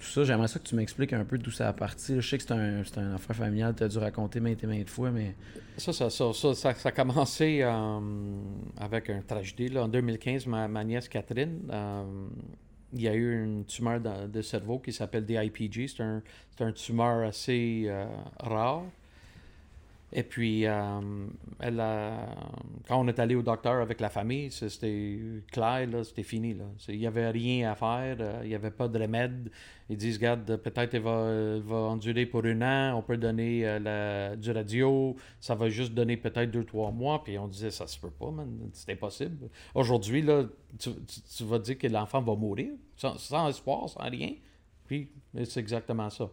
tout 0.00 0.06
ça. 0.06 0.24
J'aimerais 0.24 0.48
ça 0.48 0.58
que 0.58 0.64
tu 0.64 0.74
m'expliques 0.74 1.12
un 1.12 1.24
peu 1.24 1.38
d'où 1.38 1.52
ça 1.52 1.68
a 1.68 1.72
parti. 1.72 2.16
Je 2.20 2.28
sais 2.28 2.36
que 2.36 2.42
c'est 2.42 2.52
un, 2.52 2.82
c'est 2.82 2.98
un 2.98 3.14
affaire 3.14 3.36
familial, 3.36 3.76
tu 3.76 3.84
as 3.84 3.88
dû 3.88 3.98
raconter 3.98 4.40
maintes 4.40 4.64
et 4.64 4.66
maintes 4.66 4.90
fois, 4.90 5.12
mais 5.12 5.36
Ça, 5.76 5.92
ça, 5.92 6.10
ça, 6.10 6.32
ça, 6.32 6.52
ça, 6.52 6.74
a 6.84 6.90
commencé 6.90 7.62
avec 8.76 9.08
un 9.08 9.22
tragédie. 9.22 9.68
Là. 9.68 9.84
En 9.84 9.88
2015, 9.88 10.46
ma, 10.46 10.82
nièce 10.82 11.08
Catherine, 11.08 11.60
il 12.96 13.02
y 13.02 13.08
a 13.08 13.14
eu 13.14 13.44
une 13.44 13.64
tumeur 13.66 14.00
de 14.00 14.42
cerveau 14.42 14.78
qui 14.78 14.92
s'appelle 14.92 15.26
DIPG. 15.26 15.88
C'est 15.88 16.02
un, 16.02 16.22
c'est 16.56 16.64
un 16.64 16.72
tumeur 16.72 17.26
assez 17.26 17.84
euh, 17.86 18.06
rare. 18.40 18.84
Et 20.18 20.22
puis, 20.22 20.64
euh, 20.64 21.00
quand 22.88 22.98
on 22.98 23.06
est 23.06 23.18
allé 23.18 23.34
au 23.34 23.42
docteur 23.42 23.82
avec 23.82 24.00
la 24.00 24.08
famille, 24.08 24.50
c'était 24.50 25.18
clair, 25.52 25.86
c'était 26.06 26.22
fini. 26.22 26.56
Il 26.88 26.98
n'y 26.98 27.06
avait 27.06 27.28
rien 27.28 27.70
à 27.70 27.74
faire, 27.74 28.16
euh, 28.20 28.40
il 28.42 28.48
n'y 28.48 28.54
avait 28.54 28.70
pas 28.70 28.88
de 28.88 28.98
remède. 28.98 29.50
Ils 29.90 29.98
disent, 29.98 30.16
regarde, 30.16 30.56
peut-être 30.56 30.94
elle 30.94 31.02
va, 31.02 31.76
endurer 31.76 32.24
pour 32.24 32.46
un 32.46 32.62
an, 32.62 32.96
on 32.96 33.02
peut 33.02 33.18
donner 33.18 33.60
euh, 33.66 34.34
du 34.36 34.52
radio, 34.52 35.14
ça 35.38 35.54
va 35.54 35.68
juste 35.68 35.92
donner 35.92 36.16
peut-être 36.16 36.50
deux, 36.50 36.64
trois 36.64 36.90
mois. 36.92 37.22
Puis 37.22 37.36
on 37.36 37.46
disait, 37.46 37.70
ça 37.70 37.86
se 37.86 38.00
peut 38.00 38.08
pas, 38.08 38.32
c'est 38.72 38.92
impossible. 38.92 39.50
Aujourd'hui, 39.74 40.24
tu, 40.78 41.44
vas 41.44 41.58
dire 41.58 41.76
que 41.76 41.88
l'enfant 41.88 42.22
va 42.22 42.34
mourir, 42.34 42.70
sans 42.96 43.48
espoir, 43.50 43.86
sans 43.90 44.08
rien. 44.08 44.32
Puis 44.86 45.10
c'est 45.44 45.60
exactement 45.60 46.08
ça. 46.08 46.30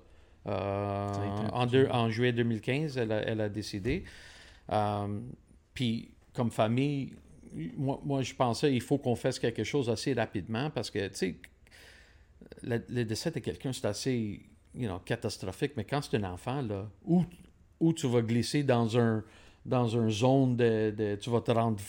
Euh, 0.47 1.47
en, 1.53 1.65
deux- 1.65 1.87
en 1.89 2.09
juillet 2.09 2.33
2015, 2.33 2.97
elle 2.97 3.11
a, 3.11 3.21
elle 3.21 3.41
a 3.41 3.49
décidé. 3.49 4.03
Euh, 4.71 5.19
puis, 5.73 6.11
comme 6.33 6.51
famille, 6.51 7.13
moi, 7.77 7.99
moi, 8.03 8.21
je 8.23 8.33
pensais 8.33 8.73
il 8.73 8.81
faut 8.81 8.97
qu'on 8.97 9.15
fasse 9.15 9.39
quelque 9.39 9.63
chose 9.63 9.89
assez 9.89 10.13
rapidement 10.13 10.69
parce 10.69 10.89
que, 10.89 11.07
tu 11.07 11.15
sais, 11.15 11.35
le, 12.63 13.03
décès 13.03 13.31
de 13.31 13.39
quelqu'un, 13.39 13.71
c'est 13.73 13.85
assez 13.85 14.41
you 14.75 14.87
know, 14.87 14.99
catastrophique, 14.99 15.73
mais 15.77 15.83
quand 15.83 16.01
c'est 16.01 16.17
un 16.17 16.23
enfant, 16.31 16.61
là, 16.61 16.89
où, 17.05 17.23
où 17.79 17.93
tu 17.93 18.07
vas 18.07 18.21
glisser 18.21 18.63
dans 18.63 18.97
un 18.97 19.23
dans 19.65 19.87
une 19.87 20.09
zone 20.09 20.57
de, 20.57 20.91
de- 20.91 21.15
Tu 21.15 21.29
vas 21.29 21.39
te 21.39 21.51
rendre 21.51 21.79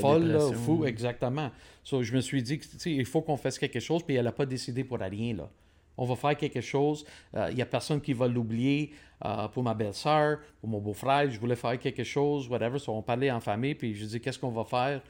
folle, 0.00 0.22
là, 0.34 0.38
fou, 0.52 0.84
exactement. 0.86 1.50
So, 1.82 2.00
je 2.04 2.14
me 2.14 2.20
suis 2.20 2.44
dit 2.44 2.60
que, 2.60 2.66
il 2.88 3.04
faut 3.04 3.22
qu'on 3.22 3.36
fasse 3.36 3.58
quelque 3.58 3.80
chose, 3.80 4.04
puis 4.04 4.14
elle 4.14 4.24
n'a 4.26 4.30
pas 4.30 4.46
décidé 4.46 4.84
pour 4.84 5.00
rien, 5.00 5.34
là. 5.34 5.50
On 5.96 6.04
va 6.04 6.16
faire 6.16 6.36
quelque 6.36 6.60
chose. 6.60 7.04
Euh, 7.36 7.48
Il 7.50 7.56
n'y 7.56 7.62
a 7.62 7.66
personne 7.66 8.00
qui 8.00 8.12
va 8.12 8.28
l'oublier. 8.28 8.92
Euh, 9.24 9.48
pour 9.48 9.62
ma 9.62 9.72
belle-sœur, 9.74 10.38
pour 10.60 10.68
mon 10.68 10.80
beau-frère, 10.80 11.30
je 11.30 11.38
voulais 11.40 11.56
faire 11.56 11.78
quelque 11.78 12.04
chose, 12.04 12.48
whatever. 12.48 12.78
So, 12.78 12.92
on 12.92 13.00
parlait 13.00 13.30
en 13.30 13.40
famille, 13.40 13.74
puis 13.74 13.94
je 13.94 14.04
dis 14.04 14.20
qu'est-ce 14.20 14.38
qu'on 14.38 14.50
va 14.50 14.64
faire? 14.64 15.00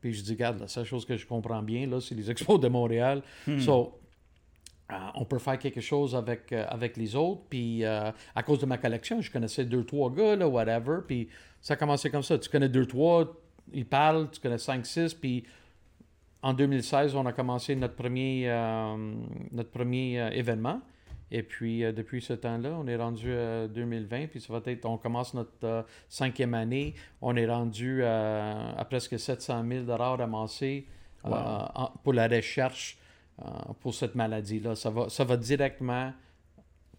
Puis 0.00 0.12
je 0.12 0.22
dis, 0.22 0.32
regarde, 0.32 0.60
la 0.60 0.68
seule 0.68 0.84
chose 0.84 1.06
que 1.06 1.16
je 1.16 1.26
comprends 1.26 1.62
bien, 1.62 1.86
là, 1.86 2.00
c'est 2.00 2.14
les 2.14 2.30
expos 2.30 2.60
de 2.60 2.68
Montréal. 2.68 3.22
So, 3.60 3.98
euh, 4.92 4.96
on 5.14 5.24
peut 5.24 5.38
faire 5.38 5.58
quelque 5.58 5.80
chose 5.80 6.14
avec, 6.14 6.52
euh, 6.52 6.66
avec 6.68 6.96
les 6.96 7.16
autres. 7.16 7.42
Puis 7.48 7.84
euh, 7.84 8.10
à 8.34 8.42
cause 8.42 8.58
de 8.58 8.66
ma 8.66 8.76
collection, 8.76 9.20
je 9.22 9.30
connaissais 9.30 9.64
deux, 9.64 9.84
trois 9.84 10.10
gars, 10.10 10.36
là, 10.36 10.46
whatever. 10.46 10.98
Puis 11.06 11.28
ça 11.60 11.74
a 11.74 11.76
commencé 11.76 12.10
comme 12.10 12.22
ça. 12.22 12.38
Tu 12.38 12.50
connais 12.50 12.68
deux, 12.68 12.86
trois, 12.86 13.24
ils 13.72 13.86
parlent, 13.86 14.28
tu 14.30 14.40
connais 14.40 14.58
cinq, 14.58 14.84
six. 14.84 15.14
Puis 15.14 15.44
en 16.44 16.52
2016, 16.52 17.14
on 17.16 17.26
a 17.26 17.32
commencé 17.32 17.74
notre 17.74 17.94
premier, 17.94 18.44
euh, 18.50 19.14
notre 19.50 19.70
premier 19.70 20.20
euh, 20.20 20.30
événement. 20.30 20.80
Et 21.30 21.42
puis, 21.42 21.82
euh, 21.82 21.90
depuis 21.90 22.20
ce 22.20 22.34
temps-là, 22.34 22.76
on 22.78 22.86
est 22.86 22.96
rendu 22.96 23.32
à 23.32 23.66
2020, 23.66 24.26
puis 24.28 24.40
ça 24.40 24.52
va 24.52 24.60
être, 24.66 24.84
on 24.84 24.98
commence 24.98 25.32
notre 25.34 25.86
cinquième 26.08 26.54
année. 26.54 26.94
On 27.22 27.34
est 27.34 27.46
rendu 27.46 28.04
à 28.04 28.86
presque 28.88 29.18
700 29.18 29.64
000 29.66 29.84
ramassés 29.96 30.86
euh, 31.24 31.30
Wow. 31.30 31.34
en- 31.74 31.92
pour 32.02 32.12
la 32.12 32.28
recherche 32.28 32.98
pour 33.80 33.94
cette 33.94 34.14
maladie-là. 34.14 34.76
Ça 34.76 34.90
va, 34.90 35.08
ça 35.08 35.24
va 35.24 35.36
directement 35.36 36.12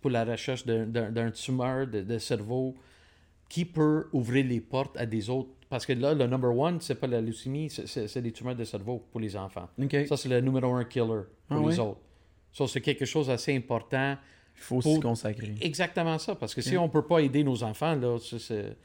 pour 0.02 0.10
la 0.12 0.26
recherche 0.26 0.66
d'un- 0.66 1.32
tumeur 1.32 1.88
de, 1.88 2.02
de 2.02 2.18
cerveau 2.18 2.76
qui 3.48 3.64
peut 3.64 4.08
ouvrir 4.12 4.46
les 4.46 4.60
portes 4.60 4.98
à 4.98 5.06
des 5.06 5.30
autres. 5.30 5.52
Parce 5.70 5.86
que 5.86 5.94
là, 5.94 6.14
le 6.14 6.28
number 6.28 6.56
one, 6.56 6.80
c'est 6.80 6.96
pas 6.96 7.08
la 7.08 7.22
leucémie, 7.22 7.70
c'est- 7.70 8.16
les 8.22 8.32
tumeurs 8.32 8.56
de 8.56 8.64
cerveau 8.64 9.04
pour 9.12 9.20
les 9.20 9.36
enfants. 9.36 9.68
Ça, 10.08 10.16
c'est 10.18 10.30
le 10.30 10.40
numéro 10.42 10.74
un 10.74 10.86
killer 10.86 11.06
pour 11.48 11.58
Ah 11.58 11.60
les 11.60 11.66
oui? 11.66 11.80
autres. 11.80 12.00
Ça, 12.54 12.68
c'est 12.68 12.82
quelque 12.82 13.06
chose 13.06 13.28
d'assez 13.28 13.56
important. 13.56 14.16
Il 14.58 14.62
faut 14.62 14.80
Pour- 14.80 14.94
s'y 14.96 15.00
consacrer. 15.02 15.56
Exactement 15.62 16.18
ça. 16.18 16.36
Parce 16.36 16.54
que 16.56 16.62
si 16.62 16.78
on 16.78 16.84
ne 16.86 16.90
peut 16.92 17.02
pas 17.06 17.20
aider 17.20 17.44
nos 17.44 17.62
enfants, 17.64 17.96
là, 17.96 18.18
c'est- 18.20 18.78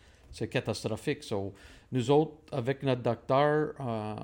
catastrophique. 0.50 1.22
So, 1.22 1.52
nous 1.92 2.10
autres, 2.10 2.32
avec 2.52 2.82
notre 2.82 3.02
docteur, 3.02 3.74
euh, 3.80 4.14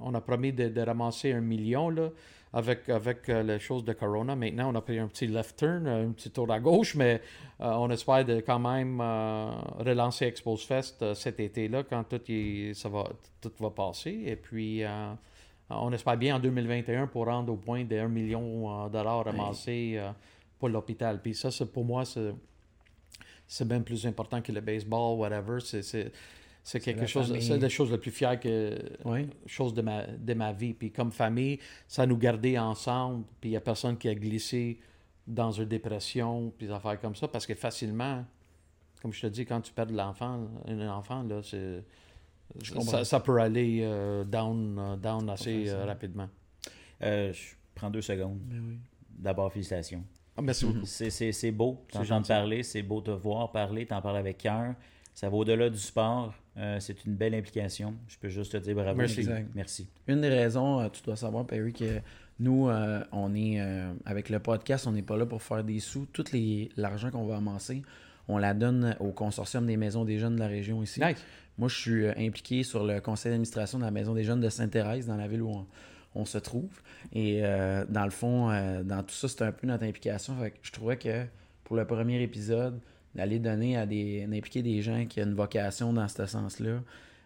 on 0.00 0.14
a 0.14 0.20
promis 0.20 0.52
de, 0.52 0.68
de 0.68 0.80
ramasser 0.82 1.32
un 1.32 1.40
million 1.40 1.90
là, 1.90 2.10
avec, 2.56 2.88
avec 2.88 3.28
euh, 3.28 3.42
les 3.42 3.58
choses 3.58 3.84
de 3.84 3.92
Corona. 3.92 4.34
Maintenant, 4.34 4.72
on 4.72 4.74
a 4.76 4.80
pris 4.80 4.98
un 4.98 5.08
petit 5.08 5.26
left 5.26 5.58
turn, 5.58 5.86
un 5.86 6.10
petit 6.12 6.30
tour 6.30 6.50
à 6.50 6.58
gauche, 6.58 6.94
mais 6.94 7.20
euh, 7.60 7.70
on 7.74 7.90
espère 7.90 8.24
de 8.24 8.40
quand 8.40 8.58
même 8.58 8.98
euh, 8.98 9.50
relancer 9.78 10.24
Expose 10.24 10.64
Fest 10.64 11.02
euh, 11.02 11.12
cet 11.12 11.38
été-là 11.38 11.82
quand 11.82 12.04
tout, 12.04 12.18
ça 12.72 12.88
va, 12.88 13.04
tout 13.42 13.52
va 13.60 13.68
passer. 13.68 14.22
Et 14.24 14.36
puis, 14.36 14.82
euh, 14.82 15.12
on 15.68 15.92
espère 15.92 16.16
bien 16.16 16.36
en 16.36 16.38
2021 16.38 17.08
pour 17.08 17.26
rendre 17.26 17.52
au 17.52 17.56
point 17.56 17.84
de 17.84 17.94
1 17.94 18.08
million 18.08 18.84
euh, 18.84 18.88
de 18.88 18.92
dollars 18.94 19.26
ramassés 19.26 19.96
euh, 19.98 20.10
pour 20.58 20.70
l'hôpital. 20.70 21.20
Puis 21.20 21.34
ça, 21.34 21.50
pour 21.66 21.84
moi, 21.84 22.06
c'est 22.06 22.32
c'est 23.48 23.66
même 23.66 23.84
plus 23.84 24.04
important 24.06 24.40
que 24.40 24.50
le 24.50 24.60
baseball, 24.60 25.18
whatever. 25.18 25.60
C'est, 25.60 26.10
c'est, 26.68 26.80
quelque 26.80 27.06
chose, 27.06 27.32
c'est 27.38 27.58
la 27.58 27.68
chose 27.68 27.90
la 27.92 27.98
plus 27.98 28.10
fière 28.10 28.40
que 28.40 28.76
Oui. 29.04 29.28
chose 29.46 29.72
de 29.72 29.82
ma, 29.82 30.06
de 30.06 30.34
ma 30.34 30.52
vie. 30.52 30.74
Puis 30.74 30.90
comme 30.90 31.12
famille, 31.12 31.60
ça 31.86 32.06
nous 32.06 32.16
gardait 32.16 32.58
ensemble. 32.58 33.24
Puis 33.40 33.50
il 33.50 33.52
n'y 33.52 33.56
a 33.56 33.60
personne 33.60 33.96
qui 33.96 34.08
a 34.08 34.14
glissé 34.14 34.80
dans 35.26 35.52
une 35.52 35.66
dépression, 35.66 36.52
puis 36.56 36.66
des 36.66 36.72
affaires 36.72 37.00
comme 37.00 37.14
ça, 37.14 37.28
parce 37.28 37.46
que 37.46 37.54
facilement, 37.54 38.24
comme 39.00 39.12
je 39.12 39.20
te 39.22 39.26
dis, 39.28 39.44
quand 39.46 39.60
tu 39.60 39.72
perds 39.72 39.86
de 39.86 39.96
l'enfant, 39.96 40.48
un 40.66 40.88
enfant, 40.88 41.22
là, 41.22 41.40
c'est, 41.42 41.84
ça, 42.82 43.04
ça 43.04 43.20
peut 43.20 43.38
aller 43.40 43.80
euh, 43.82 44.24
down, 44.24 44.76
euh, 44.78 44.96
down 44.96 45.28
assez 45.30 45.68
euh, 45.68 45.84
rapidement. 45.84 46.28
Euh, 47.02 47.32
je 47.32 47.54
prends 47.74 47.90
deux 47.90 48.02
secondes. 48.02 48.38
Ben 48.44 48.62
oui. 48.68 48.78
D'abord, 49.18 49.52
félicitations. 49.52 50.04
Ah, 50.36 50.42
merci 50.42 50.66
beaucoup. 50.66 50.84
C'est- 50.86 51.10
C'est 51.10 51.32
c'est 51.32 51.50
beau 51.50 51.84
parler, 52.26 52.62
c'est 52.62 52.82
beau 52.82 53.00
te 53.00 53.10
voir 53.10 53.50
parler, 53.52 53.86
t'en 53.86 54.00
parles 54.02 54.18
avec 54.18 54.38
cœur. 54.38 54.74
Ça 55.16 55.30
va 55.30 55.36
au-delà 55.38 55.70
du 55.70 55.78
sport. 55.78 56.34
Euh, 56.58 56.78
c'est 56.78 57.04
une 57.06 57.14
belle 57.14 57.34
implication. 57.34 57.94
Je 58.06 58.18
peux 58.18 58.28
juste 58.28 58.52
te 58.52 58.58
dire 58.58 58.74
bravo. 58.74 58.98
Merci. 58.98 59.26
Merci. 59.54 59.88
Une 60.06 60.20
des 60.20 60.28
raisons, 60.28 60.80
euh, 60.80 60.88
tu 60.90 61.02
dois 61.02 61.16
savoir, 61.16 61.46
Perry, 61.46 61.72
que 61.72 62.00
nous, 62.38 62.68
euh, 62.68 63.02
on 63.12 63.34
est 63.34 63.58
euh, 63.60 63.90
avec 64.04 64.28
le 64.28 64.40
podcast, 64.40 64.86
on 64.86 64.92
n'est 64.92 65.00
pas 65.02 65.16
là 65.16 65.24
pour 65.24 65.42
faire 65.42 65.64
des 65.64 65.80
sous. 65.80 66.04
Tout 66.12 66.24
les- 66.34 66.68
l'argent 66.76 67.10
qu'on 67.10 67.24
va 67.24 67.36
amasser, 67.38 67.80
on 68.28 68.36
la 68.36 68.52
donne 68.52 68.94
au 69.00 69.10
consortium 69.10 69.64
des 69.66 69.78
maisons 69.78 70.04
des 70.04 70.18
jeunes 70.18 70.34
de 70.34 70.40
la 70.40 70.48
région 70.48 70.82
ici. 70.82 71.00
Nice. 71.00 71.24
Moi, 71.56 71.68
je 71.70 71.76
suis 71.80 72.04
euh, 72.04 72.12
impliqué 72.18 72.62
sur 72.62 72.84
le 72.84 73.00
conseil 73.00 73.30
d'administration 73.32 73.78
de 73.78 73.84
la 73.84 73.90
Maison 73.90 74.12
des 74.12 74.22
Jeunes 74.24 74.40
de 74.40 74.50
Sainte-Thérèse, 74.50 75.06
dans 75.06 75.16
la 75.16 75.28
ville 75.28 75.40
où 75.40 75.48
on, 75.50 75.66
on 76.14 76.24
se 76.26 76.36
trouve. 76.36 76.68
Et 77.14 77.40
euh, 77.42 77.86
dans 77.88 78.04
le 78.04 78.10
fond, 78.10 78.50
euh, 78.50 78.82
dans 78.82 79.02
tout 79.02 79.14
ça, 79.14 79.28
c'est 79.28 79.40
un 79.42 79.52
peu 79.52 79.66
notre 79.66 79.84
implication. 79.84 80.34
Fait 80.38 80.50
que 80.50 80.58
je 80.60 80.72
trouvais 80.72 80.98
que 80.98 81.24
pour 81.64 81.76
le 81.76 81.86
premier 81.86 82.20
épisode, 82.22 82.78
d'aller 83.16 83.38
donner 83.40 83.76
à 83.76 83.86
des. 83.86 84.26
d'impliquer 84.26 84.62
des 84.62 84.80
gens 84.82 85.04
qui 85.06 85.20
ont 85.20 85.24
une 85.24 85.34
vocation 85.34 85.92
dans 85.92 86.06
ce 86.06 86.24
sens-là. 86.26 86.80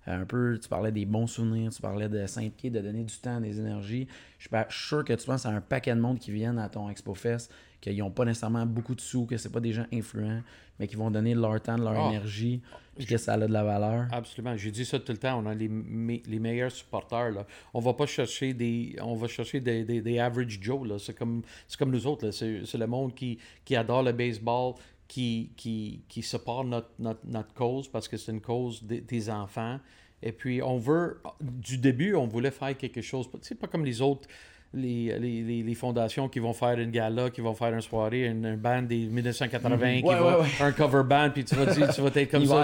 Euh, 0.09 0.23
un 0.23 0.25
peu, 0.25 0.59
tu 0.61 0.67
parlais 0.67 0.91
des 0.93 1.05
bons 1.05 1.27
souvenirs, 1.27 1.71
tu 1.71 1.83
parlais 1.83 2.09
de 2.09 2.25
s'impliquer, 2.27 2.71
de 2.71 2.81
donner 2.81 3.05
du 3.05 3.15
temps, 3.19 3.39
des 3.39 3.61
énergies. 3.61 4.09
Je 4.39 4.45
suis 4.45 4.49
pas 4.51 4.67
sûr 4.71 5.05
que 5.05 5.13
tu 5.13 5.27
penses 5.27 5.45
à 5.45 5.51
un 5.51 5.61
paquet 5.61 5.95
de 5.95 6.01
monde 6.01 6.19
qui 6.19 6.31
viennent 6.31 6.59
à 6.59 6.71
ton 6.71 6.89
Expo 6.89 7.13
Fest, 7.15 7.53
qu'ils 7.83 7.99
n'ont 7.99 8.11
pas 8.11 8.25
nécessairement 8.25 8.65
beaucoup 8.65 8.95
de 8.95 9.01
sous, 9.03 9.27
que 9.27 9.37
c'est 9.37 9.53
pas 9.53 9.61
des 9.61 9.75
gens 9.75 9.85
influents, 9.93 10.41
mais 10.79 10.87
qui 10.89 10.97
vont 10.97 11.11
donner 11.11 11.35
de 11.35 11.41
leur 11.41 11.61
temps, 11.61 11.77
de 11.77 11.83
leur 11.85 11.99
Ah. 12.07 12.09
énergie, 12.09 12.63
puis 12.97 13.05
que 13.07 13.19
ça 13.19 13.35
a 13.35 13.39
de 13.39 13.53
la 13.53 13.63
valeur. 13.63 14.07
Absolument. 14.11 14.57
J'ai 14.57 14.71
dit 14.71 14.87
ça 14.87 14.99
tout 14.99 15.13
le 15.13 15.19
temps. 15.19 15.39
On 15.43 15.47
a 15.47 15.55
les, 15.55 15.69
me- 15.69 16.27
les 16.27 16.39
meilleurs 16.39 16.73
supporters. 16.73 17.31
Là. 17.31 17.47
On 17.75 17.81
va 17.81 17.93
pas 17.93 18.07
chercher 18.07 18.55
des. 18.55 18.97
On 19.03 19.15
va 19.15 19.29
chercher 19.29 19.61
des, 19.61 19.85
des, 19.85 20.01
des 20.01 20.19
average 20.19 20.59
Joe. 20.63 21.01
C'est 21.03 21.15
comme 21.15 21.43
comme 21.79 21.91
nous 21.91 22.07
autres. 22.07 22.31
c'est 22.31 22.75
le 22.79 22.87
monde 22.87 23.15
qui, 23.15 23.39
qui 23.67 23.77
adore 23.77 24.03
le 24.03 24.13
baseball, 24.13 24.75
qui, 25.11 25.51
qui, 25.57 26.03
qui 26.09 26.23
supporte 26.23 26.69
notre, 26.69 26.91
notre, 27.01 27.21
notre 27.27 27.53
cause 27.53 27.89
parce 27.89 28.07
que 28.07 28.17
c'est 28.17 28.31
une 28.31 28.41
cause 28.41 28.81
des, 28.85 29.01
des 29.01 29.29
enfants. 29.29 29.81
Et 30.23 30.31
puis 30.31 30.63
on 30.63 30.79
veut. 30.79 31.21
Du 31.41 31.79
début, 31.79 32.15
on 32.15 32.29
voulait 32.29 32.53
faire 32.53 32.77
quelque 32.77 33.03
chose. 33.03 33.29
C'est 33.43 33.59
pas 33.59 33.67
comme 33.67 33.85
les 33.85 34.01
autres. 34.01 34.29
Les, 34.73 35.19
les, 35.19 35.65
les, 35.65 35.75
fondations 35.75 36.29
qui 36.29 36.39
vont 36.39 36.53
faire 36.53 36.79
une 36.79 36.93
gala, 36.93 37.31
qui 37.31 37.41
vont 37.41 37.55
faire 37.55 37.75
une 37.75 37.81
soirée, 37.81 38.27
une, 38.27 38.45
une 38.47 38.55
band 38.55 38.83
des 38.83 38.99
1980, 39.07 39.99
qui 39.99 40.05
Ouais, 40.05 40.15
va, 40.15 40.39
ouais, 40.39 40.43
ouais. 40.45 40.49
un 40.61 40.71
cover 40.71 41.03
band, 41.03 41.31
puis 41.35 41.45
tu 41.45 41.57
vas 41.57 41.67
dire, 41.67 41.93
tu 41.93 42.01
vas 42.01 42.11
être 42.15 42.31
comme 42.31 42.43
ça. 42.47 42.55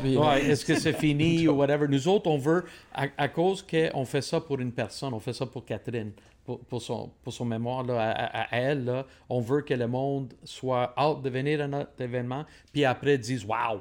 puis- 0.00 0.16
Ouais, 0.16 0.44
est-ce 0.44 0.64
que 0.64 0.76
c'est 0.76 0.92
fini 0.92 1.48
ou 1.48 1.54
whatever? 1.54 1.88
Nous 1.88 2.06
autres, 2.06 2.30
on 2.30 2.38
veut, 2.38 2.64
à, 2.92 3.06
à 3.18 3.26
cause 3.26 3.66
qu'on 3.68 4.04
fait 4.04 4.22
ça 4.22 4.40
pour 4.40 4.60
une 4.60 4.70
personne, 4.70 5.12
on 5.12 5.18
fait 5.18 5.32
ça 5.32 5.44
pour 5.44 5.64
Catherine, 5.64 6.12
pour, 6.44 6.60
pour 6.64 6.82
son, 6.82 7.10
pour 7.22 7.32
son 7.32 7.44
mémoire, 7.44 7.82
là, 7.84 8.10
à, 8.10 8.48
elle, 8.56 8.84
là, 8.84 9.06
on 9.28 9.40
veut 9.40 9.62
que 9.62 9.74
le 9.74 9.86
monde 9.86 10.34
soit 10.44 10.94
out 11.02 11.22
de 11.22 11.30
venir 11.30 11.60
à 11.60 11.68
notre 11.68 12.00
événement, 12.00 12.44
puis 12.72 12.84
après 12.84 13.18
dise 13.18 13.44
Wow, 13.44 13.80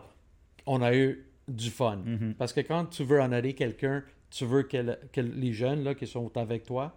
on 0.66 0.82
a 0.82 0.96
eu 0.96 1.26
du 1.48 1.70
fun. 1.70 2.00
Parce 2.38 2.54
que 2.54 2.62
quand 2.62 2.86
tu 2.86 3.04
veux 3.04 3.20
honorer 3.20 3.54
quelqu'un, 3.54 4.04
tu 4.30 4.46
veux 4.46 4.64
que, 4.64 4.78
le- 4.78 5.00
que 5.12 5.22
les 5.22 5.52
jeunes 5.54 5.84
là, 5.84 5.94
qui 5.94 6.08
sont 6.08 6.36
avec 6.38 6.64
toi 6.64 6.96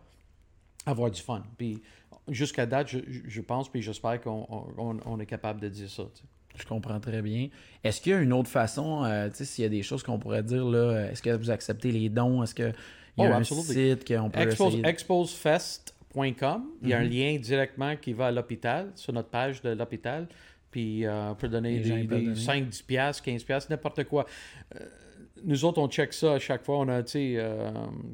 avoir 0.87 1.11
du 1.11 1.21
fun. 1.21 1.43
Puis 1.59 1.83
jusqu'à 2.29 2.65
date, 2.65 2.89
je, 2.89 3.41
pense, 3.41 3.69
puis 3.69 3.83
j'espère 3.83 4.21
qu'on 4.21 4.47
on, 4.79 4.97
on 5.05 5.21
est 5.21 5.27
capable 5.27 5.61
de 5.61 5.69
dire 5.69 5.91
ça. 5.91 6.05
tu 6.15 6.21
sais. 6.23 6.29
Je 6.57 6.65
comprends 6.65 7.01
très 7.01 7.21
bien. 7.23 7.49
Est-ce 7.85 8.01
qu'il 8.01 8.13
y 8.13 8.15
a 8.15 8.21
une 8.21 8.33
autre 8.33 8.49
façon, 8.49 9.05
euh, 9.05 9.29
tu 9.29 9.37
sais, 9.37 9.45
s'il 9.45 9.63
y 9.63 9.67
a 9.67 9.69
des 9.69 9.83
choses 9.83 10.03
qu'on 10.03 10.19
pourrait 10.19 10.43
dire, 10.43 10.65
là, 10.65 11.11
est-ce 11.11 11.21
que 11.23 11.31
vous 11.31 11.51
acceptez 11.51 11.93
les 11.93 12.09
dons? 12.09 12.43
Est-ce 12.43 12.55
qu'il 13.17 13.25
y 13.25 13.27
a 13.27 13.31
Oh, 13.31 13.35
un 13.35 13.39
absolutely. 13.39 13.91
site 13.91 14.07
qu'on 14.07 14.31
peut 14.31 14.41
Expose- 14.41 14.85
exposefest.com. 14.87 16.65
Il 16.83 16.89
y 16.89 16.93
a 16.95 16.99
un 16.99 17.03
lien 17.05 17.37
directement 17.39 17.97
qui 17.97 18.13
va 18.13 18.27
à 18.27 18.31
l'hôpital, 18.31 18.91
sur 18.95 19.13
notre 19.13 19.29
page 19.29 19.61
de 19.63 19.71
l'hôpital. 19.71 20.27
Puis 20.71 21.05
euh, 21.07 21.31
on 21.31 21.35
peut 21.35 21.47
Les 21.47 21.81
des, 21.81 22.05
donner. 22.05 22.35
5, 22.37 22.69
10 22.69 22.83
piastres, 22.83 23.23
15 23.23 23.45
piastres, 23.45 23.71
n'importe 23.71 24.05
quoi. 24.05 24.27
Euh, 24.75 24.85
nous 25.45 25.65
autres, 25.65 25.79
on 25.81 25.89
check 25.89 26.13
ça 26.13 26.33
à 26.35 26.39
chaque 26.39 26.65
fois. 26.65 26.79
On 26.79 26.89
a, 26.89 27.03
tu 27.03 27.13
sais, 27.13 27.35
euh, 27.37 27.71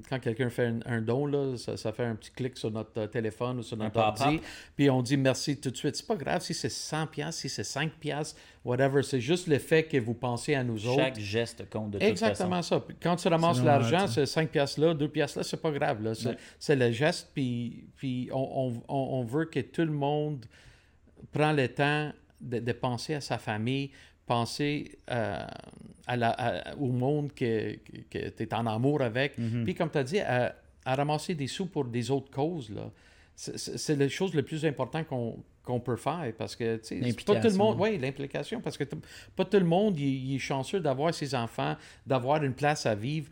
quand 0.08 0.18
quelqu'un 0.18 0.50
fait 0.50 0.66
un, 0.66 0.80
un 0.86 1.00
don, 1.00 1.26
là, 1.26 1.56
ça, 1.56 1.76
ça 1.76 1.92
fait 1.92 2.04
un 2.04 2.14
petit 2.14 2.30
clic 2.30 2.56
sur 2.58 2.70
notre 2.70 2.90
euh, 3.00 3.06
téléphone 3.06 3.58
ou 3.58 3.62
sur 3.62 3.76
notre 3.76 3.98
ordi. 4.00 4.40
Puis 4.76 4.90
on 4.90 5.02
dit 5.02 5.16
merci 5.16 5.58
tout 5.60 5.70
de 5.70 5.76
suite. 5.76 5.96
C'est 5.96 6.06
pas 6.06 6.16
grave 6.16 6.42
si 6.42 6.52
c'est 6.54 6.68
100 6.68 7.06
piastres, 7.06 7.40
si 7.42 7.48
c'est 7.48 7.64
5 7.64 7.92
piastres, 7.92 8.38
whatever. 8.64 9.02
C'est 9.02 9.20
juste 9.20 9.46
le 9.46 9.58
fait 9.58 9.84
que 9.84 9.96
vous 9.98 10.14
pensez 10.14 10.54
à 10.54 10.64
nous 10.64 10.86
autres. 10.86 11.00
Chaque 11.02 11.18
geste 11.20 11.68
compte 11.70 11.92
de 11.92 11.98
toute 11.98 12.08
Exactement 12.08 12.56
façon. 12.56 12.80
ça. 12.88 12.94
Quand 13.02 13.16
tu 13.16 13.28
ramasses 13.28 13.62
l'argent, 13.62 14.06
ça. 14.06 14.08
c'est 14.08 14.26
5 14.26 14.50
piastres 14.50 14.80
là, 14.80 14.94
2 14.94 15.08
piastres 15.08 15.38
là, 15.38 15.44
c'est 15.44 15.60
pas 15.62 15.70
grave. 15.70 16.02
là. 16.02 16.14
C'est 16.14 16.28
Ouais. 16.30 16.36
c'est 16.58 16.76
le 16.76 16.90
geste, 16.92 17.30
puis, 17.34 17.84
puis 17.96 18.28
on, 18.32 18.66
on- 18.68 18.82
on- 18.88 19.20
on 19.20 19.24
veut 19.24 19.44
que 19.46 19.60
tout 19.60 19.82
le 19.82 19.92
monde 19.92 20.44
prend 21.32 21.52
le 21.52 21.68
temps 21.68 22.12
de, 22.40 22.58
de 22.58 22.72
penser 22.72 23.14
à 23.14 23.20
sa 23.20 23.38
famille, 23.38 23.90
penser 24.26 24.98
euh, 25.10 25.44
à 26.06 26.16
la- 26.16 26.30
à- 26.30 26.76
au 26.76 26.86
monde 26.92 27.32
que, 27.34 27.76
que 28.10 28.28
tu 28.28 28.42
es 28.42 28.54
en 28.54 28.66
amour 28.66 29.02
avec. 29.02 29.38
Mm-hmm. 29.38 29.64
Puis 29.64 29.74
comme 29.74 29.90
tu 29.90 29.98
as 29.98 30.04
dit, 30.04 30.20
à, 30.20 30.54
à 30.84 30.94
ramasser 30.94 31.34
des 31.34 31.46
sous 31.46 31.66
pour 31.66 31.84
des 31.84 32.10
autres 32.10 32.30
causes. 32.30 32.70
là. 32.70 32.90
C'est- 33.34 33.96
la 33.96 34.08
chose 34.08 34.34
le 34.34 34.42
plus 34.42 34.64
important 34.64 35.04
qu'on 35.04 35.42
qu'on 35.64 35.78
peut 35.78 35.94
faire 35.96 36.32
parce 36.36 36.56
que 36.56 36.76
tu 36.78 37.00
sais, 37.00 37.12
pas 37.24 37.36
tout 37.40 37.48
le 37.48 37.54
monde 37.54 37.76
oui 37.78 37.96
l'implication 37.96 38.60
parce 38.60 38.76
que 38.76 38.82
pas 39.36 39.44
tout 39.44 39.58
le 39.60 39.64
monde 39.64 39.96
il, 39.96 40.30
il 40.32 40.34
est 40.34 40.38
chanceux 40.40 40.80
d'avoir 40.80 41.14
ses 41.14 41.36
enfants 41.36 41.76
d'avoir 42.04 42.42
une 42.42 42.52
place 42.52 42.84
à 42.84 42.96
vivre 42.96 43.30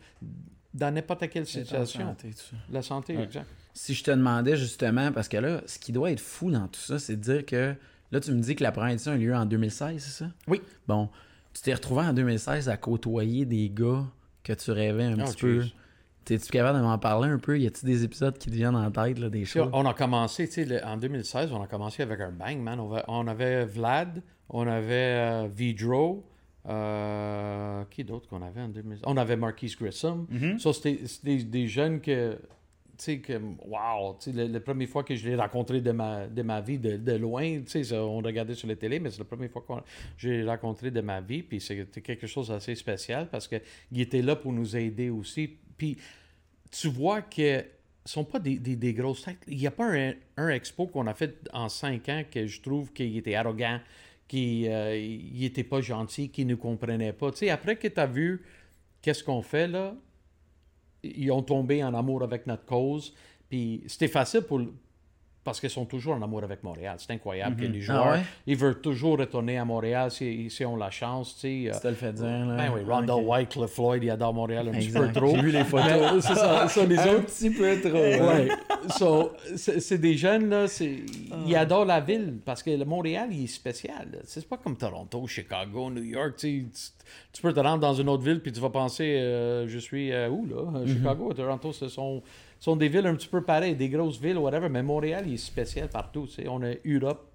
dans 0.73 0.93
n'importe 0.93 1.29
quelle 1.29 1.45
situation 1.45 2.05
Santé, 2.05 2.29
tout 2.29 2.37
ça. 2.37 2.55
la 2.71 2.81
santé 2.81 3.17
Ouais. 3.17 3.23
exact 3.23 3.47
Si 3.73 3.93
je 3.93 4.01
te 4.05 4.11
demandais 4.11 4.55
justement, 4.55 5.11
parce 5.11 5.27
que 5.27 5.35
là, 5.37 5.61
ce 5.65 5.77
qui 5.77 5.91
doit 5.91 6.09
être 6.09 6.21
fou 6.21 6.49
dans 6.51 6.69
tout 6.69 6.79
ça, 6.79 6.99
c'est 6.99 7.17
de 7.17 7.21
dire 7.21 7.45
que 7.45 7.75
là, 8.11 8.19
tu 8.19 8.31
me 8.31 8.41
dis 8.41 8.55
que 8.55 8.63
la 8.63 8.71
première 8.71 8.91
édition 8.91 9.11
a 9.11 9.15
eu 9.15 9.19
lieu 9.19 9.35
en 9.35 9.45
2016, 9.45 10.01
c'est 10.03 10.23
ça? 10.23 10.31
Oui. 10.47 10.61
Bon, 10.87 11.09
tu 11.53 11.61
t'es 11.61 11.73
retrouvé 11.73 12.01
en 12.03 12.13
2016 12.13 12.69
à 12.69 12.77
côtoyer 12.77 13.45
des 13.45 13.69
gars 13.69 14.03
que 14.43 14.53
tu 14.53 14.71
rêvais 14.71 15.03
un 15.05 15.17
Oh, 15.19 15.25
petit 15.25 15.35
peu. 15.41 15.63
T'es-tu 16.23 16.51
capable 16.51 16.77
de 16.79 16.83
m'en 16.83 16.97
parler 16.99 17.29
un 17.29 17.39
peu? 17.39 17.59
Y 17.59 17.65
a-t-il 17.67 17.87
des 17.87 18.03
épisodes 18.03 18.37
qui 18.37 18.49
te 18.49 18.55
viennent 18.55 18.75
en 18.75 18.91
tête, 18.91 19.17
là, 19.17 19.29
des 19.29 19.43
choses? 19.45 19.69
on 19.73 19.85
a 19.87 19.93
commencé, 19.95 20.47
tu 20.47 20.65
sais, 20.67 20.83
en 20.83 20.95
2016, 20.97 21.51
on 21.51 21.61
a 21.63 21.67
commencé 21.67 22.03
avec 22.03 22.19
un 22.21 22.31
bang, 22.31 22.59
man. 22.59 22.79
On, 22.79 22.87
va- 22.87 23.03
on 23.07 23.25
avait 23.27 23.65
Vlad, 23.65 24.21
on 24.49 24.67
avait 24.67 24.93
euh, 25.17 25.47
Vidro, 25.53 26.23
euh, 26.69 27.83
qui 27.89 28.03
d'autre 28.03 28.29
qu'on 28.29 28.41
avait 28.41 28.61
en 28.61 28.67
2016? 28.69 29.03
On 29.07 29.17
avait 29.17 29.35
Marquise 29.35 29.75
Grissom. 29.75 30.27
Ça, 30.59 30.73
c'était 30.73 30.99
des, 31.23 31.43
des 31.43 31.67
jeunes 31.67 31.99
que, 32.01 32.37
sais, 33.03 33.19
que, 33.19 33.33
wow, 33.33 34.17
le- 34.27 34.47
la 34.47 34.59
première 34.59 34.87
fois 34.87 35.03
que 35.03 35.15
je 35.15 35.27
l'ai 35.27 35.35
rencontré 35.35 35.81
de 35.81 35.91
ma, 35.91 36.27
de 36.27 36.41
ma 36.41 36.61
vie, 36.61 36.77
de, 36.77 37.15
loin, 37.15 37.61
tu 37.61 37.83
sais, 37.83 37.95
on 37.97 38.17
regardait 38.17 38.55
sur 38.55 38.67
la 38.67 38.75
télé, 38.75 38.99
mais 38.99 39.09
c'est 39.09 39.19
la 39.19 39.25
première 39.25 39.51
fois 39.51 39.63
que 39.67 39.73
je 40.17 40.29
l'ai 40.29 40.45
rencontré 40.45 40.91
de 40.91 41.01
ma 41.01 41.21
vie, 41.21 41.43
puis 41.43 41.59
c'était 41.59 42.01
quelque 42.01 42.27
chose 42.27 42.49
d'assez 42.49 42.75
spécial 42.75 43.27
parce 43.29 43.47
qu'il 43.47 44.01
était 44.01 44.21
là 44.21 44.35
pour 44.35 44.53
nous 44.53 44.75
aider 44.75 45.09
aussi. 45.09 45.57
Puis 45.77 45.97
tu 46.71 46.89
vois 46.89 47.21
que 47.21 47.63
ce 48.05 48.13
sont 48.13 48.23
pas 48.23 48.39
des, 48.39 48.57
des, 48.57 48.93
grosses 48.93 49.23
têtes. 49.23 49.43
Il 49.47 49.57
n'y 49.57 49.67
a 49.67 49.71
pas 49.71 49.91
un, 50.37 50.49
expo 50.49 50.87
qu'on 50.87 51.07
a 51.07 51.13
fait 51.13 51.47
en 51.53 51.69
cinq 51.69 52.09
ans 52.09 52.23
que 52.29 52.47
je 52.47 52.61
trouve 52.61 52.91
qu'il 52.93 53.15
était 53.17 53.35
arrogant, 53.35 53.79
qu'il 54.27 54.67
euh, 54.67 54.97
il 54.97 55.43
était 55.43 55.63
pas 55.63 55.81
gentil, 55.81 56.29
qu'il 56.29 56.47
ne 56.47 56.55
comprenait 56.55 57.13
pas. 57.13 57.31
Tu 57.31 57.39
sais, 57.39 57.49
après 57.49 57.75
que 57.75 57.87
tu 57.87 57.99
as 57.99 58.07
vu 58.07 58.43
qu'est-ce 59.01 59.23
qu'on 59.23 59.41
fait 59.41 59.67
là, 59.67 59.95
ils 61.03 61.31
ont 61.31 61.41
tombé 61.41 61.83
en 61.83 61.93
amour 61.93 62.23
avec 62.23 62.47
notre 62.47 62.65
cause. 62.65 63.13
Puis 63.49 63.83
c'était 63.87 64.07
facile 64.07 64.41
pour 64.41 64.61
parce 65.43 65.59
qu'ils 65.59 65.69
sont 65.71 65.85
toujours 65.85 66.13
en 66.13 66.21
amour 66.21 66.43
avec 66.43 66.63
Montréal. 66.63 66.95
C'est 66.99 67.11
incroyable 67.13 67.55
que 67.55 67.65
les 67.65 67.81
joueurs, 67.81 68.05
Ah 68.05 68.11
ouais? 68.13 68.21
ils 68.45 68.55
veulent 68.55 68.79
toujours 68.79 69.17
retourner 69.17 69.57
à 69.57 69.65
Montréal 69.65 70.11
si, 70.11 70.49
si 70.51 70.63
on 70.65 70.75
la 70.75 70.91
chance. 70.91 71.35
Tu 71.35 71.65
sais, 71.65 71.71
euh, 71.73 71.89
le 71.89 71.95
fais 71.95 72.13
dire, 72.13 72.25
là. 72.45 72.57
ben 72.57 72.71
oui, 72.75 72.81
Rondell 72.87 73.11
Ok. 73.15 73.23
White, 73.27 73.49
Cliff 73.49 73.69
Floyd, 73.71 74.03
il 74.03 74.09
adore 74.11 74.33
Montréal 74.35 74.67
un 74.67 74.71
petit 74.71 74.85
Exact. 74.85 75.07
peu 75.07 75.19
trop. 75.19 75.35
J'ai 75.35 75.41
vu 75.41 75.51
les 75.51 75.63
photos. 75.63 75.87
Mais 76.13 76.21
C'est 76.21 76.35
ça, 76.35 76.67
ça, 76.67 76.85
les 76.85 76.99
Un 76.99 77.07
autres. 77.15 77.25
petit 77.25 77.49
peu 77.49 77.81
trop. 77.81 77.91
Ouais. 77.97 78.47
So, 78.97 79.31
c'est 79.55 79.97
des 79.99 80.15
jeunes, 80.15 80.49
là, 80.49 80.67
c'est- 80.67 80.99
ils 81.47 81.55
adorent 81.55 81.85
la 81.85 81.99
ville 82.01 82.37
parce 82.45 82.61
que 82.61 82.69
le 82.71 82.85
Montréal, 82.85 83.29
il 83.31 83.45
est 83.45 83.47
spécial. 83.47 84.19
C'est 84.25 84.47
pas 84.47 84.57
comme 84.57 84.75
Toronto, 84.77 85.25
Chicago, 85.27 85.89
New 85.89 86.03
York. 86.03 86.35
Tu, 86.37 86.67
tu- 87.33 87.41
peux 87.41 87.51
te 87.53 87.59
rendre 87.59 87.79
dans 87.79 87.93
une 87.95 88.09
autre 88.09 88.23
ville 88.23 88.39
puis 88.41 88.51
tu 88.51 88.59
vas 88.59 88.69
penser, 88.69 89.17
euh, 89.19 89.67
je 89.67 89.79
suis 89.79 90.11
euh, 90.11 90.29
où 90.29 90.45
là? 90.45 90.85
Chicago, 90.85 91.33
Toronto, 91.33 91.71
ce 91.73 91.87
sont, 91.87 92.21
sont 92.61 92.77
des 92.77 92.87
villes 92.87 93.07
un 93.07 93.15
petit 93.15 93.27
peu 93.27 93.41
pareilles, 93.41 93.75
des 93.75 93.89
grosses 93.89 94.21
villes, 94.21 94.37
whatever. 94.37 94.69
Mais 94.69 94.83
Montréal, 94.83 95.25
il 95.27 95.33
est 95.33 95.37
spécial 95.37 95.89
partout. 95.89 96.27
tu 96.27 96.35
sais. 96.35 96.47
On 96.47 96.61
a 96.63 96.71
Europe 96.85 97.27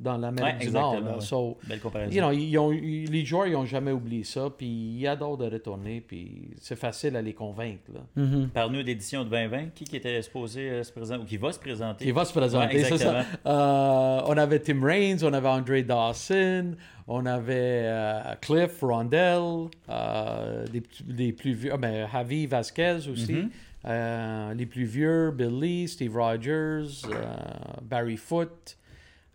dans 0.00 0.16
l'Amérique 0.16 0.54
Ouais, 0.58 0.66
du 0.66 0.72
Nord. 0.72 0.94
exactement, 0.94 1.10
là. 1.12 1.16
ouais. 1.18 1.24
So, 1.24 1.58
Belle 1.68 1.78
comparaison. 1.78 2.10
You 2.12 2.20
know, 2.22 2.32
ils 2.32 2.58
ont- 2.58 2.72
ils- 2.72 3.08
les 3.08 3.24
joueurs, 3.24 3.46
ils 3.46 3.52
n'ont 3.52 3.64
jamais 3.64 3.92
oublié 3.92 4.24
ça, 4.24 4.50
puis 4.50 4.66
ils 4.66 5.06
adorent 5.06 5.36
de 5.36 5.48
retourner, 5.48 6.00
puis 6.00 6.50
c'est 6.60 6.74
facile 6.74 7.14
à 7.14 7.22
les 7.22 7.34
convaincre. 7.34 7.84
Là. 7.94 8.00
Mhm. 8.16 8.48
Parle-nous 8.48 8.82
d'édition 8.82 9.22
de 9.22 9.28
2020. 9.28 9.66
Qui, 9.72 9.84
qui 9.84 9.94
était 9.94 10.20
supposé 10.22 10.68
euh, 10.70 10.82
se 10.82 10.90
présenter 10.90 11.22
ou 11.22 11.24
qui 11.26 11.36
va 11.36 11.52
se 11.52 11.60
présenter? 11.60 12.04
Il 12.04 12.12
va 12.12 12.24
se 12.24 12.32
présenter, 12.32 12.78
Ouais, 12.78 12.82
c'est 12.82 12.88
ça. 12.98 13.20
exactement. 13.20 13.24
Euh, 13.54 14.20
on 14.26 14.36
avait 14.36 14.58
Tim 14.58 14.82
Raines, 14.84 15.18
on 15.22 15.32
avait 15.32 15.48
Andre 15.48 15.80
Dawson, 15.82 16.74
on 17.06 17.24
avait 17.24 17.82
euh, 17.84 18.20
Cliff, 18.40 18.80
Rondell, 18.82 19.68
euh, 19.88 20.66
des 21.06 21.32
plus 21.32 21.52
vieux, 21.52 21.70
ah, 21.72 21.76
ben, 21.76 22.08
Javi 22.10 22.46
Vasquez 22.46 22.98
aussi, 23.08 23.32
Mm-hmm. 23.34 23.48
Euh, 23.84 24.54
les 24.54 24.66
plus 24.66 24.84
vieux, 24.84 25.30
Bill 25.32 25.60
Lee, 25.60 25.88
Steve 25.88 26.16
Rogers, 26.16 27.02
euh, 27.10 27.34
Barry 27.82 28.16
Foote. 28.16 28.78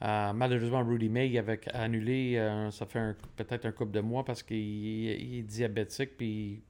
Euh, 0.03 0.31
malheureusement, 0.33 0.83
Rudy 0.83 1.09
May 1.09 1.37
avait 1.37 1.59
annulé, 1.73 2.39
ça 2.71 2.85
fait 2.85 3.15
peut-être 3.35 3.65
un 3.65 3.71
couple 3.71 3.91
de 3.91 4.01
mois 4.01 4.23
parce 4.23 4.43
qu'il 4.43 4.57
il 4.57 5.39
est 5.39 5.43
diabétique 5.43 6.11
puis 6.17 6.61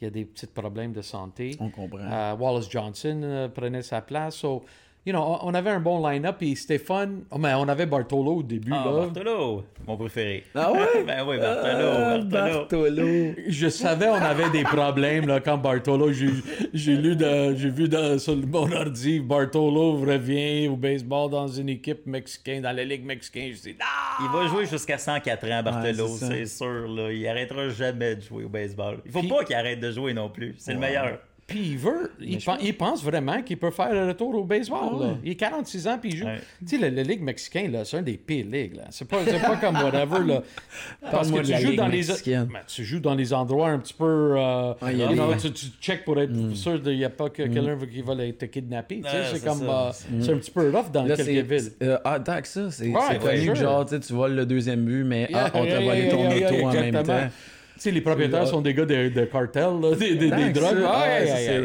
il 0.00 0.04
y 0.04 0.06
a 0.06 0.10
des 0.10 0.24
petits 0.24 0.46
problèmes 0.46 0.92
de 0.92 1.02
santé. 1.02 1.56
On 1.60 1.70
comprend. 1.70 2.34
Wallace 2.36 2.70
Johnson 2.70 3.50
prenait 3.54 3.82
sa 3.82 4.00
place. 4.00 4.36
So, 4.36 4.64
you 5.06 5.12
know, 5.12 5.38
on- 5.42 5.54
avait 5.54 5.70
un 5.70 5.80
bon 5.80 6.06
line-up, 6.06 6.36
puis 6.38 6.56
fun. 6.78 7.08
Oh, 7.30 7.38
mais 7.38 7.54
on 7.54 7.68
avait 7.68 7.86
Bartolo 7.86 8.36
au 8.36 8.42
début, 8.42 8.72
Ah, 8.74 8.84
là. 8.86 8.92
Bartolo, 9.06 9.64
mon 9.86 9.96
préféré. 9.96 10.44
Ah 10.54 10.72
ouais? 10.72 10.78
ben 11.06 11.24
oui, 11.26 11.38
Bartolo, 11.38 11.88
Ah, 11.92 12.18
Bartolo. 12.18 12.58
Bartolo. 12.58 13.32
Je 13.46 13.68
savais 13.68 14.08
on 14.08 14.14
avait 14.14 14.50
des 14.50 14.62
problèmes 14.64 15.26
là, 15.26 15.40
quand 15.40 15.58
Bartolo, 15.58 16.10
j'ai 16.12 16.96
lu, 16.96 17.16
de- 17.16 17.54
j'ai 17.56 17.70
vu 17.70 17.88
de- 17.88 18.18
sur 18.18 18.34
le 18.34 18.46
mon 18.46 18.70
ordi, 18.72 19.20
Bartolo 19.20 19.98
revient 19.98 20.68
au 20.68 20.76
baseball 20.76 21.30
dans 21.30 21.48
une 21.48 21.68
équipe 21.68 22.06
mexicaine, 22.06 22.62
dans 22.62 22.74
la 22.74 22.84
Ligue 22.84 23.04
mexicaine. 23.04 23.52
Je 23.54 23.60
dis, 23.70 23.76
ah! 23.80 24.18
Il 24.22 24.28
va 24.30 24.46
jouer 24.48 24.66
jusqu'à 24.66 24.98
104 24.98 25.44
ans, 25.50 25.62
Bartolo, 25.62 26.04
Ouais, 26.08 26.18
c'est 26.18 26.46
sûr. 26.46 26.88
Là. 26.88 27.12
Il 27.12 27.26
arrêtera 27.28 27.68
jamais 27.68 28.16
de 28.16 28.20
jouer 28.22 28.44
au 28.44 28.48
baseball. 28.48 28.98
Il 29.04 29.12
faut 29.12 29.22
pas 29.22 29.44
qu'il 29.44 29.54
arrête 29.56 29.80
de 29.80 29.90
jouer 29.90 30.14
non 30.14 30.28
plus. 30.28 30.54
C'est 30.58 30.72
le 30.72 30.78
meilleur. 30.78 31.18
Puis 31.46 31.60
il 31.72 31.78
veut, 31.78 32.10
il, 32.20 32.38
pen- 32.38 32.56
il 32.62 32.74
pense 32.74 33.04
vraiment 33.04 33.42
qu'il 33.42 33.58
peut 33.58 33.70
faire 33.70 33.92
le 33.92 34.08
retour 34.08 34.34
au 34.34 34.44
baseball. 34.44 34.98
là. 34.98 35.16
Il 35.22 35.32
a 35.32 35.34
46 35.34 35.86
ans, 35.88 35.98
puis 36.00 36.10
il 36.12 36.16
joue. 36.16 36.24
Ouais. 36.24 36.40
Tu 36.66 36.78
sais, 36.78 36.90
la, 36.90 37.02
Ligue 37.02 37.20
mexicaine, 37.20 37.70
là, 37.70 37.84
c'est 37.84 37.98
un 37.98 38.02
des 38.02 38.16
pires 38.16 38.46
ligues. 38.50 38.76
là. 38.76 38.84
C'est 38.88 39.06
pas, 39.06 39.18
c'est 39.26 39.38
pas 39.42 39.56
comme 39.56 39.74
whatever. 39.76 40.24
Là. 40.26 40.42
Parce 41.10 41.30
que 41.30 41.40
tu 41.40 41.54
joues, 41.54 41.66
Ligue 41.72 41.76
dans 41.76 41.88
les. 41.88 42.02
Ben, 42.06 42.48
tu 42.66 42.82
joues 42.82 43.00
dans 43.00 43.14
les 43.14 43.34
endroits 43.34 43.68
un 43.68 43.78
petit 43.78 43.92
peu. 43.92 44.04
euh, 44.38 44.72
y 44.90 45.02
a 45.02 45.36
tu, 45.38 45.52
tu 45.52 45.66
check 45.82 46.04
pour 46.06 46.18
être 46.18 46.30
Mm. 46.32 46.54
sûr 46.54 46.82
qu'il 46.82 46.96
n'y 46.96 47.04
a 47.04 47.10
pas 47.10 47.28
que 47.28 47.42
quelqu'un 47.42 47.76
qui 47.92 48.00
va 48.00 48.16
te 48.16 48.44
kidnapper. 48.46 49.02
tu 49.02 49.10
sais, 49.10 49.16
Ouais, 49.16 49.22
c'est 49.30 49.38
c'est 49.38 49.44
comme. 49.46 49.58
ça. 49.58 49.88
euh, 49.88 49.92
c'est 50.22 50.32
un 50.32 50.36
petit 50.38 50.50
peu 50.50 50.70
rough 50.70 50.90
dans 50.92 51.04
Là, 51.04 51.14
quelques 51.14 51.28
c'est. 51.28 51.42
villes. 51.42 51.72
euh, 51.82 51.98
ah, 52.04 52.20
tant 52.20 52.40
que 52.40 52.48
ça, 52.48 52.70
c'est 52.70 52.88
Ouais, 52.88 53.00
c'est 53.10 53.18
connu 53.18 53.46
que 53.48 53.54
genre, 53.54 53.84
tu 53.84 54.12
voles 54.14 54.34
le 54.34 54.46
deuxième 54.46 54.82
but, 54.84 55.04
mais 55.04 55.28
ah, 55.34 55.50
on 55.52 55.66
t'a 55.66 55.80
volé 55.80 56.08
ton 56.08 56.26
auto 56.26 56.66
en 56.68 56.72
même 56.72 57.02
temps. 57.02 57.28
Tu 57.74 57.80
sais, 57.80 57.90
les 57.90 58.00
propriétaires 58.00 58.46
sont 58.46 58.60
des 58.60 58.72
gars 58.74 58.84
de, 58.86 59.08
de 59.08 59.24
cartel, 59.24 59.80
là, 59.82 59.94
des, 59.96 60.14
des, 60.14 60.30
des 60.30 60.50
drogues. 60.50 60.76
Ah, 60.86 61.04
Ouais. 61.20 61.64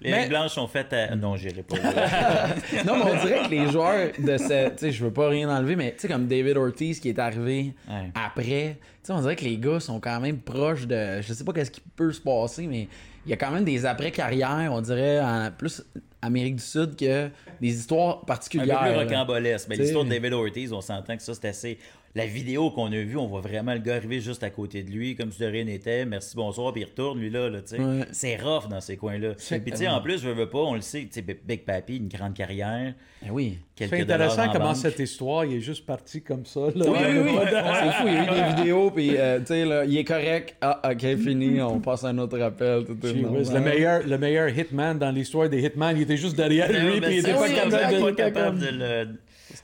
Les 0.00 0.12
Mais- 0.12 0.28
blanches 0.28 0.52
sont 0.52 0.68
faites 0.68 0.92
à. 0.92 1.16
Non, 1.16 1.34
j'irai 1.34 1.64
pas. 1.64 1.74
Non, 2.86 2.96
mais 3.04 3.10
on 3.10 3.26
dirait 3.26 3.42
que 3.46 3.50
les 3.50 3.68
joueurs 3.68 4.10
de 4.16 4.36
ce. 4.38 4.68
Tu 4.70 4.74
sais, 4.76 4.92
je 4.92 5.04
veux 5.04 5.10
pas 5.12 5.28
rien 5.28 5.48
enlever, 5.50 5.74
mais 5.74 5.90
tu 5.90 6.02
sais, 6.02 6.08
comme 6.08 6.28
David 6.28 6.56
Ortiz 6.56 7.00
qui 7.00 7.08
est 7.08 7.18
arrivé 7.18 7.72
après, 8.14 8.76
tu 8.78 8.86
sais, 9.02 9.12
on 9.12 9.20
dirait 9.20 9.34
que 9.34 9.44
les 9.44 9.56
gars 9.58 9.80
sont 9.80 9.98
quand 9.98 10.20
même 10.20 10.38
proches 10.38 10.86
de. 10.86 11.20
Je 11.20 11.32
sais 11.32 11.42
pas 11.42 11.52
qu'est-ce 11.52 11.72
qui 11.72 11.80
peut 11.96 12.12
se 12.12 12.20
passer, 12.20 12.68
mais 12.68 12.86
il 13.26 13.30
y 13.30 13.32
a 13.32 13.36
quand 13.36 13.50
même 13.50 13.64
des 13.64 13.84
après-carrières, 13.86 14.70
on 14.72 14.80
dirait, 14.80 15.18
en 15.20 15.50
plus 15.58 15.82
Amérique 16.22 16.56
du 16.56 16.62
Sud, 16.62 16.94
que 16.96 17.28
des 17.60 17.68
histoires 17.68 18.18
Un 18.18 18.20
peu 18.20 18.26
particulières. 18.26 18.80
plus 18.80 18.94
rocambolesque. 18.94 19.66
Mais 19.68 19.76
l'histoire 19.76 20.04
de 20.04 20.10
David 20.10 20.32
Ortiz, 20.32 20.72
on 20.72 20.80
s'entend 20.80 21.16
que 21.16 21.22
ça, 21.24 21.32
c'est 21.34 21.48
assez. 21.48 21.78
La 22.18 22.26
vidéo 22.26 22.72
qu'on 22.72 22.86
a 22.86 22.96
vue, 22.96 23.16
on 23.16 23.28
voit 23.28 23.42
vraiment 23.42 23.74
le 23.74 23.78
gars 23.78 23.94
arriver 23.94 24.20
juste 24.20 24.42
à 24.42 24.50
côté 24.50 24.82
de 24.82 24.90
lui, 24.90 25.14
comme 25.14 25.30
si 25.30 25.38
de 25.38 25.46
rien 25.46 25.62
n'était. 25.62 26.04
Merci, 26.04 26.34
bonsoir, 26.34 26.72
puis 26.72 26.82
il 26.82 26.86
retourne, 26.86 27.20
lui, 27.20 27.30
là. 27.30 27.48
là, 27.48 27.62
tu 27.62 27.76
sais. 27.76 27.80
Ouais. 27.80 28.06
C'est 28.10 28.36
rough 28.38 28.66
dans 28.68 28.80
ces 28.80 28.96
coins-là. 28.96 29.34
Puis, 29.34 29.70
tu 29.70 29.76
sais, 29.76 29.86
en 29.86 30.00
plus, 30.00 30.20
je 30.20 30.28
veux 30.28 30.48
pas, 30.48 30.58
on 30.58 30.74
le 30.74 30.80
sait, 30.80 31.02
tu 31.02 31.12
sais, 31.12 31.22
Big 31.22 31.64
Papi, 31.64 31.98
une 31.98 32.08
grande 32.08 32.34
carrière. 32.34 32.92
Ben 33.22 33.30
oui. 33.30 33.58
C'est 33.76 34.00
intéressant 34.00 34.48
comment 34.52 34.64
banque. 34.64 34.76
cette 34.76 34.98
histoire 34.98 35.44
il 35.44 35.58
est 35.58 35.60
juste 35.60 35.86
parti 35.86 36.20
comme 36.20 36.44
ça. 36.44 36.62
Là. 36.74 36.86
Oui, 36.88 36.98
oui, 36.98 37.18
oui. 37.24 37.38
C'est 37.52 37.92
fou, 37.92 38.08
il 38.08 38.14
y 38.14 38.16
a 38.16 38.24
eu 38.24 38.34
des 38.34 38.56
vidéos, 38.56 38.90
puis 38.90 39.16
euh, 39.16 39.38
tu 39.38 39.46
sais, 39.46 39.64
là, 39.64 39.84
il 39.84 39.96
est 39.96 40.04
correct. 40.04 40.56
Ah, 40.60 40.90
ok, 40.90 41.16
fini, 41.18 41.62
on 41.62 41.78
passe 41.78 42.02
à 42.02 42.08
un 42.08 42.18
autre 42.18 42.40
appel. 42.40 42.84
tout 42.84 42.96
le, 43.00 43.60
meilleur, 43.60 44.04
le 44.04 44.18
meilleur 44.18 44.48
hitman 44.48 44.98
dans 44.98 45.12
l'histoire 45.12 45.48
des 45.48 45.64
hitman, 45.64 45.96
il 45.96 46.02
était 46.02 46.16
juste 46.16 46.36
derrière 46.36 46.68
Ouais, 46.68 46.80
lui, 46.80 47.00
puis 47.00 47.16
il 47.18 47.22
ça, 47.22 47.28
était 47.28 47.38
pas 47.38 47.44
oui, 47.44 47.54
capable 47.54 47.74
exact, 47.74 47.94
de... 47.94 48.00
pas 48.00 48.12
capable 48.12 48.58
de 48.58 48.68
le. 48.72 49.08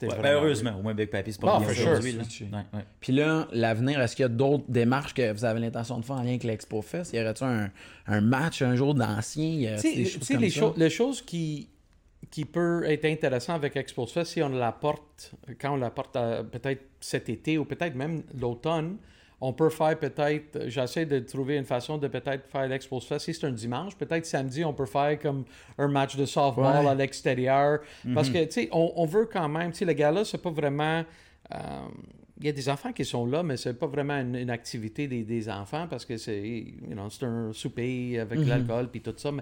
C'était 0.09 0.15
Ouais, 0.15 0.21
vraiment 0.21 0.39
ben, 0.39 0.45
heureusement, 0.45 0.79
au 0.79 0.81
moins 0.81 0.93
Big 0.93 1.09
Papi, 1.09 1.31
c'est 1.33 1.41
pas 1.41 1.55
Ah, 1.55 1.59
bien 1.59 1.67
for 1.67 1.75
sure. 1.75 1.87
aujourd'hui. 1.91 2.11
là. 2.13 2.23
Switché. 2.23 2.45
Ouais, 2.51 2.59
ouais. 2.73 2.85
Puis 2.99 3.13
là, 3.13 3.47
l'avenir, 3.51 4.01
est-ce 4.01 4.15
qu'il 4.15 4.23
y 4.23 4.25
a 4.25 4.29
d'autres 4.29 4.65
démarches 4.69 5.13
que 5.13 5.31
vous 5.33 5.45
avez 5.45 5.59
l'intention 5.59 5.99
de 5.99 6.05
faire 6.05 6.15
en 6.17 6.21
lien 6.21 6.29
avec 6.29 6.43
l'Expo 6.43 6.81
Fest? 6.81 7.13
Y 7.13 7.19
aurait-tu 7.21 7.43
un, 7.43 7.69
un 8.07 8.21
match 8.21 8.61
un 8.61 8.75
jour 8.75 8.93
a 8.99 9.21
Tu 9.21 10.05
sais, 10.21 10.37
les, 10.37 10.49
les 10.77 10.89
choses 10.89 11.21
qui, 11.21 11.69
qui 12.31 12.45
peuvent 12.45 12.83
être 12.85 13.05
intéressantes 13.05 13.57
avec 13.57 13.75
Expos 13.75 14.11
Fest, 14.11 14.31
si 14.33 14.41
on 14.41 14.49
la 14.49 14.71
porte, 14.71 15.33
quand 15.59 15.73
on 15.73 15.77
la 15.77 15.89
porte 15.91 16.15
euh, 16.15 16.43
peut-être 16.43 16.83
cet 16.99 17.29
été 17.29 17.57
ou 17.57 17.65
peut-être 17.65 17.95
même 17.95 18.23
l'automne, 18.39 18.97
on 19.41 19.51
peut 19.53 19.69
faire 19.69 19.97
peut-être, 19.99 20.67
j'essaie 20.69 21.05
de 21.05 21.19
trouver 21.19 21.57
une 21.57 21.65
façon 21.65 21.97
de 21.97 22.07
peut-être 22.07 22.47
faire 22.47 22.67
l'Expos 22.67 23.01
Fest. 23.01 23.25
Si 23.25 23.33
c'est 23.33 23.45
un 23.45 23.51
dimanche, 23.51 23.95
peut-être 23.95 24.25
samedi, 24.25 24.63
on 24.63 24.73
peut 24.73 24.85
faire 24.85 25.19
comme 25.19 25.43
un 25.77 25.87
match 25.87 26.15
de 26.15 26.25
softball 26.25 26.83
Ouais. 26.85 26.89
à 26.89 26.95
l'extérieur. 26.95 27.79
Parce 28.13 28.29
que, 28.29 28.43
tu 28.45 28.51
sais, 28.51 28.69
on, 28.71 28.93
on 28.95 29.05
veut 29.05 29.25
quand 29.25 29.49
même, 29.49 29.71
tu 29.71 29.79
sais, 29.79 29.85
le 29.85 29.93
gala, 29.93 30.23
c'est 30.25 30.41
pas 30.41 30.51
vraiment. 30.51 31.03
euh, 31.53 31.57
il 32.39 32.45
y 32.47 32.49
a 32.49 32.51
des 32.51 32.67
enfants 32.67 32.91
qui 32.91 33.05
sont 33.05 33.25
là, 33.25 33.43
mais 33.43 33.55
c'est 33.55 33.73
pas 33.79 33.87
vraiment 33.87 34.15
une, 34.19 34.35
une 34.35 34.49
activité 34.49 35.07
des, 35.07 35.23
des 35.23 35.47
enfants 35.49 35.87
parce 35.89 36.03
que 36.03 36.17
c'est 36.17 36.41
you 36.45 36.91
know, 36.91 37.09
c'est 37.09 37.25
un 37.25 37.53
souper 37.53 38.19
avec 38.19 38.39
Mhm. 38.39 38.47
l'alcool 38.49 38.89
puis 38.91 38.99
tout 38.99 39.13
ça. 39.15 39.31
Mais 39.31 39.41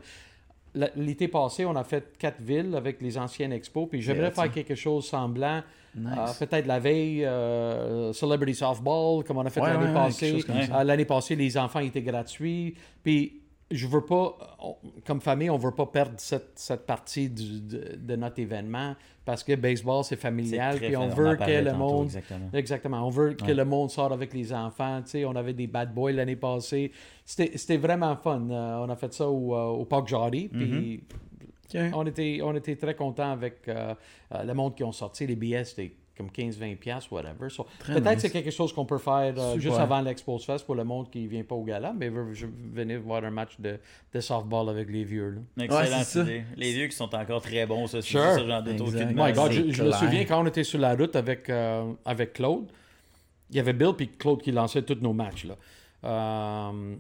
l'été 0.96 1.28
passé, 1.28 1.66
on 1.66 1.76
a 1.76 1.84
fait 1.84 2.16
quatre 2.20 2.40
villes 2.42 2.76
avec 2.76 3.02
les 3.02 3.18
anciennes 3.18 3.52
expos, 3.54 3.88
puis 3.90 4.02
j'aimerais 4.02 4.32
faire 4.32 4.52
quelque 4.52 4.76
chose 4.76 5.06
semblant. 5.08 5.62
Nice. 5.96 6.40
euh, 6.42 6.46
Peut-être 6.46 6.66
la 6.68 6.80
veille, 6.80 7.26
euh, 7.26 8.12
Celebrity 8.14 8.56
Softball, 8.56 9.24
comme 9.24 9.38
on 9.38 9.46
a 9.46 9.50
fait 9.50 9.62
Ouais, 9.62 9.74
l'année 9.74 9.88
ouais, 9.88 9.94
passée. 9.94 10.40
Euh, 10.50 10.84
l'année 10.84 11.06
passée, 11.06 11.36
les 11.36 11.58
enfants 11.58 11.80
étaient 11.80 12.02
gratuits. 12.02 12.76
Puis 13.04 13.42
je 13.72 13.88
veux 13.88 14.06
pas, 14.06 14.36
on- 14.60 14.76
comme 15.06 15.22
famille, 15.22 15.50
on 15.50 15.58
veut 15.58 15.72
pas 15.72 15.86
perdre 15.88 16.14
cette, 16.18 16.52
cette 16.56 16.86
partie 16.86 17.30
du- 17.30 17.62
de, 17.62 17.96
de 17.98 18.16
notre 18.16 18.40
événement 18.40 18.96
parce 19.26 19.44
que 19.44 19.56
baseball, 19.56 20.04
c'est 20.04 20.18
familial. 20.18 20.78
Puis 20.78 20.96
on 20.98 21.08
veut 21.08 21.36
que 21.38 21.64
le 21.64 21.74
monde 21.74 22.06
Exactement. 22.06 22.50
Exactement. 22.54 23.08
On 23.08 23.10
veut 23.10 23.34
que 23.34 23.52
le 23.52 23.66
monde 23.66 23.90
sorte 23.90 24.12
avec 24.12 24.34
les 24.34 24.54
enfants. 24.54 25.02
Tu 25.04 25.12
sais, 25.12 25.26
on 25.26 25.36
avait 25.36 25.54
des 25.54 25.66
bad 25.68 25.94
boys 25.94 26.12
l'année 26.12 26.36
passée. 26.36 26.92
C'était 27.26 27.58
c'était 27.58 27.78
vraiment 27.78 28.16
fun. 28.18 28.48
Euh, 28.52 28.86
on 28.86 28.90
a 28.90 28.96
fait 28.96 29.14
ça 29.14 29.28
au, 29.30 29.56
au 29.56 29.86
Parc 29.86 30.08
Jarry. 30.10 30.50
Puis 30.50 31.04
Ok. 31.76 31.82
on, 31.94 32.06
était, 32.06 32.40
on 32.44 32.56
était 32.56 32.76
très 32.76 32.96
contents 32.96 33.32
avec 33.32 33.68
euh, 33.68 33.94
euh, 34.34 34.44
le 34.44 34.54
monde 34.54 34.76
qui 34.76 34.84
ont 34.84 34.92
sorti. 34.92 35.26
Les 35.28 35.36
billets, 35.36 35.64
c'était 35.64 35.94
comme 36.16 36.28
15-20$, 36.28 36.76
piastres, 36.78 37.12
whatever. 37.12 37.50
So, 37.50 37.66
Peut-être 37.88 38.06
nice. 38.08 38.20
c'est 38.20 38.30
quelque 38.30 38.52
chose 38.52 38.72
qu'on 38.72 38.86
peut 38.86 39.00
faire 39.00 39.34
euh, 39.36 39.58
juste 39.58 39.78
avant 39.80 40.00
l'Expo 40.02 40.38
Fest 40.38 40.64
pour 40.64 40.76
le 40.76 40.84
monde 40.84 41.10
qui 41.10 41.24
ne 41.24 41.28
vient 41.28 41.44
pas 41.44 41.56
au 41.56 41.64
gala, 41.64 41.92
mais 41.98 42.10
veut, 42.10 42.34
je- 42.34 42.46
venir 42.46 43.02
voir 43.02 43.24
un 43.24 43.32
match 43.32 43.60
de, 43.60 43.80
de 44.14 44.20
softball 44.20 44.70
avec 44.70 44.92
les 44.92 45.04
vieux. 45.06 45.42
Là. 45.58 45.64
Excellente 45.64 46.16
Ouais, 46.16 46.22
idée. 46.22 46.44
Les 46.56 46.72
vieux 46.74 46.86
qui 46.88 46.96
sont 46.96 47.14
encore 47.16 47.42
très 47.42 47.66
bons, 47.66 47.88
ça, 47.88 48.02
c'est 48.04 48.10
Sure. 48.10 48.22
God, 49.34 49.52
c'est 49.52 49.70
je, 49.70 49.72
je 49.72 49.84
me 49.84 49.92
souviens 49.92 50.26
quand 50.26 50.44
on 50.44 50.46
était 50.46 50.64
sur 50.64 50.78
la 50.80 50.94
route 50.96 51.16
avec, 51.16 51.50
euh, 51.50 51.92
avec 52.06 52.34
Claude, 52.34 52.66
il 53.50 53.58
y 53.58 53.60
avait 53.60 53.74
Bill 53.74 53.94
puis 53.98 54.08
Claude 54.10 54.42
qui 54.42 54.52
lançaient 54.52 54.84
tous 54.84 55.00
nos 55.02 55.14
matchs. 55.14 55.46
Là. 55.46 55.56
Euh, 56.04 56.96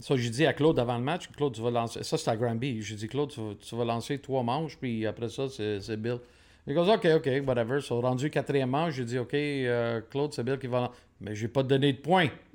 ça, 0.00 0.16
j'ai 0.16 0.30
dit 0.30 0.46
à 0.46 0.52
Claude 0.52 0.78
avant 0.78 0.96
le 0.98 1.04
match, 1.04 1.28
Claude, 1.36 1.54
tu 1.54 1.62
vas 1.62 1.70
lancer. 1.70 2.02
Ça, 2.02 2.16
c'était 2.18 2.30
à 2.30 2.36
Granby. 2.36 2.82
J'ai 2.82 2.96
dit, 2.96 3.08
Claude, 3.08 3.30
tu 3.30 3.40
vas, 3.40 3.54
tu 3.54 3.76
vas 3.76 3.84
lancer 3.84 4.18
trois 4.18 4.42
manches, 4.42 4.76
puis 4.76 5.06
après 5.06 5.28
ça, 5.28 5.48
c'est 5.48 5.80
c'est 5.80 5.96
Bill. 5.96 6.18
Il 6.66 6.74
dit, 6.74 6.80
OK, 6.80 7.06
OK, 7.16 7.28
whatever. 7.46 7.80
So, 7.80 8.00
rendu 8.00 8.28
quatrième 8.30 8.68
manche, 8.70 8.94
j'ai 8.94 9.04
dit, 9.04 9.18
OK, 9.18 9.32
euh, 9.32 10.00
Claude, 10.10 10.32
c'est 10.34 10.42
Bill 10.44 10.58
qui 10.58 10.66
va 10.66 10.80
lancer. 10.80 10.92
Mais 11.20 11.34
j'ai 11.34 11.48
pas 11.48 11.62
donné 11.62 11.92
de 11.94 11.98
points. 11.98 12.28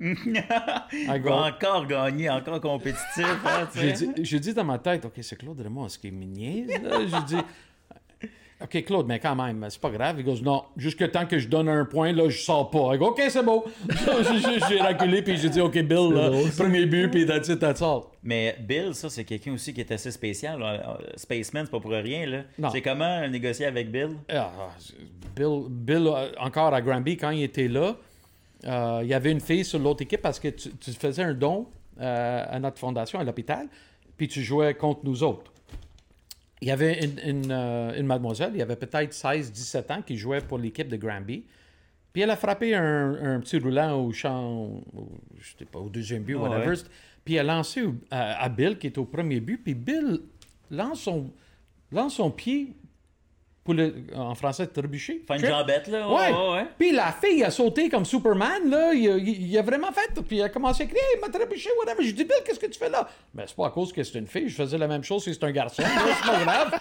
Encore 1.08 1.86
gagner, 1.86 2.30
encore 2.30 2.60
compétitif. 2.60 3.26
hein, 3.44 3.68
J'ai 4.22 4.40
dit, 4.40 4.54
dans 4.54 4.64
ma 4.64 4.78
tête, 4.78 5.04
OK, 5.04 5.14
c'est 5.20 5.36
Claude 5.36 5.60
Raymond, 5.60 5.86
est-ce 5.86 5.98
qu'il 5.98 6.12
me 6.14 6.24
niaise? 6.24 6.70
J'ai 6.70 7.36
dit, 7.36 7.42
OK, 8.62 8.84
Claude, 8.84 9.06
mais 9.06 9.18
quand 9.18 9.34
même, 9.34 9.66
c'est 9.68 9.80
pas 9.80 9.90
grave. 9.90 10.16
Il 10.20 10.24
dit, 10.24 10.42
non, 10.42 10.62
jusque 10.76 11.10
tant 11.10 11.26
que 11.26 11.38
je 11.38 11.48
donne 11.48 11.68
un 11.68 11.84
point, 11.84 12.12
là, 12.12 12.28
je 12.28 12.38
sors 12.38 12.70
pas. 12.70 12.90
Il 12.92 12.98
dit, 12.98 13.04
OK, 13.04 13.20
c'est 13.28 13.42
beau. 13.44 13.64
J'ai- 14.68 14.80
reculé, 14.80 15.22
puis 15.22 15.36
j'ai 15.36 15.50
dit, 15.50 15.60
OK, 15.60 15.72
Bill, 15.82 16.12
là, 16.14 16.30
premier 16.56 16.86
but, 16.86 17.10
puis 17.10 17.26
that's 17.26 17.48
it, 17.48 17.58
that's 17.58 17.82
all. 17.82 18.02
Mais 18.22 18.56
Bill, 18.60 18.94
ça, 18.94 19.10
c'est 19.10 19.24
quelqu'un 19.24 19.52
aussi 19.54 19.74
qui 19.74 19.80
est 19.80 19.90
assez 19.90 20.10
spécial. 20.10 20.60
là. 20.60 20.72
Euh, 21.00 21.06
Spaceman, 21.16 21.64
c'est 21.66 21.70
pas 21.70 21.80
pour 21.80 21.90
rien. 21.90 22.26
là. 22.26 22.42
Non. 22.58 22.70
C'est 22.70 22.80
comment 22.80 23.26
négocier 23.28 23.66
avec 23.66 23.90
Bill? 23.90 24.10
Ah, 24.30 24.50
Bill, 25.36 25.64
Bill, 25.68 26.06
euh, 26.06 26.30
encore 26.38 26.72
à 26.72 26.80
Granby, 26.80 27.16
quand 27.16 27.30
il 27.30 27.42
était 27.42 27.68
là, 27.68 27.96
euh, 28.66 29.00
il 29.02 29.08
y 29.08 29.14
avait 29.14 29.32
une 29.32 29.40
fille 29.40 29.64
sur 29.64 29.78
l'autre 29.78 30.02
équipe 30.02 30.22
parce 30.22 30.38
que 30.40 30.48
tu, 30.48 30.70
tu 30.76 30.92
faisais 30.92 31.22
un 31.24 31.34
don 31.34 31.66
euh, 32.00 32.44
à 32.48 32.58
notre 32.60 32.78
fondation, 32.78 33.18
à 33.18 33.24
l'hôpital, 33.24 33.66
puis 34.16 34.28
tu 34.28 34.42
jouais 34.42 34.74
contre 34.74 35.00
nous 35.04 35.22
autres. 35.22 35.52
Il 36.64 36.68
y 36.68 36.70
avait 36.70 37.04
une, 37.04 37.18
une, 37.28 37.52
euh, 37.52 37.92
une 38.00 38.06
mademoiselle, 38.06 38.52
il 38.54 38.58
y 38.58 38.62
avait 38.62 38.76
peut-être 38.76 39.12
16-17 39.12 39.92
ans, 39.92 40.00
qui 40.00 40.16
jouait 40.16 40.40
pour 40.40 40.56
l'équipe 40.56 40.88
de 40.88 40.96
Granby. 40.96 41.44
Puis 42.10 42.22
elle 42.22 42.30
a 42.30 42.36
frappé 42.36 42.74
un, 42.74 43.34
un 43.34 43.40
petit 43.40 43.58
roulant 43.58 44.02
au 44.02 44.12
champ, 44.12 44.80
au, 44.96 45.08
je 45.38 45.50
sais 45.58 45.66
pas, 45.66 45.78
au 45.78 45.90
deuxième 45.90 46.22
but, 46.22 46.36
Ah 46.38 46.42
whatever. 46.48 46.70
ouais. 46.70 46.82
Puis 47.22 47.34
elle 47.34 47.50
a 47.50 47.56
lancé 47.56 47.84
à, 48.10 48.42
à 48.42 48.48
Bill, 48.48 48.78
qui 48.78 48.86
est 48.86 48.96
au 48.96 49.04
premier 49.04 49.40
but. 49.40 49.58
Puis 49.62 49.74
Bill 49.74 50.20
lance 50.70 51.02
son, 51.02 51.30
lance 51.92 52.14
son 52.14 52.30
pied 52.30 52.72
pour 53.64 53.72
le, 53.74 53.94
en 54.14 54.34
français, 54.34 54.66
trébucher. 54.66 55.22
Faire 55.26 55.36
une 55.36 55.46
jambette, 55.46 55.88
là? 55.88 56.06
Ouais. 56.06 56.32
ouais, 56.32 56.52
ouais. 56.52 56.66
Puis 56.78 56.92
la 56.92 57.12
fille 57.12 57.42
a 57.42 57.50
sauté 57.50 57.88
comme 57.88 58.04
Superman, 58.04 58.68
là. 58.68 58.92
Il, 58.92 59.08
a- 59.08 59.16
il- 59.16 59.50
il 59.50 59.58
a 59.58 59.62
vraiment 59.62 59.90
fait. 59.90 60.20
Puis 60.22 60.38
elle 60.38 60.44
a 60.44 60.48
commencé 60.50 60.82
à 60.82 60.86
crier, 60.86 61.00
il 61.16 61.20
m'a 61.20 61.28
trébuché, 61.28 61.70
whatever. 61.78 62.04
Je 62.04 62.10
dis, 62.12 62.24
Bill, 62.24 62.36
qu'est-ce 62.44 62.60
que 62.60 62.66
tu 62.66 62.78
fais 62.78 62.90
là? 62.90 63.08
Ben, 63.32 63.44
c'est 63.46 63.56
pas 63.56 63.66
à 63.66 63.70
cause 63.70 63.92
que 63.92 64.02
c'est 64.02 64.18
une 64.18 64.26
fille. 64.26 64.48
Je 64.50 64.54
faisais 64.54 64.76
la 64.78 64.86
même 64.86 65.02
chose 65.02 65.24
si 65.24 65.32
c'est 65.32 65.44
un 65.44 65.50
garçon. 65.50 65.82
c'est 65.82 66.26
pas 66.30 66.44
grave. 66.44 66.80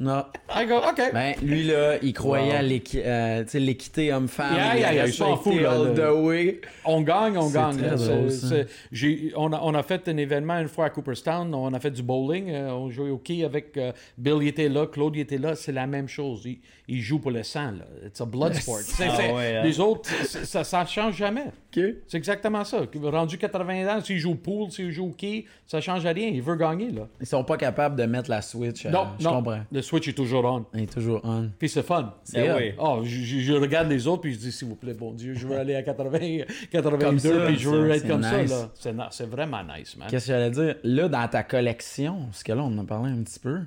Non. 0.00 0.24
I 0.54 0.64
go, 0.66 0.76
OK. 0.76 1.00
Ben, 1.12 1.34
lui, 1.42 1.64
là, 1.64 1.96
il 2.02 2.12
croyait 2.12 2.52
Wow. 2.52 2.58
à 2.58 2.62
l'équi- 2.62 3.02
euh, 3.04 3.42
l'équité 3.54 4.12
homme-femme. 4.12 4.54
Yeah, 4.54 4.74
il 4.76 4.80
yeah, 4.80 4.92
yeah, 4.92 5.00
avait 5.02 5.10
il 5.10 5.14
s'en 5.14 5.36
ça 5.36 5.42
fout, 5.42 5.54
été 5.54 5.62
là, 5.64 5.76
the 5.92 6.14
way. 6.24 6.60
On 6.84 7.00
gagne, 7.00 7.36
on 7.36 7.48
C'est 7.48 7.54
gagne. 7.58 7.76
très 7.78 7.90
là. 7.90 7.96
drôle, 7.96 8.30
C'est- 8.30 8.36
ça. 8.46 8.48
c'est- 8.48 8.66
j'ai- 8.92 9.32
on, 9.34 9.52
a, 9.52 9.60
on 9.60 9.74
a 9.74 9.82
fait 9.82 10.06
un 10.08 10.16
événement 10.16 10.58
une 10.60 10.68
fois 10.68 10.84
à 10.84 10.90
Cooperstown. 10.90 11.52
On 11.52 11.74
a 11.74 11.80
fait 11.80 11.90
du 11.90 12.04
bowling. 12.04 12.48
euh, 12.50 12.70
on 12.70 12.90
jouait 12.90 13.10
au 13.10 13.18
quai 13.18 13.44
avec 13.44 13.76
euh, 13.76 13.90
Bill, 14.16 14.36
il 14.42 14.48
était 14.48 14.68
là. 14.68 14.86
Claude, 14.86 15.16
il 15.16 15.20
était 15.20 15.38
là. 15.38 15.56
C'est 15.56 15.72
la 15.72 15.88
même 15.88 16.06
chose. 16.06 16.42
Il, 16.44 16.60
il 16.86 17.00
joue 17.00 17.18
pour 17.18 17.32
le 17.32 17.42
sang. 17.42 17.72
Là. 17.72 17.84
It's 18.06 18.20
a 18.20 18.24
blood 18.24 18.54
sport. 18.54 18.78
C'est- 18.78 19.04
Ah 19.08 19.34
ouais, 19.34 19.56
hein. 19.56 19.62
Les 19.64 19.80
autres, 19.80 20.08
ça 20.24 20.82
ne 20.82 20.86
change 20.86 21.16
jamais. 21.16 21.46
C'est 21.74 22.16
exactement 22.16 22.64
ça. 22.64 22.78
Rendu 23.02 23.38
80 23.38 23.86
ans, 23.98 24.00
s'il 24.00 24.18
joue 24.18 24.32
au 24.32 24.34
pool, 24.36 24.70
s'il 24.70 24.90
joue 24.90 25.06
au 25.06 25.10
quai, 25.10 25.44
ça 25.66 25.80
change 25.80 26.04
rien. 26.04 26.28
Il 26.28 26.42
veut 26.42 26.56
gagner. 26.56 26.90
Là. 26.90 27.06
Ils 27.20 27.26
sont 27.26 27.44
pas 27.44 27.56
capables 27.56 27.94
de 27.94 28.04
mettre 28.04 28.30
la 28.30 28.42
Switch. 28.42 28.84
euh, 28.86 28.90
non, 28.90 29.06
je 29.18 29.24
non. 29.24 29.36
comprends. 29.36 29.60
Le 29.70 29.82
switch 29.88 30.08
est 30.08 30.12
toujours 30.12 30.44
on. 30.44 30.66
Il 30.74 30.82
est 30.82 30.92
toujours 30.92 31.20
on. 31.24 31.50
Puis 31.58 31.68
c'est 31.68 31.82
fun. 31.82 32.14
Eh 32.34 32.50
hot. 32.50 32.56
oui. 32.56 32.72
Oh, 32.78 33.00
je, 33.04 33.52
regarde 33.54 33.88
les 33.88 34.06
autres 34.06 34.22
puis 34.22 34.34
je 34.34 34.38
dis 34.38 34.52
s'il 34.52 34.68
vous 34.68 34.76
plaît, 34.76 34.94
bon 34.94 35.12
Dieu, 35.12 35.34
je 35.34 35.46
veux 35.46 35.56
aller 35.58 35.74
à 35.74 35.82
80, 35.82 36.44
82 36.70 37.04
Comme 37.04 37.18
ça, 37.18 37.46
puis 37.46 37.58
je 37.58 37.68
veux 37.68 37.88
ça, 37.88 37.96
être 37.96 38.02
c'est 38.02 38.08
comme 38.08 38.22
ça. 38.22 38.42
nice. 38.42 38.66
C'est, 38.74 38.92
na- 38.92 39.08
c'est 39.10 39.26
vraiment 39.26 39.62
nice, 39.64 39.96
man. 39.96 40.08
Qu'est-ce 40.10 40.26
que 40.26 40.32
j'allais 40.32 40.50
dire? 40.50 40.76
Là, 40.84 41.08
dans 41.08 41.28
ta 41.28 41.42
collection, 41.42 42.26
parce 42.26 42.42
que 42.42 42.52
là, 42.52 42.62
on 42.62 42.78
en 42.78 42.78
a 42.78 42.84
parlé 42.84 43.10
un 43.10 43.22
petit 43.22 43.40
peu, 43.40 43.60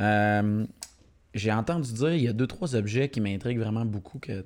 euh, 0.00 0.64
j'ai 1.34 1.52
entendu 1.52 1.92
dire, 1.92 2.14
il 2.14 2.22
y 2.22 2.28
a 2.28 2.32
deux, 2.32 2.46
trois 2.46 2.74
objets 2.74 3.08
qui 3.08 3.20
m'intriguent 3.20 3.60
vraiment 3.60 3.84
beaucoup, 3.84 4.18
que 4.18 4.44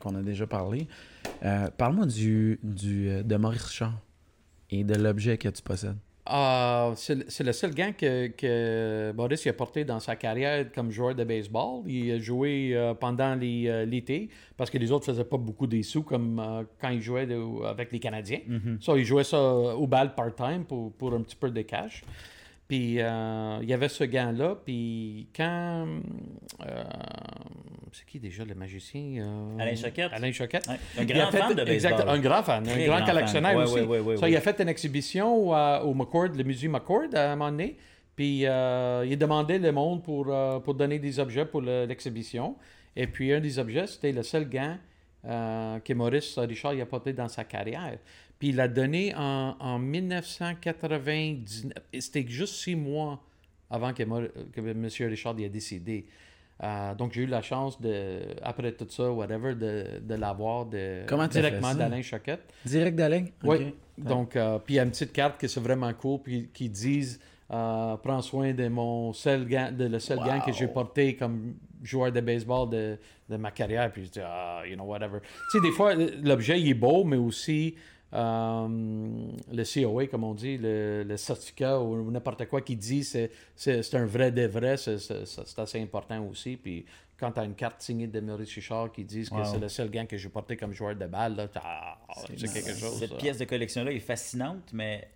qu'on 0.00 0.14
a 0.14 0.22
déjà 0.22 0.46
parlé. 0.46 0.88
Euh, 1.44 1.68
Parle-moi 1.76 2.06
du, 2.06 2.58
du, 2.62 3.08
euh, 3.08 3.22
de 3.22 3.36
Maurice 3.36 3.64
Richard 3.64 4.00
et 4.70 4.84
de 4.84 4.94
l'objet 4.94 5.38
que 5.38 5.48
tu 5.48 5.62
possèdes. 5.62 5.96
Ah, 6.26 6.92
c'est, 6.96 7.44
le- 7.44 7.52
seul 7.52 7.74
gant 7.74 7.92
que, 7.92 8.28
que 8.28 9.12
Boris 9.12 9.46
a 9.46 9.52
porté 9.52 9.84
dans 9.84 10.00
sa 10.00 10.16
carrière 10.16 10.72
comme 10.72 10.90
joueur 10.90 11.14
de 11.14 11.22
baseball. 11.22 11.82
Il 11.86 12.12
a 12.12 12.18
joué 12.18 12.70
euh, 12.74 12.94
pendant 12.94 13.36
euh, 13.42 13.84
l'été 13.84 14.30
parce 14.56 14.70
que 14.70 14.78
les 14.78 14.90
autres 14.90 15.04
faisaient 15.04 15.24
pas 15.24 15.36
beaucoup 15.36 15.66
des 15.66 15.82
sous 15.82 16.02
comme 16.02 16.38
euh, 16.40 16.62
quand 16.80 16.88
il 16.88 17.02
jouait 17.02 17.26
de- 17.26 17.64
avec 17.66 17.92
les 17.92 17.98
Canadiens. 18.00 18.40
Ça, 18.80 18.96
il 18.96 19.04
jouait 19.04 19.24
ça 19.24 19.38
au 19.76 19.86
bal 19.86 20.14
part-time 20.14 20.64
pour, 20.64 20.92
pour 20.92 21.12
un 21.12 21.20
petit 21.20 21.36
peu 21.36 21.50
de 21.50 21.60
cash. 21.60 22.02
Puis 22.74 23.00
euh, 23.00 23.58
il 23.62 23.68
y 23.68 23.72
avait 23.72 23.88
ce 23.88 24.02
gant-là. 24.04 24.56
Puis 24.64 25.28
quand. 25.36 25.86
euh, 26.66 26.82
c'est 27.92 28.04
qui 28.06 28.18
déjà 28.18 28.44
le 28.44 28.56
magicien 28.56 29.00
euh, 29.22 29.58
Alain 29.60 29.76
Choquette. 29.76 30.10
Alain 30.12 30.32
Choquette. 30.32 30.66
Ouais, 30.66 30.74
Un 30.98 31.04
grand 31.04 31.30
fait- 31.30 31.38
fan 31.38 31.50
de 31.50 31.54
baseball. 31.54 31.72
exact, 31.74 32.00
un 32.08 32.18
grand 32.18 32.42
fan, 32.42 32.64
Très 32.64 32.82
un 32.82 32.86
grand, 32.88 32.96
grand 32.96 33.06
collectionneur. 33.06 33.56
Ouais, 33.56 33.62
aussi. 33.62 33.80
ouais, 33.82 34.16
Ça. 34.16 34.28
Il 34.28 34.36
a 34.36 34.40
fait 34.40 34.60
une 34.60 34.68
exhibition 34.68 35.50
au 35.84 35.94
McCord, 35.94 36.30
le 36.36 36.42
musée 36.42 36.66
McCord 36.66 37.14
à 37.14 37.30
un 37.32 37.36
moment 37.36 37.52
donné. 37.52 37.76
Puis 38.16 38.40
il 38.40 39.16
demandait 39.18 39.58
le 39.60 39.70
monde 39.70 40.02
pour, 40.02 40.34
pour 40.64 40.74
donner 40.74 40.98
des 40.98 41.20
objets 41.20 41.44
pour 41.44 41.60
le- 41.60 41.84
l'exhibition. 41.86 42.56
Et 42.96 43.06
puis 43.06 43.32
un 43.32 43.38
des 43.40 43.56
objets, 43.60 43.86
c'était 43.86 44.10
le 44.10 44.24
seul 44.24 44.48
gant 44.48 44.76
que 45.22 45.92
Maurice 45.94 46.36
Richard 46.38 46.74
il 46.74 46.80
a 46.80 46.86
porté 46.86 47.12
dans 47.12 47.28
sa 47.28 47.44
carrière. 47.44 47.98
Puis 48.38 48.48
il 48.48 48.56
l'a 48.56 48.68
donné 48.68 49.14
en, 49.16 49.56
en 49.58 49.78
1999. 49.78 51.72
Et 51.92 52.00
C'était 52.00 52.26
juste 52.26 52.54
six 52.54 52.74
mois 52.74 53.22
avant 53.70 53.92
que, 53.92 54.02
M. 54.02 54.88
Richard 55.08 55.34
il 55.38 55.44
a 55.44 55.48
décédé. 55.48 56.06
Euh, 56.62 56.94
donc 56.94 57.12
j'ai 57.12 57.22
eu 57.22 57.26
la 57.26 57.42
chance 57.42 57.80
de, 57.80 58.20
après 58.42 58.70
tout 58.72 58.86
ça, 58.88 59.10
whatever, 59.10 59.54
de, 59.54 60.00
de 60.00 60.14
l'avoir 60.14 60.66
de, 60.66 61.02
Comment 61.06 61.26
directement 61.26 61.74
d'Alain 61.74 62.02
Choquette. 62.02 62.42
Direct 62.64 62.96
d'Alain? 62.96 63.24
Oui. 63.42 63.74
Donc, 63.98 64.36
euh, 64.36 64.58
puis 64.58 64.74
il 64.74 64.76
y 64.76 64.80
a 64.80 64.84
une 64.84 64.90
petite 64.90 65.12
carte 65.12 65.38
qui 65.38 65.48
c'est 65.48 65.60
vraiment 65.60 65.92
cool, 65.94 66.20
puis 66.22 66.48
qui 66.52 66.68
disent 66.68 67.20
euh, 67.50 67.96
Prends 67.96 68.22
soin 68.22 68.52
de 68.52 68.68
mon 68.68 69.12
seul 69.12 69.46
gant, 69.46 69.70
de 69.72 69.86
le 69.86 69.98
seul 69.98 70.18
gant 70.18 70.40
que 70.40 70.52
j'ai 70.52 70.68
porté 70.68 71.16
comme 71.16 71.54
joueur 71.82 72.10
de 72.12 72.20
baseball 72.20 72.70
de, 72.70 72.98
de 73.28 73.36
ma 73.36 73.50
carrière. 73.50 73.90
Puis 73.92 74.04
je 74.06 74.10
dis 74.10 74.20
Ah, 74.22 74.62
you 74.66 74.74
know, 74.74 74.84
whatever. 74.84 75.18
Tu 75.50 75.58
sais, 75.58 75.60
des 75.60 75.72
fois, 75.72 75.94
l'objet, 75.94 76.60
il 76.60 76.68
est 76.68 76.74
beau, 76.74 77.04
mais 77.04 77.16
aussi 77.16 77.74
euh, 78.14 78.68
le 79.52 79.64
COA, 79.64 80.06
comme 80.06 80.24
on 80.24 80.34
dit, 80.34 80.56
le, 80.58 81.02
le 81.06 81.16
certificat 81.16 81.80
ou 81.80 82.10
n'importe 82.10 82.46
quoi 82.46 82.60
qui 82.60 82.76
dit 82.76 83.04
c'est 83.04 83.30
c'est 83.56 83.82
c'est 83.82 83.96
un 83.96 84.06
vrai 84.06 84.30
des 84.32 84.46
vrais, 84.46 84.76
c'est 84.76 84.98
c'est- 84.98 85.24
c'est 85.26 85.58
assez 85.58 85.80
important 85.82 86.24
aussi. 86.26 86.56
Puis 86.56 86.84
quand 87.18 87.32
tu 87.32 87.40
as 87.40 87.44
une 87.44 87.54
carte 87.54 87.80
signée 87.82 88.06
de 88.06 88.20
Maurice 88.20 88.54
Richard 88.54 88.92
qui 88.92 89.04
dit 89.04 89.22
que 89.28 89.44
c'est 89.44 89.58
le 89.58 89.68
seul 89.68 89.90
gant 89.90 90.06
que 90.06 90.16
j'ai 90.16 90.28
porté 90.28 90.56
comme 90.56 90.72
joueur 90.72 90.96
de 90.96 91.06
balle, 91.06 91.36
là, 91.36 91.48
t'as- 91.48 91.60
ah, 91.64 91.98
c'est 92.26 92.36
quelque 92.52 92.74
chose. 92.78 92.98
Cette 92.98 93.10
ça. 93.10 93.16
pièce 93.16 93.38
de 93.38 93.44
collection-là 93.44 93.92
est 93.92 94.00
fascinante, 94.00 94.70
mais 94.72 95.08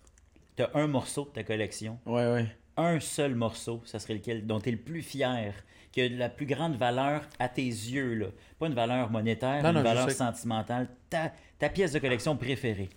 tu 0.57 0.63
as 0.63 0.71
un 0.75 0.87
morceau 0.87 1.25
de 1.25 1.31
ta 1.31 1.45
collection. 1.45 1.99
Ouais, 2.07 2.27
ouais. 2.33 2.47
Un 2.77 3.01
seul 3.01 3.35
morceau, 3.35 3.81
ça 3.85 3.99
serait 3.99 4.15
lequel 4.15 4.47
dont 4.47 4.61
tu 4.61 4.69
es 4.69 4.73
le 4.73 4.79
plus 4.79 5.03
fier, 5.03 5.53
qui 5.91 6.01
a 6.03 6.09
la 6.09 6.29
plus 6.29 6.47
grande 6.47 6.77
valeur 6.77 7.23
à 7.41 7.49
tes 7.49 7.63
yeux. 7.67 8.15
Là. 8.15 8.27
Pas 8.59 8.69
une 8.69 8.75
valeur 8.75 9.11
monétaire, 9.11 9.63
Non, 9.65 9.71
une 9.71 9.77
non, 9.77 9.83
valeur 9.83 10.11
sentimentale. 10.13 10.89
Ta, 11.11 11.33
ta 11.59 11.69
pièce 11.69 11.93
de 11.93 11.99
collection 11.99 12.37
préférée. 12.37 12.89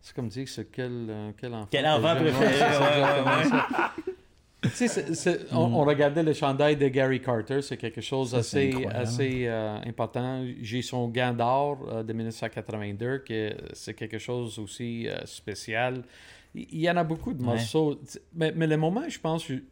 C'est 0.00 0.14
comme 0.14 0.28
dire 0.28 0.48
c'est 0.48 0.70
quel, 0.70 1.06
euh, 1.08 1.30
quel 1.38 1.52
enfant. 1.54 1.68
Quel 1.70 1.84
que 1.84 1.88
enfant 1.88 2.16
préféré, 2.16 2.54
on, 5.52 5.56
on 5.58 5.84
regardait 5.84 6.22
le 6.22 6.32
chandail 6.32 6.76
de 6.76 6.88
Gary 6.88 7.20
Carter, 7.20 7.62
c'est 7.62 7.76
quelque 7.76 8.00
chose 8.00 8.30
c'est 8.42 8.86
assez, 8.86 9.46
euh, 9.46 9.78
important. 9.86 10.44
J'ai 10.60 10.82
son 10.82 11.08
gant 11.08 11.32
d'or 11.32 11.78
euh, 11.88 12.02
de 12.02 12.12
1982, 12.12 13.18
que 13.18 13.54
c'est 13.72 13.94
quelque 13.94 14.18
chose 14.18 14.58
aussi 14.58 15.08
euh, 15.08 15.16
spécial. 15.26 16.02
Il 16.54 16.80
y 16.80 16.90
en 16.90 16.96
a 16.96 17.04
beaucoup 17.04 17.32
de 17.34 17.40
Ouais. 17.40 17.46
morceaux. 17.54 18.00
Mais, 18.34 18.52
mais 18.54 18.66
le 18.66 18.76
moment, 18.76 19.08
je 19.08 19.18
pense, 19.20 19.46
que- 19.46 19.62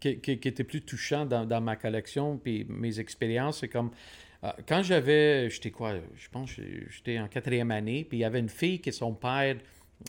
qui, 0.00 0.18
qui- 0.20 0.38
qui 0.38 0.48
était 0.48 0.64
plus 0.64 0.82
touchant 0.82 1.24
dans, 1.24 1.44
dans 1.46 1.60
ma 1.60 1.76
collection 1.76 2.36
puis 2.36 2.66
mes 2.68 3.00
expériences, 3.00 3.60
c'est 3.60 3.68
comme 3.68 3.88
euh, 3.88 4.27
quand 4.66 4.82
j'avais, 4.82 5.50
j'étais 5.50 5.70
quoi, 5.70 5.94
je 6.14 6.28
pense 6.30 6.50
j'étais 6.90 7.18
en 7.18 7.28
quatrième 7.28 7.70
année, 7.70 8.04
puis 8.04 8.18
il 8.18 8.20
y 8.20 8.24
avait 8.24 8.38
une 8.38 8.48
fille 8.48 8.80
qui 8.80 8.92
son 8.92 9.12
père, 9.12 9.56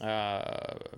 euh, 0.03 0.39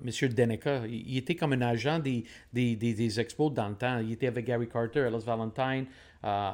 Monsieur 0.03 0.27
Deneka, 0.27 0.81
il, 0.87 1.17
était 1.17 1.35
comme 1.35 1.53
un 1.53 1.61
agent 1.61 1.99
des, 1.99 2.25
des, 2.51 2.75
des, 2.75 3.19
expos 3.19 3.53
dans 3.53 3.69
le 3.69 3.75
temps. 3.75 3.99
Il 3.99 4.11
était 4.11 4.27
avec 4.27 4.45
Gary 4.45 4.67
Carter, 4.67 5.07
Ellis 5.07 5.23
Valentine. 5.25 5.85
euh, 6.23 6.51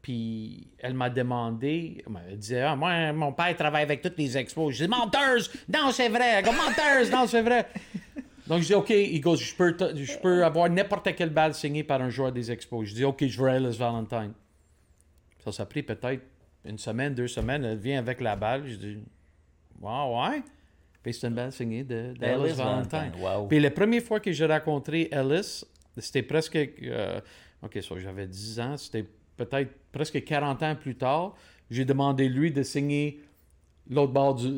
puis 0.00 0.68
elle 0.78 0.94
m'a 0.94 1.10
demandé, 1.10 2.02
elle 2.30 2.38
disait, 2.38 2.62
ah, 2.62 2.74
moi, 2.74 3.12
mon 3.12 3.32
père 3.32 3.54
travaille 3.56 3.82
avec 3.82 4.00
toutes 4.00 4.16
les 4.16 4.38
expos. 4.38 4.74
Je 4.74 4.84
dis, 4.84 4.90
menteuse! 4.90 5.50
Non, 5.68 5.90
c'est 5.92 6.08
vrai! 6.08 6.42
Menteuse! 6.42 7.10
Non, 7.10 7.26
c'est 7.26 7.42
vrai! 7.42 7.66
Donc, 8.46 8.62
je 8.62 8.68
dis, 8.68 8.74
OK, 8.74 8.88
il 8.88 9.20
goes, 9.20 9.36
je 9.36 9.54
peux, 9.54 9.76
je 9.94 10.18
peux 10.18 10.44
avoir 10.44 10.70
n'importe 10.70 11.14
quelle 11.14 11.28
balle 11.28 11.52
signée 11.52 11.84
par 11.84 12.00
un 12.00 12.08
joueur 12.08 12.32
des 12.32 12.50
expos. 12.50 12.88
Je 12.88 12.94
dis, 12.94 13.04
OK, 13.04 13.26
je 13.26 13.38
veux 13.38 13.50
Ellis 13.50 13.76
Valentine. 13.76 14.32
Ça 15.52 15.62
s'est 15.64 15.68
pris 15.68 15.82
peut-être 15.82 16.22
une 16.64 16.78
semaine, 16.78 17.14
deux 17.14 17.28
semaines. 17.28 17.64
Elle 17.64 17.78
vient 17.78 17.98
avec 17.98 18.20
la 18.20 18.36
balle. 18.36 18.66
Je 18.66 18.76
dis, 18.76 18.98
wow, 19.80 20.20
ouais? 20.20 20.42
Puis 21.02 21.14
c'est 21.14 21.28
une 21.28 21.34
balle 21.34 21.52
signée 21.52 21.84
de, 21.84 22.14
de 22.18 22.24
Ellis 22.24 22.52
Valentine. 22.54 22.98
Valentine, 23.00 23.22
wow. 23.22 23.46
Puis 23.46 23.60
la 23.60 23.70
première 23.70 24.02
fois 24.02 24.20
que 24.20 24.32
j'ai 24.32 24.46
rencontré 24.46 25.08
Ellis, 25.12 25.64
c'était 25.96 26.22
presque. 26.22 26.56
euh, 26.56 27.20
OK, 27.62 27.78
ça, 27.82 27.94
j'avais 27.98 28.26
10 28.26 28.60
ans. 28.60 28.76
C'était 28.76 29.06
peut-être 29.36 29.70
presque 29.92 30.22
40 30.22 30.62
ans 30.62 30.76
plus 30.76 30.96
tard. 30.96 31.34
J'ai 31.70 31.84
demandé 31.84 32.28
lui 32.28 32.50
de 32.50 32.62
signer 32.62 33.20
l'autre 33.90 34.12
bord 34.12 34.34
du, 34.34 34.50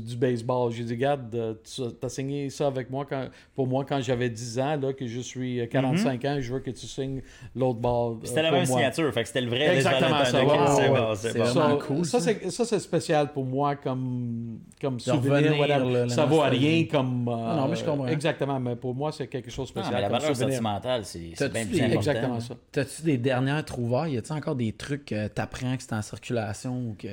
du, 0.00 0.16
baseball. 0.16 0.72
J'ai 0.72 0.84
dit, 0.84 0.92
regarde, 0.94 1.34
euh, 1.34 1.54
tu 1.64 1.82
as 2.02 2.08
signé 2.08 2.48
ça 2.50 2.66
avec 2.66 2.88
moi 2.90 3.04
quand, 3.08 3.26
pour 3.54 3.66
moi 3.66 3.84
quand 3.86 4.00
j'avais 4.00 4.30
10 4.30 4.58
ans, 4.58 4.76
là, 4.76 4.92
que 4.92 5.06
je 5.06 5.20
suis 5.20 5.60
euh, 5.60 5.66
45 5.66 6.24
ans, 6.24 6.36
je 6.40 6.52
veux 6.52 6.60
que 6.60 6.70
tu 6.70 6.86
signes 6.86 7.20
l'autre 7.54 7.78
bord. 7.78 8.12
euh, 8.12 8.16
C'était 8.24 8.42
la 8.42 8.50
même 8.50 8.66
moi. 8.66 8.78
signature, 8.78 9.12
fait 9.12 9.22
que 9.22 9.28
c'était 9.28 9.40
le 9.42 9.48
vrai 9.50 9.76
Exactement 9.76 10.18
ça, 10.18 10.24
c'est 10.24 10.36
ouais, 10.38 10.44
bon, 10.46 11.08
ouais. 11.10 11.16
c'est 11.16 11.32
C'est 11.32 11.38
bon. 11.38 11.44
vraiment 11.44 11.78
Ça, 11.80 11.86
cool, 11.86 12.04
ça, 12.04 12.20
ça. 12.50 12.64
c'est, 12.64 12.78
spécial 12.80 13.32
pour 13.32 13.44
moi 13.44 13.76
comme, 13.76 14.60
comme 14.80 14.96
De 14.96 15.00
souvenir. 15.02 15.50
revenir, 15.52 15.66
la 15.98 16.08
ça 16.08 16.24
vaut 16.24 16.40
rien 16.40 16.84
comme. 16.90 17.28
euh, 17.28 17.56
non, 17.56 17.68
mais 17.68 17.76
je 17.76 17.84
comprends. 17.84 18.06
Exactement, 18.06 18.58
mais 18.60 18.76
pour 18.76 18.94
moi, 18.94 19.12
c'est 19.12 19.26
quelque 19.26 19.50
chose 19.50 19.72
de 19.72 19.78
Non, 19.78 19.84
spécial. 19.84 19.94
mais 19.94 20.00
la 20.00 20.08
valeur 20.18 20.34
souvenir. 20.34 20.54
sentimentale, 20.54 21.04
c'est 21.04 21.18
bien 21.50 21.66
plus 21.66 21.80
important. 21.80 21.94
Exactement 21.98 22.40
ça. 22.40 22.54
T'as-tu 22.72 23.02
des 23.02 23.18
dernières 23.18 23.64
trouvailles? 23.64 24.14
Y 24.14 24.18
a-tu 24.18 24.32
encore 24.32 24.56
des 24.56 24.72
trucs 24.72 25.04
que 25.04 25.28
t'apprends 25.28 25.76
que 25.76 25.82
c'est 25.82 25.92
en 25.92 26.02
circulation 26.02 26.74
ou 26.90 26.96
que 26.98 27.08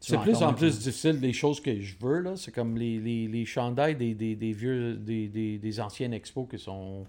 C'est 0.00 0.18
plus 0.18 0.42
en 0.42 0.54
plus 0.54 0.78
difficile 0.78 1.20
des 1.20 1.32
choses 1.32 1.60
que 1.60 1.78
je 1.80 1.94
veux. 2.00 2.20
là. 2.20 2.32
C'est 2.36 2.52
comme 2.52 2.76
les, 2.76 2.98
les, 2.98 3.28
les 3.28 3.44
chandails 3.44 3.96
des, 3.96 4.14
des, 4.14 4.34
des 4.34 4.52
vieux, 4.52 4.94
des, 4.96 5.28
des, 5.28 5.58
des 5.58 5.80
anciennes 5.80 6.14
expos 6.14 6.48
qui 6.50 6.58
sont 6.58 7.06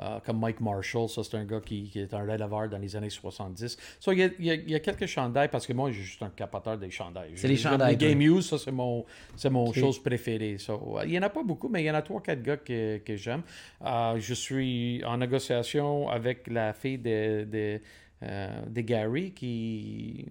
euh, 0.00 0.18
comme 0.26 0.40
Mike 0.40 0.60
Marshall. 0.60 1.08
Ça, 1.08 1.22
c'est 1.24 1.36
un 1.36 1.44
gars 1.44 1.60
qui, 1.60 1.88
qui 1.88 2.00
est 2.00 2.12
un 2.12 2.20
releveur 2.20 2.68
dans 2.68 2.78
les 2.78 2.96
années 2.96 3.08
70. 3.10 3.78
So, 3.98 4.12
il, 4.12 4.18
y 4.18 4.22
a, 4.24 4.28
il, 4.38 4.44
y 4.44 4.50
a, 4.50 4.54
il 4.54 4.70
y 4.70 4.74
a 4.74 4.80
quelques 4.80 5.06
chandails 5.06 5.48
parce 5.48 5.66
que 5.66 5.72
moi, 5.72 5.90
je 5.90 5.96
suis 5.96 6.04
juste 6.04 6.22
un 6.22 6.30
capoteur 6.30 6.76
des 6.76 6.90
chandails. 6.90 7.32
C'est 7.36 7.48
les 7.48 7.56
chandails, 7.56 7.96
Les 7.96 8.08
Game. 8.14 8.20
Use, 8.20 8.46
ça, 8.46 8.58
c'est 8.58 8.72
mon, 8.72 9.04
c'est 9.36 9.50
mon 9.50 9.72
chose 9.72 10.02
préférée. 10.02 10.58
So, 10.58 10.98
il 11.04 11.12
y 11.12 11.18
en 11.18 11.22
a 11.22 11.30
pas 11.30 11.42
beaucoup, 11.42 11.68
mais 11.70 11.82
il 11.82 11.86
y 11.86 11.90
en 11.90 11.94
a 11.94 12.02
trois, 12.02 12.20
quatre 12.20 12.42
gars 12.42 12.58
que, 12.58 12.98
que 12.98 13.16
j'aime. 13.16 13.42
Euh, 13.84 14.16
je 14.18 14.34
suis 14.34 15.02
en 15.06 15.16
négociation 15.16 16.08
avec 16.10 16.46
la 16.48 16.74
fille 16.74 16.98
de, 16.98 17.44
de, 17.44 17.80
euh, 18.22 18.48
de 18.68 18.80
Gary 18.82 19.32
qui, 19.32 20.26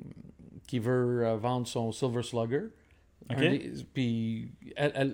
qui 0.67 0.79
veut 0.79 1.25
euh, 1.25 1.35
vendre 1.37 1.67
son 1.67 1.91
Silver 1.91 2.23
Slugger. 2.23 2.63
Ok. 3.29 3.37
Un 3.37 3.49
des- 3.51 3.71
puis 3.93 4.51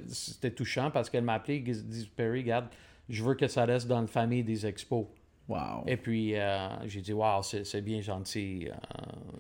c'était 0.08 0.52
touchant 0.52 0.90
parce 0.92 1.10
qu'elle 1.10 1.24
m'a 1.24 1.36
appelé 1.36 1.56
et 1.58 1.60
dit 1.62 2.12
Perry, 2.16 2.42
regarde, 2.42 2.68
je 3.08 3.24
veux 3.24 3.36
que 3.36 3.48
ça 3.48 3.66
reste 3.66 3.88
dans 3.88 4.02
la 4.02 4.08
famille 4.08 4.44
des 4.44 4.66
expos. 4.66 5.06
Wow. 5.48 5.84
Et 5.88 5.98
puis, 5.98 6.36
euh, 6.36 6.68
j'ai 6.88 7.02
dit, 7.02 7.12
wow, 7.12 7.42
c'est 7.42 7.64
c'est 7.64 7.82
bien 7.82 8.02
gentil. 8.02 8.68
euh, 8.70 8.74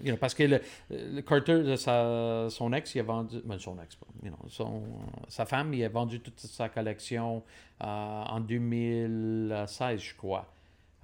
you 0.01 0.07
know, 0.09 0.17
parce 0.17 0.33
que 0.33 0.41
le, 0.41 0.59
le 0.89 1.21
Carter, 1.21 1.61
de 1.61 1.75
sa- 1.75 2.47
son 2.49 2.73
ex, 2.73 2.95
il 2.95 2.99
a 3.01 3.03
vendu, 3.03 3.37
ben, 3.45 3.59
son 3.59 3.77
ex, 3.79 3.95
you 4.23 4.29
know, 4.31 4.49
son, 4.49 4.81
sa 5.27 5.45
femme, 5.45 5.71
il 5.75 5.83
a 5.83 5.89
vendu 5.89 6.19
toute 6.19 6.39
sa 6.39 6.67
collection 6.67 7.43
euh, 7.83 7.85
en 7.85 8.39
2016, 8.39 10.01
je 10.01 10.15
crois. 10.15 10.51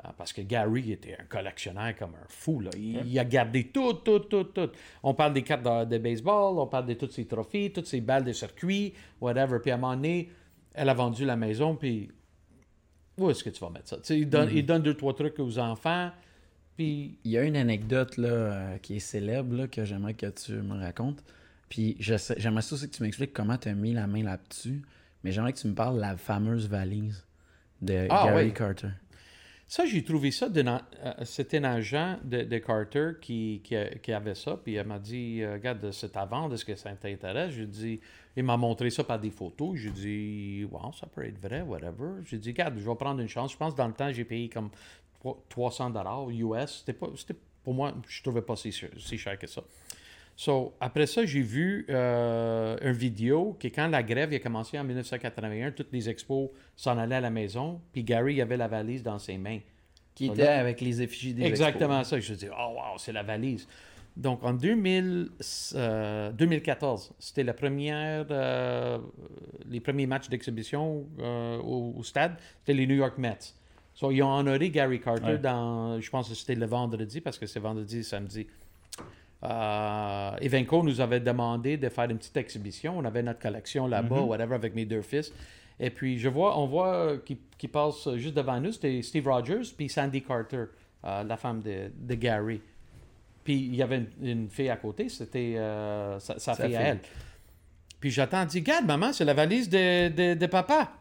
Euh, 0.06 0.11
parce 0.18 0.32
que 0.34 0.41
Gary 0.41 0.91
était 0.91 1.18
un 1.19 1.23
collectionneur 1.26 1.95
comme 1.98 2.11
un 2.15 2.27
fou. 2.30 2.60
Là. 2.60 2.69
Il, 2.77 3.06
il 3.07 3.19
a 3.19 3.26
gardé 3.26 3.65
tout, 3.68 3.94
tout, 3.94 4.19
tout, 4.19 4.44
tout. 4.45 4.69
On 5.03 5.14
parle 5.14 5.34
des 5.34 5.41
cartes 5.44 5.64
de, 5.64 5.86
de 5.86 5.98
baseball, 5.98 6.60
on 6.60 6.68
parle 6.68 6.86
de 6.88 6.94
tous 6.94 7.10
ses 7.11 7.26
trophées, 7.26 7.72
toutes 7.73 7.88
ses 7.88 8.02
balles 8.02 8.23
de 8.26 8.34
circuit, 8.34 8.94
whatever. 9.22 9.60
Puis 9.60 9.72
à 9.72 9.76
un 9.76 9.77
moment 9.77 9.95
donné, 9.95 10.30
elle 10.73 10.90
a 10.90 10.94
vendu 10.94 11.26
la 11.26 11.36
maison, 11.36 11.76
puis 11.76 12.10
où 13.18 13.30
est-ce 13.30 13.44
que 13.44 13.49
tu 13.49 13.60
vas 13.61 13.69
mettre 13.69 13.88
ça? 13.90 13.98
Sais, 14.03 14.19
il, 14.19 14.30
donne, 14.30 14.49
il 14.53 14.65
donne 14.65 14.82
deux, 14.84 14.94
trois 14.95 15.14
trucs 15.15 15.40
aux 15.40 15.57
enfants, 15.60 16.11
puis 16.76 17.18
Il 17.23 17.32
y 17.32 17.38
a 17.38 17.44
une 17.44 17.56
anecdote 17.56 18.18
là, 18.18 18.27
euh, 18.27 18.77
qui 18.80 18.98
est 18.98 18.99
célèbre 18.99 19.56
là, 19.56 19.68
que 19.68 19.86
j'aimerais 19.86 20.14
que 20.14 20.26
tu 20.27 20.52
me 20.53 20.77
racontes. 20.77 21.23
Puis 21.69 21.95
j'aimerais 21.99 22.61
ça 22.61 22.76
aussi 22.76 22.90
que 22.90 22.95
tu 22.95 23.02
m'expliques 23.03 23.34
comment 23.34 23.57
tu 23.57 23.69
as 23.69 23.73
mis 23.73 23.94
la 23.94 24.06
main 24.07 24.23
là-dessus. 24.23 24.82
Mais 25.23 25.32
j'aimerais 25.32 25.53
que 25.53 25.60
tu 25.60 25.68
me 25.68 25.73
parles 25.73 25.95
de 25.95 26.02
la 26.02 26.18
fameuse 26.18 26.68
valise 26.68 27.26
de 27.82 28.06
Ah, 28.10 28.26
Gary 28.27 28.45
oui. 28.48 28.53
Carter. 28.53 28.90
Ça, 29.67 29.85
j'ai 29.85 30.03
trouvé 30.03 30.29
ça. 30.31 30.47
euh, 30.55 31.11
C'était 31.23 31.57
un 31.57 31.63
agent 31.63 32.17
de, 32.23 32.43
de 32.43 32.57
Carter 32.59 33.11
qui, 33.19 33.61
qui, 33.63 33.75
qui 34.01 34.11
avait 34.13 34.35
ça. 34.35 34.57
Puis 34.63 34.75
elle 34.75 34.85
m'a 34.85 34.99
dit 34.99 35.41
euh, 35.41 35.53
Regarde, 35.53 35.91
c'est 35.91 36.15
à 36.17 36.25
vendre, 36.25 36.53
est-ce 36.53 36.65
que 36.65 36.75
ça 36.75 36.91
t'intéresse? 36.91 37.51
J'ai 37.51 37.65
dit 37.65 37.99
Il 38.37 38.43
m'a 38.43 38.57
montré 38.57 38.89
ça 38.91 39.03
par 39.03 39.19
des 39.19 39.31
photos. 39.31 39.75
J'ai 39.77 39.89
dit 39.89 40.67
Wow, 40.71 40.93
ça 40.93 41.07
peut 41.07 41.25
être 41.25 41.39
vrai, 41.39 41.61
whatever. 41.61 42.21
J'ai 42.25 42.37
dit 42.37 42.49
Regarde, 42.49 42.77
je 42.77 42.87
vais 42.87 42.95
prendre 42.95 43.19
une 43.21 43.27
chance. 43.27 43.53
Je 43.53 43.57
pense 43.57 43.73
que 43.73 43.77
dans 43.79 43.87
le 43.87 43.93
temps, 43.93 44.11
j'ai 44.13 44.23
payé 44.25 44.49
comme 44.49 44.69
trois- 45.19 45.43
300 45.49 45.89
dollars 45.89 46.29
US. 46.29 46.79
C'était 46.85 46.93
pas, 46.93 47.07
pour 47.63 47.73
moi, 47.73 47.95
je 48.07 48.21
trouvais 48.21 48.43
pas 48.43 48.55
si, 48.55 48.71
si 48.71 49.17
cher 49.17 49.39
que 49.39 49.47
ça. 49.47 49.63
So, 50.37 50.73
après 50.81 51.05
ça, 51.07 51.25
j'ai 51.25 51.41
vu 51.41 51.85
euh, 51.89 52.75
une 52.81 52.91
vidéo 52.91 53.55
que 53.57 53.69
quand 53.69 53.87
la 53.87 54.03
grève 54.03 54.33
a 54.33 54.39
commencé 54.39 54.77
en 54.77 54.83
1981, 54.83 55.71
toutes 55.71 55.93
les 55.93 56.09
expos 56.09 56.49
s'en 56.75 56.97
allaient 56.97 57.15
à 57.15 57.21
la 57.21 57.29
maison, 57.29 57.79
puis 57.93 58.03
Gary 58.03 58.41
avait 58.41 58.57
la 58.57 58.67
valise 58.67 59.01
dans 59.01 59.17
ses 59.17 59.37
mains. 59.37 59.59
Qui 60.13 60.27
était 60.27 60.47
avec 60.47 60.79
les 60.79 61.01
effigies 61.01 61.33
des 61.33 61.43
Exactement 61.43 62.03
ça. 62.05 62.19
Je 62.19 62.33
dis, 62.33 62.47
oh 62.49 62.75
wow, 62.75 62.97
c'est 62.97 63.11
la 63.11 63.23
valise. 63.23 63.67
Donc 64.15 64.45
en 64.45 64.53
2000, 64.53 65.29
euh, 65.75 66.31
2014, 66.31 67.13
c'était 67.19 67.43
la 67.43 67.53
première, 67.53 68.25
euh, 68.31 68.97
les 69.69 69.81
premiers 69.81 70.07
matchs 70.07 70.29
d'exhibition 70.29 71.05
au, 71.19 71.93
au 71.97 72.03
stade, 72.03 72.37
c'était 72.59 72.73
les 72.73 72.87
New 72.87 72.95
York 72.95 73.17
Mets. 73.17 73.53
So, 73.93 74.11
ils 74.11 74.21
ont 74.21 74.33
honoré 74.33 74.69
Gary 74.69 74.99
Carter 74.99 75.23
Ouais. 75.23 75.37
dans, 75.37 75.99
je 75.99 76.09
pense 76.09 76.27
que 76.27 76.35
c'était 76.35 76.55
le 76.55 76.65
vendredi, 76.65 77.21
parce 77.21 77.37
que 77.37 77.45
c'est 77.45 77.61
vendredi 77.61 77.99
et 77.99 78.03
samedi. 78.03 78.45
Euh, 79.45 80.31
Evenco 80.41 80.84
nous 80.84 81.01
avait 81.01 81.19
demandé 81.19 81.77
de 81.77 81.89
faire 81.89 82.09
une 82.09 82.17
petite 82.17 82.38
exhibition. 82.38 82.97
On 82.97 83.05
avait 83.05 83.22
notre 83.23 83.39
collection 83.39 83.88
là-bas, 83.88 84.22
whatever, 84.22 84.55
avec 84.55 84.73
mes 84.76 84.85
deux 84.85 85.01
fils. 85.01 85.31
Et 85.80 85.89
puis, 85.89 86.17
je 86.17 86.30
vois, 86.30 86.57
on 86.57 86.67
voit 86.67 86.93
euh, 86.95 87.17
qui, 87.23 87.38
qui 87.57 87.67
passe 87.67 88.07
juste 88.15 88.34
devant 88.35 88.59
nous, 88.59 88.72
c'était 88.72 89.01
Steve 89.01 89.27
Rogers 89.27 89.73
puis 89.76 89.89
Sandy 89.89 90.22
Carter, 90.22 90.65
euh, 91.03 91.23
la 91.23 91.38
femme 91.38 91.61
de, 91.61 91.91
de 91.93 92.15
Gary. 92.15 92.61
Puis, 93.43 93.55
il 93.55 93.76
y 93.76 93.84
avait 93.84 93.97
une, 93.97 94.27
une 94.27 94.49
fille 94.49 94.69
à 94.69 94.77
côté, 94.77 95.09
c'était 95.09 95.55
euh, 95.57 96.17
sa, 96.19 96.39
sa 96.39 96.53
Sa 96.55 96.65
fille 96.65 96.76
à 96.76 96.81
elle. 96.81 96.99
Puis, 97.99 98.09
j'attends, 98.09 98.45
dit, 98.45 98.59
Regarde, 98.59 98.85
maman, 98.85 99.11
c'est 99.11 99.26
la 99.26 99.34
valise 99.34 99.69
de, 99.69 100.07
de, 100.09 100.34
de 100.34 100.45
papa. 100.45 100.93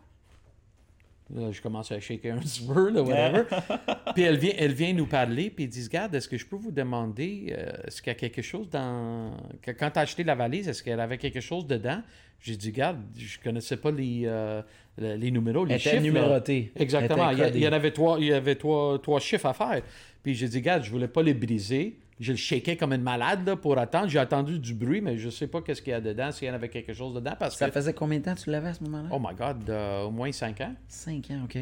Là, 1.34 1.50
je 1.52 1.60
commence 1.62 1.90
à 1.90 1.98
shaker 2.00 2.34
un 2.34 2.38
petit 2.38 2.62
peu, 2.66 2.90
là, 2.90 3.02
whatever. 3.02 3.44
puis 4.14 4.24
elle 4.24 4.36
vient, 4.36 4.52
elle 4.58 4.72
vient 4.74 4.92
nous 4.92 5.06
parler, 5.06 5.48
puis 5.50 5.64
ils 5.64 5.68
disent 5.68 5.86
Regarde, 5.88 6.14
est-ce 6.14 6.28
que 6.28 6.36
je 6.36 6.44
peux 6.44 6.56
vous 6.56 6.70
demander, 6.70 7.54
euh, 7.56 7.72
est-ce 7.86 8.02
qu'il 8.02 8.12
y 8.12 8.16
a 8.16 8.18
quelque 8.18 8.42
chose 8.42 8.68
dans. 8.68 9.32
quand 9.64 9.90
tu 9.90 9.98
as 9.98 10.02
acheté 10.02 10.22
la 10.22 10.34
valise, 10.34 10.68
est-ce 10.68 10.82
qu'elle 10.82 11.00
avait 11.00 11.16
quelque 11.18 11.40
chose 11.40 11.66
dedans? 11.66 12.02
J'ai 12.40 12.56
dit 12.56 12.68
Regarde, 12.70 12.98
je 13.16 13.38
connaissais 13.42 13.78
pas 13.78 13.90
les, 13.90 14.24
euh, 14.26 14.60
les 14.98 15.30
numéros, 15.30 15.64
les 15.64 15.74
Elle 15.74 15.80
chiffres. 15.80 15.94
là. 15.96 16.00
numérotée. 16.02 16.72
Exactement. 16.76 17.30
Elle 17.30 17.56
Il 17.56 17.62
y, 17.62 17.66
avait 17.66 17.90
trois, 17.90 18.18
il 18.20 18.26
y 18.26 18.32
avait 18.32 18.56
trois, 18.56 18.98
trois 19.00 19.18
chiffres 19.18 19.46
à 19.46 19.54
faire. 19.54 19.80
Puis 20.22 20.34
j'ai 20.34 20.48
dit, 20.48 20.58
regarde, 20.58 20.84
je 20.84 20.90
voulais 20.90 21.08
pas 21.08 21.22
les 21.22 21.34
briser. 21.34 21.96
Je 22.20 22.32
le 22.32 22.38
shakais 22.38 22.76
comme 22.76 22.92
une 22.92 23.02
malade 23.02 23.46
là, 23.46 23.56
pour 23.56 23.76
attendre. 23.78 24.08
J'ai 24.08 24.18
attendu 24.20 24.58
du 24.58 24.72
bruit, 24.74 25.00
mais 25.00 25.18
je 25.18 25.30
sais 25.30 25.46
pas 25.48 25.60
qu'est-ce 25.62 25.82
qu'il 25.82 25.90
y 25.90 25.94
a 25.94 26.00
dedans, 26.00 26.30
s'il 26.30 26.46
y 26.46 26.50
en 26.50 26.54
avait 26.54 26.68
quelque 26.68 26.92
chose 26.94 27.14
dedans. 27.14 27.34
Parce 27.38 27.56
Ça 27.56 27.66
que, 27.66 27.72
faisait 27.72 27.92
combien 27.92 28.18
de 28.20 28.24
temps 28.24 28.34
que 28.34 28.40
tu 28.40 28.50
l'avais 28.50 28.68
à 28.68 28.74
ce 28.74 28.84
moment-là? 28.84 29.08
oh 29.10 29.18
my 29.18 29.34
God, 29.34 29.68
euh, 29.68 30.02
au 30.04 30.10
moins 30.10 30.30
cinq 30.30 30.60
ans. 30.60 30.74
Cinq 30.88 31.30
ans, 31.32 31.40
OK. 31.44 31.56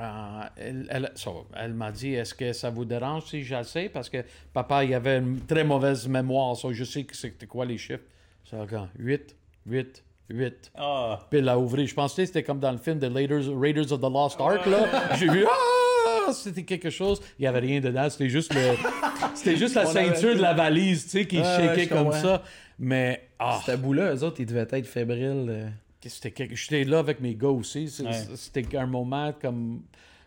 Euh, 0.00 0.40
elle 0.56 0.86
elle, 0.90 1.12
so, 1.14 1.46
elle 1.54 1.74
m'a 1.74 1.92
dit 1.92 2.14
Est-ce 2.14 2.34
que 2.34 2.52
ça 2.52 2.70
vous 2.70 2.84
dérange 2.84 3.24
si 3.26 3.44
j'essaie 3.44 3.88
Parce 3.90 4.08
que 4.08 4.24
papa, 4.52 4.82
il 4.84 4.92
avait 4.94 5.18
une 5.18 5.38
très 5.46 5.62
mauvaise 5.64 6.08
mémoire. 6.08 6.56
so 6.56 6.72
je 6.72 6.82
sais 6.84 7.04
que 7.04 7.14
c'était 7.16 7.46
quoi 7.46 7.64
les 7.66 7.78
chiffres. 7.78 8.02
Ça, 8.50 8.60
regarde, 8.60 8.88
8, 8.98 9.36
8, 9.66 10.02
8. 10.30 10.72
Ah, 10.74 11.20
Puis 11.30 11.38
elle 11.38 11.48
a 11.48 11.58
ouvert. 11.58 11.86
Je 11.86 11.94
pensais 11.94 12.22
que 12.22 12.26
c'était 12.26 12.42
comme 12.42 12.58
dans 12.58 12.72
le 12.72 12.78
film 12.78 12.98
de 12.98 13.06
Raiders, 13.06 13.56
Raiders 13.56 13.92
of 13.92 14.00
the 14.00 14.10
Lost 14.10 14.40
Ark. 14.40 14.66
Là. 14.66 15.14
J'ai 15.16 15.28
vu 15.28 15.44
Ah 15.48 15.52
C'était 16.32 16.62
quelque 16.64 16.90
chose. 16.90 17.20
Il 17.38 17.42
n'y 17.42 17.48
avait 17.48 17.60
rien 17.60 17.80
dedans. 17.80 18.08
C'était 18.10 18.28
juste, 18.28 18.54
le, 18.54 18.60
c'était 19.34 19.56
juste 19.56 19.74
la 19.74 19.86
ceinture 19.86 20.36
de 20.36 20.40
la 20.42 20.54
valise 20.54 21.04
tu 21.04 21.10
sais, 21.10 21.26
qui 21.26 21.38
Ouais, 21.38 21.42
ouais, 21.42 21.66
shakeait 21.68 21.86
comme 21.88 22.04
comprends. 22.04 22.20
ça. 22.20 22.42
Mais 22.78 23.28
ah, 23.38 23.58
C'était 23.64 23.78
bout-là, 23.78 24.14
eux 24.14 24.22
autres, 24.24 24.40
ils 24.40 24.46
devaient 24.46 24.66
être 24.70 24.86
fébriles. 24.86 25.46
euh. 25.48 25.68
c'était 26.06 26.30
quelque... 26.30 26.54
j'étais 26.54 26.84
là 26.84 26.98
avec 27.00 27.20
mes 27.20 27.34
gars 27.34 27.48
aussi. 27.48 27.84
Ouais. 28.04 28.12
C'était 28.36 28.76
un 28.76 28.86
moment 28.86 29.32
comme. 29.40 29.82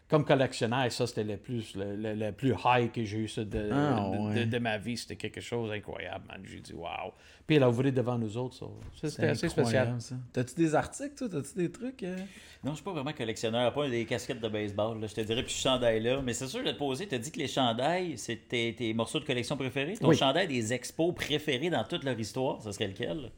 Comme 0.07 0.23
collectionneur, 0.23 0.91
ça 0.91 1.07
c'était 1.07 1.23
le 1.23 1.35
plus, 1.35 1.73
le, 1.75 1.95
le- 1.95 2.13
le 2.13 2.31
plus 2.31 2.53
high 2.63 2.91
que 2.91 3.03
j'ai 3.03 3.17
eu 3.17 3.27
ça 3.27 3.43
de, 3.43 3.69
Ah, 3.73 4.11
de, 4.13 4.17
ouais. 4.21 4.45
de- 4.45 4.51
de 4.51 4.57
ma 4.59 4.77
vie. 4.77 4.95
C'était 4.97 5.15
quelque 5.15 5.41
chose 5.41 5.71
d'incroyable, 5.71 6.23
man. 6.27 6.41
J'ai 6.47 6.59
dit, 6.59 6.73
wow. 6.73 7.11
Puis 7.47 7.57
elle 7.57 7.63
a 7.63 7.69
ouvert 7.69 7.91
devant 7.93 8.17
nous 8.17 8.37
autres. 8.37 8.55
ça. 8.55 8.65
Ça, 8.99 9.09
C'était 9.09 9.27
assez 9.27 9.49
spécial. 9.49 9.95
T'as-tu 10.33 10.55
des 10.55 10.73
articles, 10.73 11.13
toi? 11.15 11.29
T'as-tu 11.29 11.57
des 11.57 11.71
trucs? 11.71 12.01
euh? 12.03 12.17
non, 12.63 12.71
je 12.71 12.77
suis 12.77 12.83
pas 12.83 12.91
vraiment 12.93 13.13
collectionneur, 13.13 13.71
pas 13.71 13.87
des 13.87 14.03
casquettes 14.05 14.41
de 14.41 14.49
baseball, 14.49 14.99
là, 14.99 15.05
je 15.05 15.13
te 15.13 15.21
dirais, 15.21 15.43
puis 15.43 15.53
je 15.53 15.59
chandail 15.61 16.01
là. 16.01 16.21
Mais 16.23 16.33
c'est 16.33 16.47
sûr, 16.47 16.63
de 16.63 16.71
te 16.71 16.77
poser, 16.77 17.07
tu 17.07 17.13
as 17.13 17.19
dit 17.19 17.31
que 17.31 17.37
les 17.37 17.47
chandails, 17.47 18.17
c'est 18.17 18.47
tes, 18.47 18.73
tes 18.73 18.93
morceaux 18.95 19.19
de 19.19 19.25
collection 19.25 19.55
préférés? 19.57 19.93
Ton 19.95 20.07
Oui. 20.09 20.17
chandail 20.17 20.47
des 20.47 20.73
expos 20.73 21.13
préférés 21.13 21.69
dans 21.69 21.83
toute 21.83 22.03
leur 22.03 22.19
histoire, 22.19 22.61
ça 22.63 22.71
serait 22.73 22.87
lequel? 22.87 23.29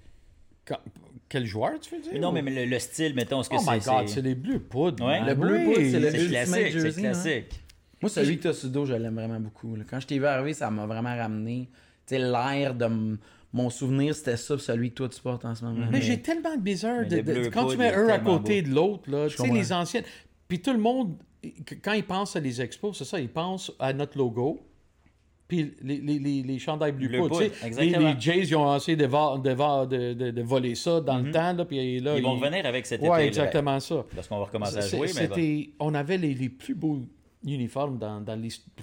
Quand- 0.65 0.79
Quel 1.29 1.45
joueur, 1.45 1.77
tu 1.81 1.93
veux 1.93 2.01
dire? 2.01 2.11
Mais 2.13 2.19
non, 2.19 2.29
ou- 2.29 2.31
mais 2.31 2.41
le, 2.41 2.63
le 2.65 2.79
style, 2.79 3.13
mettons, 3.13 3.41
est-ce 3.41 3.49
que 3.49 3.55
Oh 3.57 3.61
c'est. 3.61 3.71
my 3.71 3.79
God, 3.79 4.07
c'est- 4.07 4.13
c'est 4.15 4.21
les 4.21 4.35
bleus 4.35 4.59
poudres. 4.59 5.05
Ouais. 5.05 5.21
Le 5.25 5.35
bleu 5.35 5.57
Oui. 5.57 5.63
poudre, 5.65 5.75
c'est 5.81 5.99
le- 5.99 6.07
Ultimate 6.07 6.29
classique, 6.29 6.71
Jersey, 6.71 6.91
c'est 6.91 6.99
hein? 6.99 7.11
classique. 7.11 7.63
Moi, 8.01 8.09
celui 8.09 8.37
que 8.37 8.43
t'as 8.43 8.53
sur 8.53 8.67
le 8.67 8.73
dos, 8.73 8.85
je 8.85 8.93
l'aime 8.93 9.15
vraiment 9.15 9.39
beaucoup. 9.41 9.75
là. 9.75 9.83
Quand 9.89 9.99
je 9.99 10.07
t'ai 10.07 10.19
vu 10.19 10.25
arriver, 10.25 10.53
ça 10.53 10.71
m'a 10.71 10.85
vraiment 10.85 11.13
ramené. 11.17 11.67
Tu 12.05 12.15
sais, 12.15 12.19
l'air 12.19 12.73
de 12.75 12.85
m- 12.85 13.17
mon 13.57 13.69
souvenir, 13.69 14.15
c'était 14.15 14.37
ça, 14.37 14.55
puis 14.55 14.63
celui 14.63 14.89
que 14.91 14.95
toi 14.95 15.09
tu 15.09 15.19
portes 15.21 15.45
en 15.45 15.53
ce 15.55 15.63
moment. 15.65 15.87
Mais 15.91 16.01
j'ai 16.01 16.21
tellement 16.21 16.55
de 16.55 16.61
bizarre. 16.61 17.05
De- 17.07 17.49
quand 17.49 17.67
tu 17.67 17.77
mets 17.77 17.93
un 17.93 18.07
à 18.07 18.19
côté 18.19 18.61
beau. 18.61 18.69
de 18.69 18.75
l'autre, 18.75 19.11
là, 19.11 19.27
tu 19.29 19.37
sais, 19.37 19.47
les 19.51 19.73
anciennes. 19.73 20.03
Puis 20.47 20.61
tout 20.61 20.71
le 20.71 20.79
monde, 20.79 21.15
quand 21.83 21.93
ils 21.93 22.05
pensent 22.05 22.35
à 22.35 22.39
les 22.39 22.61
expos, 22.61 22.97
c'est 22.97 23.05
ça, 23.05 23.19
ils 23.19 23.29
pensent 23.29 23.71
à 23.79 23.91
notre 23.93 24.17
logo. 24.17 24.59
Puis 25.47 25.73
les, 25.81 25.97
les, 25.99 26.19
les, 26.19 26.43
les 26.43 26.59
chandails 26.59 26.91
poudre, 26.91 27.41
Les, 27.41 28.15
Jays, 28.19 28.39
ils 28.47 28.55
ont 28.57 28.75
essayé 28.75 28.97
de, 28.97 29.05
va- 29.05 29.39
de, 29.41 29.51
va- 29.51 29.85
de, 29.85 30.13
de, 30.13 30.31
de 30.31 30.41
voler 30.41 30.75
ça 30.75 30.99
dans 30.99 31.19
le 31.19 31.31
temps. 31.31 31.53
Là, 31.53 31.63
puis 31.63 31.99
là, 32.01 32.17
Ils 32.17 32.23
vont 32.23 32.35
revenir 32.37 32.65
avec 32.65 32.85
cet 32.85 32.99
Ouais, 33.01 33.07
été-là. 33.07 33.27
exactement 33.27 33.79
ça. 33.79 34.05
Lorsqu'on 34.13 34.39
va 34.39 34.45
recommencer 34.45 34.77
à 34.77 34.81
jouer, 34.81 35.07
mais 35.15 35.27
bon. 35.27 35.85
on 35.87 35.93
avait 35.93 36.17
les, 36.17 36.33
les 36.33 36.49
plus 36.49 36.75
beaux 36.75 36.99
uniformes 37.45 37.97
dans, 37.97 38.21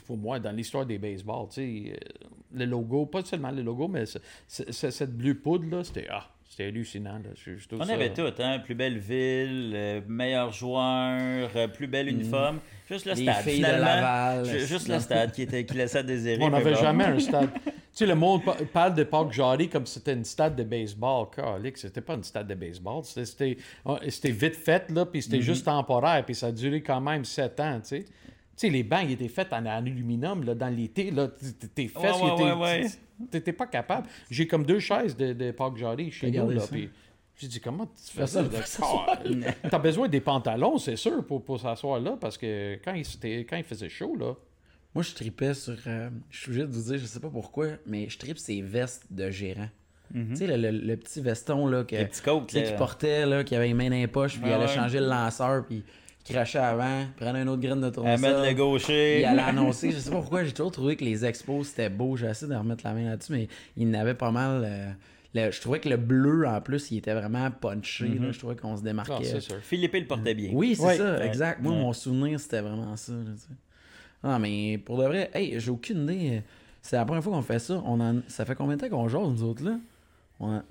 pour 0.06 0.16
moi 0.16 0.38
dans 0.40 0.52
l'histoire 0.52 0.86
des 0.86 0.96
baseballs. 0.96 1.48
Tu 1.51 1.55
sais, 1.55 1.92
euh, 1.92 2.26
le 2.55 2.64
logo, 2.64 3.06
pas 3.06 3.24
seulement 3.24 3.51
le 3.51 3.62
logo, 3.62 3.89
mais 3.89 4.06
ce- 4.06 4.18
ce- 4.48 4.70
ce- 4.72 4.90
cette 4.90 5.16
bleue 5.16 5.35
poudre 5.35 5.64
là, 5.76 5.85
c'était 5.85 6.06
ah, 6.10 6.28
c'était 6.48 6.64
hallucinant. 6.66 7.14
Là. 7.14 7.31
Je- 7.35 7.56
je 7.56 7.66
trouve 7.68 7.81
On 7.81 7.85
ça- 7.85 7.94
avait 7.94 8.12
tout, 8.12 8.22
hein? 8.39 8.59
Plus 8.64 8.74
belle 8.74 8.98
ville, 8.98 9.72
euh, 9.74 10.01
meilleur 10.06 10.52
joueur, 10.52 11.51
euh, 11.56 11.68
plus 11.68 11.86
bel 11.86 12.09
uniforme. 12.09 12.60
Juste 12.89 13.06
le 13.06 13.12
Les 13.14 13.22
stade. 13.22 13.36
filles 13.44 13.59
de 13.60 13.66
Laval. 13.66 14.44
ju- 14.44 14.66
juste 14.66 14.89
le 14.89 14.98
stade 15.01 15.32
qui, 15.32 15.43
était, 15.43 15.64
qui 15.64 15.74
laissait 15.74 15.98
à 15.98 16.02
désirer. 16.02 16.43
On 16.43 16.51
n'avait 16.51 16.74
jamais 16.74 17.05
un 17.05 17.18
stade. 17.18 17.48
tu 17.64 17.70
sais, 17.93 18.06
le 18.06 18.14
monde 18.14 18.44
pa- 18.44 18.56
parle 18.72 18.94
de 18.94 19.05
Parc 19.05 19.32
Jarry 19.32 19.68
comme 19.68 19.86
si 19.86 19.94
c'était 19.94 20.12
une 20.12 20.24
stade 20.24 20.55
de 20.56 20.64
baseball. 20.64 21.26
Calique, 21.35 21.78
c'était 21.78 22.01
pas 22.02 22.14
une 22.14 22.24
stade 22.24 22.47
de 22.48 22.55
baseball. 22.55 23.02
C'était, 23.05 23.56
c'était 24.09 24.31
vite 24.31 24.56
fait, 24.56 24.90
là, 24.90 25.06
puis 25.06 25.22
c'était 25.22 25.40
juste 25.43 25.64
temporaire, 25.64 26.24
puis 26.26 26.35
ça 26.35 26.48
a 26.48 26.52
duré 26.52 26.82
quand 26.82 27.01
même 27.01 27.24
sept 27.24 27.59
ans, 27.60 27.81
tu 27.81 27.89
sais. 27.89 28.05
Tu 28.56 28.66
sais, 28.66 28.70
les 28.70 28.82
bancs, 28.85 29.02
ils 29.05 29.12
étaient 29.12 29.28
faits 29.28 29.52
en, 29.52 29.59
en 29.64 29.66
aluminium, 29.66 30.44
là, 30.44 30.55
dans 30.55 30.68
l'été, 30.68 31.10
là. 31.10 31.28
Tes 31.74 31.89
fesses, 31.89 32.16
Ouais. 32.60 32.86
T'étais 33.31 33.52
pas 33.52 33.66
capable. 33.66 34.09
J'ai 34.31 34.47
comme 34.47 34.64
deux 34.64 34.78
chaises 34.81 35.16
de, 35.16 35.32
de 35.32 35.51
Parc 35.52 35.76
Jarry 35.76 36.10
chez 36.10 36.31
nous, 36.31 36.51
là, 36.51 36.62
puis... 36.70 36.90
J'ai 37.36 37.48
dit, 37.48 37.60
comment 37.60 37.86
tu 37.86 38.12
fais 38.16 38.26
ça? 38.28 38.44
ça, 38.64 38.82
T'as 39.70 39.78
besoin 39.81 40.06
des 40.06 40.20
pantalons, 40.20 40.78
c'est 40.78 40.94
sûr, 40.94 41.24
pour, 41.26 41.44
pour 41.44 41.60
s'asseoir 41.60 41.98
là, 41.98 42.16
parce 42.20 42.39
que 42.39 42.76
quand 42.85 42.94
il, 42.94 43.05
c'était- 43.05 43.40
quand 43.44 43.56
il 43.56 43.64
faisait 43.64 43.89
chaud, 43.89 44.14
là... 44.16 44.35
Moi, 44.94 45.02
je 45.02 45.12
tripais 45.12 45.52
sur. 45.55 45.76
euh, 45.89 46.09
je 46.31 46.39
suis 46.39 46.51
obligé 46.51 46.66
de 46.68 46.70
vous 46.72 46.82
dire, 46.93 46.98
je 46.98 47.06
sais 47.06 47.18
pas 47.18 47.28
pourquoi, 47.31 47.70
mais 47.86 48.09
je 48.09 48.16
tripe 48.16 48.39
ces 48.39 48.62
vestes 48.62 49.06
de 49.10 49.28
gérant. 49.32 49.68
Tu 50.12 50.36
sais, 50.36 50.47
le, 50.47 50.56
le- 50.56 50.70
le 50.70 50.97
petit 50.97 51.20
veston 51.20 51.66
là, 51.66 51.82
que, 51.82 51.97
Les 51.97 52.06
petits 52.06 52.22
coats, 52.22 52.44
tu 52.47 52.55
sais, 52.55 52.60
là. 52.62 52.68
qu'il 52.68 52.76
portait, 52.76 53.26
là, 53.26 53.43
qui 53.43 53.56
avait 53.56 53.66
les 53.66 53.74
mains 53.74 53.90
dans 53.90 53.97
les 53.97 54.06
poches, 54.06 54.39
puis 54.39 54.48
il 54.48 54.52
allait 54.52 54.66
ouais. 54.66 54.72
changer 54.72 55.01
le 55.01 55.06
lanceur, 55.09 55.66
puis 55.66 55.82
crachait 56.24 56.59
avant, 56.59 57.05
prenait 57.16 57.42
une 57.42 57.48
autre 57.48 57.60
graine 57.62 57.80
de 57.80 57.86
À 57.86 57.90
tournesol. 57.90 58.20
mettre 58.20 58.42
le 58.48 58.55
gaucher. 58.55 59.20
Il 59.20 59.24
allait 59.26 59.42
annoncer. 59.42 59.90
Je 59.90 59.98
sais 59.98 60.10
pas 60.10 60.16
pourquoi, 60.20 60.44
j'ai 60.44 60.52
toujours 60.52 60.72
trouvé 60.72 60.96
que 60.96 61.05
les 61.05 61.24
expos 61.24 61.68
c'était 61.68 61.90
beau. 61.90 62.16
J'ai 62.16 62.26
essayé 62.26 62.51
de 62.52 62.56
remettre 62.56 62.84
la 62.84 62.94
main 62.94 63.10
là-dessus, 63.10 63.32
mais 63.32 63.48
il 63.76 63.90
n'avait 63.90 64.14
pas 64.14 64.30
mal. 64.30 64.62
euh, 64.64 64.90
le- 65.34 65.51
je 65.51 65.60
trouvais 65.60 65.80
que 65.80 65.88
le 65.88 65.96
bleu, 65.96 66.46
en 66.46 66.60
plus, 66.60 66.90
il 66.92 66.98
était 66.98 67.12
vraiment 67.14 67.51
punché. 67.51 68.06
là. 68.09 68.30
Je 68.32 68.38
trouvais 68.38 68.55
qu'on 68.56 68.76
se 68.76 68.82
démarquait. 68.82 69.24
c'est 69.24 69.40
sûr. 69.40 69.56
Philippe 69.60 69.94
le 69.94 70.06
portait 70.06 70.34
bien. 70.34 70.51
Oui, 70.52 70.76
c'est 70.76 70.84
Ouais. 70.86 70.96
ça, 70.96 71.16
Ouais. 71.16 71.26
exact. 71.26 71.60
Moi, 71.60 71.72
Ouais. 71.72 71.78
mon 71.80 71.92
souvenir, 71.92 72.38
c'était 72.40 72.60
vraiment 72.60 72.94
ça. 72.96 73.12
là, 73.12 73.18
tu 73.34 73.40
sais. 73.40 73.48
Ah, 74.22 74.38
mais 74.38 74.78
pour 74.78 74.96
de 74.98 75.05
vrai, 75.05 75.30
hey, 75.34 75.59
j'ai 75.60 75.70
aucune 75.70 76.05
idée. 76.05 76.42
C'est 76.80 76.96
la 76.96 77.05
première 77.05 77.22
fois 77.24 77.32
qu'on 77.34 77.42
fait 77.42 77.59
ça. 77.59 77.82
On 77.84 77.98
en... 78.01 78.20
Ça 78.28 78.44
fait 78.44 78.55
combien 78.55 78.76
de 78.76 78.80
temps 78.80 78.88
qu'on 78.88 79.09
jase, 79.09 79.22
nous 79.28 79.42
autres, 79.42 79.64
là? 79.64 79.78
On 80.45 80.53
a- 80.57 80.65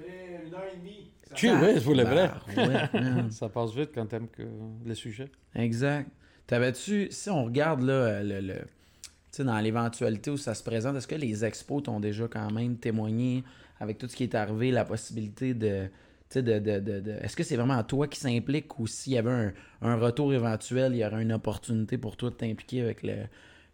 une 0.48 0.54
heure 0.54 0.64
et 0.74 0.78
demie. 0.78 1.12
Tu 1.34 1.50
oui, 1.50 1.70
c'est 1.76 1.84
pour 1.84 1.95
le 1.95 2.04
vrai. 2.04 2.28
Bah, 2.56 2.64
ouais. 3.02 3.30
Ça 3.32 3.50
passe 3.50 3.74
vite 3.74 3.90
quand 3.95 4.06
t'aimes 4.06 4.28
que 4.28 4.44
le 4.86 4.94
sujet. 4.95 5.30
Exact. 5.56 6.10
T'avais-tu, 6.45 7.08
si 7.10 7.30
on 7.30 7.45
regarde 7.45 7.82
là, 7.82 8.22
le, 8.24 8.40
le- 8.41 9.44
dans 9.44 9.60
l'éventualité 9.60 10.30
où 10.30 10.38
ça 10.38 10.54
se 10.54 10.64
présente, 10.64 10.95
est-ce 10.95 11.08
que 11.08 11.16
les 11.16 11.44
expos 11.44 11.82
t'ont 11.84 12.00
déjà 12.00 12.28
quand 12.28 12.52
même 12.52 12.78
témoigné 12.78 13.44
avec 13.80 13.98
tout 13.98 14.08
ce 14.08 14.16
qui 14.16 14.24
est 14.24 14.36
arrivé, 14.36 14.72
la 14.72 14.86
possibilité 14.86 15.54
de. 15.54 15.88
De, 16.36 16.41
de, 16.41 16.58
de, 16.80 17.00
de- 17.00 17.12
Est-ce 17.22 17.36
que 17.36 17.44
c'est 17.44 17.56
vraiment 17.56 17.78
à 17.78 17.84
toi 17.84 18.08
qui 18.08 18.20
s'implique 18.20 18.80
ou 18.80 18.88
s'il 18.88 19.14
y 19.14 19.18
avait 19.20 19.30
un, 19.30 19.54
un 19.84 19.95
retour 19.98 20.34
éventuel, 20.34 20.94
il 20.95 20.98
y 20.98 21.06
aurait 21.06 21.22
une 21.22 21.32
opportunité 21.32 22.00
pour 22.00 22.18
toi 22.18 22.32
de 22.32 22.36
t'impliquer 22.36 22.82
avec 22.82 23.04
le- 23.04 23.26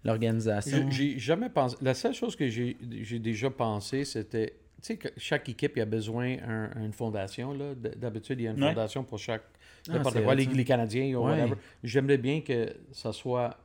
l'organisation? 0.04 0.90
J'ai 0.92 1.14
j'ai 1.14 1.20
jamais 1.20 1.50
pensé. 1.50 1.78
La 1.82 1.94
seule 1.94 2.14
chose 2.14 2.36
que 2.36 2.50
j'ai 2.50 2.78
j'ai 3.02 3.20
déjà 3.20 3.50
pensé, 3.50 4.04
c'était. 4.06 4.56
Tu 4.82 4.88
sais, 4.88 4.98
que 4.98 5.08
chaque 5.18 5.50
équipe, 5.50 5.74
il 5.76 5.80
y 5.80 5.82
a 5.82 5.86
besoin 5.86 6.38
d'une 6.78 6.94
fondation. 6.94 7.54
là. 7.54 7.74
D'habitude, 7.76 8.40
il 8.40 8.44
y 8.44 8.48
a 8.48 8.52
une 8.52 8.64
Ouais. 8.64 8.70
fondation 8.70 9.04
pour 9.04 9.20
chaque. 9.20 9.44
Ah, 9.90 9.94
N'importe 9.94 10.16
c'est 10.16 10.24
quoi, 10.24 10.36
les, 10.36 10.46
les 10.46 10.66
Canadiens 10.66 11.16
ou 11.18 11.26
Ouais. 11.26 11.32
whatever. 11.32 11.56
J'aimerais 11.84 12.18
bien 12.18 12.42
que 12.42 12.74
ça 12.92 13.12
soit 13.12 13.58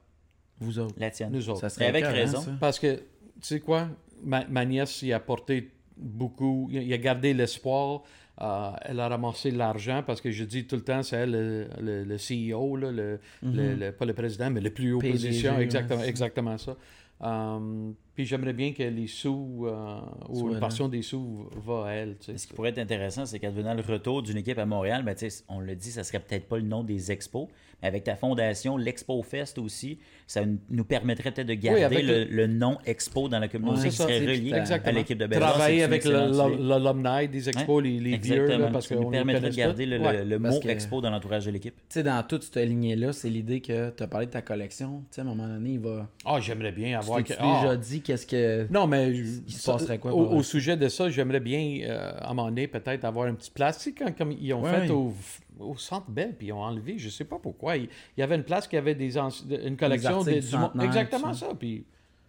Vous 0.61 0.79
autres. 0.79 0.95
La 0.99 1.11
tienne. 1.11 1.31
nous 1.33 1.49
autres. 1.51 1.61
Ça 1.61 1.69
serait 1.69 1.87
avec 1.87 2.05
raison. 2.05 2.41
ça. 2.41 2.53
Parce 2.61 2.79
que, 2.79 2.97
tu 2.97 3.03
sais 3.43 3.61
quoi, 3.61 3.89
ma, 4.23 4.45
ma 4.47 4.65
nièce, 4.65 5.03
il 5.03 5.13
a 5.13 5.21
porté 5.21 5.71
beaucoup, 5.97 6.69
il 6.73 6.93
a- 6.93 6.99
gardé 6.99 7.33
l'espoir. 7.35 8.03
euh, 8.41 8.71
elle 8.83 8.99
a 8.99 9.07
ramassé 9.07 9.53
l'argent 9.53 10.03
parce 10.05 10.21
que 10.21 10.33
je 10.33 10.43
dis 10.43 10.67
tout 10.67 10.75
le 10.75 10.83
temps, 10.83 11.05
c'est 11.05 11.15
elle 11.19 11.31
le, 11.31 11.69
le- 11.81 12.03
le 12.03 12.17
CEO, 12.19 12.75
là, 12.77 12.91
le, 12.91 13.21
le- 13.45 13.75
le- 13.77 13.93
pas 13.93 14.05
le 14.07 14.13
président, 14.13 14.51
mais 14.51 14.61
le 14.61 14.71
plus 14.71 14.93
haut 14.93 14.99
PDG, 14.99 15.29
position. 15.29 15.59
Exactement, 15.61 16.03
exactement 16.03 16.59
ça. 16.59 16.77
Euh, 17.23 17.93
puis 18.15 18.25
j'aimerais 18.27 18.53
bien 18.53 18.73
que 18.73 18.83
les 18.83 19.07
sous, 19.07 19.65
euh, 19.67 20.01
ou 20.29 20.39
Soit 20.39 20.49
une 20.49 20.55
là. 20.55 20.61
portion 20.61 20.89
des 20.89 21.03
sous 21.03 21.49
va 21.67 21.87
à 21.87 21.91
elle. 21.93 22.17
tu 22.19 22.27
sais. 22.27 22.39
Ce 22.39 22.47
qui 22.47 22.53
pourrait 22.55 22.71
être 22.71 22.79
intéressant, 22.79 23.27
c'est 23.27 23.39
qu'advenant 23.41 23.75
le 23.75 23.83
retour 23.83 24.23
d'une 24.23 24.37
équipe 24.37 24.59
à 24.59 24.67
Montréal, 24.67 25.03
ben, 25.03 25.17
on 25.49 25.61
le 25.61 25.75
dit, 25.75 25.91
ça 25.91 26.05
serait 26.05 26.21
peut-être 26.21 26.47
pas 26.49 26.57
le 26.57 26.63
nom 26.63 26.85
des 26.85 27.11
expos, 27.11 27.49
avec 27.85 28.05
ta 28.05 28.17
fondation, 28.17 28.77
l'Expo 28.77 29.23
Fest 29.23 29.59
aussi, 29.59 29.99
ça 30.27 30.43
nous 30.71 30.85
permettrait 30.85 31.31
peut-être 31.33 31.47
de 31.49 31.55
garder 31.55 32.03
le, 32.03 32.25
le- 32.25 32.31
le 32.31 32.47
nom 32.47 32.79
Expo 32.87 33.29
dans 33.29 33.39
la 33.39 33.49
communauté 33.49 33.89
qui 33.89 33.95
serait 33.97 34.19
ça, 34.21 34.27
relié 34.33 34.53
à 34.55 34.93
l'équipe 34.93 35.19
de 35.19 35.27
baseball. 35.27 35.49
Travailler 35.51 35.83
avec 35.83 36.05
l'alumni 36.05 37.29
des 37.29 37.49
expos, 37.49 37.83
les, 37.83 37.99
les 38.01 38.17
vieux, 38.17 38.47
là, 38.47 38.69
parce 38.73 38.87
ça 38.89 38.95
qu'on 38.95 39.03
nous 39.03 39.11
permettrait 39.11 39.51
de 39.51 39.55
garder 39.55 39.87
le. 39.87 39.99
Ouais. 39.99 40.39
mot 40.39 40.61
que- 40.61 40.69
Expo 40.69 41.01
dans 41.01 41.11
l'entourage 41.11 41.47
de 41.47 41.51
l'équipe. 41.51 41.75
Tu 41.77 41.83
sais, 41.91 42.03
dans 42.03 42.23
toute 42.27 42.43
cette 42.45 42.57
lignée-là, 42.57 43.13
c'est 43.13 43.29
l'idée 43.31 43.61
que 43.61 43.91
tu 43.91 44.03
as 44.03 44.07
parlé 44.07 44.27
de 44.27 44.31
ta 44.33 44.43
collection. 44.43 45.03
Tu 45.11 45.17
sais, 45.17 45.21
à 45.21 45.25
un 45.25 45.27
moment 45.29 45.47
donné, 45.47 45.71
il 45.73 45.81
va. 45.81 46.09
Ah, 46.25 46.39
j'aimerais 46.41 46.73
bien 46.73 46.89
Tu 46.89 46.95
avoir... 46.95 47.19
t'es 47.23 47.35
que- 47.35 47.39
ah, 47.41 47.61
déjà 47.63 47.77
dit 47.77 48.01
qu'est-ce 48.01 48.27
que. 48.27 48.67
Non, 48.73 48.87
mais 48.87 49.15
je- 49.15 49.25
se 49.47 49.59
ça- 49.61 49.73
passerait 49.75 49.99
quoi 49.99 50.13
au, 50.15 50.37
là? 50.37 50.43
sujet 50.43 50.77
de 50.77 50.89
ça, 50.89 51.09
j'aimerais 51.11 51.41
bien, 51.41 51.81
euh, 51.89 52.13
à 52.19 52.31
un 52.31 52.35
moment 52.35 52.49
donné, 52.49 52.67
peut-être 52.67 53.05
avoir 53.05 53.27
une 53.27 53.37
petite 53.37 53.55
place. 53.55 53.79
Tu 53.79 53.85
sais, 53.85 53.93
quand, 53.93 54.17
comme 54.17 54.33
ils 54.33 54.53
ont 54.55 54.65
fait. 54.65 54.91
Au, 54.91 55.13
au 55.59 55.77
Centre 55.77 56.11
Bell, 56.11 56.35
puis 56.37 56.49
ils 56.49 56.53
ont 56.53 56.63
enlevé, 56.63 56.99
je 56.99 57.09
sais 57.09 57.25
pas 57.25 57.39
pourquoi. 57.39 57.77
Il, 57.77 57.85
il 58.17 58.21
y 58.21 58.23
avait 58.23 58.37
une 58.37 58.45
place 58.45 58.67
qui 58.69 58.77
avait 58.77 58.95
des 58.95 59.17
une 59.17 59.77
collection 59.77 60.19
articles 60.19 60.35
de- 60.37 60.41
du 60.41 60.47
du 60.49 60.57
monde- 60.57 60.65
centenaire, 60.73 60.87
Exactement 60.87 61.33
ça. 61.35 61.49
Puis 61.59 61.85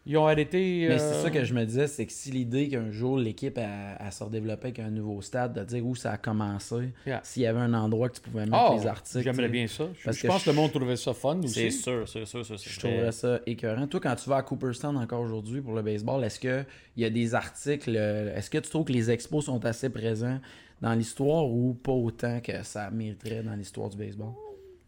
ils 0.07 0.15
ont 0.18 0.27
arrêté. 0.27 0.85
Mais 0.88 0.95
euh, 0.95 0.97
c'est 0.99 1.23
ça 1.23 1.31
que 1.31 1.43
je 1.43 1.52
me 1.56 1.65
disais, 1.65 1.88
c'est 1.88 2.06
que 2.06 2.11
si 2.11 2.30
l'idée 2.30 2.68
qu'un 2.69 2.91
jour 2.91 3.18
l'équipe 3.18 3.57
a, 3.57 3.95
a 3.95 4.11
se 4.11 4.23
redéveloppé 4.23 4.65
avec 4.68 4.77
un 4.80 4.91
nouveau 4.91 5.19
stade, 5.23 5.53
de 5.53 5.64
dire 5.64 5.84
où 5.84 5.95
ça 5.95 6.11
a 6.11 6.18
commencé, 6.18 6.93
Yeah. 7.07 7.22
s'il 7.23 7.41
y 7.41 7.47
avait 7.47 7.60
un 7.61 7.73
endroit 7.73 8.10
que 8.10 8.18
tu 8.18 8.22
pouvais 8.22 8.45
mettre 8.45 8.56
Ah, 8.72 8.76
les 8.80 8.85
articles. 8.85 9.23
J'aimerais 9.23 9.49
bien 9.49 9.65
ça. 9.65 9.85
Je, 9.97 10.06
Parce 10.06 10.18
je 10.18 10.22
que 10.22 10.27
pense 10.27 10.43
que 10.43 10.52
le 10.52 10.56
monde 10.56 10.72
trouvait 10.72 10.95
ça 10.95 11.11
fun 11.15 11.39
C'est 11.47 11.72
sûr, 11.72 12.07
c'est 12.07 12.26
sûr, 12.26 12.45
c'est 12.45 12.57
sûr. 12.57 12.72
Je 12.72 12.80
trouverais 12.80 13.11
ça 13.11 13.39
écœurant. 13.47 13.88
Toi, 13.88 13.99
quand 13.99 14.15
tu 14.15 14.30
vas 14.30 14.38
à 14.38 14.43
Cooperstown 14.43 14.95
encore 14.97 15.22
aujourd'hui 15.22 15.60
pour 15.61 15.73
le 15.73 15.81
baseball, 15.81 16.23
est-ce 16.23 16.39
qu'il 16.39 16.65
y 16.97 17.06
a 17.06 17.10
des 17.10 17.34
articles, 17.34 17.91
euh, 17.95 18.35
est-ce 18.38 18.52
que 18.52 18.60
tu 18.60 18.69
trouves 18.69 18.85
que 18.85 18.93
les 18.93 19.10
expos 19.10 19.45
sont 19.45 19.65
assez 19.65 19.89
présents? 19.89 20.39
Dans 20.85 20.93
l'histoire 20.93 21.49
ou 21.49 21.73
pas 21.73 21.91
autant 21.91 22.39
que 22.41 22.61
ça 22.61 22.91
mériterait 22.91 23.41
dans 23.41 23.55
l'histoire 23.55 23.89
du 23.89 23.97
baseball? 23.97 24.33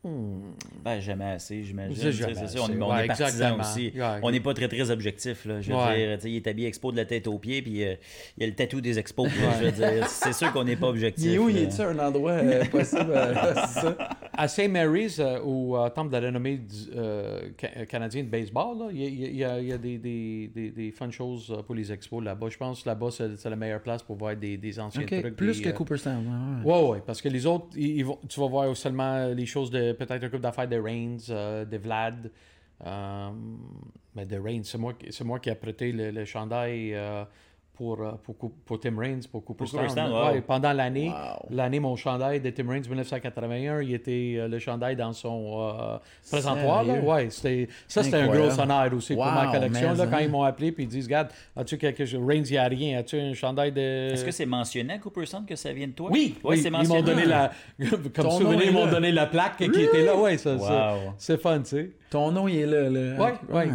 Ben, 0.04 1.00
jamais 1.02 1.26
assez, 1.32 1.64
j'imagine. 1.64 1.96
C'est 1.96 2.12
ça, 2.14 2.28
on, 2.62 2.70
est- 2.70 2.82
on 2.82 2.90
Ouais, 2.90 3.04
est 3.04 3.08
partisans 3.08 3.28
exactement. 3.28 3.60
aussi. 3.64 3.92
Ouais. 3.96 4.20
On 4.24 4.32
n'est 4.32 4.40
pas 4.40 4.54
très, 4.54 4.68
très 4.68 4.90
objectif. 4.90 5.44
Là. 5.46 5.60
Je 5.60 5.70
veux 5.72 5.78
Ouais. 5.78 5.98
dire, 6.08 6.16
tu 6.18 6.22
sais, 6.24 6.32
il 6.32 6.36
est 6.38 6.48
habillé 6.48 6.68
expo 6.68 6.92
de 6.92 6.98
la 6.98 7.06
tête 7.06 7.28
aux 7.28 7.38
pieds, 7.38 7.62
puis 7.62 7.84
euh, 7.84 7.96
il 8.38 8.42
y 8.42 8.44
a 8.46 8.48
le 8.48 8.56
tatou 8.56 8.80
des 8.80 8.98
expos. 9.00 9.28
là, 9.28 9.52
Je 9.60 9.66
veux 9.66 9.72
dire, 9.72 10.08
c'est 10.08 10.34
sûr 10.34 10.52
qu'on 10.54 10.64
n'est 10.64 10.76
pas 10.78 10.88
objectif. 10.88 11.26
Il 11.26 11.34
est 11.34 11.38
où? 11.38 11.48
là. 11.48 11.54
Il 11.58 11.64
est-tu 11.64 11.82
un 11.82 12.00
endroit 12.00 12.32
euh, 12.32 12.64
possible? 12.66 13.12
euh, 13.12 13.34
ça? 13.68 13.98
À 14.40 14.48
St. 14.48 14.70
Mary's, 14.70 15.20
euh, 15.20 15.40
au 15.42 15.76
euh, 15.78 15.90
Temple 15.90 16.12
de 16.14 16.18
la 16.18 16.28
renommée 16.28 16.58
du, 16.58 16.76
euh, 16.96 17.50
ca- 17.60 17.86
canadien 17.88 18.24
de 18.24 18.30
baseball, 18.30 18.78
là, 18.78 18.88
il 18.94 19.36
y 19.36 19.44
a, 19.44 19.60
y 19.60 19.66
y 19.74 19.78
des, 19.80 19.98
des, 19.98 20.52
des, 20.54 20.70
des 20.72 20.92
fun 20.92 21.10
choses 21.10 21.52
euh, 21.52 21.64
pour 21.64 21.74
les 21.76 21.92
expos 21.92 22.24
là-bas. 22.24 22.48
Je 22.50 22.58
pense 22.58 22.84
que 22.84 22.90
là-bas, 22.90 23.08
c'est 23.12 23.50
la 23.50 23.56
meilleure 23.56 23.82
place 23.82 24.04
pour 24.04 24.16
voir 24.16 24.36
des, 24.36 24.58
des 24.58 24.80
anciens 24.80 25.02
Ok, 25.02 25.20
trucs. 25.22 25.36
Plus 25.36 25.58
des, 25.58 25.64
que 25.64 25.70
euh, 25.70 25.74
Cooperstown. 25.74 26.24
ouais, 26.64 26.72
ouais. 26.72 26.80
Ouais, 26.82 26.90
ouais, 26.92 27.02
parce 27.06 27.22
que 27.22 27.30
les 27.30 27.46
autres, 27.48 27.68
ils, 27.76 27.98
ils 27.98 28.06
vont, 28.06 28.20
tu 28.30 28.40
vas 28.40 28.48
voir 28.48 28.78
seulement 28.78 29.28
les 29.30 29.46
choses 29.48 29.72
de 29.72 29.92
peut-être 29.98 30.24
un 30.24 30.30
couple 30.30 30.42
d'affaires 30.42 30.68
de 30.68 30.78
Reigns, 30.78 31.18
euh, 31.30 31.66
de 31.66 31.78
Vlad. 31.78 32.32
euh, 32.86 33.32
mais 34.16 34.26
de 34.26 34.38
Reigns, 34.38 34.64
c'est 34.64 34.78
moi, 34.78 34.94
moi 35.26 35.40
qui 35.40 35.50
ai 35.50 35.56
prêté 35.56 35.92
le, 35.92 36.12
le 36.12 36.26
chandail 36.26 36.94
euh, 36.94 37.26
pour, 37.78 38.02
euh, 38.02 38.12
pour, 38.66 38.80
Tim 38.80 38.98
Raines, 38.98 39.22
pour 39.32 39.46
Cooperstown. 39.46 39.86
Ouais, 39.86 40.36
wow. 40.38 40.42
pendant 40.46 40.74
l'année, 40.74 41.10
Wow. 41.10 41.48
l'année, 41.52 41.80
mon 41.80 41.96
chandail 41.96 42.42
de 42.42 42.50
Tim 42.50 42.68
Raines 42.68 42.84
1981, 42.88 43.82
il 43.82 43.94
était 43.94 44.36
euh, 44.38 44.48
le 44.48 44.58
chandail 44.58 44.96
dans 44.96 45.14
son 45.14 45.60
euh, 45.62 45.98
présentoir. 46.30 46.84
Là. 46.84 46.96
Ouais, 47.00 47.30
c'était, 47.30 47.68
ça, 47.88 48.02
c'était 48.02 48.18
un 48.18 48.28
gros 48.28 48.60
honneur 48.60 48.92
aussi 48.94 49.14
pour 49.14 49.26
ma 49.26 49.52
collection. 49.52 49.94
Là, 49.94 50.08
quand 50.08 50.18
hein. 50.18 50.22
ils 50.22 50.30
m'ont 50.30 50.44
appelé 50.44 50.70
et 50.70 50.76
ils 50.80 50.88
disent 50.88 51.06
Regarde, 51.06 51.30
as-tu 51.56 51.78
quelque 51.78 52.04
chose? 52.06 52.20
Reigns, 52.26 52.44
il 52.46 52.52
n'y 52.54 52.58
a 52.58 52.64
rien. 52.68 52.98
As-tu 53.00 53.20
un 53.20 53.34
chandail 53.34 53.72
de. 53.72 54.12
Est-ce 54.14 54.26
que 54.26 54.32
c'est 54.32 54.46
mentionné 54.46 54.94
à 54.94 54.98
Cooperstown 54.98 55.46
que 55.46 55.56
ça 55.56 55.72
vient 55.72 55.88
de 55.88 55.94
toi? 55.94 56.10
Oui, 56.12 56.36
oui, 56.38 56.42
oui, 56.44 56.58
c'est 56.58 56.70
ils 56.70 56.72
m'ont 56.72 56.78
mentionné. 56.80 57.02
donné 57.04 57.26
la. 57.26 57.52
Comme 57.90 58.12
Ton 58.12 58.32
souvenir, 58.32 58.64
ils 58.66 58.74
m'ont 58.74 58.88
donné 58.88 59.12
la 59.12 59.28
plaque 59.28 59.58
qui 59.58 59.66
était 59.66 60.04
là. 60.04 60.16
Ouais, 60.18 60.38
ça, 60.38 60.58
ça- 60.58 60.94
Wow. 60.96 61.14
c'est 61.18 61.40
fun, 61.40 61.60
tu 61.60 61.66
sais. 61.70 61.92
Ton 62.10 62.32
nom, 62.32 62.48
il 62.48 62.58
est 62.60 62.66
là. 62.66 62.90
là. 62.90 63.24
Ouais, 63.24 63.34
ouais. 63.54 63.68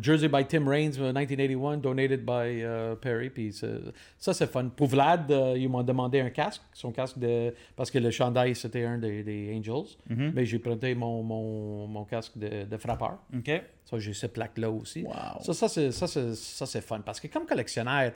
Jersey 0.00 0.28
by 0.28 0.44
Tim 0.46 0.66
Raines, 0.68 0.94
euh, 0.98 1.12
1981, 1.12 1.78
donated 1.78 2.24
by 2.24 2.62
euh, 2.62 2.94
Perry. 2.96 3.30
Puis 3.30 3.52
ça, 3.52 4.32
c'est 4.34 4.50
fun. 4.50 4.68
Pour 4.68 4.88
Vlad, 4.88 5.30
euh, 5.30 5.54
ils 5.56 5.68
m'ont 5.68 5.82
demandé 5.82 6.20
un 6.20 6.30
casque, 6.30 6.62
son 6.72 6.92
casque 6.92 7.18
de. 7.18 7.54
Parce 7.74 7.90
que 7.90 7.98
le 7.98 8.10
chandail, 8.10 8.54
c'était 8.54 8.84
un 8.84 8.98
des, 8.98 9.22
des 9.22 9.54
Angels. 9.56 9.96
Mhm. 10.08 10.32
Mais 10.34 10.44
j'ai 10.46 10.58
prêté 10.58 10.94
mon, 10.94 11.22
mon, 11.22 11.86
mon 11.86 12.04
casque 12.04 12.36
de, 12.36 12.64
de 12.64 12.76
frappeur. 12.76 13.18
OK. 13.36 13.50
Ça, 13.84 13.98
j'ai 13.98 14.14
cette 14.14 14.32
plaque-là 14.32 14.70
aussi. 14.70 15.02
Wow. 15.02 15.42
Ça, 15.42 15.54
ça, 15.54 15.68
c'est, 15.68 15.92
ça, 15.92 16.80
fun. 16.80 17.00
Parce 17.00 17.20
que 17.20 17.28
comme 17.28 17.46
collectionneur, 17.46 18.12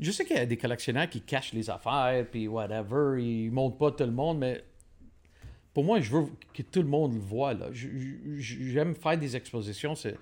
je 0.00 0.10
sais 0.10 0.24
qu'il 0.24 0.36
y 0.36 0.40
a 0.40 0.46
des 0.46 0.56
collectionneurs 0.56 1.08
qui 1.08 1.20
cachent 1.20 1.52
les 1.52 1.68
affaires, 1.68 2.24
puis 2.30 2.48
whatever, 2.48 3.22
ils 3.22 3.50
montrent 3.50 3.76
pas 3.78 3.90
tout 3.90 4.04
le 4.04 4.12
monde, 4.12 4.38
mais 4.38 4.62
pour 5.74 5.84
moi, 5.84 6.00
je 6.00 6.10
veux 6.10 6.26
que 6.54 6.62
tout 6.62 6.82
le 6.82 6.88
monde 6.88 7.14
le 7.14 7.20
voit. 7.20 7.54
Là. 7.54 7.66
J'aime 7.72 8.94
faire 8.94 9.18
des 9.18 9.36
expositions. 9.36 9.94
C'est- 9.94 10.16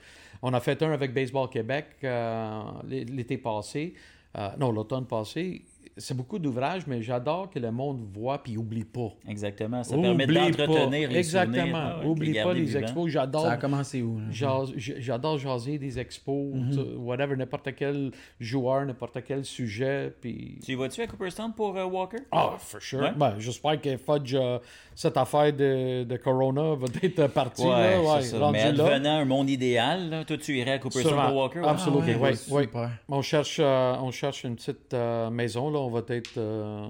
On 0.48 0.54
a 0.54 0.60
fait 0.60 0.80
un 0.84 0.92
avec 0.92 1.12
Baseball 1.12 1.48
Québec 1.48 1.86
euh, 2.04 2.62
l'été 2.84 3.36
passé. 3.36 3.94
Euh, 4.38 4.50
non, 4.60 4.70
l'automne 4.70 5.04
passé. 5.04 5.64
C'est 5.96 6.16
beaucoup 6.16 6.38
d'ouvrages, 6.38 6.86
mais 6.86 7.00
j'adore 7.02 7.48
que 7.50 7.58
le 7.58 7.70
monde 7.70 8.00
voit 8.12 8.42
puis 8.42 8.56
oublie 8.56 8.84
pas. 8.84 9.12
Exactement. 9.28 9.82
Ça 9.82 9.96
permet 9.96 10.24
Oublie 10.24 10.34
d'entretenir 10.34 11.08
pas. 11.08 11.12
les 11.14 11.18
Exactement. 11.18 11.64
souvenirs. 11.64 11.98
Ouais, 12.00 12.06
Oublie 12.06 12.32
les 12.32 12.42
pas 12.42 12.52
les 12.54 12.60
vivants. 12.62 12.80
expos. 12.80 13.08
J'adore 13.10 13.42
Ça 13.42 13.52
a 13.52 13.56
commencé 13.56 14.02
où? 14.02 14.20
J'adore 14.30 15.38
jaser 15.38 15.78
des 15.78 15.98
expos, 15.98 16.54
Mhm. 16.54 16.96
whatever, 16.98 17.36
n'importe 17.36 17.74
quel 17.76 18.10
joueur, 18.40 18.84
n'importe 18.86 19.18
quel 19.26 19.44
sujet. 19.44 20.12
Puis... 20.20 20.58
Tu 20.64 20.72
y 20.72 20.74
vas-tu 20.74 21.00
à 21.02 21.06
Cooperstown 21.06 21.52
pour 21.54 21.76
euh, 21.76 21.84
Walker? 21.84 22.18
Ah, 22.32 22.54
for 22.58 22.80
sure. 22.80 23.00
Ouais. 23.00 23.12
Ben, 23.16 23.34
J'espère 23.38 23.80
que 23.80 23.96
Fudge, 23.96 24.34
euh, 24.34 24.58
cette 24.94 25.16
affaire 25.16 25.52
de, 25.52 26.04
de 26.04 26.16
Corona 26.16 26.74
va 26.74 26.86
être 27.02 27.26
partie. 27.28 27.62
Ouais, 27.62 27.92
là, 27.94 28.00
ouais, 28.16 28.22
ça. 28.22 28.50
Mais 28.52 28.72
là. 28.72 28.84
advenant 28.86 29.16
un 29.18 29.24
monde 29.24 29.50
idéal, 29.50 30.10
là, 30.10 30.24
toi, 30.24 30.36
tu 30.36 30.58
irais 30.58 30.72
à 30.72 30.78
Cooperstown 30.78 31.26
pour 31.28 31.36
Walker? 31.36 31.62
Absolument. 31.64 32.02
Ah, 32.06 32.52
ouais. 32.54 32.66
On 33.08 33.22
cherche, 33.22 33.58
euh, 33.60 33.94
on 34.00 34.10
cherche 34.10 34.44
une 34.44 34.56
petite 34.56 34.92
euh, 34.94 35.30
maison. 35.30 35.70
Là. 35.70 35.75
On 35.78 35.90
va 35.90 36.02
peut-être 36.02 36.36
euh, 36.38 36.86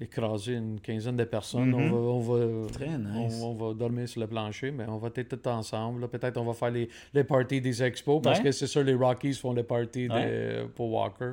écraser 0.00 0.54
une 0.54 0.80
quinzaine 0.80 1.16
de 1.16 1.24
personnes. 1.24 1.70
Mhm. 1.70 1.92
on, 1.92 2.18
va, 2.20 2.34
on, 2.34 2.62
va, 2.64 2.70
Très 2.70 2.98
nice. 2.98 3.40
on, 3.42 3.50
on 3.50 3.54
va 3.54 3.74
dormir 3.74 4.08
sur 4.08 4.20
le 4.20 4.26
plancher, 4.26 4.70
mais 4.70 4.84
on 4.88 4.98
va 4.98 5.08
être 5.14 5.36
tous 5.36 5.48
ensemble. 5.48 6.08
Peut-être 6.08 6.36
on 6.38 6.44
va 6.44 6.54
faire 6.54 6.70
les, 6.70 6.88
les 7.14 7.24
parties 7.24 7.60
des 7.60 7.82
expos 7.82 8.20
parce 8.22 8.38
Ouais. 8.38 8.44
que 8.44 8.52
c'est 8.52 8.66
sûr 8.66 8.82
les 8.82 8.94
Rockies 8.94 9.34
font 9.34 9.52
les 9.52 9.62
parties 9.64 10.08
Ouais. 10.08 10.66
pour 10.74 10.90
Walker. 10.92 11.32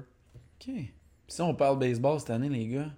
OK. 0.60 0.74
Si 1.28 1.42
on 1.42 1.54
parle 1.54 1.78
baseball 1.80 2.20
cette 2.20 2.30
année, 2.30 2.50
les 2.50 2.68
gars, 2.68 2.90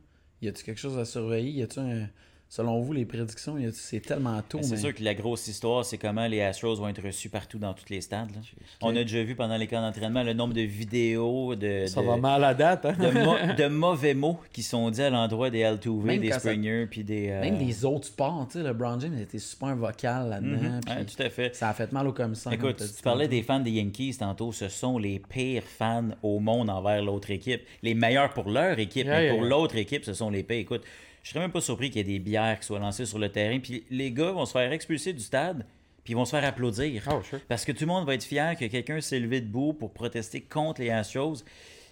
y 0.42 0.48
a-tu 0.48 0.64
quelque 0.64 0.78
chose 0.80 0.98
à 0.98 1.06
surveiller? 1.06 1.52
Y 1.52 1.62
a-tu 1.64 1.80
un, 1.80 2.08
selon 2.50 2.80
vous, 2.82 2.94
les 2.94 3.06
prédictions, 3.06 3.56
c'est 3.74 4.00
tellement 4.00 4.42
tôt. 4.42 4.58
Ben, 4.58 4.64
C'est 4.64 4.76
mais- 4.76 4.82
sûr 4.82 4.94
que 4.96 5.04
la 5.04 5.14
grosse 5.14 5.48
histoire, 5.48 5.86
c'est 5.86 5.98
comment 6.00 6.26
les 6.28 6.42
Astros 6.42 6.76
vont 6.80 6.88
être 6.88 7.02
reçus 7.04 7.30
partout 7.30 7.60
dans 7.60 7.74
tous 7.74 7.86
les 7.90 8.02
stades. 8.02 8.32
là. 8.32 8.42
On 8.82 8.90
a 8.96 9.04
déjà 9.04 9.24
vu 9.24 9.36
pendant 9.36 9.56
les 9.56 9.68
camps 9.68 9.82
d'entraînement 9.82 10.24
le 10.24 10.34
nombre 10.34 10.54
de 10.56 10.62
vidéos, 10.62 11.56
de, 11.56 11.86
Ça 11.86 12.02
de- 12.02 12.08
va 12.08 12.18
mal 12.18 12.44
à 12.44 12.54
date, 12.56 12.86
hein? 12.86 12.96
de, 13.00 13.24
mo- 13.24 13.36
de 13.58 13.68
mauvais 13.68 14.14
mots 14.16 14.40
qui 14.52 14.64
sont 14.64 14.90
dits 14.90 15.04
à 15.04 15.10
l'endroit 15.12 15.50
des 15.52 15.64
Altuve, 15.64 16.04
Même 16.06 16.20
des 16.22 16.30
quand 16.30 16.34
ça- 16.40 16.40
Springer, 16.52 16.88
puis 16.90 17.04
des... 17.04 17.30
euh, 17.30 17.42
Même 17.42 17.60
les 17.60 17.86
autres 17.86 18.08
sports, 18.08 18.48
tu 18.52 18.58
sais, 18.58 18.64
le 18.64 18.74
Brown 18.74 19.00
James 19.00 19.18
était 19.20 19.38
super 19.40 19.76
vocal 19.76 20.30
là-dedans. 20.30 20.50
mhm, 20.58 20.80
ouais, 20.90 21.06
tout 21.06 21.22
à 21.22 21.30
fait. 21.30 21.56
Ça 21.56 21.70
a 21.70 21.74
fait 21.74 21.92
mal 21.92 22.08
au 22.08 22.14
commissaire. 22.14 22.52
Écoute, 22.52 22.78
tu 22.78 23.04
parlais 23.04 23.28
des 23.28 23.44
fans 23.44 23.60
des 23.60 23.72
Yankees 23.72 24.18
tantôt, 24.20 24.52
ce 24.52 24.70
sont 24.70 24.98
les 24.98 25.20
pires 25.20 25.64
fans 25.64 26.10
au 26.24 26.40
monde 26.40 26.70
envers 26.70 27.04
l'autre 27.04 27.30
équipe. 27.30 27.62
Les 27.84 27.94
meilleurs 27.94 28.34
pour 28.34 28.50
leur 28.50 28.80
équipe, 28.80 29.06
Yeah, 29.06 29.16
mais 29.18 29.24
yeah, 29.26 29.34
pour 29.34 29.42
yeah. 29.44 29.50
l'autre 29.50 29.76
équipe, 29.76 30.04
ce 30.04 30.14
sont 30.14 30.30
les 30.32 30.42
pires. 30.44 30.58
Écoute, 30.58 30.82
je 31.24 31.30
serais 31.30 31.40
même 31.40 31.52
pas 31.52 31.62
surpris 31.62 31.90
qu'il 31.90 31.98
y 31.98 32.02
ait 32.02 32.18
des 32.18 32.20
bières 32.20 32.60
qui 32.60 32.66
soient 32.66 32.80
lancées 32.80 33.06
sur 33.06 33.20
le 33.20 33.30
terrain, 33.30 33.60
puis 33.60 33.84
les 33.90 34.12
gars 34.12 34.32
vont 34.32 34.46
se 34.46 34.54
faire 34.54 34.72
expulser 34.72 35.14
du 35.14 35.22
stade, 35.22 35.66
puis 36.04 36.14
ils 36.14 36.16
vont 36.16 36.26
se 36.26 36.32
faire 36.32 36.44
applaudir. 36.44 37.04
Oh, 37.12 37.22
sure. 37.22 37.40
Parce 37.48 37.66
que 37.66 37.72
tout 37.72 37.82
le 37.82 37.88
monde 37.88 38.06
va 38.06 38.16
être 38.16 38.24
fier 38.24 38.56
que 38.56 38.66
quelqu'un 38.66 39.02
s'est 39.02 39.20
levé 39.20 39.42
debout 39.42 39.74
pour 39.74 39.92
protester 39.92 40.42
contre 40.42 40.82
les 40.82 40.90
Astros. 40.90 41.44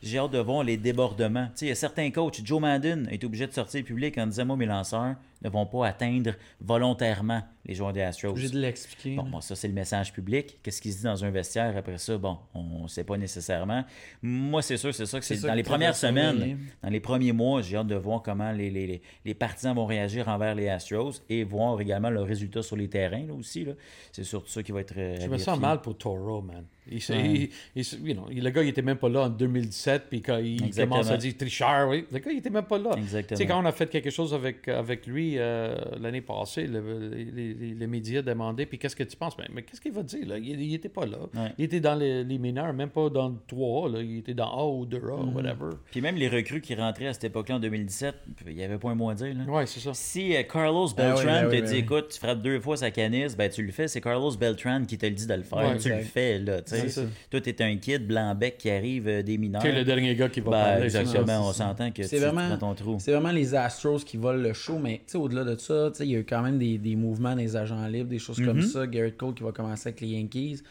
J'ai 0.02 0.20
hâte 0.20 0.32
de 0.32 0.40
voir 0.40 0.64
les 0.64 0.78
débordements. 0.78 1.48
Tu 1.48 1.52
sais, 1.56 1.66
il 1.66 1.70
y 1.70 1.72
a 1.72 1.76
certains 1.76 2.12
coachs, 2.12 2.40
Joe 2.44 2.62
Madden 2.62 3.08
est 3.12 3.24
obligé 3.24 3.48
de 3.48 3.54
sortir 3.54 3.84
public 3.84 4.18
en 4.18 4.28
disant 4.28 4.46
Moi, 4.46 4.56
mes 4.56 4.66
lanceurs 4.66 5.16
ne 5.44 5.50
vont 5.50 5.66
pas 5.66 5.88
atteindre 5.88 6.32
volontairement 6.60 7.42
les 7.66 7.74
joueurs 7.76 7.92
des 7.92 8.02
Astros. 8.02 8.36
J'ai 8.38 8.50
de 8.50 8.60
l'expliquer. 8.60 9.16
Bon, 9.16 9.42
ça, 9.42 9.56
c'est 9.56 9.68
le 9.68 9.74
message 9.74 10.14
public. 10.14 10.58
Qu'est-ce 10.64 10.82
qui 10.82 10.92
se 10.92 11.00
dit 11.00 11.04
dans 11.04 11.26
un 11.26 11.30
vestiaire 11.32 11.76
après 11.76 11.98
ça? 11.98 12.18
Bon, 12.18 12.38
on 12.54 12.84
ne 12.84 12.88
sait 12.88 13.04
pas 13.04 13.18
nécessairement. 13.18 13.84
Moi, 14.22 14.62
c'est 14.62 14.78
sûr, 14.78 14.94
c'est 14.96 15.06
ça 15.06 15.20
que 15.20 15.26
c'est 15.26 15.42
dans 15.42 15.50
que 15.50 15.54
les 15.58 15.64
premières 15.64 15.96
semaines, 15.96 16.58
dans 16.82 16.90
les 16.90 17.00
premiers 17.02 17.34
mois, 17.34 17.62
j'ai 17.62 17.76
hâte 17.78 17.88
de 17.88 17.96
voir 17.96 18.22
comment 18.22 18.52
les, 18.54 18.70
les, 18.70 19.02
les- 19.26 19.34
partisans 19.34 19.76
vont 19.76 19.86
réagir 19.86 20.28
envers 20.30 20.56
les 20.56 20.70
Astros 20.70 21.22
et 21.30 21.44
voir 21.44 21.80
également 21.82 22.10
leurs 22.10 22.26
résultats 22.26 22.64
sur 22.64 22.78
les 22.78 22.88
terrains 22.90 23.26
là, 23.28 23.34
aussi. 23.34 23.66
là. 23.66 23.74
C'est 24.14 24.24
surtout 24.24 24.50
ça 24.50 24.64
qui 24.64 24.72
va 24.72 24.80
être. 24.82 24.94
euh, 24.98 25.18
Je 25.20 25.28
me 25.28 25.38
sens 25.38 25.60
mal 25.60 25.82
pour 25.82 25.98
Toro, 25.98 26.42
man. 26.42 26.64
Il, 26.90 27.02
s'est- 27.02 27.20
il- 27.20 27.50
il 27.76 27.84
you 28.08 28.14
know, 28.14 28.28
le 28.32 28.50
gars, 28.50 28.64
il 28.64 28.70
était 28.70 28.82
même 28.82 28.96
pas 28.98 29.10
là 29.10 29.24
en 29.24 29.30
2017, 29.30 30.04
puis 30.10 30.22
quand 30.22 30.38
il 30.38 30.64
Exactement. 30.64 30.96
commence 31.02 31.12
à 31.12 31.18
dire 31.18 31.36
tricheur, 31.36 31.90
oui, 31.90 32.06
le 32.10 32.20
gars, 32.20 32.32
il 32.32 32.38
était 32.38 32.50
même 32.50 32.64
pas 32.64 32.78
là. 32.78 32.92
Exactement. 32.98 33.38
Tu 33.38 33.44
sais, 33.44 33.46
quand 33.48 33.62
on 33.62 33.66
a 33.66 33.74
fait 33.74 33.88
quelque 33.90 34.10
chose 34.10 34.34
avec, 34.34 34.66
avec 34.70 35.06
lui 35.06 35.27
euh, 35.38 35.76
l'année 36.00 36.22
passée, 36.22 36.68
le- 36.68 37.10
les, 37.10 37.26
les- 37.54 37.74
les 37.74 37.88
médias 37.88 38.22
demandaient, 38.22 38.66
puis 38.66 38.78
qu'est-ce 38.80 38.96
que 38.96 39.04
tu 39.04 39.16
penses? 39.18 39.38
Mais, 39.38 39.46
mais 39.54 39.64
qu'est-ce 39.64 39.82
qu'il 39.82 39.92
va 39.92 40.04
dire? 40.04 40.28
Là? 40.28 40.38
Il, 40.38 40.60
il 40.62 40.74
était 40.74 40.90
pas 40.90 41.06
là. 41.06 41.18
Ouais. 41.36 41.54
Il 41.58 41.66
était 41.66 41.80
dans 41.80 41.96
les, 41.96 42.24
les 42.24 42.38
mineurs, 42.38 42.74
même 42.74 42.90
pas 42.90 43.10
dans 43.10 43.30
le 43.30 43.36
3A, 43.50 43.94
là. 43.94 44.02
il 44.02 44.18
était 44.20 44.34
dans 44.34 44.50
A 44.50 44.66
ou 44.66 44.86
2A, 44.86 45.26
Mhm. 45.26 45.36
whatever. 45.36 45.70
Puis 45.92 46.02
même 46.02 46.16
les 46.16 46.30
recrues 46.30 46.62
qui 46.62 46.76
rentraient 46.76 47.08
à 47.08 47.14
cette 47.14 47.26
époque-là 47.26 47.56
en 47.56 47.60
2017, 47.60 48.16
il 48.48 48.56
n'y 48.56 48.64
avait 48.64 48.78
pas 48.78 48.90
un 48.90 48.96
mot 48.96 49.10
à 49.10 49.16
dire. 49.16 49.34
Là. 49.36 49.52
Ouais, 49.52 49.66
c'est 49.66 49.80
ça. 49.80 49.92
Si 49.94 50.36
euh, 50.36 50.44
Carlos 50.44 50.88
Ben 50.96 51.14
oui, 51.16 51.24
Beltran 51.24 51.42
ben 51.42 51.46
oui, 51.50 51.56
te 51.58 51.62
ben 51.62 51.66
dit 51.66 51.74
oui. 51.74 51.80
écoute, 51.80 52.10
tu 52.12 52.20
frappes 52.20 52.42
deux 52.42 52.60
fois 52.60 52.78
sa 52.78 52.92
canisse, 52.92 53.36
ben 53.36 53.50
tu 53.50 53.64
le 53.64 53.72
fais. 53.72 53.88
C'est 53.88 54.02
Carlos 54.02 54.32
Beltran 54.38 54.84
qui 54.86 54.98
te 54.98 55.06
le 55.06 55.12
dit 55.14 55.28
de 55.28 55.34
le 55.34 55.44
faire. 55.44 55.58
Ouais, 55.60 55.78
tu 55.78 55.90
le 55.90 56.00
fais, 56.02 56.40
là. 56.40 56.62
C'est. 56.66 56.88
Toi, 57.30 57.42
t'es 57.42 57.62
un 57.64 57.76
kid 57.78 58.06
blanc-bec 58.08 58.58
qui 58.58 58.70
arrive 58.70 59.08
euh, 59.08 59.22
des 59.24 59.38
mineurs. 59.38 59.62
Qui 59.62 59.68
est 59.70 59.74
le 59.74 59.84
dernier 59.84 60.16
gars 60.16 60.30
qui 60.30 60.40
va 60.42 60.52
Ben, 60.52 60.58
parler. 60.64 60.84
c'est 60.90 60.98
ça. 60.98 61.02
exactement, 61.02 61.48
on 61.48 61.52
c'est 61.52 61.58
s'entend 61.64 61.90
que 61.92 62.02
tu, 62.02 62.08
C'est 62.08 62.20
vraiment- 62.20 62.48
prends 62.48 62.58
ton 62.58 62.76
trou. 62.76 62.98
C'est 63.00 63.12
vraiment 63.12 63.32
les 63.32 63.56
Astros 63.56 64.00
qui 64.00 64.18
volent 64.18 64.42
le 64.42 64.54
show, 64.54 64.78
mais 64.80 64.98
tu 64.98 65.04
sais, 65.08 65.17
au-delà 65.18 65.44
de 65.44 65.56
ça, 65.58 65.92
il 66.00 66.08
y 66.08 66.16
a 66.16 66.20
eu 66.20 66.26
quand 66.26 66.42
même 66.42 66.58
des, 66.58 66.78
des 66.78 66.96
mouvements 66.96 67.36
des 67.36 67.56
agents 67.56 67.86
libres, 67.88 68.10
des 68.10 68.20
choses 68.20 68.44
comme 68.44 68.62
ça. 68.62 68.88
Garrett 68.88 69.18
Cole 69.18 69.34
qui 69.34 69.44
va 69.44 69.52
commencer 69.52 69.90
avec 69.90 70.02
les 70.02 70.08
Yankees. 70.08 70.62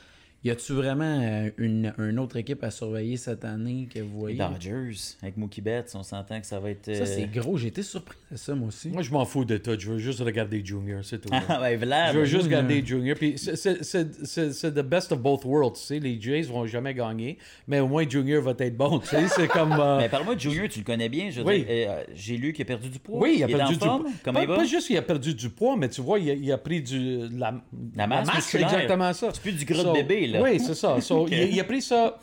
Y 0.46 0.50
a-tu 0.50 0.74
vraiment 0.74 1.20
euh, 1.22 1.50
une, 1.58 1.92
une 1.98 2.18
autre 2.20 2.36
équipe 2.36 2.62
à 2.62 2.70
surveiller 2.70 3.16
cette 3.16 3.44
année 3.44 3.88
que 3.92 3.98
vous 3.98 4.26
Les 4.28 4.34
voyez? 4.34 4.38
Dodgers, 4.38 4.96
avec 5.20 5.36
Mookie 5.36 5.60
Betts, 5.60 5.90
on 5.94 6.04
s'entend 6.04 6.40
que 6.40 6.46
ça 6.46 6.60
va 6.60 6.70
être. 6.70 6.84
Ça, 6.84 7.02
euh, 7.02 7.04
c'est 7.04 7.26
gros. 7.26 7.56
J'ai 7.56 7.66
été 7.68 7.82
surpris 7.82 8.16
de 8.30 8.36
ça, 8.36 8.54
moi 8.54 8.68
aussi. 8.68 8.88
Moi, 8.90 9.02
je 9.02 9.10
m'en 9.10 9.24
fous 9.24 9.44
de 9.44 9.56
tout. 9.56 9.76
Je 9.78 9.90
veux 9.90 9.98
juste 9.98 10.20
regarder 10.20 10.64
Junior, 10.64 11.04
c'est 11.04 11.20
tout. 11.20 11.28
Ah, 11.32 11.58
ben, 11.60 11.76
Vlad. 11.78 12.14
Je 12.14 12.18
veux 12.20 12.24
juste 12.26 12.46
garder 12.48 12.80
Junior. 12.86 13.16
Puis 13.16 13.36
c'est- 13.38 13.56
c'est- 13.56 13.82
c'est 13.82 14.24
c'est- 14.24 14.52
c'est 14.52 14.70
the 14.72 14.82
best 14.86 15.10
of 15.10 15.18
both 15.20 15.44
worlds. 15.44 15.74
Tu 15.80 15.84
sais, 15.86 15.98
les 15.98 16.20
Jays 16.20 16.42
vont 16.42 16.64
jamais 16.66 16.94
gagner, 16.94 17.38
mais 17.66 17.80
au 17.80 17.88
moins 17.88 18.08
Junior 18.08 18.40
va 18.40 18.52
être 18.58 18.76
bon. 18.76 19.00
Tu 19.00 19.08
sais, 19.08 19.26
c'est 19.28 19.48
comme. 19.48 19.72
euh, 19.72 19.98
Mais 19.98 20.08
parle-moi 20.08 20.36
de 20.36 20.40
Junior, 20.40 20.68
tu 20.68 20.78
le 20.78 20.84
connais 20.84 21.08
bien. 21.08 21.28
Oui. 21.44 21.66
euh, 21.68 22.04
J'ai 22.14 22.36
lu 22.36 22.52
qu'il 22.52 22.62
a 22.62 22.66
perdu 22.66 22.88
du 22.88 23.00
poids. 23.00 23.18
oui, 23.20 23.34
il 23.38 23.42
a 23.42 23.48
perdu 23.48 23.72
du 23.72 23.78
poids. 23.80 24.04
Comment 24.22 24.38
Pas, 24.38 24.44
il 24.44 24.48
va? 24.48 24.56
pas 24.56 24.64
juste 24.64 24.86
qu'il 24.86 24.96
a 24.96 25.02
perdu 25.02 25.34
du 25.34 25.48
poids, 25.50 25.76
mais 25.76 25.88
tu 25.88 26.00
vois, 26.02 26.20
il 26.20 26.30
a, 26.30 26.34
il 26.34 26.52
a 26.52 26.58
pris 26.58 26.80
du, 26.82 26.98
de 27.18 27.30
la, 27.36 27.52
La 27.96 28.06
masse 28.06 28.32
musculaire. 28.32 28.68
exactement 28.72 29.12
ça. 29.12 29.30
C'est 29.32 29.42
plus 29.42 29.52
du 29.52 29.64
gras 29.64 29.78
de 29.82 29.88
So, 29.88 29.92
bébé, 29.92 30.28
là. 30.28 30.35
Oui, 30.42 30.60
c'est 30.60 30.74
ça. 30.74 31.00
So, 31.00 31.26
il, 31.30 31.54
il 31.54 31.60
a 31.60 31.64
pris 31.64 31.82
ça. 31.82 32.18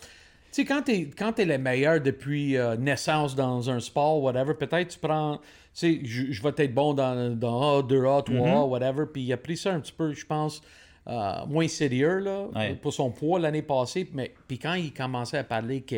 Tu 0.52 0.62
sais, 0.62 0.66
quand 0.66 0.84
t'es 0.84 1.10
quand 1.18 1.34
t'es 1.34 1.46
le 1.46 1.58
meilleur 1.58 2.00
depuis 2.02 2.58
euh, 2.58 2.76
naissance 2.78 3.36
dans 3.36 3.70
un 3.70 3.80
sport, 3.80 4.22
whatever, 4.22 4.54
peut-être 4.54 4.90
tu 4.90 5.00
prends. 5.00 5.38
Tu 5.38 5.42
sais, 5.74 6.00
je, 6.04 6.44
vais 6.44 6.52
être 6.58 6.74
bon 6.76 6.94
dans, 6.94 7.36
dans 7.36 7.80
A, 7.80 7.82
2A, 7.82 8.24
3A, 8.28 8.30
Mm-hmm. 8.30 8.68
whatever. 8.70 9.06
Puis 9.12 9.24
il 9.24 9.34
a 9.34 9.38
pris 9.38 9.58
ça 9.58 9.74
un 9.74 9.80
petit 9.80 9.92
peu, 9.92 10.14
je 10.14 10.24
pense, 10.26 10.62
euh, 11.08 11.46
moins 11.48 11.68
sérieux, 11.68 12.20
là, 12.20 12.46
Ouais. 12.56 12.76
pour 12.76 12.94
son 12.94 13.10
poids 13.10 13.40
l'année 13.40 13.64
passée. 13.64 14.08
Mais 14.14 14.32
puis 14.48 14.60
quand 14.60 14.76
il 14.76 14.94
commençait 14.94 15.40
à 15.40 15.44
parler 15.44 15.82
que 15.82 15.96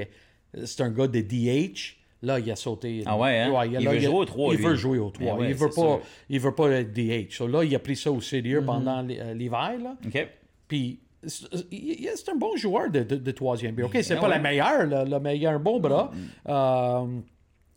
c'est 0.64 0.80
un 0.82 0.90
gars 0.90 1.08
de 1.08 1.20
DH, 1.20 1.98
là, 2.22 2.40
il 2.40 2.50
a 2.50 2.56
sauté. 2.56 3.04
Ah 3.06 3.18
ouais, 3.18 3.38
hein? 3.40 3.52
Il 3.66 3.74
là, 3.84 3.92
veut 3.92 3.98
a- 3.98 4.00
jouer 4.00 4.16
au 4.16 4.24
3, 4.26 4.54
Il 4.54 4.58
lui. 4.60 4.66
veut 4.66 4.76
jouer 4.76 5.00
au 5.00 5.10
3. 5.10 5.34
Ben 5.34 5.40
ouais, 5.42 5.50
il, 5.50 5.56
veut 5.56 5.70
pas, 5.70 6.00
il 6.30 6.40
veut 6.40 6.56
pas 6.56 6.70
être 6.70 6.94
DH. 6.94 7.34
So 7.36 7.46
là, 7.46 7.66
il 7.66 7.76
a 7.76 7.80
pris 7.80 7.98
ça 7.98 8.10
au 8.10 8.22
sérieux 8.22 8.62
Mm-hmm. 8.62 8.66
pendant 8.66 9.06
euh, 9.10 9.34
l'hiver, 9.34 9.74
là. 9.84 9.96
OK. 10.08 10.28
Puis 10.70 11.00
c'est 11.28 12.16
c'est 12.16 12.30
un 12.32 12.36
bon 12.36 12.56
joueur 12.56 12.90
de, 12.90 13.04
de, 13.04 13.16
de 13.16 13.32
troisième 13.32 13.76
but. 13.76 13.84
OK, 13.84 13.98
c'est 14.02 14.16
Ben 14.16 14.22
pas 14.22 14.28
ouais. 14.28 14.36
la 14.36 14.40
meilleure, 14.40 14.86
là, 14.86 15.06
le 15.06 15.20
meilleur 15.20 15.60
bon 15.60 15.80
bras. 15.80 16.12
Euh, 16.48 17.06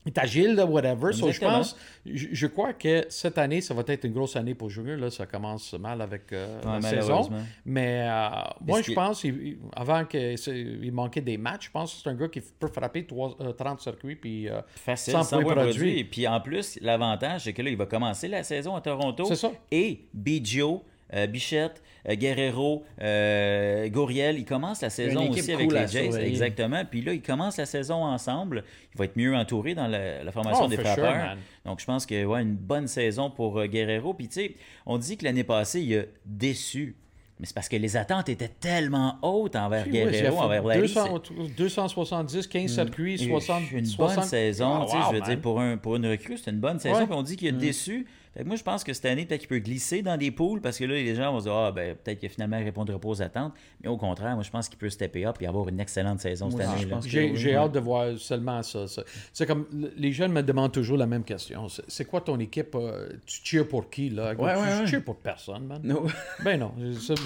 il 0.06 0.10
est 0.12 0.18
agile, 0.18 0.54
là, 0.54 0.64
whatever. 0.64 1.12
So, 1.12 1.30
je 1.30 1.40
pense, 1.40 1.76
je, 2.06 2.28
je 2.32 2.46
crois 2.46 2.72
que 2.72 3.04
cette 3.10 3.36
année, 3.36 3.60
ça 3.60 3.74
va 3.74 3.82
être 3.88 4.04
une 4.04 4.12
grosse 4.14 4.36
année 4.36 4.54
pour 4.54 4.70
Junior. 4.70 4.96
Là, 4.96 5.10
ça 5.10 5.26
commence 5.26 5.74
mal 5.74 6.00
avec 6.00 6.32
euh, 6.32 6.58
Ouais, 6.62 6.74
la 6.76 6.80
saison. 6.80 6.94
malheureusement. 7.28 7.42
Mais 7.66 8.08
euh, 8.08 8.28
moi, 8.64 8.80
je 8.80 8.92
pense, 8.92 9.24
il- 9.24 9.58
avant 9.76 10.06
qu'il 10.06 10.90
manquait 10.92 11.20
des 11.20 11.36
matchs, 11.36 11.66
je 11.66 11.70
pense 11.72 11.92
que 11.94 12.00
c'est 12.02 12.08
un 12.08 12.14
gars 12.14 12.28
qui 12.28 12.40
peut 12.40 12.68
frapper 12.68 13.04
trois- 13.06 13.36
euh, 13.42 13.52
30 13.52 13.80
circuits. 13.80 14.16
Puis, 14.16 14.48
euh, 14.48 14.62
Facile, 14.76 15.12
100 15.12 15.22
sans 15.24 15.42
points 15.42 15.54
produits. 15.54 15.98
Et 15.98 16.04
puis 16.04 16.26
en 16.26 16.40
plus, 16.40 16.78
l'avantage, 16.80 17.44
c'est 17.44 17.52
que 17.52 17.60
là, 17.60 17.68
il 17.68 17.76
va 17.76 17.84
commencer 17.84 18.28
la 18.28 18.44
saison 18.44 18.76
à 18.76 18.80
Toronto. 18.80 19.24
C'est 19.26 19.36
ça. 19.36 19.50
Et 19.70 20.06
Biggio, 20.14 20.84
euh, 21.12 21.26
Bichette, 21.26 21.82
euh, 21.82 21.97
Guerrero, 22.14 22.84
euh, 23.00 23.88
Gouriel, 23.88 24.38
ils 24.38 24.44
commencent 24.44 24.82
la 24.82 24.90
saison 24.90 25.28
aussi 25.30 25.52
avec 25.52 25.68
cool 25.68 25.78
les 25.78 25.86
Jays. 25.88 26.26
Exactement. 26.26 26.82
Puis 26.84 27.02
là, 27.02 27.12
ils 27.12 27.22
commencent 27.22 27.58
la 27.58 27.66
saison 27.66 28.04
ensemble. 28.04 28.64
Il 28.94 28.98
va 28.98 29.04
être 29.04 29.16
mieux 29.16 29.34
entouré 29.34 29.74
dans 29.74 29.86
la, 29.86 30.22
la 30.24 30.32
formation 30.32 30.64
Oh, 30.64 30.68
des 30.68 30.76
sure, 30.76 30.84
frappeurs. 30.86 31.36
Donc, 31.64 31.80
je 31.80 31.84
pense 31.84 32.06
que 32.06 32.24
ouais, 32.24 32.42
une 32.42 32.54
bonne 32.56 32.86
saison 32.88 33.30
pour 33.30 33.58
euh, 33.58 33.66
Guerrero. 33.66 34.14
Puis, 34.14 34.28
tu 34.28 34.34
sais, 34.34 34.54
on 34.86 34.98
dit 34.98 35.16
que 35.16 35.24
l'année 35.24 35.44
passée, 35.44 35.80
il 35.80 35.98
a 35.98 36.02
déçu. 36.24 36.96
Mais 37.40 37.46
c'est 37.46 37.54
parce 37.54 37.68
que 37.68 37.76
les 37.76 37.96
attentes 37.96 38.28
étaient 38.28 38.48
tellement 38.48 39.16
hautes 39.22 39.54
envers 39.54 39.84
oui, 39.86 39.92
Guerrero, 39.92 40.38
envers 40.40 40.64
Larry. 40.64 40.80
200 40.80 41.20
270, 41.56 42.46
15 42.48 42.72
circuits, 42.74 43.14
Et 43.14 43.28
60, 43.28 43.70
une 43.70 43.86
60 43.86 44.16
bonne 44.16 44.24
saison, 44.24 44.66
Ah, 44.74 44.80
wow, 44.80 44.88
je 44.88 45.14
veux 45.14 45.20
man. 45.20 45.28
dire, 45.28 45.40
pour, 45.40 45.60
un, 45.60 45.76
pour 45.76 45.94
une 45.96 46.06
recrue, 46.06 46.36
c'est 46.36 46.50
une 46.50 46.58
bonne 46.58 46.80
saison. 46.80 46.98
Ouais. 46.98 47.06
Puis 47.06 47.14
on 47.14 47.22
dit 47.22 47.36
qu'il 47.36 47.48
a 47.48 47.52
déçu. 47.52 48.06
Fait 48.38 48.44
que 48.44 48.48
moi, 48.48 48.56
je 48.56 48.62
pense 48.62 48.84
que 48.84 48.92
cette 48.92 49.04
année, 49.06 49.26
peut-être 49.26 49.40
qu'il 49.40 49.48
peut 49.48 49.58
glisser 49.58 50.00
dans 50.00 50.16
des 50.16 50.30
poules 50.30 50.60
parce 50.60 50.78
que 50.78 50.84
là, 50.84 50.94
les 50.94 51.12
gens 51.16 51.32
vont 51.32 51.40
se 51.40 51.44
dire, 51.46 51.54
ah, 51.54 51.72
ben, 51.72 51.96
peut-être 51.96 52.20
qu'il 52.20 52.28
finalement 52.28 52.58
répondra 52.58 52.96
pas 52.96 53.08
aux 53.08 53.20
attentes. 53.20 53.52
Mais 53.82 53.88
au 53.88 53.96
contraire, 53.96 54.34
moi, 54.34 54.44
je 54.44 54.50
pense 54.50 54.68
qu'il 54.68 54.78
peut 54.78 54.88
stepper 54.90 55.26
up 55.26 55.38
et 55.40 55.46
avoir 55.48 55.68
une 55.68 55.80
excellente 55.80 56.20
saison 56.20 56.48
cette 56.48 56.60
Moi 56.60 56.68
année. 56.70 56.82
je 56.82 56.86
là. 56.88 56.94
pense 56.94 57.04
que 57.04 57.10
J'ai 57.10 57.32
oui, 57.32 57.54
hâte 57.54 57.72
de 57.72 57.80
voir 57.80 58.16
seulement 58.16 58.62
ça. 58.62 58.86
ça. 58.86 59.02
C'est 59.32 59.44
comme 59.44 59.66
les 59.96 60.12
jeunes 60.12 60.30
me 60.30 60.42
demandent 60.44 60.70
toujours 60.70 60.96
la 60.96 61.06
même 61.06 61.24
question. 61.24 61.66
C'est 61.88 62.04
quoi 62.04 62.20
ton 62.20 62.38
équipe 62.38 62.76
euh, 62.76 63.08
Tu 63.26 63.40
cheers 63.42 63.66
pour 63.66 63.90
qui 63.90 64.08
là? 64.10 64.34
Ouais, 64.36 64.54
Je- 64.86 64.94
ouais, 64.94 65.00
pour 65.02 65.16
personne, 65.16 65.66
man. 65.66 65.80
No. 65.82 66.06
Ben 66.44 66.60
non, 66.60 66.72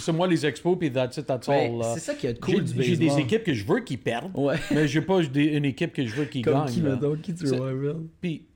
c'est 0.00 0.12
moi 0.12 0.26
les 0.26 0.46
expos 0.46 0.78
puis 0.78 0.90
that's 0.90 1.18
it, 1.18 1.26
that's 1.26 1.46
Ben, 1.46 1.78
all. 1.78 1.84
c'est 1.92 2.00
ça 2.00 2.14
qui 2.14 2.26
est 2.26 2.40
cool 2.40 2.64
du 2.64 2.82
j'ai 2.82 2.96
des 2.96 3.18
équipes 3.18 3.44
que 3.44 3.52
je 3.52 3.66
veux 3.66 3.80
qui 3.80 3.98
perdent, 3.98 4.30
Ouais. 4.34 4.56
mais 4.70 4.88
j'ai 4.88 5.02
pas 5.02 5.20
des- 5.22 5.44
une 5.56 5.66
équipe 5.66 5.92
que 5.92 6.06
je 6.06 6.14
veux 6.14 6.24
qui 6.24 6.40
Comme 6.40 6.54
gagne. 6.64 6.72
qui, 6.72 6.80
là. 6.80 6.94
mettons, 6.94 7.16
qui 7.16 7.34
tu? 7.34 7.44
Puis 7.44 7.50
euh, 7.50 8.51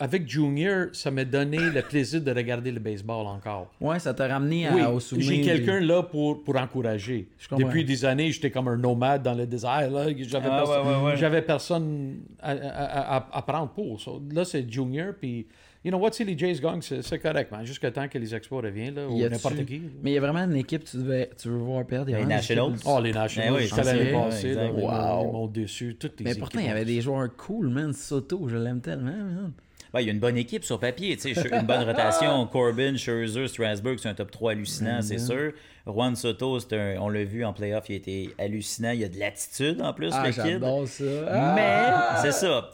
avec 0.00 0.28
Junior, 0.28 0.86
ça 0.92 1.10
m'a 1.10 1.24
donné 1.24 1.58
le 1.58 1.82
plaisir 1.82 2.20
de 2.20 2.30
regarder 2.32 2.72
le 2.72 2.80
baseball 2.80 3.26
encore. 3.26 3.70
Ouais, 3.80 3.98
ça 3.98 4.12
t'a 4.14 4.26
ramené 4.26 4.66
à, 4.66 4.74
Oui, 4.74 4.82
au 4.82 4.98
souvenir. 4.98 5.28
j'ai 5.28 5.40
quelqu'un 5.42 5.78
là 5.80 6.02
pour, 6.02 6.42
pour 6.42 6.56
encourager. 6.56 7.28
Depuis 7.56 7.84
des 7.84 8.04
années, 8.04 8.32
j'étais 8.32 8.50
comme 8.50 8.68
un 8.68 8.76
nomade 8.76 9.22
dans 9.22 9.34
le 9.34 9.46
désert. 9.46 9.90
là. 9.90 10.06
J'avais 10.18 10.48
Ah, 10.50 10.62
personne, 10.64 10.86
ouais, 10.88 10.94
ouais, 10.96 11.02
ouais. 11.04 11.16
j'avais 11.16 11.42
personne 11.42 12.16
à, 12.40 12.50
à- 12.52 13.16
à- 13.18 13.28
à 13.38 13.42
prendre 13.42 13.68
pour. 13.68 14.00
So, 14.00 14.20
là, 14.32 14.44
c'est 14.44 14.68
Junior. 14.70 15.12
Puis, 15.20 15.46
you 15.84 15.90
know 15.90 15.98
what, 15.98 16.12
si 16.12 16.24
les 16.24 16.36
Jays 16.36 16.60
gagnent, 16.60 16.80
c'est 16.82 17.02
c'est 17.02 17.18
correct, 17.18 17.52
man. 17.52 17.64
Jusqu'à 17.66 17.90
temps 17.90 18.08
que 18.08 18.16
les 18.18 18.34
Expos 18.34 18.62
reviennent, 18.64 18.94
là, 18.94 19.06
ou 19.08 19.18
n'importe 19.18 19.64
qui. 19.66 19.82
Mais 20.02 20.12
il 20.12 20.14
y 20.14 20.18
a 20.18 20.20
vraiment 20.20 20.44
une 20.44 20.56
équipe 20.56 20.84
que 20.84 20.90
tu, 20.90 20.96
devais, 20.96 21.30
tu 21.40 21.48
veux 21.48 21.58
voir 21.58 21.84
perdre? 21.86 22.08
Il 22.08 22.12
y 22.12 22.14
a 22.14 22.20
Les 22.20 22.24
Nationals. 22.26 22.72
Oh, 22.86 23.00
les 23.02 23.12
Nationals, 23.12 23.50
Ben 23.50 23.56
oui, 23.56 23.62
jusqu'à 23.64 23.82
l'année 23.84 24.12
passée, 24.12 24.54
là, 24.54 24.70
Wow. 24.72 25.26
ils 25.28 25.32
m'ont 25.32 25.46
déçu. 25.46 25.96
Toutes 26.00 26.18
les 26.20 26.24
Mais 26.24 26.34
pourtant, 26.34 26.60
il 26.60 26.66
y 26.66 26.70
avait 26.70 26.84
des 26.84 27.00
joueurs 27.02 27.28
cool, 27.36 27.68
man. 27.68 27.92
Soto, 27.92 28.48
je 28.48 28.56
l'aime 28.56 28.80
tellement, 28.80 29.10
man. 29.12 29.52
Ben, 29.92 30.00
il 30.00 30.06
y 30.06 30.08
a 30.08 30.12
une 30.12 30.20
bonne 30.20 30.36
équipe 30.36 30.64
sur 30.64 30.78
papier, 30.78 31.16
tu 31.16 31.34
sais, 31.34 31.48
une 31.50 31.66
bonne 31.66 31.82
rotation. 31.84 32.46
Corbin, 32.52 32.96
Scherzer, 32.96 33.48
Strasburg, 33.48 33.98
c'est 33.98 34.08
un 34.08 34.14
top 34.14 34.30
3 34.30 34.52
hallucinant, 34.52 35.02
c'est 35.02 35.18
sûr. 35.18 35.52
Juan 35.86 36.14
Soto, 36.14 36.60
c'est 36.60 36.74
un- 36.78 37.00
on 37.00 37.08
l'a 37.08 37.24
vu 37.24 37.44
en 37.44 37.52
playoff, 37.52 37.88
il 37.88 37.96
était 37.96 38.28
hallucinant. 38.38 38.90
Il 38.90 39.00
y 39.00 39.04
a 39.04 39.08
de 39.08 39.18
l'attitude 39.18 39.80
en 39.80 39.92
plus, 39.92 40.10
Ah, 40.12 40.26
le 40.26 40.32
kid. 40.32 40.60
ça. 40.86 41.04
Ah! 41.28 41.54
Mais, 41.56 42.20
c'est 42.30 42.32
ça. 42.32 42.70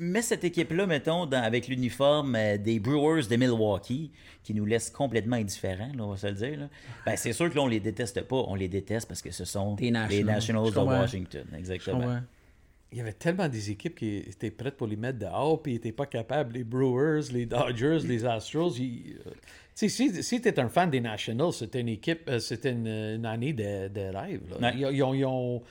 Mais 0.00 0.22
cette 0.22 0.44
équipe-là, 0.44 0.86
mettons, 0.86 1.26
dans- 1.26 1.42
avec 1.42 1.68
l'uniforme 1.68 2.34
euh, 2.36 2.56
des 2.56 2.78
Brewers 2.78 3.26
de 3.28 3.36
Milwaukee, 3.36 4.10
qui 4.42 4.54
nous 4.54 4.64
laisse 4.64 4.88
complètement 4.90 5.36
indifférents, 5.36 5.90
là, 5.96 6.04
on 6.04 6.10
va 6.12 6.16
se 6.16 6.26
le 6.28 6.32
dire, 6.34 6.58
là, 6.60 6.68
ben, 7.04 7.16
c'est 7.16 7.32
sûr 7.32 7.50
que 7.50 7.56
là, 7.56 7.62
on 7.62 7.66
les 7.68 7.80
déteste 7.80 8.22
pas. 8.22 8.36
On 8.46 8.54
les 8.54 8.68
déteste 8.68 9.08
parce 9.08 9.20
que 9.20 9.30
ce 9.32 9.44
sont 9.44 9.74
Des 9.74 9.86
les 9.86 9.90
Nationals. 9.90 10.70
De. 10.70 10.78
Washington. 11.00 11.44
Exactement. 11.58 12.20
Il 12.94 12.98
y 12.98 13.00
avait 13.00 13.12
tellement 13.12 13.48
des 13.48 13.72
équipes 13.72 13.96
qui 13.96 14.18
étaient 14.18 14.52
prêtes 14.52 14.76
pour 14.76 14.86
les 14.86 14.94
mettre 14.94 15.18
dehors, 15.18 15.60
puis 15.60 15.72
ils 15.72 15.74
n'étaient 15.74 15.90
pas 15.90 16.06
capables. 16.06 16.54
Les 16.54 16.62
Brewers, 16.62 17.22
les 17.32 17.44
Dodgers, 17.44 17.98
les 18.06 18.24
Astros. 18.24 18.70
ils, 18.78 19.16
euh, 19.26 19.30
si, 19.74 19.90
si 19.90 20.40
tu 20.40 20.48
es 20.48 20.60
un 20.60 20.68
fan 20.68 20.90
des 20.90 21.00
Nationals, 21.00 21.52
c'était 21.52 21.80
une 21.80 21.88
équipe, 21.88 22.20
euh, 22.28 22.38
c'était 22.38 22.70
une, 22.70 22.86
une 22.86 23.26
année 23.26 23.52
de, 23.52 23.88
de 23.88 24.16
rêve. 24.16 24.42
là. 24.60 24.72
Ils, 24.72 24.96
ils 24.96 25.02
ont, 25.02 25.12
ils 25.12 25.24
ont- 25.24 25.62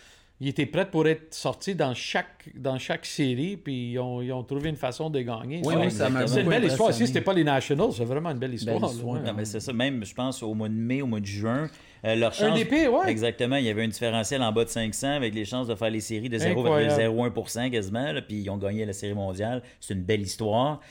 ils 0.41 0.49
étaient 0.49 0.65
prêts 0.65 0.89
pour 0.89 1.07
être 1.07 1.33
sortis 1.33 1.73
dans 1.75 1.93
chaque, 1.93 2.49
dans 2.55 2.77
chaque 2.77 3.05
série, 3.05 3.55
puis 3.55 3.91
ils 3.93 3.99
ont, 3.99 4.21
ils 4.21 4.33
ont 4.33 4.43
trouvé 4.43 4.67
une 4.67 4.75
façon 4.75 5.09
de 5.09 5.21
gagner. 5.21 5.61
Oui, 5.63 5.75
oui, 5.77 5.89
c'est 5.89 6.05
une 6.05 6.49
belle 6.49 6.65
histoire. 6.65 6.89
Si 6.91 7.03
impressionné. 7.03 7.07
c'était 7.07 7.21
pas 7.21 7.33
les 7.33 7.45
Nationals, 7.45 7.93
c'est 7.95 8.03
vraiment 8.03 8.31
une 8.31 8.39
belle 8.39 8.53
histoire. 8.55 8.81
là. 8.81 8.87
histoire. 8.87 9.13
Ouais. 9.21 9.27
Non, 9.27 9.33
mais 9.37 9.45
c'est 9.45 9.61
ça. 9.61 9.71
Même, 9.71 10.03
je 10.03 10.13
pense, 10.13 10.43
au 10.43 10.53
mois 10.53 10.67
de 10.67 10.73
mai, 10.73 11.01
au 11.01 11.07
mois 11.07 11.21
de 11.21 11.25
juin, 11.25 11.69
euh, 12.05 12.15
leur 12.15 12.31
Un 12.31 12.33
chance... 12.55 12.63
pires, 12.65 12.93
ouais. 12.93 13.09
Exactement. 13.09 13.55
Il 13.55 13.65
y 13.65 13.69
avait 13.69 13.83
un 13.83 13.87
différentiel 13.87 14.41
en 14.41 14.51
bas 14.51 14.65
de 14.65 14.69
500 14.69 15.07
avec 15.15 15.33
les 15.33 15.45
chances 15.45 15.67
de 15.67 15.75
faire 15.75 15.89
les 15.89 16.01
séries 16.01 16.29
de 16.29 16.39
Incroyable. 16.41 17.01
0,01% 17.01 17.71
quasiment. 17.71 18.11
là, 18.11 18.21
puis 18.21 18.41
ils 18.41 18.49
ont 18.49 18.57
gagné 18.57 18.85
la 18.85 18.93
série 18.93 19.13
mondiale. 19.13 19.61
C'est 19.79 19.93
une 19.93 20.03
belle 20.03 20.21
histoire. 20.21 20.81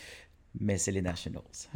Mais 0.60 0.76
c'est 0.76 0.92
les 0.92 1.00
Nationals. 1.00 1.42
C'est 1.50 1.68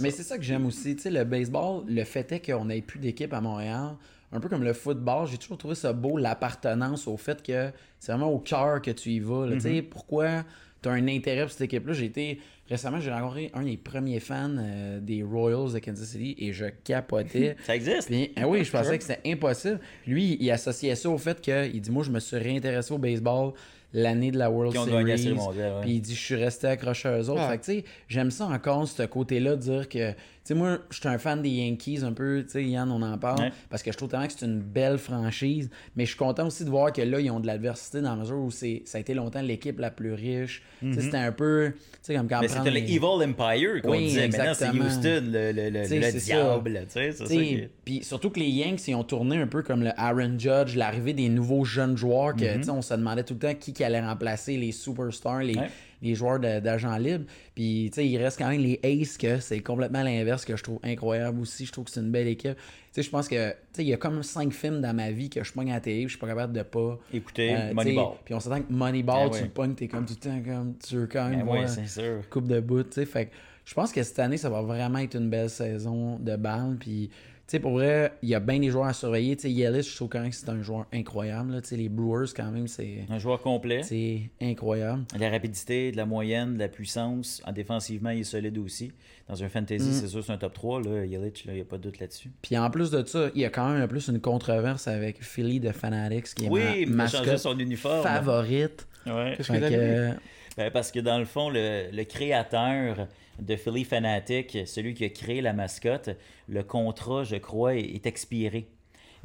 Mais 0.00 0.10
c'est 0.10 0.22
ça 0.22 0.38
que 0.38 0.42
j'aime 0.42 0.64
aussi. 0.66 0.96
Tu 0.96 1.02
sais, 1.02 1.10
le 1.10 1.24
baseball, 1.24 1.84
le 1.86 2.02
fait 2.04 2.32
est 2.32 2.40
qu'on 2.40 2.64
n'ait 2.64 2.80
plus 2.80 2.98
d'équipe 2.98 3.32
à 3.34 3.40
Montréal. 3.42 3.90
Un 4.32 4.40
peu 4.40 4.48
comme 4.48 4.64
le 4.64 4.72
football, 4.72 5.26
j'ai 5.30 5.36
toujours 5.36 5.58
trouvé 5.58 5.74
ça 5.74 5.92
beau, 5.92 6.16
l'appartenance 6.16 7.06
au 7.06 7.18
fait 7.18 7.42
que 7.42 7.70
c'est 7.98 8.12
vraiment 8.12 8.30
au 8.32 8.38
cœur 8.38 8.80
que 8.80 8.90
tu 8.90 9.10
y 9.10 9.20
vas. 9.20 9.46
là. 9.46 9.60
Sais, 9.60 9.82
pourquoi 9.82 10.44
tu 10.82 10.88
as 10.88 10.92
un 10.92 11.06
intérêt 11.08 11.42
pour 11.42 11.50
cette 11.50 11.60
équipe-là? 11.62 11.92
J'ai 11.92 12.06
été. 12.06 12.40
Récemment, 12.72 13.00
j'ai 13.00 13.10
rencontré 13.10 13.50
un 13.52 13.64
des 13.64 13.76
premiers 13.76 14.18
fans 14.18 14.56
euh, 14.56 14.98
des 14.98 15.22
Royals 15.22 15.74
de 15.74 15.78
Kansas 15.78 16.08
City 16.08 16.34
et 16.38 16.54
je 16.54 16.64
capotais. 16.84 17.54
Ça 17.66 17.76
existe? 17.76 18.08
Puis, 18.08 18.32
ah 18.34 18.48
oui, 18.48 18.64
je 18.64 18.70
pensais 18.70 18.96
que 18.96 19.04
c'était 19.04 19.30
impossible. 19.30 19.78
Lui, 20.06 20.38
il 20.40 20.50
associait 20.50 20.94
ça 20.94 21.10
au 21.10 21.18
fait 21.18 21.38
que, 21.42 21.66
il 21.66 21.82
dit, 21.82 21.90
moi, 21.90 22.02
je 22.02 22.10
me 22.10 22.18
suis 22.18 22.38
réintéressé 22.38 22.94
au 22.94 22.96
baseball 22.96 23.52
l'année 23.92 24.30
de 24.30 24.38
la 24.38 24.50
World 24.50 24.72
Series. 24.72 25.32
ouais. 25.32 25.80
Puis 25.82 25.90
il 25.90 26.00
dit, 26.00 26.14
je 26.14 26.20
suis 26.20 26.34
resté 26.34 26.66
accroché 26.68 27.10
à 27.10 27.18
eux 27.18 27.28
autres. 27.28 27.42
Ouais. 27.42 27.48
Fait 27.50 27.58
que, 27.58 27.64
tu 27.64 27.72
sais, 27.72 27.84
j'aime 28.08 28.30
ça 28.30 28.46
encore, 28.46 28.88
ce 28.88 29.02
côté-là, 29.02 29.56
de 29.56 29.60
dire 29.60 29.88
que, 29.90 30.14
sais, 30.44 30.54
moi, 30.54 30.78
je 30.90 30.98
suis 30.98 31.08
un 31.08 31.18
fan 31.18 31.40
des 31.42 31.48
Yankees 31.50 32.00
un 32.02 32.12
peu, 32.12 32.42
tu 32.44 32.50
sais, 32.52 32.64
Yann, 32.64 32.90
on 32.90 33.00
en 33.02 33.16
parle, 33.18 33.40
Ouais. 33.40 33.52
parce 33.70 33.82
que 33.82 33.92
je 33.92 33.96
trouve 33.96 34.08
tellement 34.08 34.26
que 34.26 34.32
c'est 34.36 34.44
une 34.46 34.60
belle 34.60 34.98
franchise. 34.98 35.70
Mais 35.96 36.04
je 36.04 36.10
suis 36.10 36.18
content 36.18 36.46
aussi 36.46 36.64
de 36.64 36.70
voir 36.70 36.92
que 36.92 37.02
là, 37.02 37.20
ils 37.20 37.30
ont 37.30 37.40
de 37.40 37.46
l'adversité 37.46 38.00
dans 38.00 38.10
la 38.10 38.16
mesure 38.16 38.38
où 38.38 38.50
c'est, 38.50 38.82
ça 38.84 38.98
a 38.98 39.00
été 39.00 39.14
longtemps 39.14 39.40
l'équipe 39.42 39.78
la 39.78 39.90
plus 39.90 40.12
riche. 40.14 40.62
Tu 40.80 40.92
sais, 40.94 41.00
c'était 41.02 41.16
un 41.18 41.32
peu, 41.32 41.72
tu 41.74 41.80
sais, 42.02 42.14
comme 42.14 42.28
quand. 42.28 42.40
Mais 42.40 42.48
c'était 42.48 42.70
le 42.70 42.80
les- 42.80 42.92
Evil 42.94 43.04
Empire 43.04 43.82
qu'on 43.82 43.90
Oui, 43.90 44.06
disait. 44.06 44.28
Maintenant, 44.28 44.54
c'est. 44.54 44.68
Houston, 44.70 45.22
le, 45.30 45.52
le, 45.52 45.70
le, 45.70 45.80
le 45.80 46.18
diable. 46.20 46.80
Tu 46.86 46.92
sais, 46.92 47.12
c'est 47.12 47.18
ça 47.18 47.24
T'sais, 47.24 47.36
qui- 47.36 47.68
Puis 47.84 48.02
surtout 48.04 48.30
que 48.30 48.40
les 48.40 48.48
Yanks, 48.48 48.86
ils 48.88 48.94
ont 48.94 49.04
tourné 49.04 49.36
un 49.36 49.46
peu 49.46 49.62
comme 49.62 49.82
le 49.84 49.90
Aaron 49.96 50.36
Judge, 50.38 50.76
l'arrivée 50.76 51.12
des 51.12 51.28
nouveaux 51.28 51.64
jeunes 51.64 51.96
joueurs 51.96 52.34
que, 52.34 52.56
tu 52.56 52.64
sais, 52.64 52.70
on 52.70 52.82
se 52.82 52.94
demandait 52.94 53.22
tout 53.24 53.34
le 53.34 53.40
temps 53.40 53.54
qui, 53.54 53.72
qui 53.72 53.84
allait 53.84 54.00
remplacer 54.00 54.56
les 54.56 54.72
superstars, 54.72 55.40
les, 55.42 55.56
Ouais. 55.56 55.68
Les 56.02 56.14
joueurs 56.14 56.40
d'agents 56.40 56.96
libres. 56.98 57.24
Puis, 57.54 57.88
tu 57.92 57.96
sais, 57.96 58.06
il 58.08 58.18
reste 58.18 58.38
quand 58.38 58.48
même 58.48 58.60
les 58.60 58.78
Aces, 58.82 59.16
que 59.16 59.38
c'est 59.40 59.60
complètement 59.60 60.02
l'inverse, 60.02 60.44
que 60.44 60.56
je 60.56 60.62
trouve 60.62 60.78
incroyable 60.82 61.40
aussi. 61.40 61.64
Je 61.64 61.72
trouve 61.72 61.84
que 61.84 61.90
c'est 61.90 62.00
une 62.00 62.10
belle 62.10 62.26
équipe. 62.28 62.56
Tu 62.56 62.60
sais, 62.92 63.02
je 63.02 63.10
pense 63.10 63.28
que, 63.28 63.50
tu 63.50 63.56
sais, 63.72 63.84
il 63.84 63.88
y 63.88 63.94
a 63.94 63.96
comme 63.96 64.22
cinq 64.22 64.52
films 64.52 64.80
dans 64.80 64.94
ma 64.94 65.10
vie 65.10 65.30
que 65.30 65.42
je 65.42 65.52
pogne 65.52 65.70
à 65.70 65.74
la 65.74 65.80
télé, 65.80 66.00
puis 66.00 66.08
je 66.08 66.10
suis 66.10 66.18
pas 66.18 66.26
capable 66.26 66.52
de 66.52 66.62
pas. 66.62 66.98
Écoutez, 67.14 67.54
euh, 67.54 67.72
Moneyball. 67.72 68.14
Puis 68.24 68.34
on 68.34 68.40
s'entend 68.40 68.60
que 68.60 68.72
Moneyball, 68.72 69.30
Ah 69.32 69.36
tu 69.38 69.44
le 69.44 69.48
pognes, 69.50 69.74
t'es 69.74 69.88
comme 69.88 70.04
tout 70.04 70.14
le 70.22 70.28
temps 70.30 70.42
comme, 70.44 70.74
tu 70.76 70.96
veux 70.96 71.06
quand 71.06 71.28
même 71.28 71.38
Ben 71.38 71.44
voir 71.46 71.62
oui, 71.62 71.68
c'est 71.68 71.86
sûr. 71.86 72.28
coupe 72.28 72.48
de 72.48 72.60
bout, 72.60 72.82
tu 72.84 72.92
sais. 72.94 73.06
Fait 73.06 73.26
que 73.26 73.30
je 73.64 73.74
pense 73.74 73.92
que 73.92 74.02
cette 74.02 74.18
année, 74.18 74.36
ça 74.36 74.50
va 74.50 74.60
vraiment 74.60 74.98
être 74.98 75.14
une 75.16 75.30
belle 75.30 75.48
saison 75.48 76.18
de 76.18 76.36
balle. 76.36 76.76
Puis, 76.80 77.10
sais, 77.52 77.60
pour 77.60 77.72
vrai, 77.72 78.12
il 78.22 78.28
y 78.28 78.34
a 78.34 78.40
bien 78.40 78.58
des 78.58 78.70
joueurs 78.70 78.86
à 78.86 78.92
surveiller. 78.92 79.36
Tu 79.36 79.42
sais, 79.42 79.50
Yelich, 79.50 79.90
je 79.90 79.96
trouve 79.96 80.08
quand 80.08 80.20
même 80.20 80.30
que 80.30 80.36
c'est 80.36 80.48
un 80.48 80.60
joueur 80.62 80.86
incroyable. 80.92 81.52
là. 81.52 81.60
Tu 81.62 81.68
sais, 81.68 81.76
les 81.76 81.88
Brewers, 81.88 82.26
quand 82.36 82.50
même, 82.50 82.66
c'est 82.66 83.04
Un 83.08 83.18
joueur 83.18 83.40
complet. 83.40 83.82
c'est 83.82 84.30
incroyable. 84.40 85.04
De 85.14 85.20
la 85.20 85.30
rapidité, 85.30 85.92
de 85.92 85.96
la 85.96 86.04
moyenne, 86.06 86.54
de 86.54 86.58
la 86.58 86.68
puissance. 86.68 87.40
En 87.46 87.52
défensivement, 87.52 88.10
il 88.10 88.20
est 88.20 88.24
solide 88.24 88.58
aussi. 88.58 88.92
Dans 89.28 89.42
un 89.42 89.48
fantasy, 89.48 89.88
Mm. 89.88 89.92
c'est 89.92 90.08
sûr, 90.08 90.24
c'est 90.24 90.32
un 90.32 90.36
top 90.38 90.52
3. 90.52 90.80
Là. 90.82 91.04
Yelich, 91.06 91.44
il 91.46 91.54
n'y 91.54 91.60
a 91.60 91.64
pas 91.64 91.78
de 91.78 91.82
doute 91.82 92.00
là-dessus. 92.00 92.30
Puis 92.42 92.58
en 92.58 92.68
plus 92.70 92.90
de 92.90 93.04
ça, 93.06 93.28
il 93.34 93.40
y 93.40 93.44
a 93.44 93.50
quand 93.50 93.68
même 93.72 93.82
en 93.82 93.88
plus 93.88 94.08
une 94.08 94.20
controverse 94.20 94.88
avec 94.88 95.22
Philly 95.22 95.60
de 95.60 95.70
Fanatics, 95.72 96.34
qui 96.34 96.46
est 96.46 96.48
Oui, 96.50 96.86
ma 96.86 97.04
mascotte 97.04 97.38
son 97.38 97.58
uniforme. 97.58 98.02
favorite. 98.02 98.86
Ouais. 99.06 99.34
Qu'est-ce 99.36 99.48
que 99.52 99.58
que, 99.58 99.64
euh, 99.72 100.12
Ben, 100.56 100.70
parce 100.70 100.90
que 100.92 101.00
dans 101.00 101.18
le 101.18 101.24
fond, 101.24 101.48
le, 101.50 101.90
le 101.92 102.04
créateur 102.04 103.08
de 103.40 103.56
Philly 103.56 103.84
Fanatic, 103.84 104.58
celui 104.66 104.94
qui 104.94 105.04
a 105.04 105.08
créé 105.08 105.40
la 105.40 105.52
mascotte, 105.52 106.10
le 106.48 106.62
contrat, 106.62 107.24
je 107.24 107.36
crois, 107.36 107.74
est, 107.76 107.94
est 107.94 108.06
expiré. 108.06 108.68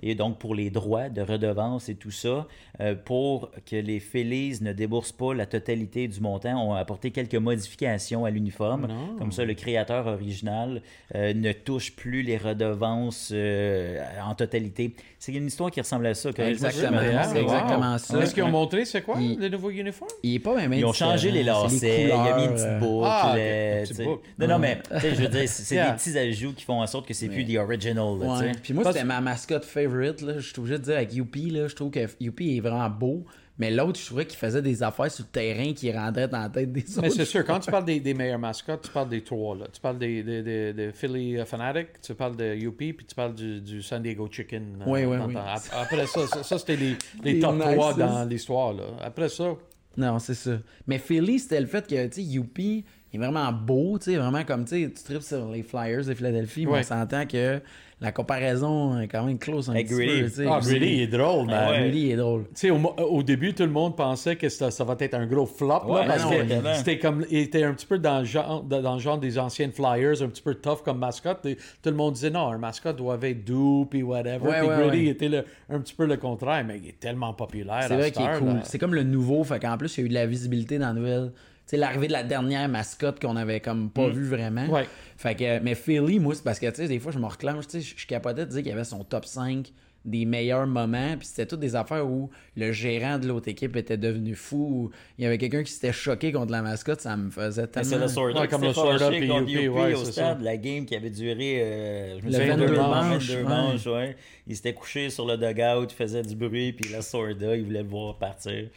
Et 0.04 0.14
donc, 0.16 0.38
pour 0.38 0.54
les 0.54 0.70
droits 0.70 1.10
de 1.10 1.22
redevance 1.22 1.90
et 1.90 1.96
tout 1.96 2.12
ça, 2.12 2.48
euh, 2.82 2.94
pour 2.94 3.50
que 3.70 3.76
les 3.76 4.00
Phillies 4.00 4.60
ne 4.62 4.72
déboursent 4.72 5.12
pas 5.12 5.34
la 5.34 5.46
totalité 5.48 6.08
du 6.08 6.20
montant, 6.22 6.62
on 6.70 6.74
a 6.74 6.80
apporté 6.80 7.10
quelques 7.12 7.34
modifications 7.36 8.24
à 8.26 8.30
l'uniforme. 8.30 8.88
Comme 9.18 9.32
ça, 9.32 9.44
le 9.46 9.54
créateur 9.56 10.06
original 10.08 10.82
euh, 11.16 11.34
ne 11.34 11.52
touche 11.52 11.96
plus 11.96 12.22
les 12.22 12.38
redevances 12.38 13.32
euh, 13.34 14.00
en 14.24 14.36
totalité. 14.36 14.94
C'est 15.20 15.34
une 15.34 15.48
histoire 15.48 15.72
qui 15.72 15.82
ressemble 15.82 16.06
à 16.08 16.14
ça. 16.14 16.30
Exactement, 16.38 17.00
c'est 17.24 17.38
Wow. 17.38 17.42
exactement 17.44 17.98
ça. 17.98 18.20
Est-ce 18.22 18.34
qu'ils 18.34 18.44
ont 18.44 18.50
montré 18.52 18.86
c'est 18.86 19.02
quoi, 19.02 19.16
Il- 19.20 19.40
les 19.40 19.50
nouveaux 19.50 19.72
uniformes? 19.72 20.12
Il 20.24 20.36
est 20.36 20.40
pas 20.40 20.56
même 20.56 20.74
Ils 20.74 20.86
ont 20.86 20.94
changé 20.94 21.32
les 21.32 21.44
lacets, 21.44 22.06
il 22.06 22.12
a 22.12 22.38
mis 22.38 22.44
une 22.46 22.52
petite 22.54 22.80
boucle. 22.80 23.08
Ah, 23.10 23.34
petite 23.36 24.04
boucle. 24.04 24.22
Non, 24.38 24.48
non, 24.48 24.60
mais 24.60 24.78
je 25.02 25.08
veux 25.22 25.28
dire, 25.28 25.48
c'est 25.50 25.76
Yeah. 25.78 25.92
des 25.92 25.98
petits 25.98 26.18
ajouts 26.18 26.54
qui 26.54 26.64
font 26.64 26.82
en 26.82 26.88
sorte 26.88 27.08
que 27.08 27.14
c'est 27.14 27.28
plus 27.30 27.46
the 27.46 27.58
original. 27.58 28.18
là, 28.20 28.38
Ouais. 28.40 28.52
Puis 28.62 28.74
moi, 28.74 28.84
c'était 28.92 29.04
ma 29.04 29.22
mascotte 29.22 29.66
favorite. 29.66 29.87
Là. 29.88 30.34
Je 30.40 30.48
suis 30.48 30.60
obligé 30.60 30.78
de 30.78 30.84
dire 30.84 30.96
avec 30.98 31.14
Youpi, 31.14 31.50
là, 31.50 31.68
je 31.68 31.76
trouve 31.76 31.92
que 31.92 32.00
Youpi 32.20 32.58
est 32.58 32.60
vraiment 32.60 32.90
beau. 32.90 33.26
Mais 33.60 33.72
l'autre, 33.72 34.00
je 34.00 34.06
trouvais 34.06 34.26
qu'il 34.28 34.38
faisait 34.38 34.62
des 34.62 34.84
affaires 34.84 35.10
sur 35.10 35.26
le 35.26 35.32
terrain 35.32 35.74
qui 35.74 35.92
rentraient 35.92 36.28
dans 36.28 36.42
la 36.42 36.50
tête 36.50 36.72
des 36.72 36.84
autres. 36.92 37.02
Mais 37.02 37.10
c'est 37.10 37.26
sûr, 37.26 37.44
quand 37.44 37.60
tu 37.60 37.72
parles 37.72 37.86
des, 37.86 38.00
des 38.00 38.14
meilleures 38.14 38.38
mascottes, 38.38 38.84
tu 38.84 38.92
parles 38.92 39.10
des 39.10 39.24
trois. 39.24 39.56
Là. 39.56 39.66
Tu 39.74 39.82
parles 39.82 39.98
des, 39.98 40.22
des, 40.22 40.44
des, 40.44 40.74
des 40.74 40.92
Philly 40.92 41.38
Fanatic, 41.44 42.00
tu 42.02 42.14
parles 42.14 42.36
de 42.36 42.54
UP, 42.56 42.78
puis 42.78 42.96
tu 43.08 43.16
parles 43.16 43.34
du, 43.34 43.60
du 43.62 43.82
San 43.82 44.04
Diego 44.04 44.28
Chicken. 44.32 44.78
euh, 44.82 44.84
Oui, 44.86 45.06
oui, 45.06 45.18
oui. 45.28 45.34
Après 45.74 46.06
ça, 46.06 46.28
ça, 46.28 46.44
ça, 46.44 46.60
c'était 46.60 46.76
les, 46.76 46.96
les 47.24 47.40
top 47.40 47.56
nices. 47.56 47.64
3 47.74 47.94
dans 47.96 48.26
l'histoire. 48.26 48.74
là. 48.74 48.84
Après 49.02 49.28
ça, 49.30 49.56
Non, 49.98 50.20
c'est 50.20 50.36
ça. 50.36 50.60
Mais 50.86 51.00
Philly, 51.00 51.40
c'était 51.40 51.60
le 51.60 51.66
fait 51.66 51.88
que, 51.88 52.06
tu 52.06 52.14
sais, 52.14 52.22
Youpi, 52.22 52.86
il 53.12 53.20
est 53.20 53.26
vraiment 53.26 53.52
beau, 53.52 53.98
tu 53.98 54.12
sais, 54.12 54.18
vraiment 54.18 54.44
comme, 54.44 54.66
tu 54.66 54.84
sais, 54.84 54.92
tu 54.96 55.02
tripes 55.04 55.24
sur 55.24 55.50
les 55.50 55.64
Flyers 55.64 56.06
de 56.06 56.14
Philadelphie, 56.14 56.68
mais 56.68 56.78
on 56.80 56.84
s'entend 56.84 57.26
que 57.26 57.60
la 58.00 58.12
comparaison 58.12 59.00
est 59.00 59.08
quand 59.08 59.24
même 59.24 59.40
close 59.40 59.70
un 59.70 59.74
Avec 59.74 59.88
petit 59.88 60.06
peu, 60.06 60.24
tu 60.26 60.30
sais. 60.30 60.46
ah, 60.48 60.60
est 60.62 61.08
drôle, 61.08 61.48
man. 61.48 61.70
ouais. 61.70 61.98
Est 61.98 62.16
drôle. 62.16 62.44
Tu 62.50 62.68
sais, 62.68 62.70
au, 62.70 63.24
début, 63.24 63.56
tout 63.56 63.64
le 63.64 63.72
monde 63.72 63.96
pensait 63.98 64.36
que 64.36 64.50
ça, 64.50 64.70
ça 64.70 64.84
va 64.84 64.96
être 65.00 65.16
un 65.16 65.26
gros 65.26 65.48
flop, 65.48 65.68
là, 65.68 66.04
parce 66.06 66.24
non, 66.24 66.30
que 66.30 66.74
c'était 66.76 67.00
comme, 67.00 67.26
il 67.32 67.40
était 67.40 67.64
un 67.64 67.74
petit 67.74 67.88
peu 67.88 67.98
dans 67.98 68.20
le, 68.20 68.26
genre, 68.26 68.62
dans 68.62 68.94
le 68.94 69.00
genre 69.00 69.18
des 69.18 69.40
anciennes 69.40 69.72
Flyers, 69.72 70.22
un 70.22 70.28
petit 70.28 70.44
peu 70.44 70.54
tough 70.54 70.84
comme 70.86 71.00
mascotte. 71.00 71.44
Et 71.48 71.56
tout 71.56 71.90
le 71.90 71.96
monde 71.96 72.14
disait 72.14 72.30
non, 72.30 72.50
un 72.50 72.60
mascotte 72.60 72.98
doit 72.98 73.18
être 73.24 73.44
doux, 73.44 73.88
puis 73.90 74.04
whatever. 74.04 74.48
Ouais, 74.48 74.60
puis 74.60 75.00
ouais. 75.00 75.06
était 75.08 75.30
le- 75.30 75.46
un 75.70 75.80
petit 75.80 75.96
peu 75.96 76.06
le 76.06 76.18
contraire, 76.18 76.64
mais 76.66 76.78
il 76.78 76.90
est 76.90 77.00
tellement 77.00 77.34
populaire. 77.34 77.86
C'est 77.88 77.96
vrai 77.96 78.12
qu'il 78.12 78.22
est 78.24 78.38
cool. 78.38 78.60
C'est 78.64 78.78
comme 78.78 78.94
le 78.94 79.04
nouveau, 79.04 79.44
fait 79.44 79.60
qu'en 79.60 79.78
plus, 79.78 79.98
il 79.98 80.02
y 80.02 80.04
a 80.04 80.06
eu 80.06 80.10
de 80.10 80.14
la 80.14 80.28
visibilité 80.28 80.78
dans 80.78 80.88
la 80.88 80.94
nouvelle. 80.94 81.32
L'arrivée 81.74 82.08
de 82.08 82.14
la 82.14 82.24
dernière 82.24 82.70
mascotte 82.70 83.20
qu'on 83.20 83.36
avait 83.36 83.60
comme 83.60 83.90
pas 83.90 84.08
vu 84.08 84.26
vraiment. 84.26 84.68
Mm. 84.68 84.72
Ouais. 84.72 84.88
Fait 85.18 85.36
que, 85.36 85.60
mais 85.60 85.76
Philly, 85.76 86.20
moi, 86.20 86.36
c'est 86.36 86.44
parce 86.44 86.60
que, 86.60 86.70
tu 86.70 86.76
sais, 86.76 86.88
des 86.88 87.00
fois, 87.00 87.12
je 87.12 87.20
me 87.20 87.26
reclame, 87.26 87.60
tu 87.66 87.82
sais, 87.82 87.96
je 87.98 88.08
capotais 88.08 88.46
de 88.46 88.52
dire 88.52 88.60
qu'il 88.60 88.70
y 88.70 88.74
avait 88.74 88.84
son 88.84 89.04
top 89.04 89.26
5 89.26 89.72
des 90.08 90.26
meilleurs 90.26 90.66
moments, 90.66 91.18
puis 91.18 91.28
c'était 91.28 91.46
toutes 91.46 91.60
des 91.60 91.76
affaires 91.76 92.08
où 92.08 92.30
le 92.56 92.72
gérant 92.72 93.20
de 93.20 93.28
l'autre 93.28 93.50
équipe 93.50 93.76
était 93.76 93.98
devenu 93.98 94.36
fou, 94.36 94.90
il 95.18 95.26
y 95.26 95.28
avait 95.28 95.38
quelqu'un 95.38 95.64
qui 95.64 95.72
s'était 95.72 95.92
choqué 95.92 96.32
contre 96.32 96.52
la 96.54 96.62
mascotte, 96.62 97.02
ça 97.02 97.18
me 97.18 97.30
faisait 97.30 97.68
tellement... 97.68 98.08
C'est 98.08 98.16
le 98.16 98.40
Ouais, 98.40 98.48
comme 98.48 98.64
le 98.64 98.74
Sorda 98.74 99.00
fâché 99.00 99.20
puis 99.20 99.28
contre 99.28 99.52
UP, 99.52 99.64
UP 99.64 99.76
ouais, 99.76 99.94
au 99.94 100.06
stade. 100.06 100.38
ça. 100.38 100.44
La 100.44 100.56
game 100.56 100.86
qui 100.86 100.96
avait 100.96 101.10
duré 101.10 101.62
euh, 101.62 102.20
je 102.20 102.26
me 102.26 102.32
Le 102.32 102.38
souviens, 102.38 102.56
22 102.56 102.68
deux 102.68 102.76
manches, 102.78 103.30
22 103.32 103.36
ouais. 103.36 103.44
manches, 103.44 103.88
ouais. 103.88 104.16
Il 104.48 104.56
s'était 104.56 104.74
couché 104.74 105.10
sur 105.10 105.26
le 105.26 105.36
dugout, 105.36 105.92
il 105.92 105.96
faisait 105.96 106.22
du 106.22 106.36
bruit, 106.36 106.72
puis 106.72 106.90
la 106.90 107.02
Sorda, 107.02 107.58
il 107.58 107.66
voulait 107.66 107.84
le 107.84 107.90
voir 107.90 108.18
partir. 108.18 108.70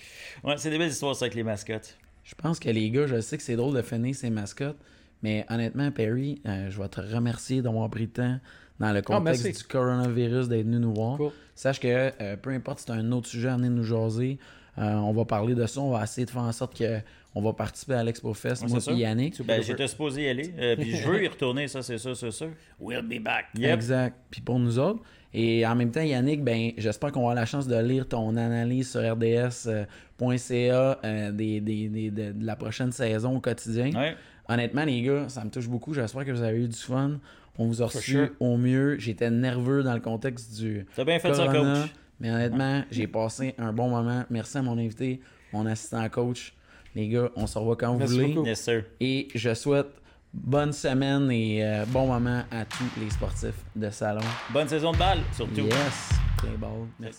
Ouais, 0.43 0.55
c'est 0.57 0.71
des 0.71 0.79
belles 0.79 0.91
histoires, 0.91 1.15
ça, 1.15 1.27
avec 1.27 1.37
les 1.37 1.45
mascottes. 1.45 1.97
Je 2.25 2.35
pense 2.35 2.59
que 2.61 2.69
les 2.71 2.91
gars, 2.91 3.07
je 3.07 3.21
sais 3.21 3.37
que 3.37 3.43
c'est 3.43 3.57
drôle 3.57 3.75
de 3.75 3.83
finir 3.83 4.15
ses 4.15 4.31
mascottes, 4.31 4.79
mais 5.23 5.45
honnêtement, 5.51 5.91
Perry, 5.91 6.41
euh, 6.47 6.71
je 6.71 6.81
vais 6.81 6.89
te 6.89 7.01
remercier 7.01 7.63
d'avoir 7.63 7.89
pris 7.91 8.05
le 8.05 8.11
temps 8.11 8.39
dans 8.79 8.93
le 8.93 9.03
contexte 9.03 9.43
Ah, 9.45 9.49
merci. 9.49 9.63
du 9.63 9.65
coronavirus 9.69 10.49
d'être 10.49 10.65
venu 10.67 10.79
nous 10.79 10.95
voir. 10.95 11.17
Cool. 11.17 11.33
Sache 11.55 11.81
que 11.81 12.13
euh, 12.21 12.37
peu 12.37 12.51
importe 12.51 12.79
si 12.81 12.85
c'est 12.87 12.93
un 12.93 13.13
autre 13.13 13.29
sujet 13.29 13.49
à 13.49 13.57
venir 13.57 13.71
nous 13.71 13.85
jaser, 13.85 14.39
Euh, 14.79 14.95
on 14.95 15.13
va 15.13 15.25
parler 15.25 15.55
de 15.57 15.67
ça. 15.67 15.81
On 15.81 15.91
va 15.91 16.05
essayer 16.05 16.25
de 16.25 16.31
faire 16.31 16.43
en 16.43 16.53
sorte 16.53 16.79
que 16.79 17.01
on 17.35 17.43
va 17.43 17.53
participer 17.53 17.95
à 17.95 18.05
l'Expo 18.05 18.33
Fest, 18.35 18.63
Ouais, 18.63 18.69
moi 18.71 18.81
c'est 18.81 18.93
et. 18.93 18.99
Yannick. 18.99 19.43
Ben, 19.45 19.61
j'étais 19.61 19.89
supposé 19.89 20.23
y 20.23 20.29
aller. 20.29 20.55
euh, 20.59 20.77
puis 20.77 20.97
je 20.97 21.09
veux 21.09 21.23
y 21.23 21.29
retourner, 21.29 21.67
ça, 21.69 21.83
c'est 21.83 21.99
sûr, 21.99 22.17
c'est 22.17 22.31
sûr. 22.31 22.51
We'll 22.79 23.03
be 23.03 23.21
back. 23.23 23.47
Yep. 23.57 23.75
Exact. 23.75 24.17
Puis 24.31 24.41
pour 24.41 24.59
nous 24.61 24.79
autres. 24.79 25.01
Et 25.33 25.65
en 25.67 25.77
même 25.77 25.91
temps, 25.93 26.01
Yannick, 26.03 26.43
ben, 26.43 26.73
j'espère 26.77 27.13
qu'on 27.13 27.21
va 27.21 27.27
avoir 27.27 27.35
la 27.37 27.47
chance 27.47 27.67
de 27.69 27.77
lire 27.79 28.09
ton 28.09 28.37
analyse 28.37 28.91
sur 28.91 29.01
rds.ca 29.01 30.99
euh, 31.05 31.33
des, 31.33 31.61
des- 31.61 31.89
des- 31.89 32.11
de, 32.11 32.33
de 32.33 32.47
la 32.47 32.57
prochaine 32.57 32.93
saison 32.93 33.37
au 33.37 33.41
quotidien. 33.41 33.91
Ouais. 33.95 34.17
Honnêtement, 34.49 34.85
les 34.85 35.03
gars, 35.03 35.29
ça 35.29 35.45
me 35.45 35.51
touche 35.51 35.69
beaucoup. 35.69 35.95
J'espère 35.95 36.25
que 36.25 36.33
vous 36.33 36.43
avez 36.43 36.59
eu 36.65 36.69
du 36.69 36.77
fun. 36.77 37.21
On 37.59 37.67
vous 37.67 37.83
a 37.83 37.87
reçu 37.87 38.01
sure. 38.13 38.29
au 38.41 38.57
mieux. 38.57 38.99
J'étais 38.99 39.31
nerveux 39.31 39.83
dans 39.83 39.95
le 39.95 40.01
contexte 40.01 40.59
du 40.59 40.87
T'as 40.97 41.05
bien 41.05 41.19
fait 41.19 41.33
ça, 41.35 41.47
Corona. 41.47 41.83
coach. 41.83 41.91
Mais 42.19 42.31
honnêtement, 42.31 42.83
j'ai 42.91 43.07
passé 43.07 43.55
un 43.59 43.73
bon 43.73 43.89
moment. 43.89 44.25
Merci 44.31 44.59
à 44.59 44.63
mon 44.63 44.77
invité, 44.79 45.21
mon 45.53 45.65
assistant 45.67 46.09
coach. 46.09 46.55
Les 46.95 47.09
gars, 47.09 47.31
on 47.37 47.47
se 47.47 47.57
revoit 47.59 47.77
quand 47.77 47.95
vous 47.95 48.05
voulez. 48.07 48.35
beaucoup. 48.35 48.47
Yes, 48.47 48.61
sir. 48.63 48.85
Et 49.01 49.29
je 49.35 49.55
souhaite 49.55 49.87
bonne 50.33 50.73
semaine 50.73 51.31
et 51.31 51.65
euh, 51.65 51.85
bon 51.89 52.07
moment 52.07 52.43
à 52.51 52.65
tous 52.65 52.85
les 53.01 53.11
sportifs 53.11 53.65
de 53.75 53.91
salon. 53.91 54.21
Bonne 54.51 54.69
saison 54.69 54.93
de 54.93 54.99
balle, 54.99 55.21
surtout. 55.33 55.63
Yes, 55.63 56.11
ball. 56.59 56.87
Merci. 56.99 57.19